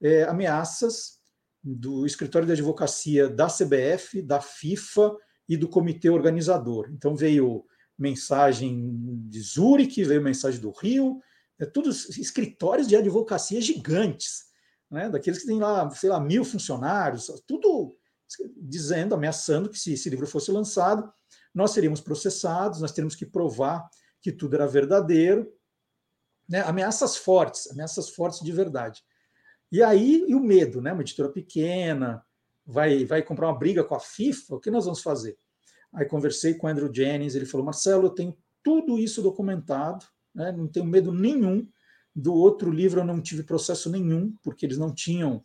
é, 0.00 0.24
ameaças 0.24 1.20
do 1.62 2.06
escritório 2.06 2.46
de 2.46 2.52
advocacia 2.52 3.28
da 3.28 3.46
CBF, 3.46 4.22
da 4.22 4.40
FIFA 4.40 5.14
e 5.48 5.56
do 5.56 5.68
comitê 5.68 6.10
organizador. 6.10 6.90
Então 6.92 7.14
veio 7.14 7.64
mensagem 7.98 8.90
de 9.28 9.40
Zurique, 9.40 10.04
veio 10.04 10.22
mensagem 10.22 10.60
do 10.60 10.70
Rio, 10.70 11.20
é 11.58 11.66
tudo 11.66 11.90
escritórios 11.90 12.88
de 12.88 12.96
advocacia 12.96 13.60
gigantes, 13.60 14.46
né? 14.90 15.08
daqueles 15.08 15.40
que 15.40 15.46
têm 15.46 15.60
lá, 15.60 15.88
sei 15.90 16.10
lá, 16.10 16.18
mil 16.18 16.44
funcionários, 16.44 17.30
tudo 17.46 17.96
dizendo, 18.56 19.14
ameaçando 19.14 19.68
que 19.68 19.78
se 19.78 19.92
esse 19.92 20.08
livro 20.08 20.26
fosse 20.26 20.50
lançado, 20.50 21.12
nós 21.54 21.72
seríamos 21.72 22.00
processados, 22.00 22.80
nós 22.80 22.92
teríamos 22.92 23.14
que 23.14 23.26
provar 23.26 23.86
que 24.22 24.32
tudo 24.32 24.54
era 24.54 24.66
verdadeiro, 24.66 25.52
né? 26.48 26.60
ameaças 26.62 27.16
fortes, 27.16 27.70
ameaças 27.70 28.08
fortes 28.08 28.40
de 28.40 28.52
verdade. 28.52 29.02
E 29.70 29.82
aí, 29.82 30.24
e 30.28 30.34
o 30.34 30.40
medo, 30.40 30.80
né? 30.80 30.92
Uma 30.92 31.02
editora 31.02 31.30
pequena, 31.30 32.24
vai, 32.64 33.04
vai 33.04 33.22
comprar 33.22 33.48
uma 33.48 33.58
briga 33.58 33.82
com 33.82 33.94
a 33.94 34.00
FIFA, 34.00 34.56
o 34.56 34.60
que 34.60 34.70
nós 34.70 34.84
vamos 34.84 35.02
fazer? 35.02 35.36
Aí 35.92 36.06
conversei 36.06 36.54
com 36.54 36.66
o 36.66 36.70
Andrew 36.70 36.92
Jennings, 36.92 37.34
ele 37.34 37.46
falou: 37.46 37.64
Marcelo, 37.64 38.06
eu 38.06 38.10
tenho 38.10 38.36
tudo 38.62 38.98
isso 38.98 39.20
documentado, 39.22 40.06
né, 40.34 40.52
não 40.52 40.68
tenho 40.68 40.86
medo 40.86 41.12
nenhum. 41.12 41.66
Do 42.14 42.34
outro 42.34 42.70
livro 42.70 43.00
eu 43.00 43.04
não 43.04 43.20
tive 43.20 43.42
processo 43.42 43.90
nenhum, 43.90 44.36
porque 44.42 44.66
eles 44.66 44.78
não 44.78 44.94
tinham, 44.94 45.42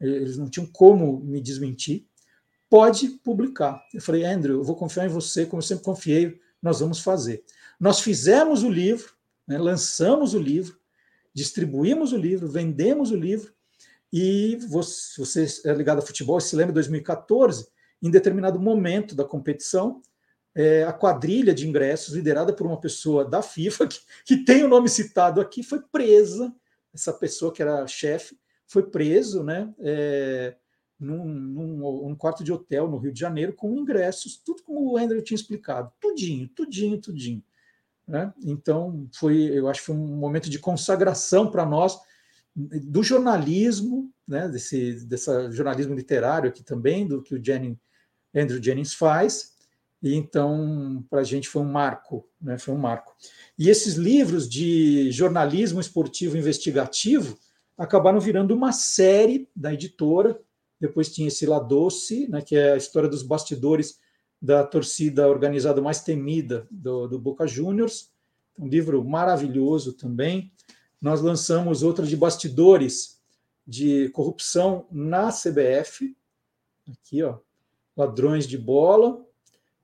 eles 0.00 0.36
não 0.36 0.48
tinham 0.48 0.66
como 0.66 1.20
me 1.20 1.40
desmentir. 1.40 2.06
Pode 2.68 3.08
publicar. 3.22 3.80
Eu 3.92 4.00
falei, 4.00 4.24
Andrew, 4.24 4.56
eu 4.56 4.64
vou 4.64 4.74
confiar 4.74 5.04
em 5.04 5.10
você, 5.10 5.46
como 5.46 5.58
eu 5.58 5.66
sempre 5.66 5.84
confiei, 5.84 6.40
nós 6.66 6.80
vamos 6.80 7.00
fazer. 7.00 7.44
Nós 7.80 8.00
fizemos 8.00 8.62
o 8.62 8.68
livro, 8.68 9.12
né, 9.46 9.56
lançamos 9.56 10.34
o 10.34 10.38
livro, 10.38 10.78
distribuímos 11.32 12.12
o 12.12 12.16
livro, 12.16 12.48
vendemos 12.48 13.10
o 13.10 13.16
livro, 13.16 13.54
e 14.12 14.56
você, 14.68 15.18
você 15.18 15.46
é 15.64 15.72
ligado 15.72 15.98
a 15.98 16.02
futebol, 16.02 16.40
se 16.40 16.56
lembra 16.56 16.72
de 16.72 16.76
2014, 16.76 17.68
em 18.02 18.10
determinado 18.10 18.58
momento 18.60 19.14
da 19.14 19.24
competição, 19.24 20.02
é, 20.54 20.84
a 20.84 20.92
quadrilha 20.92 21.54
de 21.54 21.68
ingressos, 21.68 22.14
liderada 22.14 22.52
por 22.52 22.66
uma 22.66 22.80
pessoa 22.80 23.24
da 23.24 23.42
FIFA, 23.42 23.86
que, 23.88 24.00
que 24.24 24.36
tem 24.44 24.64
o 24.64 24.68
nome 24.68 24.88
citado 24.88 25.40
aqui, 25.40 25.62
foi 25.62 25.80
presa. 25.80 26.52
Essa 26.94 27.12
pessoa 27.12 27.52
que 27.52 27.60
era 27.60 27.86
chefe 27.86 28.38
foi 28.66 28.84
preso, 28.84 29.44
né? 29.44 29.72
É, 29.78 30.56
num, 30.98 31.24
num, 31.24 32.14
quarto 32.16 32.42
de 32.42 32.52
hotel 32.52 32.88
no 32.88 32.98
Rio 32.98 33.12
de 33.12 33.20
Janeiro 33.20 33.52
com 33.52 33.76
ingressos, 33.76 34.36
tudo 34.36 34.62
como 34.62 34.92
o 34.92 34.96
Andrew 34.96 35.22
tinha 35.22 35.36
explicado, 35.36 35.92
tudinho, 36.00 36.48
tudinho, 36.48 36.98
tudinho. 36.98 37.42
Né? 38.06 38.32
Então 38.44 39.08
foi, 39.14 39.36
eu 39.36 39.68
acho 39.68 39.80
que 39.80 39.86
foi 39.86 39.96
um 39.96 40.16
momento 40.16 40.48
de 40.48 40.58
consagração 40.58 41.50
para 41.50 41.66
nós 41.66 41.98
do 42.56 43.02
jornalismo, 43.02 44.10
né? 44.26 44.48
Desse 44.48 45.04
dessa 45.04 45.50
jornalismo 45.50 45.94
literário 45.94 46.48
aqui 46.48 46.62
também, 46.62 47.06
do 47.06 47.22
que 47.22 47.34
o 47.34 47.42
Andrew 48.34 48.62
Jennings 48.62 48.94
faz. 48.94 49.54
E 50.02 50.14
então, 50.14 51.04
para 51.10 51.20
a 51.20 51.24
gente 51.24 51.48
foi 51.48 51.62
um 51.62 51.70
marco, 51.70 52.26
né? 52.40 52.56
Foi 52.56 52.74
um 52.74 52.78
marco. 52.78 53.14
E 53.58 53.68
esses 53.68 53.94
livros 53.94 54.48
de 54.48 55.10
jornalismo 55.10 55.80
esportivo 55.80 56.36
investigativo 56.38 57.38
acabaram 57.76 58.18
virando 58.18 58.54
uma 58.54 58.72
série 58.72 59.50
da 59.54 59.74
editora. 59.74 60.40
Depois 60.80 61.12
tinha 61.12 61.28
esse 61.28 61.46
La 61.46 61.58
Doce, 61.58 62.28
né, 62.28 62.42
que 62.42 62.56
é 62.56 62.72
a 62.72 62.76
história 62.76 63.08
dos 63.08 63.22
bastidores 63.22 63.98
da 64.40 64.64
torcida 64.64 65.28
organizada 65.28 65.80
mais 65.80 66.02
temida 66.02 66.66
do, 66.70 67.08
do 67.08 67.18
Boca 67.18 67.46
Juniors. 67.46 68.12
Um 68.58 68.68
livro 68.68 69.02
maravilhoso 69.04 69.94
também. 69.94 70.52
Nós 71.00 71.20
lançamos 71.20 71.82
outra 71.82 72.06
de 72.06 72.16
bastidores 72.16 73.20
de 73.66 74.08
corrupção 74.10 74.86
na 74.90 75.30
CBF. 75.30 76.16
Aqui, 76.90 77.22
ó, 77.22 77.38
Ladrões 77.96 78.46
de 78.46 78.56
Bola, 78.56 79.24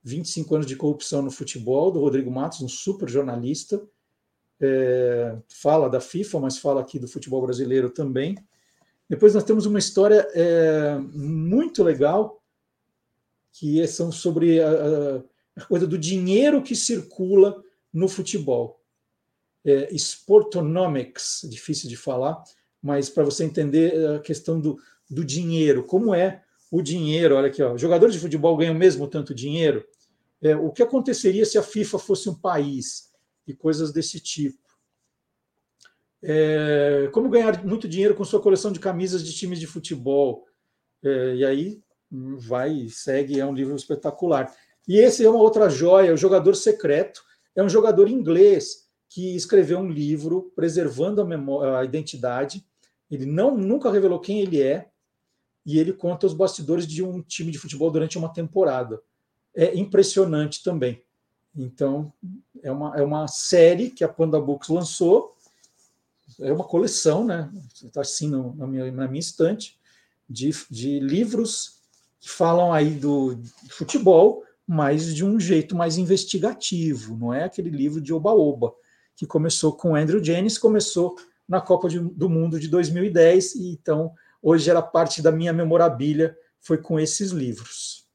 25 0.04 0.54
anos 0.54 0.66
de 0.66 0.76
corrupção 0.76 1.22
no 1.22 1.30
futebol, 1.30 1.90
do 1.90 2.00
Rodrigo 2.00 2.30
Matos, 2.30 2.60
um 2.60 2.68
super 2.68 3.08
jornalista. 3.08 3.82
É, 4.60 5.36
fala 5.48 5.88
da 5.88 6.00
FIFA, 6.00 6.38
mas 6.38 6.58
fala 6.58 6.80
aqui 6.80 6.98
do 6.98 7.08
futebol 7.08 7.42
brasileiro 7.42 7.90
também. 7.90 8.36
Depois 9.12 9.34
nós 9.34 9.44
temos 9.44 9.66
uma 9.66 9.78
história 9.78 10.26
é, 10.32 10.96
muito 11.12 11.84
legal, 11.84 12.42
que 13.52 13.78
é, 13.78 13.86
são 13.86 14.10
sobre 14.10 14.58
a, 14.58 15.22
a, 15.54 15.66
coisa 15.66 15.86
do 15.86 15.98
dinheiro 15.98 16.62
que 16.62 16.74
circula 16.74 17.62
no 17.92 18.08
futebol. 18.08 18.80
É, 19.66 19.94
Sportonomics, 19.94 21.46
difícil 21.46 21.90
de 21.90 21.96
falar, 21.96 22.42
mas 22.82 23.10
para 23.10 23.22
você 23.22 23.44
entender 23.44 23.92
a 24.16 24.18
questão 24.18 24.58
do, 24.58 24.78
do 25.10 25.22
dinheiro, 25.22 25.84
como 25.84 26.14
é 26.14 26.42
o 26.70 26.80
dinheiro, 26.80 27.36
olha 27.36 27.48
aqui, 27.48 27.62
ó, 27.62 27.76
jogadores 27.76 28.14
de 28.14 28.20
futebol 28.20 28.56
ganham 28.56 28.74
mesmo 28.74 29.06
tanto 29.06 29.34
dinheiro? 29.34 29.86
É, 30.40 30.56
o 30.56 30.70
que 30.70 30.82
aconteceria 30.82 31.44
se 31.44 31.58
a 31.58 31.62
FIFA 31.62 31.98
fosse 31.98 32.30
um 32.30 32.34
país? 32.34 33.12
E 33.46 33.52
coisas 33.52 33.92
desse 33.92 34.18
tipo. 34.20 34.61
É, 36.22 37.08
como 37.12 37.28
ganhar 37.28 37.64
muito 37.64 37.88
dinheiro 37.88 38.14
com 38.14 38.24
sua 38.24 38.40
coleção 38.40 38.70
de 38.70 38.78
camisas 38.78 39.24
de 39.24 39.32
times 39.34 39.58
de 39.58 39.66
futebol? 39.66 40.46
É, 41.02 41.34
e 41.34 41.44
aí 41.44 41.82
hum, 42.10 42.36
vai, 42.38 42.86
segue, 42.88 43.40
é 43.40 43.46
um 43.46 43.54
livro 43.54 43.74
espetacular. 43.74 44.54
E 44.86 44.98
esse 44.98 45.24
é 45.24 45.30
uma 45.30 45.40
outra 45.40 45.68
joia, 45.68 46.14
o 46.14 46.16
Jogador 46.16 46.54
Secreto. 46.54 47.22
É 47.54 47.62
um 47.62 47.68
jogador 47.68 48.08
inglês 48.08 48.88
que 49.08 49.36
escreveu 49.36 49.78
um 49.78 49.90
livro 49.90 50.50
preservando 50.56 51.20
a, 51.20 51.24
memória, 51.24 51.78
a 51.78 51.84
identidade. 51.84 52.64
Ele 53.10 53.26
não 53.26 53.56
nunca 53.56 53.90
revelou 53.90 54.18
quem 54.18 54.40
ele 54.40 54.62
é, 54.62 54.88
e 55.66 55.78
ele 55.78 55.92
conta 55.92 56.26
os 56.26 56.32
bastidores 56.32 56.86
de 56.86 57.02
um 57.02 57.20
time 57.20 57.52
de 57.52 57.58
futebol 57.58 57.90
durante 57.90 58.18
uma 58.18 58.32
temporada. 58.32 59.00
É 59.54 59.76
impressionante 59.76 60.62
também. 60.62 61.02
Então, 61.54 62.12
é 62.62 62.72
uma, 62.72 62.96
é 62.96 63.02
uma 63.02 63.28
série 63.28 63.90
que 63.90 64.02
a 64.02 64.08
Panda 64.08 64.40
Books 64.40 64.68
lançou, 64.68 65.31
é 66.40 66.52
uma 66.52 66.64
coleção, 66.64 67.24
né? 67.24 67.50
Está 67.84 68.00
assim 68.00 68.28
no, 68.28 68.54
na, 68.54 68.66
minha, 68.66 68.90
na 68.90 69.08
minha 69.08 69.20
estante, 69.20 69.78
de, 70.28 70.50
de 70.70 71.00
livros 71.00 71.82
que 72.20 72.30
falam 72.30 72.72
aí 72.72 72.90
do 72.90 73.40
futebol, 73.70 74.44
mas 74.66 75.14
de 75.14 75.24
um 75.24 75.38
jeito 75.40 75.76
mais 75.76 75.98
investigativo, 75.98 77.16
não 77.16 77.34
é 77.34 77.44
aquele 77.44 77.70
livro 77.70 78.00
de 78.00 78.12
oba-oba, 78.12 78.72
que 79.16 79.26
começou 79.26 79.72
com 79.72 79.94
Andrew 79.94 80.22
Jennings, 80.22 80.56
começou 80.56 81.16
na 81.48 81.60
Copa 81.60 81.88
de, 81.88 81.98
do 81.98 82.30
Mundo 82.30 82.58
de 82.58 82.68
2010, 82.68 83.56
e 83.56 83.72
então 83.72 84.12
hoje 84.40 84.70
era 84.70 84.80
parte 84.80 85.20
da 85.20 85.32
minha 85.32 85.52
memorabilia, 85.52 86.36
foi 86.60 86.78
com 86.78 86.98
esses 86.98 87.30
livros. 87.30 88.06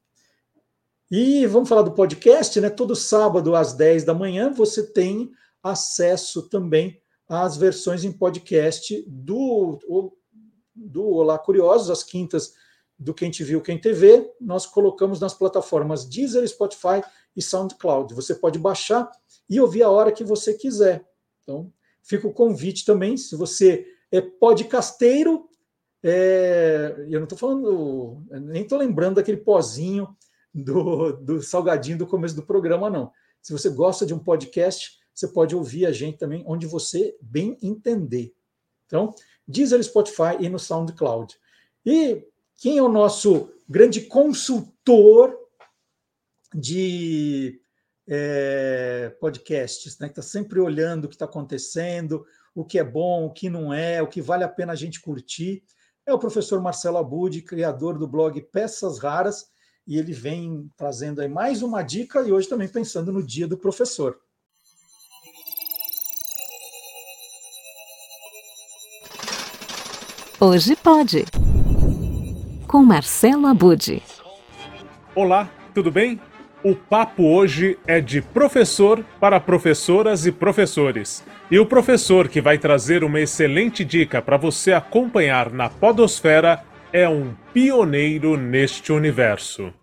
E 1.10 1.46
vamos 1.46 1.68
falar 1.68 1.82
do 1.82 1.92
podcast, 1.92 2.60
né? 2.60 2.68
Todo 2.68 2.94
sábado 2.96 3.54
às 3.54 3.74
10 3.74 4.04
da 4.04 4.12
manhã 4.12 4.52
você 4.52 4.82
tem 4.82 5.30
acesso 5.62 6.48
também 6.48 7.00
às 7.28 7.56
versões 7.56 8.04
em 8.04 8.12
podcast 8.12 9.04
do, 9.06 9.78
do 10.74 11.04
Olá 11.08 11.38
Curiosos, 11.38 11.90
às 11.90 12.02
quintas 12.02 12.54
do 12.98 13.12
Quem 13.12 13.30
Te 13.30 13.44
Viu, 13.44 13.60
Quem 13.60 13.78
TV. 13.78 14.32
Nós 14.40 14.66
colocamos 14.66 15.20
nas 15.20 15.34
plataformas 15.34 16.04
Deezer, 16.04 16.46
Spotify 16.48 17.02
e 17.36 17.42
SoundCloud. 17.42 18.14
Você 18.14 18.34
pode 18.34 18.58
baixar 18.58 19.10
e 19.48 19.60
ouvir 19.60 19.82
a 19.82 19.90
hora 19.90 20.10
que 20.10 20.24
você 20.24 20.54
quiser. 20.54 21.04
Então, 21.42 21.72
fica 22.02 22.26
o 22.26 22.32
convite 22.32 22.84
também, 22.84 23.16
se 23.16 23.36
você 23.36 23.86
é 24.10 24.20
podcasteiro, 24.20 25.46
é, 26.02 26.94
eu 27.10 27.20
não 27.20 27.24
estou 27.24 27.38
falando, 27.38 28.22
nem 28.30 28.62
estou 28.62 28.78
lembrando 28.78 29.16
daquele 29.16 29.38
pozinho 29.38 30.08
do, 30.54 31.12
do 31.12 31.42
salgadinho 31.42 31.98
do 31.98 32.06
começo 32.06 32.34
do 32.34 32.42
programa, 32.42 32.88
não. 32.88 33.12
Se 33.42 33.52
você 33.52 33.68
gosta 33.68 34.06
de 34.06 34.14
um 34.14 34.18
podcast, 34.18 34.97
você 35.18 35.26
pode 35.26 35.56
ouvir 35.56 35.84
a 35.84 35.90
gente 35.90 36.16
também 36.16 36.44
onde 36.46 36.64
você 36.64 37.16
bem 37.20 37.58
entender. 37.60 38.32
Então, 38.86 39.12
Deezer, 39.46 39.82
Spotify 39.82 40.36
e 40.38 40.48
no 40.48 40.60
SoundCloud. 40.60 41.36
E 41.84 42.24
quem 42.56 42.78
é 42.78 42.82
o 42.82 42.88
nosso 42.88 43.52
grande 43.68 44.02
consultor 44.02 45.36
de 46.54 47.60
é, 48.06 49.12
podcasts, 49.20 49.98
né? 49.98 50.06
que 50.06 50.12
está 50.12 50.22
sempre 50.22 50.60
olhando 50.60 51.06
o 51.06 51.08
que 51.08 51.16
está 51.16 51.24
acontecendo, 51.24 52.24
o 52.54 52.64
que 52.64 52.78
é 52.78 52.84
bom, 52.84 53.26
o 53.26 53.32
que 53.32 53.50
não 53.50 53.74
é, 53.74 54.00
o 54.00 54.06
que 54.06 54.22
vale 54.22 54.44
a 54.44 54.48
pena 54.48 54.72
a 54.72 54.76
gente 54.76 55.00
curtir. 55.00 55.64
É 56.06 56.14
o 56.14 56.18
professor 56.18 56.62
Marcelo 56.62 56.96
Abud, 56.96 57.42
criador 57.42 57.98
do 57.98 58.06
blog 58.06 58.40
Peças 58.52 59.00
Raras, 59.00 59.46
e 59.84 59.98
ele 59.98 60.12
vem 60.12 60.70
trazendo 60.76 61.20
aí 61.20 61.28
mais 61.28 61.60
uma 61.60 61.82
dica 61.82 62.22
e 62.22 62.30
hoje 62.30 62.48
também 62.48 62.68
pensando 62.68 63.12
no 63.12 63.22
dia 63.22 63.48
do 63.48 63.58
professor. 63.58 64.16
Hoje 70.40 70.76
pode. 70.76 71.24
Com 72.68 72.84
Marcelo 72.84 73.48
Abude. 73.48 74.00
Olá, 75.12 75.50
tudo 75.74 75.90
bem? 75.90 76.20
O 76.62 76.76
papo 76.76 77.24
hoje 77.24 77.76
é 77.84 78.00
de 78.00 78.22
professor 78.22 79.04
para 79.18 79.40
professoras 79.40 80.26
e 80.26 80.30
professores. 80.30 81.26
E 81.50 81.58
o 81.58 81.66
professor 81.66 82.28
que 82.28 82.40
vai 82.40 82.56
trazer 82.56 83.02
uma 83.02 83.18
excelente 83.18 83.84
dica 83.84 84.22
para 84.22 84.36
você 84.36 84.72
acompanhar 84.72 85.50
na 85.50 85.68
Podosfera 85.68 86.62
é 86.92 87.08
um 87.08 87.34
pioneiro 87.52 88.36
neste 88.36 88.92
universo. 88.92 89.74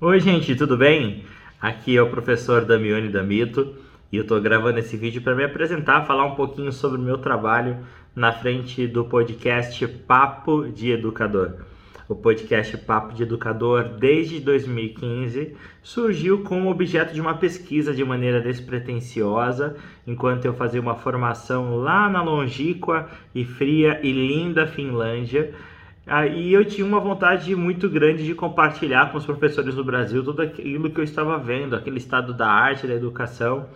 Oi, 0.00 0.20
gente, 0.20 0.54
tudo 0.54 0.76
bem? 0.76 1.24
Aqui 1.60 1.96
é 1.96 2.02
o 2.02 2.08
professor 2.08 2.64
Damione 2.64 3.08
Damito 3.08 3.74
e 4.12 4.16
eu 4.16 4.22
estou 4.22 4.40
gravando 4.40 4.78
esse 4.78 4.96
vídeo 4.96 5.22
para 5.22 5.34
me 5.34 5.42
apresentar, 5.42 6.06
falar 6.06 6.26
um 6.26 6.36
pouquinho 6.36 6.70
sobre 6.70 7.00
o 7.00 7.02
meu 7.02 7.18
trabalho 7.18 7.78
na 8.14 8.32
frente 8.32 8.86
do 8.86 9.04
podcast 9.04 9.86
Papo 9.86 10.68
de 10.68 10.90
Educador. 10.90 11.54
O 12.08 12.14
podcast 12.14 12.76
Papo 12.78 13.14
de 13.14 13.22
Educador, 13.22 13.84
desde 13.98 14.40
2015, 14.40 15.56
surgiu 15.82 16.42
como 16.42 16.70
objeto 16.70 17.14
de 17.14 17.20
uma 17.20 17.34
pesquisa 17.34 17.94
de 17.94 18.04
maneira 18.04 18.40
despretensiosa, 18.40 19.76
enquanto 20.06 20.44
eu 20.44 20.52
fazia 20.52 20.80
uma 20.80 20.94
formação 20.94 21.76
lá 21.76 22.10
na 22.10 22.22
longínqua 22.22 23.08
e 23.34 23.44
fria 23.44 24.00
e 24.02 24.12
linda 24.12 24.66
Finlândia 24.66 25.54
Aí 26.06 26.52
eu 26.52 26.64
tinha 26.64 26.84
uma 26.84 26.98
vontade 26.98 27.54
muito 27.54 27.88
grande 27.88 28.24
de 28.24 28.34
compartilhar 28.34 29.12
com 29.12 29.18
os 29.18 29.24
professores 29.24 29.74
do 29.74 29.84
Brasil 29.84 30.24
tudo 30.24 30.42
aquilo 30.42 30.90
que 30.90 30.98
eu 30.98 31.04
estava 31.04 31.38
vendo, 31.38 31.76
aquele 31.76 31.98
estado 31.98 32.34
da 32.34 32.48
arte, 32.48 32.88
da 32.88 32.94
educação. 32.94 33.68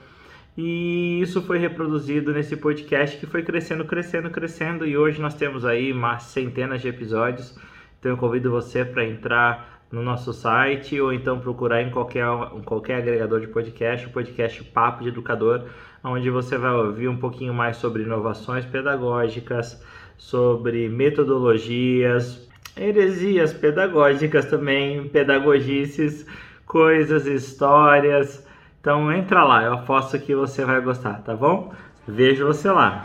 E 0.57 1.20
isso 1.20 1.43
foi 1.43 1.59
reproduzido 1.59 2.33
nesse 2.33 2.57
podcast 2.57 3.19
que 3.19 3.27
foi 3.27 3.43
crescendo, 3.43 3.85
crescendo, 3.85 4.31
crescendo. 4.31 4.87
E 4.87 4.97
hoje 4.97 5.20
nós 5.20 5.35
temos 5.35 5.65
aí 5.65 5.93
mais 5.93 6.23
centenas 6.24 6.81
de 6.81 6.89
episódios. 6.89 7.59
Então 7.99 8.12
eu 8.12 8.16
convido 8.16 8.51
você 8.51 8.85
para 8.85 9.05
entrar 9.05 9.83
no 9.93 10.03
nosso 10.03 10.33
site 10.33 11.01
ou 11.01 11.12
então 11.12 11.39
procurar 11.39 11.83
em 11.83 11.91
qualquer, 11.91 12.27
qualquer 12.65 12.97
agregador 12.97 13.41
de 13.41 13.49
podcast, 13.49 14.07
o 14.07 14.11
podcast 14.11 14.65
Papo 14.65 15.03
de 15.03 15.11
Educador, 15.11 15.65
onde 16.03 16.31
você 16.31 16.57
vai 16.57 16.73
ouvir 16.73 17.09
um 17.09 17.19
pouquinho 17.19 17.53
mais 17.53 17.77
sobre 17.77 18.03
inovações 18.03 18.65
pedagógicas 18.65 19.81
sobre 20.16 20.89
metodologias, 20.89 22.49
heresias 22.77 23.53
pedagógicas 23.53 24.47
também, 24.47 25.09
pedagogices, 25.09 26.27
coisas, 26.65 27.27
histórias. 27.27 28.45
Então 28.87 29.13
entra 29.13 29.43
lá, 29.43 29.65
eu 29.65 29.75
aposto 29.75 30.17
que 30.17 30.33
você 30.33 30.65
vai 30.65 30.81
gostar, 30.81 31.15
tá 31.15 31.35
bom? 31.35 31.73
Vejo 32.07 32.47
você 32.47 32.71
lá. 32.71 33.05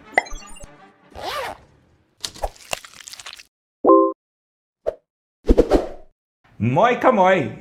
Moi 6.57 6.97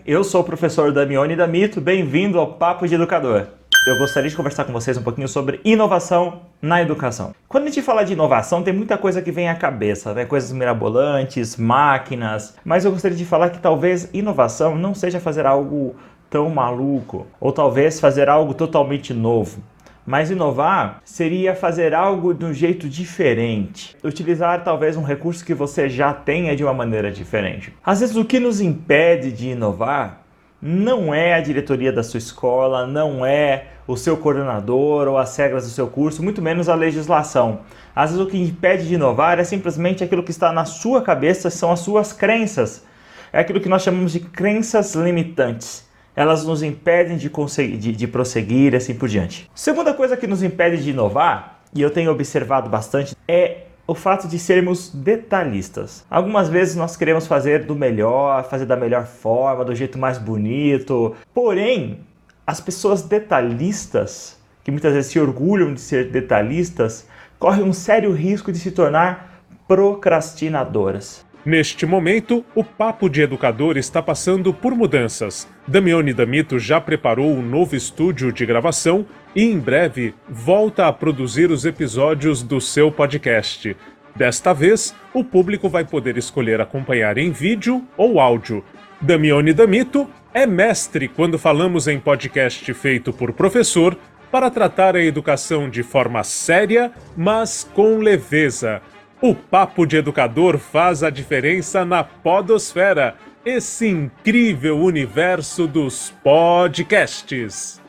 eu 0.06 0.23
sou 0.23 0.41
o 0.41 0.44
professor 0.44 0.91
Damione 0.91 1.36
Damito, 1.36 1.82
bem-vindo 1.82 2.40
ao 2.40 2.53
Papo 2.53 2.88
de 2.88 2.94
Educador 2.94 3.48
eu 3.86 3.95
gostaria 3.99 4.30
de 4.30 4.36
conversar 4.36 4.64
com 4.64 4.74
vocês 4.74 4.98
um 4.98 5.03
pouquinho 5.03 5.28
sobre 5.28 5.62
inovação 5.64 6.41
na 6.60 6.82
educação. 6.82 7.36
Quando 7.48 7.66
a 7.66 7.68
gente 7.68 7.84
fala 7.84 8.03
de 8.03 8.14
inovação, 8.14 8.64
tem 8.64 8.74
muita 8.74 8.98
coisa 8.98 9.22
que 9.22 9.32
vem 9.32 9.48
à 9.48 9.53
cabeça, 9.53 10.12
né? 10.12 10.26
Coisas 10.26 10.52
mirabolantes, 10.52 11.56
máquinas, 11.56 12.56
mas 12.66 12.84
eu 12.84 12.91
gostaria 12.91 13.16
de 13.16 13.26
falar 13.26 13.52
que 13.52 13.60
talvez 13.60 14.10
inovação 14.12 14.76
não 14.76 14.95
seja 14.95 15.20
fazer 15.20 15.45
algo 15.45 15.95
tão 16.32 16.49
maluco, 16.49 17.28
ou 17.40 17.52
talvez 17.52 17.99
fazer 17.99 18.28
algo 18.28 18.56
totalmente 18.56 19.14
novo. 19.14 19.62
Mas 20.03 20.32
inovar 20.32 21.02
seria 21.03 21.56
fazer 21.56 21.94
algo 21.94 22.34
de 22.34 22.44
um 22.44 22.53
jeito 22.53 22.90
diferente, 22.90 23.95
utilizar 24.03 24.64
talvez 24.64 24.98
um 24.98 25.03
recurso 25.03 25.45
que 25.45 25.53
você 25.53 25.88
já 25.88 26.12
tenha 26.12 26.56
de 26.56 26.64
uma 26.64 26.74
maneira 26.74 27.12
diferente. 27.12 27.72
Às 27.84 27.99
vezes 27.99 28.16
o 28.16 28.26
que 28.26 28.40
nos 28.40 28.62
impede 28.62 29.32
de 29.32 29.49
inovar 29.49 30.24
não 30.61 31.14
é 31.14 31.34
a 31.34 31.41
diretoria 31.41 31.91
da 31.91 32.03
sua 32.03 32.18
escola, 32.18 32.88
não 32.88 33.26
é 33.26 33.65
o 33.88 33.95
seu 33.95 34.18
coordenador 34.18 35.07
ou 35.07 35.18
as 35.18 35.36
regras 35.38 35.64
do 35.64 35.69
seu 35.69 35.88
curso, 35.88 36.23
muito 36.23 36.41
menos 36.41 36.69
a 36.69 36.76
legislação. 36.76 37.60
Às 37.95 38.11
vezes 38.11 38.26
o 38.26 38.30
que 38.30 38.38
impede 38.38 38.88
de 38.88 38.95
inovar 38.95 39.40
é 39.40 39.44
simplesmente 39.44 40.03
aquilo 40.03 40.23
que 40.23 40.32
está 40.32 40.52
na 40.52 40.65
sua 40.65 41.02
cabeça, 41.02 41.49
são 41.49 41.72
as 41.72 41.80
suas 41.80 42.11
crenças. 42.11 42.84
É 43.32 43.40
aquilo 43.40 43.60
que 43.60 43.69
nós 43.69 43.84
chamamos 43.84 44.11
de 44.11 44.22
crenças 44.22 44.95
limitantes. 44.95 45.86
Elas 46.15 46.45
nos 46.45 46.64
impedem 46.64 47.18
de, 47.18 47.30
conseguir, 47.30 47.77
de, 47.77 47.91
de 47.91 48.07
prosseguir 48.07 48.73
e 48.73 48.77
assim 48.77 48.95
por 48.95 49.10
diante. 49.10 49.49
Segunda 49.53 49.94
coisa 49.94 50.15
que 50.15 50.26
nos 50.26 50.41
impede 50.41 50.82
de 50.82 50.91
inovar, 50.91 51.60
e 51.73 51.82
eu 51.82 51.91
tenho 51.91 52.10
observado 52.10 52.69
bastante, 52.69 53.15
é 53.27 53.64
o 53.88 53.94
fato 53.94 54.28
de 54.28 54.40
sermos 54.40 54.90
detalhistas. 54.94 56.06
Algumas 56.10 56.49
vezes 56.49 56.76
nós 56.76 56.98
queremos 56.98 57.28
fazer 57.28 57.66
do 57.66 57.76
melhor, 57.76 58.44
fazer 58.49 58.66
da 58.66 58.76
melhor 58.76 59.06
forma, 59.06 59.64
do 59.64 59.76
jeito 59.76 59.98
mais 59.98 60.18
bonito. 60.18 61.16
Porém, 61.34 61.99
as 62.48 62.60
pessoas 62.60 63.03
detalhistas, 63.03 64.40
que 64.64 64.72
muitas 64.72 64.94
vezes 64.94 65.12
se 65.12 65.20
orgulham 65.20 65.74
de 65.74 65.82
ser 65.82 66.10
detalhistas, 66.10 67.07
correm 67.38 67.64
um 67.64 67.74
sério 67.74 68.12
risco 68.12 68.52
de 68.52 68.57
se 68.57 68.72
tornar 68.72 69.44
procrastinadoras. 69.68 71.26
Neste 71.45 71.86
momento, 71.86 72.44
o 72.56 72.64
Papo 72.64 73.07
de 73.07 73.22
Educador 73.22 73.78
está 73.78 74.02
passando 74.02 74.52
por 74.52 74.74
mudanças. 74.74 75.48
Damione 75.68 76.12
Damito 76.12 76.57
já 76.57 76.82
preparou 76.82 77.32
um 77.32 77.41
novo 77.41 77.76
estúdio 77.76 78.32
de 78.32 78.48
gravação 78.48 79.06
e, 79.36 79.44
em 79.44 79.60
breve, 79.60 80.14
volta 80.30 80.88
a 80.88 80.94
produzir 80.94 81.52
os 81.52 81.66
episódios 81.66 82.41
do 82.41 82.62
seu 82.62 82.91
podcast. 82.91 83.76
Desta 84.16 84.53
vez, 84.53 84.95
o 85.14 85.24
público 85.24 85.68
vai 85.68 85.84
poder 85.84 86.18
escolher 86.18 86.62
acompanhar 86.62 87.18
em 87.18 87.32
vídeo 87.32 87.84
ou 87.98 88.20
áudio. 88.20 88.64
Damione 89.02 89.53
Damito 89.53 90.10
é 90.34 90.48
mestre 90.48 91.07
quando 91.07 91.38
falamos 91.38 91.88
em 91.88 91.99
podcast 91.99 92.74
feito 92.74 93.12
por 93.12 93.34
professor 93.34 93.98
para 94.32 94.49
tratar 94.49 94.95
a 94.95 95.03
educação 95.03 95.70
de 95.70 95.84
forma 95.84 96.24
séria, 96.24 96.91
mas 97.16 97.70
com 97.74 97.98
leveza 97.98 98.82
o 99.22 99.34
Papo 99.34 99.86
de 99.86 99.98
Educador 99.98 100.57
faz 100.57 101.02
a 101.02 101.10
diferença 101.10 101.86
na 101.86 102.03
Podosfera, 102.03 103.16
esse 103.45 103.88
incrível 103.88 104.78
universo 104.80 105.68
dos 105.68 106.14
podcasts. 106.24 107.82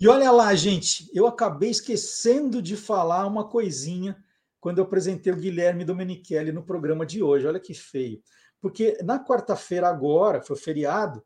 E 0.00 0.08
olha 0.08 0.30
lá, 0.30 0.54
gente, 0.54 1.10
eu 1.14 1.26
acabei 1.26 1.70
esquecendo 1.70 2.60
de 2.60 2.76
falar 2.76 3.26
uma 3.26 3.48
coisinha 3.48 4.16
quando 4.60 4.78
eu 4.78 4.84
apresentei 4.84 5.32
o 5.32 5.36
Guilherme 5.36 5.84
Domenichelli 5.84 6.52
no 6.52 6.62
programa 6.62 7.06
de 7.06 7.22
hoje. 7.22 7.46
Olha 7.46 7.60
que 7.60 7.72
feio. 7.72 8.22
Porque 8.60 8.98
na 9.02 9.22
quarta-feira, 9.22 9.88
agora, 9.88 10.42
foi 10.42 10.56
feriado, 10.56 11.24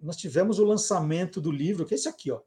nós 0.00 0.16
tivemos 0.16 0.58
o 0.58 0.64
lançamento 0.64 1.40
do 1.40 1.50
livro, 1.50 1.84
que 1.84 1.94
é 1.94 1.96
esse 1.96 2.08
aqui, 2.08 2.30
ó 2.30 2.40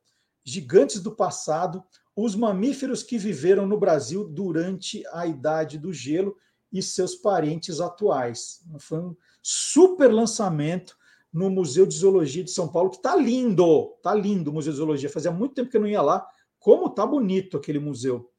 gigantes 0.43 1.01
do 1.01 1.11
passado, 1.11 1.83
os 2.15 2.35
mamíferos 2.35 3.03
que 3.03 3.17
viveram 3.17 3.65
no 3.65 3.77
Brasil 3.77 4.27
durante 4.27 5.03
a 5.11 5.25
Idade 5.25 5.77
do 5.77 5.93
Gelo 5.93 6.35
e 6.71 6.81
seus 6.81 7.15
parentes 7.15 7.79
atuais. 7.79 8.61
Foi 8.79 8.99
um 8.99 9.15
super 9.41 10.11
lançamento 10.11 10.97
no 11.31 11.49
Museu 11.49 11.85
de 11.85 11.95
Zoologia 11.95 12.43
de 12.43 12.51
São 12.51 12.67
Paulo, 12.67 12.89
que 12.89 12.97
está 12.97 13.15
lindo, 13.15 13.93
está 13.97 14.13
lindo 14.13 14.49
o 14.49 14.53
Museu 14.53 14.71
de 14.71 14.77
Zoologia. 14.77 15.09
Fazia 15.09 15.31
muito 15.31 15.55
tempo 15.55 15.69
que 15.69 15.77
eu 15.77 15.81
não 15.81 15.87
ia 15.87 16.01
lá. 16.01 16.25
Como 16.59 16.87
está 16.87 17.05
bonito 17.05 17.57
aquele 17.57 17.79
museu. 17.79 18.29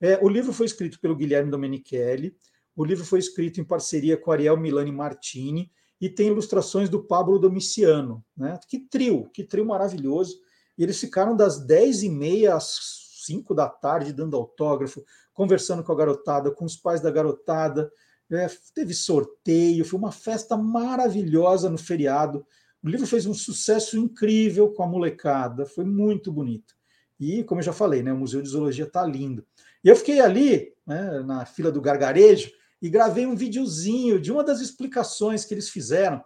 É, 0.00 0.18
o 0.22 0.28
livro 0.28 0.52
foi 0.52 0.66
escrito 0.66 1.00
pelo 1.00 1.16
Guilherme 1.16 1.50
Domenichelli, 1.50 2.36
o 2.74 2.84
livro 2.84 3.04
foi 3.04 3.18
escrito 3.18 3.60
em 3.60 3.64
parceria 3.64 4.16
com 4.16 4.30
Ariel 4.30 4.56
Milani 4.56 4.92
Martini 4.92 5.70
e 6.00 6.08
tem 6.08 6.28
ilustrações 6.28 6.88
do 6.88 7.02
Pablo 7.02 7.38
Domiciano. 7.38 8.24
Né? 8.36 8.58
Que 8.68 8.78
trio, 8.78 9.28
que 9.30 9.42
trio 9.42 9.66
maravilhoso. 9.66 10.38
E 10.76 10.84
eles 10.84 11.00
ficaram 11.00 11.36
das 11.36 11.58
10 11.66 12.04
e 12.04 12.08
meia 12.08 12.54
às 12.54 13.22
5 13.26 13.52
da 13.52 13.68
tarde 13.68 14.12
dando 14.12 14.36
autógrafo, 14.36 15.04
conversando 15.34 15.82
com 15.82 15.90
a 15.90 15.96
garotada, 15.96 16.52
com 16.52 16.64
os 16.64 16.76
pais 16.76 17.00
da 17.00 17.10
garotada. 17.10 17.90
É, 18.30 18.46
teve 18.74 18.92
sorteio, 18.92 19.84
foi 19.84 19.98
uma 19.98 20.12
festa 20.12 20.56
maravilhosa 20.56 21.70
no 21.70 21.78
feriado. 21.78 22.46
O 22.82 22.88
livro 22.88 23.06
fez 23.06 23.26
um 23.26 23.34
sucesso 23.34 23.98
incrível 23.98 24.72
com 24.72 24.82
a 24.82 24.86
molecada, 24.86 25.64
foi 25.64 25.84
muito 25.84 26.30
bonito. 26.30 26.74
E, 27.18 27.42
como 27.44 27.60
eu 27.60 27.64
já 27.64 27.72
falei, 27.72 28.02
né, 28.02 28.12
o 28.12 28.16
Museu 28.16 28.40
de 28.40 28.48
Zoologia 28.48 28.84
está 28.84 29.04
lindo. 29.04 29.44
E 29.82 29.88
eu 29.88 29.96
fiquei 29.96 30.20
ali, 30.20 30.72
né, 30.86 31.20
na 31.20 31.44
fila 31.44 31.72
do 31.72 31.80
gargarejo, 31.80 32.52
e 32.80 32.88
gravei 32.88 33.26
um 33.26 33.34
videozinho 33.34 34.20
de 34.20 34.30
uma 34.30 34.44
das 34.44 34.60
explicações 34.60 35.44
que 35.44 35.52
eles 35.52 35.68
fizeram. 35.68 36.22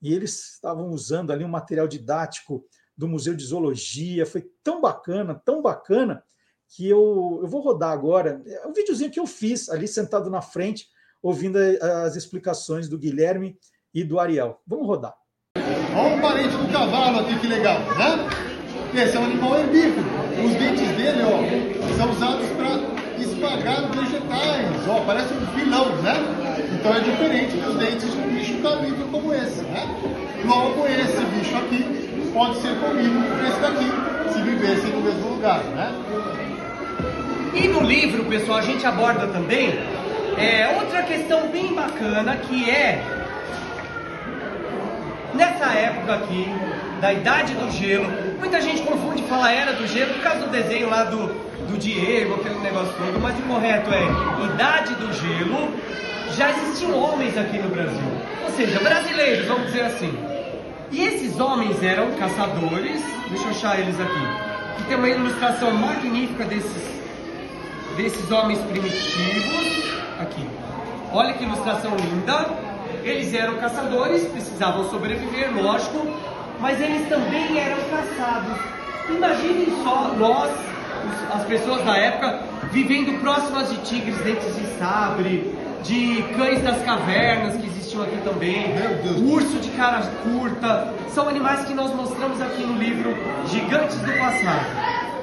E 0.00 0.14
eles 0.14 0.52
estavam 0.52 0.90
usando 0.90 1.32
ali 1.32 1.44
um 1.44 1.48
material 1.48 1.88
didático 1.88 2.64
do 2.96 3.08
Museu 3.08 3.34
de 3.34 3.44
Zoologia. 3.44 4.24
Foi 4.24 4.48
tão 4.62 4.80
bacana, 4.80 5.34
tão 5.34 5.60
bacana, 5.60 6.22
que 6.68 6.88
eu, 6.88 7.40
eu 7.42 7.48
vou 7.48 7.60
rodar 7.60 7.90
agora. 7.90 8.42
É 8.46 8.66
um 8.66 8.72
videozinho 8.72 9.10
que 9.10 9.20
eu 9.20 9.26
fiz 9.26 9.68
ali 9.68 9.88
sentado 9.88 10.30
na 10.30 10.40
frente, 10.40 10.88
ouvindo 11.26 11.58
as 12.04 12.14
explicações 12.14 12.88
do 12.88 12.96
Guilherme 12.96 13.56
e 13.92 14.04
do 14.04 14.20
Ariel. 14.20 14.60
Vamos 14.64 14.86
rodar. 14.86 15.12
Olha 15.56 16.16
o 16.16 16.20
parente 16.20 16.56
do 16.56 16.72
cavalo 16.72 17.18
aqui, 17.18 17.36
que 17.40 17.48
legal, 17.48 17.80
né? 17.98 18.28
Esse 18.94 19.16
é 19.16 19.20
um 19.20 19.24
animal 19.24 19.58
herbívoro. 19.58 20.06
Os 20.44 20.54
dentes 20.54 20.88
dele, 20.96 21.22
ó, 21.24 21.96
são 21.96 22.10
usados 22.12 22.46
para 22.50 23.20
esmagar 23.20 23.90
vegetais. 23.90 24.88
Ó, 24.88 25.00
parece 25.04 25.34
um 25.34 25.46
filão, 25.58 25.96
né? 26.02 26.14
Então 26.78 26.94
é 26.94 27.00
diferente 27.00 27.56
dos 27.56 27.74
dentes 27.74 28.12
de 28.12 28.18
um 28.18 28.30
bicho 28.30 28.62
carnívoro 28.62 29.08
como 29.10 29.34
esse, 29.34 29.62
né? 29.62 29.82
Logo, 30.44 30.86
esse 30.86 31.24
bicho 31.24 31.56
aqui 31.56 32.30
pode 32.32 32.60
ser 32.60 32.78
comido 32.78 33.18
por 33.28 33.44
esse 33.44 33.60
daqui, 33.60 34.32
se 34.32 34.42
vivessem 34.42 34.90
no 34.92 35.00
mesmo 35.00 35.28
lugar, 35.30 35.64
né? 35.64 35.92
E 37.52 37.66
no 37.66 37.80
livro, 37.80 38.24
pessoal, 38.26 38.58
a 38.58 38.62
gente 38.62 38.86
aborda 38.86 39.26
também 39.26 39.95
é, 40.38 40.76
outra 40.80 41.02
questão 41.02 41.48
bem 41.48 41.74
bacana 41.74 42.36
que 42.36 42.68
é 42.70 43.02
nessa 45.34 45.66
época 45.66 46.14
aqui 46.14 46.46
da 47.00 47.12
Idade 47.12 47.54
do 47.54 47.70
Gelo, 47.70 48.06
muita 48.38 48.60
gente 48.60 48.82
confunde 48.82 49.22
falar 49.24 49.52
Era 49.52 49.72
do 49.72 49.86
Gelo 49.86 50.14
por 50.14 50.22
causa 50.22 50.40
do 50.40 50.50
desenho 50.50 50.88
lá 50.88 51.04
do, 51.04 51.28
do 51.68 51.78
Diego, 51.78 52.34
aquele 52.34 52.58
negócio 52.60 52.92
todo, 52.94 53.20
mas 53.20 53.38
o 53.38 53.42
correto 53.42 53.90
é 53.92 54.46
Idade 54.46 54.94
do 54.94 55.12
Gelo, 55.12 55.72
já 56.36 56.50
existiam 56.50 56.98
homens 56.98 57.36
aqui 57.36 57.58
no 57.58 57.68
Brasil, 57.68 58.10
ou 58.44 58.50
seja, 58.52 58.78
brasileiros, 58.80 59.46
vamos 59.46 59.66
dizer 59.66 59.82
assim. 59.82 60.12
E 60.90 61.04
esses 61.04 61.38
homens 61.38 61.82
eram 61.82 62.12
caçadores, 62.12 63.02
deixa 63.28 63.44
eu 63.44 63.50
achar 63.50 63.78
eles 63.78 63.98
aqui, 64.00 64.76
que 64.76 64.84
tem 64.84 64.96
uma 64.96 65.08
ilustração 65.08 65.72
magnífica 65.72 66.44
desses, 66.44 66.95
desses 67.96 68.30
homens 68.30 68.58
primitivos. 68.60 69.94
Aqui, 70.20 70.46
olha 71.12 71.32
que 71.34 71.44
ilustração 71.44 71.96
linda. 71.96 72.66
Eles 73.02 73.32
eram 73.34 73.56
caçadores, 73.56 74.26
precisavam 74.28 74.88
sobreviver, 74.90 75.50
lógico, 75.54 76.06
mas 76.60 76.80
eles 76.80 77.08
também 77.08 77.58
eram 77.58 77.76
caçados. 77.88 78.58
Imaginem 79.08 79.66
só 79.84 80.12
nós, 80.18 80.50
as 81.32 81.44
pessoas 81.44 81.84
da 81.84 81.96
época, 81.96 82.40
vivendo 82.72 83.20
próximas 83.20 83.70
de 83.70 83.78
tigres, 83.78 84.16
dentes 84.18 84.54
de 84.56 84.66
sabre, 84.78 85.54
de 85.84 86.24
cães 86.36 86.62
das 86.62 86.82
cavernas 86.82 87.56
que 87.56 87.66
existiam 87.66 88.02
aqui 88.02 88.18
também, 88.24 88.74
urso 89.30 89.58
de 89.58 89.70
cara 89.70 90.02
curta, 90.24 90.92
são 91.14 91.28
animais 91.28 91.64
que 91.64 91.74
nós 91.74 91.94
mostramos 91.94 92.40
aqui 92.40 92.62
no 92.64 92.76
livro 92.76 93.16
Gigantes 93.46 93.96
do 93.98 94.12
Passado. 94.18 95.15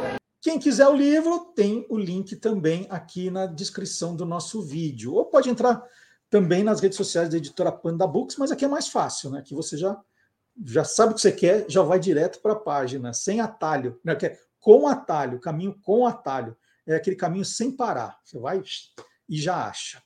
Quem 0.44 0.60
quiser 0.60 0.90
o 0.90 0.94
livro, 0.94 1.53
tem 1.56 1.86
o 1.90 1.98
link 1.98 2.36
também 2.36 2.86
aqui 2.90 3.32
na 3.32 3.45
descrição 3.45 4.14
do 4.14 4.26
nosso 4.26 4.61
vídeo. 4.61 5.14
Ou 5.14 5.24
pode 5.24 5.49
entrar 5.49 5.82
também 6.30 6.65
nas 6.65 6.82
redes 6.82 6.98
sociais 6.98 7.30
da 7.30 7.38
editora 7.38 7.72
Panda 7.72 8.06
Books, 8.06 8.36
mas 8.36 8.52
aqui 8.52 8.65
é 8.65 8.68
mais 8.68 8.90
fácil, 8.90 9.30
né? 9.30 9.41
Que 9.41 9.56
você 9.56 9.78
já, 9.78 9.98
já 10.65 10.84
sabe 10.84 11.14
o 11.14 11.15
que 11.15 11.22
você 11.22 11.32
quer, 11.32 11.65
já 11.70 11.82
vai 11.82 11.98
direto 11.98 12.41
para 12.41 12.52
a 12.52 12.60
página, 12.60 13.14
sem 13.14 13.40
atalho, 13.40 13.98
né? 14.03 14.15
Que 14.15 14.26
é 14.26 14.40
com 14.60 14.86
atalho, 14.86 15.40
caminho 15.40 15.80
com 15.82 16.06
atalho. 16.06 16.57
É 16.86 16.98
aquele 16.98 17.15
caminho 17.15 17.45
sem 17.45 17.72
parar. 17.72 18.20
Você 18.22 18.38
vai 18.38 18.61
e 19.30 19.38
já 19.40 19.65
acha. 19.65 20.03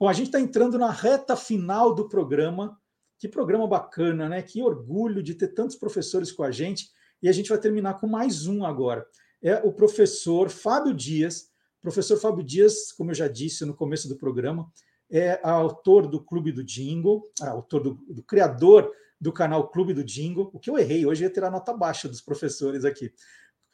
Bom, 0.00 0.08
a 0.08 0.12
gente 0.12 0.26
está 0.26 0.40
entrando 0.40 0.76
na 0.76 0.90
reta 0.90 1.36
final 1.36 1.94
do 1.94 2.08
programa. 2.08 2.76
Que 3.20 3.28
programa 3.28 3.68
bacana, 3.68 4.28
né? 4.28 4.42
Que 4.42 4.60
orgulho 4.60 5.22
de 5.22 5.36
ter 5.36 5.54
tantos 5.54 5.76
professores 5.76 6.32
com 6.32 6.42
a 6.42 6.50
gente. 6.50 6.90
E 7.22 7.28
a 7.28 7.32
gente 7.32 7.50
vai 7.50 7.58
terminar 7.58 8.00
com 8.00 8.08
mais 8.08 8.48
um 8.48 8.64
agora. 8.64 9.06
É 9.46 9.62
o 9.64 9.72
professor 9.72 10.50
Fábio 10.50 10.92
Dias. 10.92 11.52
Professor 11.80 12.18
Fábio 12.18 12.42
Dias, 12.42 12.90
como 12.90 13.12
eu 13.12 13.14
já 13.14 13.28
disse 13.28 13.64
no 13.64 13.76
começo 13.76 14.08
do 14.08 14.16
programa, 14.16 14.68
é 15.08 15.38
autor 15.40 16.08
do 16.08 16.20
Clube 16.20 16.50
do 16.50 16.64
Jingle, 16.64 17.22
ah, 17.40 17.50
autor 17.50 17.80
do, 17.80 17.94
do, 18.08 18.24
criador 18.24 18.92
do 19.20 19.32
canal 19.32 19.68
Clube 19.68 19.94
do 19.94 20.02
Jingle. 20.02 20.50
O 20.52 20.58
que 20.58 20.68
eu 20.68 20.76
errei 20.76 21.06
hoje 21.06 21.22
ia 21.22 21.30
ter 21.30 21.44
a 21.44 21.50
nota 21.50 21.72
baixa 21.72 22.08
dos 22.08 22.20
professores 22.20 22.84
aqui. 22.84 23.12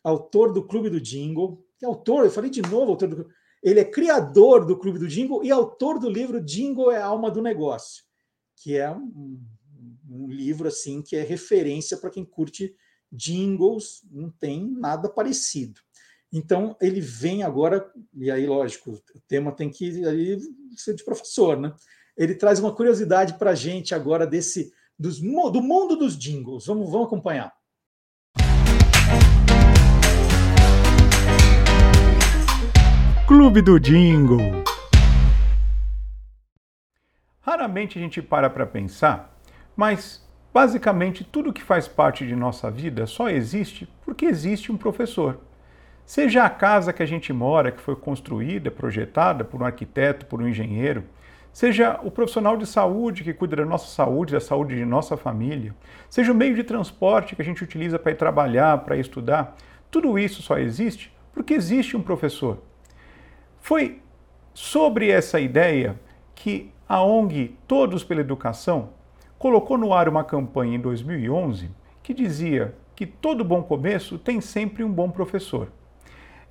Autor 0.05 0.53
do 0.53 0.63
Clube 0.67 0.91
do 0.91 1.01
Jingle, 1.01 1.65
autor, 1.83 2.27
eu 2.27 2.31
falei 2.31 2.51
de 2.51 2.61
novo, 2.61 2.91
autor 2.91 3.09
do 3.09 3.31
ele 3.63 3.81
é 3.81 3.85
criador 3.85 4.67
do 4.67 4.77
Clube 4.77 4.99
do 4.99 5.09
Jingle 5.09 5.43
e 5.43 5.51
autor 5.51 5.99
do 5.99 6.11
livro 6.11 6.39
Jingle 6.39 6.93
é 6.93 6.99
a 6.99 7.07
Alma 7.07 7.31
do 7.31 7.41
Negócio, 7.41 8.05
que 8.57 8.77
é 8.77 8.91
um, 8.91 9.41
um 10.11 10.29
livro 10.29 10.69
assim 10.69 11.01
que 11.01 11.17
é 11.17 11.23
referência 11.23 11.97
para 11.97 12.11
quem 12.11 12.27
curte 12.27 12.75
jingles, 13.13 14.03
não 14.11 14.31
tem 14.31 14.67
nada 14.67 15.09
parecido. 15.09 15.81
Então 16.33 16.75
ele 16.81 17.01
vem 17.01 17.43
agora, 17.43 17.93
e 18.15 18.31
aí, 18.31 18.47
lógico, 18.47 18.93
o 18.93 19.21
tema 19.29 19.53
tem 19.53 19.69
que 19.69 20.07
aí, 20.07 20.39
ser 20.77 20.95
de 20.95 21.05
professor, 21.05 21.61
né? 21.61 21.75
Ele 22.17 22.35
traz 22.35 22.59
uma 22.59 22.75
curiosidade 22.75 23.35
para 23.35 23.51
a 23.51 23.55
gente 23.55 23.95
agora 23.95 24.27
desse 24.27 24.73
dos, 24.99 25.21
do 25.21 25.63
mundo 25.63 25.97
dos 25.97 26.17
jingles. 26.17 26.67
Vamos, 26.67 26.91
vamos 26.91 27.07
acompanhar. 27.07 27.53
Clube 33.27 33.63
do 33.63 33.79
Jingle. 33.79 34.63
Raramente 37.41 37.99
a 37.99 38.01
gente 38.01 38.23
para 38.23 38.49
para 38.49 38.67
pensar, 38.67 39.37
mas 39.75 40.22
basicamente 40.53 41.25
tudo 41.25 41.53
que 41.53 41.63
faz 41.63 41.89
parte 41.89 42.27
de 42.27 42.37
nossa 42.37 42.71
vida 42.71 43.07
só 43.07 43.29
existe 43.29 43.89
porque 44.05 44.27
existe 44.27 44.71
um 44.71 44.77
professor. 44.77 45.41
Seja 46.05 46.45
a 46.45 46.51
casa 46.51 46.93
que 46.93 47.03
a 47.03 47.07
gente 47.07 47.33
mora, 47.33 47.73
que 47.73 47.81
foi 47.81 47.97
construída, 47.97 48.71
projetada 48.71 49.45
por 49.45 49.63
um 49.63 49.65
arquiteto, 49.65 50.27
por 50.27 50.43
um 50.43 50.49
engenheiro, 50.49 51.05
seja 51.53 52.01
o 52.03 52.11
profissional 52.11 52.57
de 52.57 52.67
saúde 52.67 53.25
que 53.25 53.33
cuida 53.33 53.57
da 53.57 53.65
nossa 53.65 53.87
saúde, 53.87 54.33
da 54.33 54.41
saúde 54.41 54.77
de 54.77 54.85
nossa 54.85 55.17
família, 55.17 55.75
seja 56.11 56.33
o 56.33 56.35
meio 56.35 56.55
de 56.55 56.65
transporte 56.65 57.37
que 57.37 57.43
a 57.43 57.45
gente 57.45 57.63
utiliza 57.63 57.99
para 57.99 58.13
ir 58.13 58.17
trabalhar, 58.17 58.79
para 58.79 58.97
ir 58.97 59.01
estudar, 59.01 59.57
tudo 59.91 60.19
isso 60.19 60.43
só 60.43 60.59
existe 60.59 61.13
porque 61.33 61.55
existe 61.55 61.97
um 61.97 62.03
professor. 62.03 62.59
Foi 63.61 64.01
sobre 64.53 65.11
essa 65.11 65.41
ideia 65.41 65.99
que 66.35 66.71
a 66.89 67.03
ONG 67.03 67.57
Todos 67.67 68.05
pela 68.05 68.21
Educação 68.21 68.91
colocou 69.43 69.77
no 69.77 69.93
ar 69.93 70.09
uma 70.09 70.23
campanha 70.23 70.77
em 70.77 70.81
2011 70.81 71.69
que 72.01 72.15
dizia 72.15 72.77
que 72.95 73.05
todo 73.05 73.43
bom 73.43 73.61
começo 73.61 74.17
tem 74.17 74.41
sempre 74.41 74.85
um 74.85 74.89
bom 74.89 75.11
professor. 75.11 75.67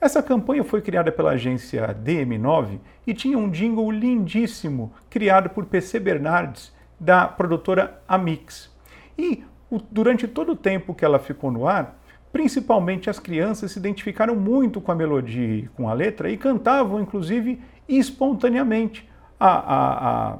Essa 0.02 0.22
campanha 0.22 0.62
foi 0.62 0.82
criada 0.82 1.10
pela 1.10 1.32
agência 1.32 1.98
DM9 2.04 2.80
e 3.08 3.14
tinha 3.14 3.38
um 3.38 3.50
jingle 3.50 3.90
lindíssimo 3.90 4.92
criado 5.10 5.50
por 5.52 5.68
PC 5.68 6.02
Bernardes, 6.02 6.74
da 7.00 7.30
produtora 7.30 8.02
Amix. 8.06 8.70
E 9.18 9.42
durante 9.90 10.28
todo 10.28 10.52
o 10.52 10.58
tempo 10.58 10.94
que 10.94 11.06
ela 11.06 11.18
ficou 11.18 11.50
no 11.50 11.66
ar, 11.66 11.98
principalmente 12.34 13.10
as 13.10 13.20
crianças 13.20 13.72
se 13.72 13.80
identificaram 13.80 14.36
muito 14.36 14.82
com 14.82 14.92
a 14.92 14.96
melodia 14.96 15.56
e 15.60 15.68
com 15.70 15.88
a 15.88 15.94
letra 15.94 16.30
e 16.30 16.36
cantavam, 16.36 17.00
inclusive, 17.00 17.62
espontaneamente 17.88 19.10
a, 19.40 19.48
a, 19.48 20.34
a, 20.34 20.38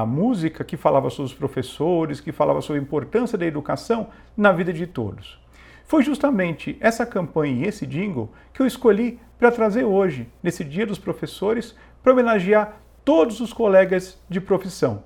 a 0.00 0.06
música 0.06 0.62
que 0.62 0.76
falava 0.76 1.10
sobre 1.10 1.32
os 1.32 1.36
professores, 1.36 2.20
que 2.20 2.30
falava 2.30 2.60
sobre 2.60 2.78
a 2.78 2.82
importância 2.82 3.36
da 3.36 3.44
educação 3.44 4.10
na 4.36 4.52
vida 4.52 4.72
de 4.72 4.86
todos. 4.86 5.40
Foi 5.86 6.04
justamente 6.04 6.76
essa 6.78 7.04
campanha 7.04 7.64
e 7.64 7.68
esse 7.68 7.84
jingle 7.84 8.32
que 8.52 8.62
eu 8.62 8.66
escolhi 8.66 9.18
para 9.36 9.50
trazer 9.50 9.82
hoje, 9.82 10.28
nesse 10.40 10.62
Dia 10.62 10.86
dos 10.86 11.00
Professores, 11.00 11.74
para 12.00 12.12
homenagear 12.12 12.80
todos 13.04 13.40
os 13.40 13.52
colegas 13.52 14.22
de 14.28 14.40
profissão. 14.40 15.02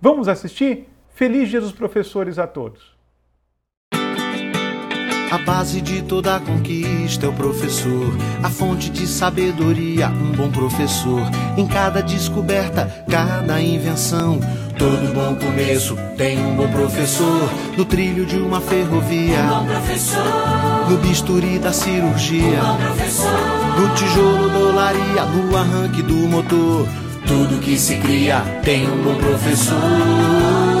Vamos 0.00 0.26
assistir? 0.26 0.88
Feliz 1.10 1.48
Dia 1.48 1.60
dos 1.60 1.72
Professores 1.72 2.36
a 2.36 2.48
todos! 2.48 2.95
A 5.30 5.38
base 5.38 5.80
de 5.80 6.02
toda 6.02 6.38
conquista 6.38 7.26
é 7.26 7.28
o 7.28 7.32
professor, 7.32 8.16
a 8.42 8.48
fonte 8.48 8.88
de 8.88 9.08
sabedoria, 9.08 10.08
um 10.08 10.30
bom 10.30 10.50
professor. 10.50 11.20
Em 11.56 11.66
cada 11.66 12.00
descoberta, 12.00 13.04
cada 13.10 13.60
invenção, 13.60 14.38
todo 14.78 15.12
bom 15.12 15.34
começo 15.34 15.96
tem 16.16 16.38
um 16.38 16.54
bom 16.54 16.68
professor. 16.68 17.50
No 17.76 17.84
trilho 17.84 18.24
de 18.24 18.36
uma 18.36 18.60
ferrovia, 18.60 19.42
um 19.42 19.48
bom 19.48 19.66
professor. 19.66 20.90
No 20.90 20.96
bisturi 20.98 21.58
da 21.58 21.72
cirurgia, 21.72 22.62
um 22.62 22.76
bom 22.76 22.76
professor. 22.76 23.80
No 23.80 23.94
tijolo 23.94 24.48
da 24.48 24.58
olaria, 24.58 25.24
no 25.24 25.56
arranque 25.56 26.02
do 26.02 26.14
motor, 26.28 26.86
tudo 27.26 27.60
que 27.60 27.76
se 27.76 27.96
cria 27.96 28.40
tem 28.62 28.88
um 28.88 29.02
bom 29.02 29.16
professor 29.16 30.75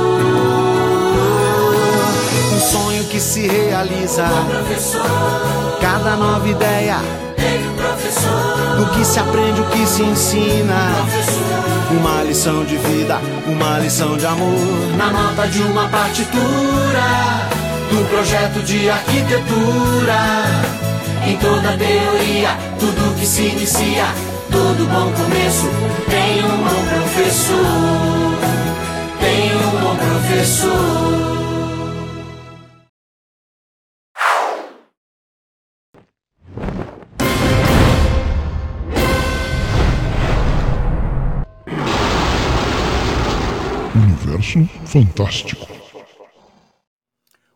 sonho 2.66 3.04
que 3.04 3.20
se 3.20 3.46
realiza. 3.46 4.24
Cada 5.80 6.16
nova 6.16 6.48
ideia, 6.48 6.96
no 8.76 8.86
que 8.90 9.04
se 9.04 9.20
aprende, 9.20 9.60
o 9.60 9.64
que 9.66 9.86
se 9.86 10.02
ensina. 10.02 10.74
Uma 11.90 12.24
lição 12.24 12.64
de 12.64 12.76
vida, 12.76 13.20
uma 13.46 13.78
lição 13.78 14.16
de 14.16 14.26
amor. 14.26 14.58
Na 14.96 15.10
nota 15.12 15.46
de 15.46 15.62
uma 15.62 15.88
partitura, 15.88 17.06
do 17.90 18.08
projeto 18.10 18.60
de 18.64 18.90
arquitetura. 18.90 20.18
Em 21.24 21.36
toda 21.36 21.76
teoria, 21.76 22.56
tudo 22.80 23.16
que 23.18 23.26
se 23.26 23.42
inicia, 23.42 24.06
todo 24.50 24.88
bom 24.88 25.12
começo 25.12 25.68
tem 26.08 26.44
um 26.44 26.56
bom 26.64 26.82
professor. 26.90 28.36
Tem 29.20 29.56
um 29.56 29.80
bom 29.80 29.96
professor. 29.96 31.15
Universo 44.56 44.86
fantástico. 44.86 45.66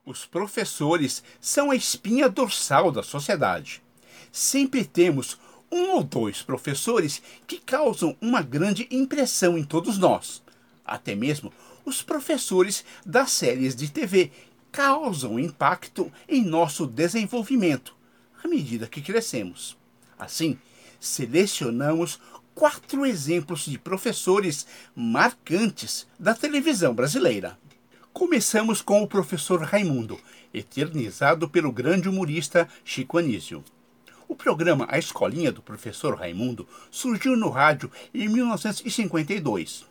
Os 0.04 0.26
professores 0.26 1.22
são 1.40 1.70
a 1.70 1.76
espinha 1.76 2.28
dorsal 2.28 2.92
da 2.92 3.02
sociedade. 3.02 3.82
Sempre 4.30 4.84
temos 4.84 5.38
um 5.70 5.92
ou 5.92 6.02
dois 6.02 6.42
professores 6.42 7.22
que 7.46 7.58
causam 7.58 8.16
uma 8.20 8.42
grande 8.42 8.86
impressão 8.90 9.56
em 9.56 9.64
todos 9.64 9.98
nós. 9.98 10.42
Até 10.84 11.14
mesmo 11.14 11.52
os 11.84 12.02
professores 12.02 12.84
das 13.06 13.30
séries 13.32 13.74
de 13.74 13.90
TV 13.90 14.30
causam 14.70 15.38
impacto 15.38 16.12
em 16.28 16.44
nosso 16.44 16.86
desenvolvimento 16.86 17.94
à 18.42 18.48
medida 18.48 18.86
que 18.86 19.00
crescemos. 19.00 19.76
Assim, 20.18 20.58
selecionamos 20.98 22.20
quatro 22.60 23.06
exemplos 23.06 23.64
de 23.64 23.78
professores 23.78 24.66
marcantes 24.94 26.06
da 26.18 26.34
televisão 26.34 26.94
brasileira. 26.94 27.58
Começamos 28.12 28.82
com 28.82 29.02
o 29.02 29.08
professor 29.08 29.62
Raimundo, 29.62 30.20
eternizado 30.52 31.48
pelo 31.48 31.72
grande 31.72 32.06
humorista 32.06 32.68
Chico 32.84 33.16
Anísio. 33.16 33.64
O 34.28 34.36
programa 34.36 34.86
A 34.90 34.98
Escolinha 34.98 35.50
do 35.50 35.62
Professor 35.62 36.14
Raimundo 36.14 36.68
surgiu 36.90 37.34
no 37.34 37.48
rádio 37.48 37.90
em 38.12 38.28
1952. 38.28 39.86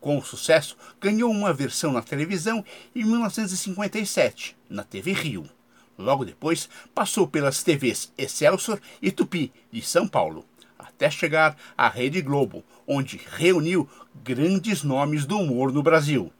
Com 0.00 0.18
o 0.18 0.24
sucesso, 0.24 0.76
ganhou 1.00 1.30
uma 1.30 1.52
versão 1.52 1.92
na 1.92 2.02
televisão 2.02 2.64
em 2.96 3.04
1957, 3.04 4.56
na 4.68 4.82
TV 4.82 5.12
Rio. 5.12 5.48
Logo 5.96 6.24
depois, 6.24 6.68
passou 6.92 7.28
pelas 7.28 7.62
TVs 7.62 8.12
Excelsior 8.18 8.80
e 9.00 9.12
Tupi, 9.12 9.52
de 9.70 9.82
São 9.82 10.08
Paulo 10.08 10.44
até 10.98 11.08
chegar 11.08 11.56
à 11.76 11.88
Rede 11.88 12.20
Globo, 12.20 12.64
onde 12.84 13.20
reuniu 13.36 13.88
grandes 14.24 14.82
nomes 14.82 15.24
do 15.24 15.38
humor 15.38 15.72
no 15.72 15.80
Brasil. 15.80 16.32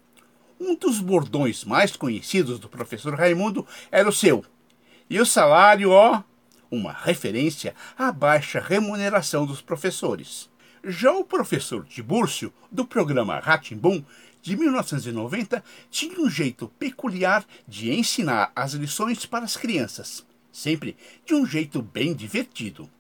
Um 0.59 0.74
dos 0.74 0.98
bordões 0.98 1.62
mais 1.64 1.94
conhecidos 1.94 2.59
do 2.59 2.68
professor 2.68 3.14
Raimundo 3.14 3.64
era 3.89 4.09
o 4.09 4.12
seu. 4.12 4.44
E 5.09 5.20
o 5.20 5.24
salário, 5.24 5.90
ó, 5.90 6.24
uma 6.68 6.93
referência 6.93 7.72
à 7.97 8.10
baixa 8.10 8.59
remuneração 8.59 9.47
dos 9.47 9.62
professores. 9.62 10.51
Já 10.82 11.12
o 11.12 11.24
professor 11.24 11.86
Tibúrcio, 11.86 12.52
do 12.70 12.85
programa 12.85 13.39
Ratimbum, 13.39 14.05
de 14.43 14.56
1990, 14.56 15.62
tinha 15.89 16.20
um 16.20 16.28
jeito 16.28 16.66
peculiar 16.80 17.44
de 17.66 17.93
ensinar 17.93 18.51
as 18.56 18.72
lições 18.72 19.24
para 19.24 19.44
as 19.44 19.56
crianças, 19.56 20.26
sempre 20.51 20.97
de 21.24 21.35
um 21.35 21.47
jeito 21.47 21.80
bem 21.80 22.12
divertido. 22.12 22.90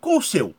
Com 0.00 0.16
o 0.16 0.22
seu 0.22 0.54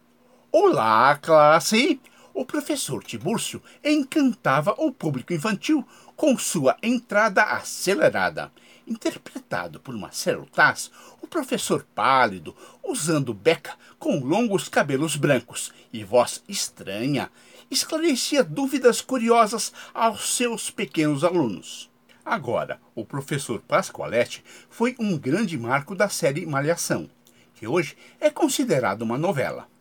Olá, 0.53 1.15
classe! 1.15 2.01
O 2.33 2.43
professor 2.43 3.01
Tibúrcio 3.05 3.63
encantava 3.81 4.75
o 4.77 4.91
público 4.91 5.31
infantil 5.31 5.87
com 6.13 6.37
sua 6.37 6.75
entrada 6.83 7.41
acelerada. 7.41 8.51
Interpretado 8.85 9.79
por 9.79 9.95
Marcelo 9.95 10.45
Taz, 10.47 10.91
o 11.21 11.27
professor 11.27 11.87
pálido, 11.95 12.53
usando 12.83 13.33
beca 13.33 13.75
com 13.97 14.19
longos 14.19 14.67
cabelos 14.67 15.15
brancos 15.15 15.71
e 15.93 16.03
voz 16.03 16.43
estranha, 16.49 17.31
esclarecia 17.71 18.43
dúvidas 18.43 18.99
curiosas 18.99 19.71
aos 19.93 20.35
seus 20.35 20.69
pequenos 20.69 21.23
alunos. 21.23 21.89
Agora, 22.25 22.77
o 22.93 23.05
professor 23.05 23.61
Pascoaletti 23.61 24.43
foi 24.69 24.97
um 24.99 25.17
grande 25.17 25.57
marco 25.57 25.95
da 25.95 26.09
série 26.09 26.45
Malhação, 26.45 27.09
que 27.53 27.65
hoje 27.65 27.95
é 28.19 28.29
considerada 28.29 29.01
uma 29.01 29.17
novela 29.17 29.71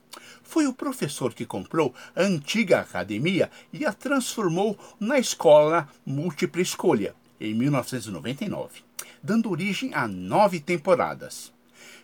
foi 0.50 0.66
o 0.66 0.74
professor 0.74 1.32
que 1.32 1.46
comprou 1.46 1.94
a 2.14 2.22
antiga 2.22 2.80
academia 2.80 3.48
e 3.72 3.86
a 3.86 3.92
transformou 3.92 4.76
na 4.98 5.16
escola 5.16 5.88
múltipla 6.04 6.60
escolha, 6.60 7.14
em 7.40 7.54
1999, 7.54 8.82
dando 9.22 9.48
origem 9.48 9.94
a 9.94 10.08
nove 10.08 10.58
temporadas. 10.58 11.52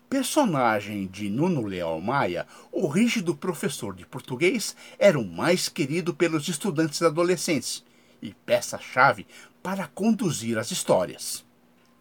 Personagem 0.09 1.09
de 1.09 1.29
Nuno 1.29 1.63
Leal 1.63 2.01
Maia, 2.01 2.47
o 2.71 2.87
rígido 2.87 3.35
professor 3.35 3.93
de 3.97 4.07
português 4.07 4.77
era 4.97 5.19
o 5.19 5.27
mais 5.27 5.69
querido 5.69 6.15
pelos 6.15 6.47
estudantes 6.47 7.03
adolescentes 7.03 7.85
e 8.23 8.33
peça-chave 8.33 9.27
para 9.61 9.89
conduzir 9.89 10.57
as 10.57 10.71
histórias. 10.71 11.45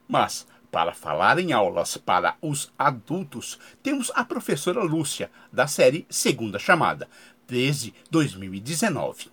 Mas, 0.08 0.46
Para 0.76 0.94
falar 0.94 1.40
em 1.40 1.54
aulas 1.54 1.96
para 1.96 2.36
os 2.42 2.70
adultos, 2.78 3.58
temos 3.82 4.12
a 4.14 4.26
professora 4.26 4.84
Lúcia, 4.84 5.32
da 5.50 5.68
série 5.68 6.06
Segunda 6.10 6.60
Chamada, 6.60 7.08
desde 7.48 7.94
2019. 8.12 9.32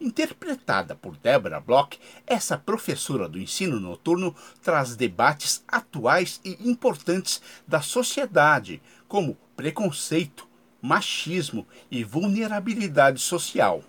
Interpretada 0.00 0.94
por 0.94 1.14
Deborah 1.18 1.60
Bloch, 1.60 2.00
essa 2.26 2.56
professora 2.56 3.28
do 3.28 3.38
ensino 3.38 3.78
noturno 3.78 4.34
traz 4.62 4.96
debates 4.96 5.62
atuais 5.68 6.40
e 6.42 6.56
importantes 6.66 7.42
da 7.68 7.82
sociedade, 7.82 8.80
como 9.06 9.36
preconceito, 9.54 10.48
machismo 10.80 11.66
e 11.90 12.02
vulnerabilidade 12.02 13.20
social. 13.20 13.84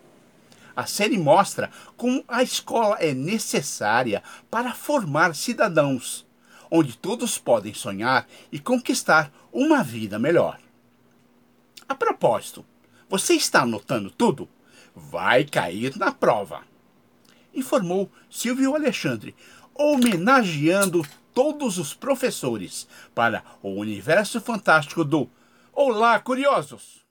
A 0.76 0.86
série 0.86 1.18
mostra 1.18 1.72
como 1.96 2.26
a 2.28 2.44
escola 2.44 2.98
é 3.00 3.14
necessária 3.14 4.22
para 4.52 4.74
formar 4.74 5.34
cidadãos 5.34 6.26
onde 6.76 6.98
todos 6.98 7.38
podem 7.38 7.72
sonhar 7.72 8.28
e 8.52 8.58
conquistar 8.58 9.32
uma 9.52 9.84
vida 9.84 10.18
melhor. 10.18 10.60
A 11.88 11.94
propósito, 11.94 12.66
você 13.08 13.36
está 13.36 13.62
anotando 13.62 14.10
tudo? 14.10 14.50
Vai 14.96 15.44
cair 15.44 15.96
na 15.96 16.12
prova. 16.12 16.64
Informou 17.54 18.10
Silvio 18.28 18.74
Alexandre, 18.74 19.36
homenageando 19.76 21.06
todos 21.32 21.78
os 21.78 21.94
professores 21.94 22.88
para 23.14 23.44
o 23.62 23.70
universo 23.70 24.42
fantástico 24.42 25.04
do 25.04 25.30
Olá, 25.72 26.20
curiosos! 26.20 27.06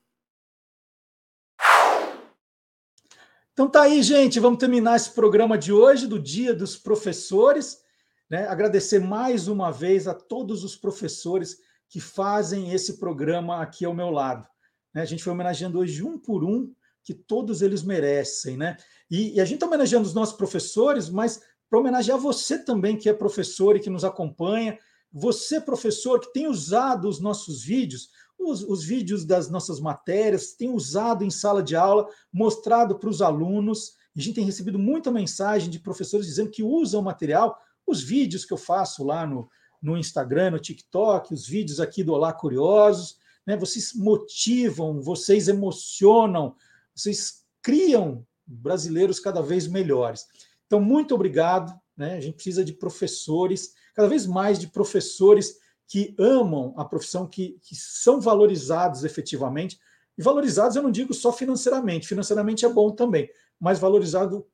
Então 3.53 3.69
tá 3.69 3.83
aí, 3.83 4.01
gente. 4.03 4.41
Vamos 4.41 4.59
terminar 4.59 4.97
esse 4.97 5.11
programa 5.11 5.57
de 5.57 5.71
hoje, 5.71 6.05
do 6.05 6.19
Dia 6.19 6.53
dos 6.53 6.75
Professores. 6.75 7.82
Né? 8.29 8.47
Agradecer 8.47 8.99
mais 8.99 9.47
uma 9.47 9.71
vez 9.71 10.07
a 10.07 10.13
todos 10.13 10.63
os 10.63 10.75
professores 10.75 11.57
que 11.89 11.99
fazem 11.99 12.71
esse 12.73 12.97
programa 12.97 13.61
aqui 13.61 13.85
ao 13.85 13.93
meu 13.93 14.09
lado. 14.09 14.47
Né? 14.93 15.01
A 15.01 15.05
gente 15.05 15.23
foi 15.23 15.33
homenageando 15.33 15.79
hoje 15.79 16.03
um 16.03 16.17
por 16.17 16.43
um, 16.43 16.73
que 17.03 17.13
todos 17.13 17.61
eles 17.61 17.83
merecem. 17.83 18.57
Né? 18.57 18.77
E, 19.09 19.35
e 19.35 19.41
a 19.41 19.45
gente 19.45 19.55
está 19.55 19.67
homenageando 19.67 20.07
os 20.07 20.13
nossos 20.13 20.35
professores, 20.35 21.09
mas 21.09 21.41
para 21.69 21.79
homenagear 21.79 22.17
você 22.17 22.57
também, 22.57 22.97
que 22.97 23.09
é 23.09 23.13
professor 23.13 23.75
e 23.75 23.79
que 23.79 23.89
nos 23.89 24.03
acompanha, 24.03 24.77
você, 25.11 25.61
professor, 25.61 26.19
que 26.19 26.33
tem 26.33 26.47
usado 26.47 27.07
os 27.07 27.19
nossos 27.19 27.63
vídeos, 27.63 28.09
os, 28.39 28.63
os, 28.63 28.83
vídeos 28.83 29.23
das 29.23 29.49
nossas 29.49 29.79
matérias, 29.79 30.53
tem 30.53 30.69
usado 30.69 31.23
em 31.23 31.29
sala 31.29 31.61
de 31.61 31.75
aula, 31.75 32.07
mostrado 32.31 32.97
para 32.97 33.09
os 33.09 33.21
alunos. 33.21 33.93
A 34.17 34.19
gente 34.19 34.35
tem 34.35 34.45
recebido 34.45 34.79
muita 34.79 35.11
mensagem 35.11 35.69
de 35.69 35.79
professores 35.79 36.25
dizendo 36.25 36.49
que 36.49 36.63
usam 36.63 37.01
o 37.01 37.03
material 37.03 37.57
os 37.85 38.03
vídeos 38.03 38.45
que 38.45 38.53
eu 38.53 38.57
faço 38.57 39.03
lá 39.03 39.25
no, 39.25 39.49
no 39.81 39.97
Instagram, 39.97 40.51
no 40.51 40.59
TikTok, 40.59 41.33
os 41.33 41.47
vídeos 41.47 41.79
aqui 41.79 42.03
do 42.03 42.13
Olá 42.13 42.31
Curiosos, 42.31 43.17
né? 43.45 43.57
Vocês 43.57 43.93
motivam, 43.93 45.01
vocês 45.01 45.47
emocionam, 45.47 46.55
vocês 46.95 47.43
criam 47.61 48.25
brasileiros 48.45 49.19
cada 49.19 49.41
vez 49.41 49.67
melhores. 49.67 50.25
Então, 50.65 50.79
muito 50.81 51.13
obrigado. 51.13 51.77
Né? 51.95 52.15
A 52.15 52.21
gente 52.21 52.35
precisa 52.35 52.63
de 52.63 52.73
professores, 52.73 53.73
cada 53.93 54.07
vez 54.07 54.25
mais 54.25 54.57
de 54.57 54.67
professores 54.67 55.57
que 55.87 56.15
amam 56.17 56.73
a 56.77 56.85
profissão, 56.85 57.27
que, 57.27 57.59
que 57.61 57.75
são 57.75 58.19
valorizados 58.19 59.03
efetivamente. 59.03 59.79
E 60.17 60.23
valorizados 60.23 60.75
eu 60.75 60.83
não 60.83 60.91
digo 60.91 61.13
só 61.13 61.31
financeiramente, 61.31 62.07
financeiramente 62.07 62.65
é 62.65 62.69
bom 62.69 62.91
também, 62.91 63.29
mas 63.59 63.79
valorizado 63.79 64.47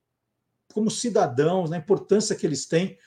como 0.74 0.92
cidadãos, 0.92 1.70
na 1.70 1.78
importância 1.78 2.36
que 2.36 2.46
eles 2.46 2.66
têm 2.66 2.98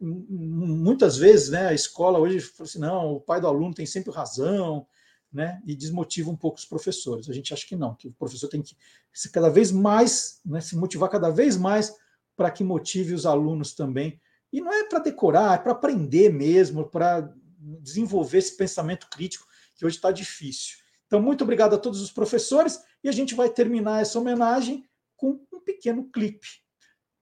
muitas 0.00 1.16
vezes, 1.16 1.50
né, 1.50 1.68
a 1.68 1.74
escola 1.74 2.18
hoje 2.18 2.40
fala 2.40 2.68
assim, 2.68 2.78
não, 2.78 3.12
o 3.12 3.20
pai 3.20 3.40
do 3.40 3.46
aluno 3.46 3.74
tem 3.74 3.86
sempre 3.86 4.12
razão, 4.12 4.86
né, 5.32 5.62
e 5.64 5.74
desmotiva 5.74 6.30
um 6.30 6.36
pouco 6.36 6.58
os 6.58 6.64
professores. 6.64 7.28
A 7.28 7.32
gente 7.32 7.52
acha 7.52 7.66
que 7.66 7.76
não, 7.76 7.94
que 7.94 8.08
o 8.08 8.12
professor 8.12 8.48
tem 8.48 8.62
que 8.62 8.76
se 9.12 9.30
cada 9.30 9.48
vez 9.48 9.70
mais, 9.70 10.40
né, 10.44 10.60
se 10.60 10.76
motivar 10.76 11.08
cada 11.08 11.30
vez 11.30 11.56
mais 11.56 11.94
para 12.36 12.50
que 12.50 12.64
motive 12.64 13.14
os 13.14 13.26
alunos 13.26 13.74
também. 13.74 14.20
E 14.52 14.60
não 14.60 14.72
é 14.72 14.84
para 14.84 15.00
decorar, 15.00 15.54
é 15.54 15.62
para 15.62 15.72
aprender 15.72 16.32
mesmo, 16.32 16.88
para 16.88 17.32
desenvolver 17.58 18.38
esse 18.38 18.56
pensamento 18.56 19.08
crítico 19.10 19.46
que 19.76 19.84
hoje 19.84 19.96
está 19.96 20.10
difícil. 20.10 20.78
Então, 21.06 21.20
muito 21.20 21.44
obrigado 21.44 21.74
a 21.74 21.78
todos 21.78 22.00
os 22.00 22.10
professores 22.10 22.80
e 23.02 23.08
a 23.08 23.12
gente 23.12 23.34
vai 23.34 23.48
terminar 23.48 24.00
essa 24.00 24.18
homenagem 24.18 24.88
com 25.16 25.40
um 25.52 25.60
pequeno 25.60 26.08
clipe 26.10 26.67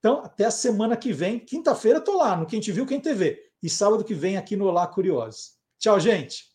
então, 0.07 0.23
até 0.23 0.45
a 0.45 0.51
semana 0.51 0.95
que 0.95 1.11
vem. 1.11 1.37
Quinta-feira 1.37 1.99
estou 1.99 2.15
lá 2.15 2.33
no 2.33 2.45
Quem 2.45 2.61
Te 2.61 2.71
Viu, 2.71 2.85
Quem 2.85 2.97
TV. 2.97 3.37
E 3.61 3.69
sábado 3.69 4.05
que 4.05 4.13
vem 4.13 4.37
aqui 4.37 4.55
no 4.55 4.65
Olá 4.65 4.87
Curiosos. 4.87 5.57
Tchau, 5.77 5.99
gente! 5.99 6.45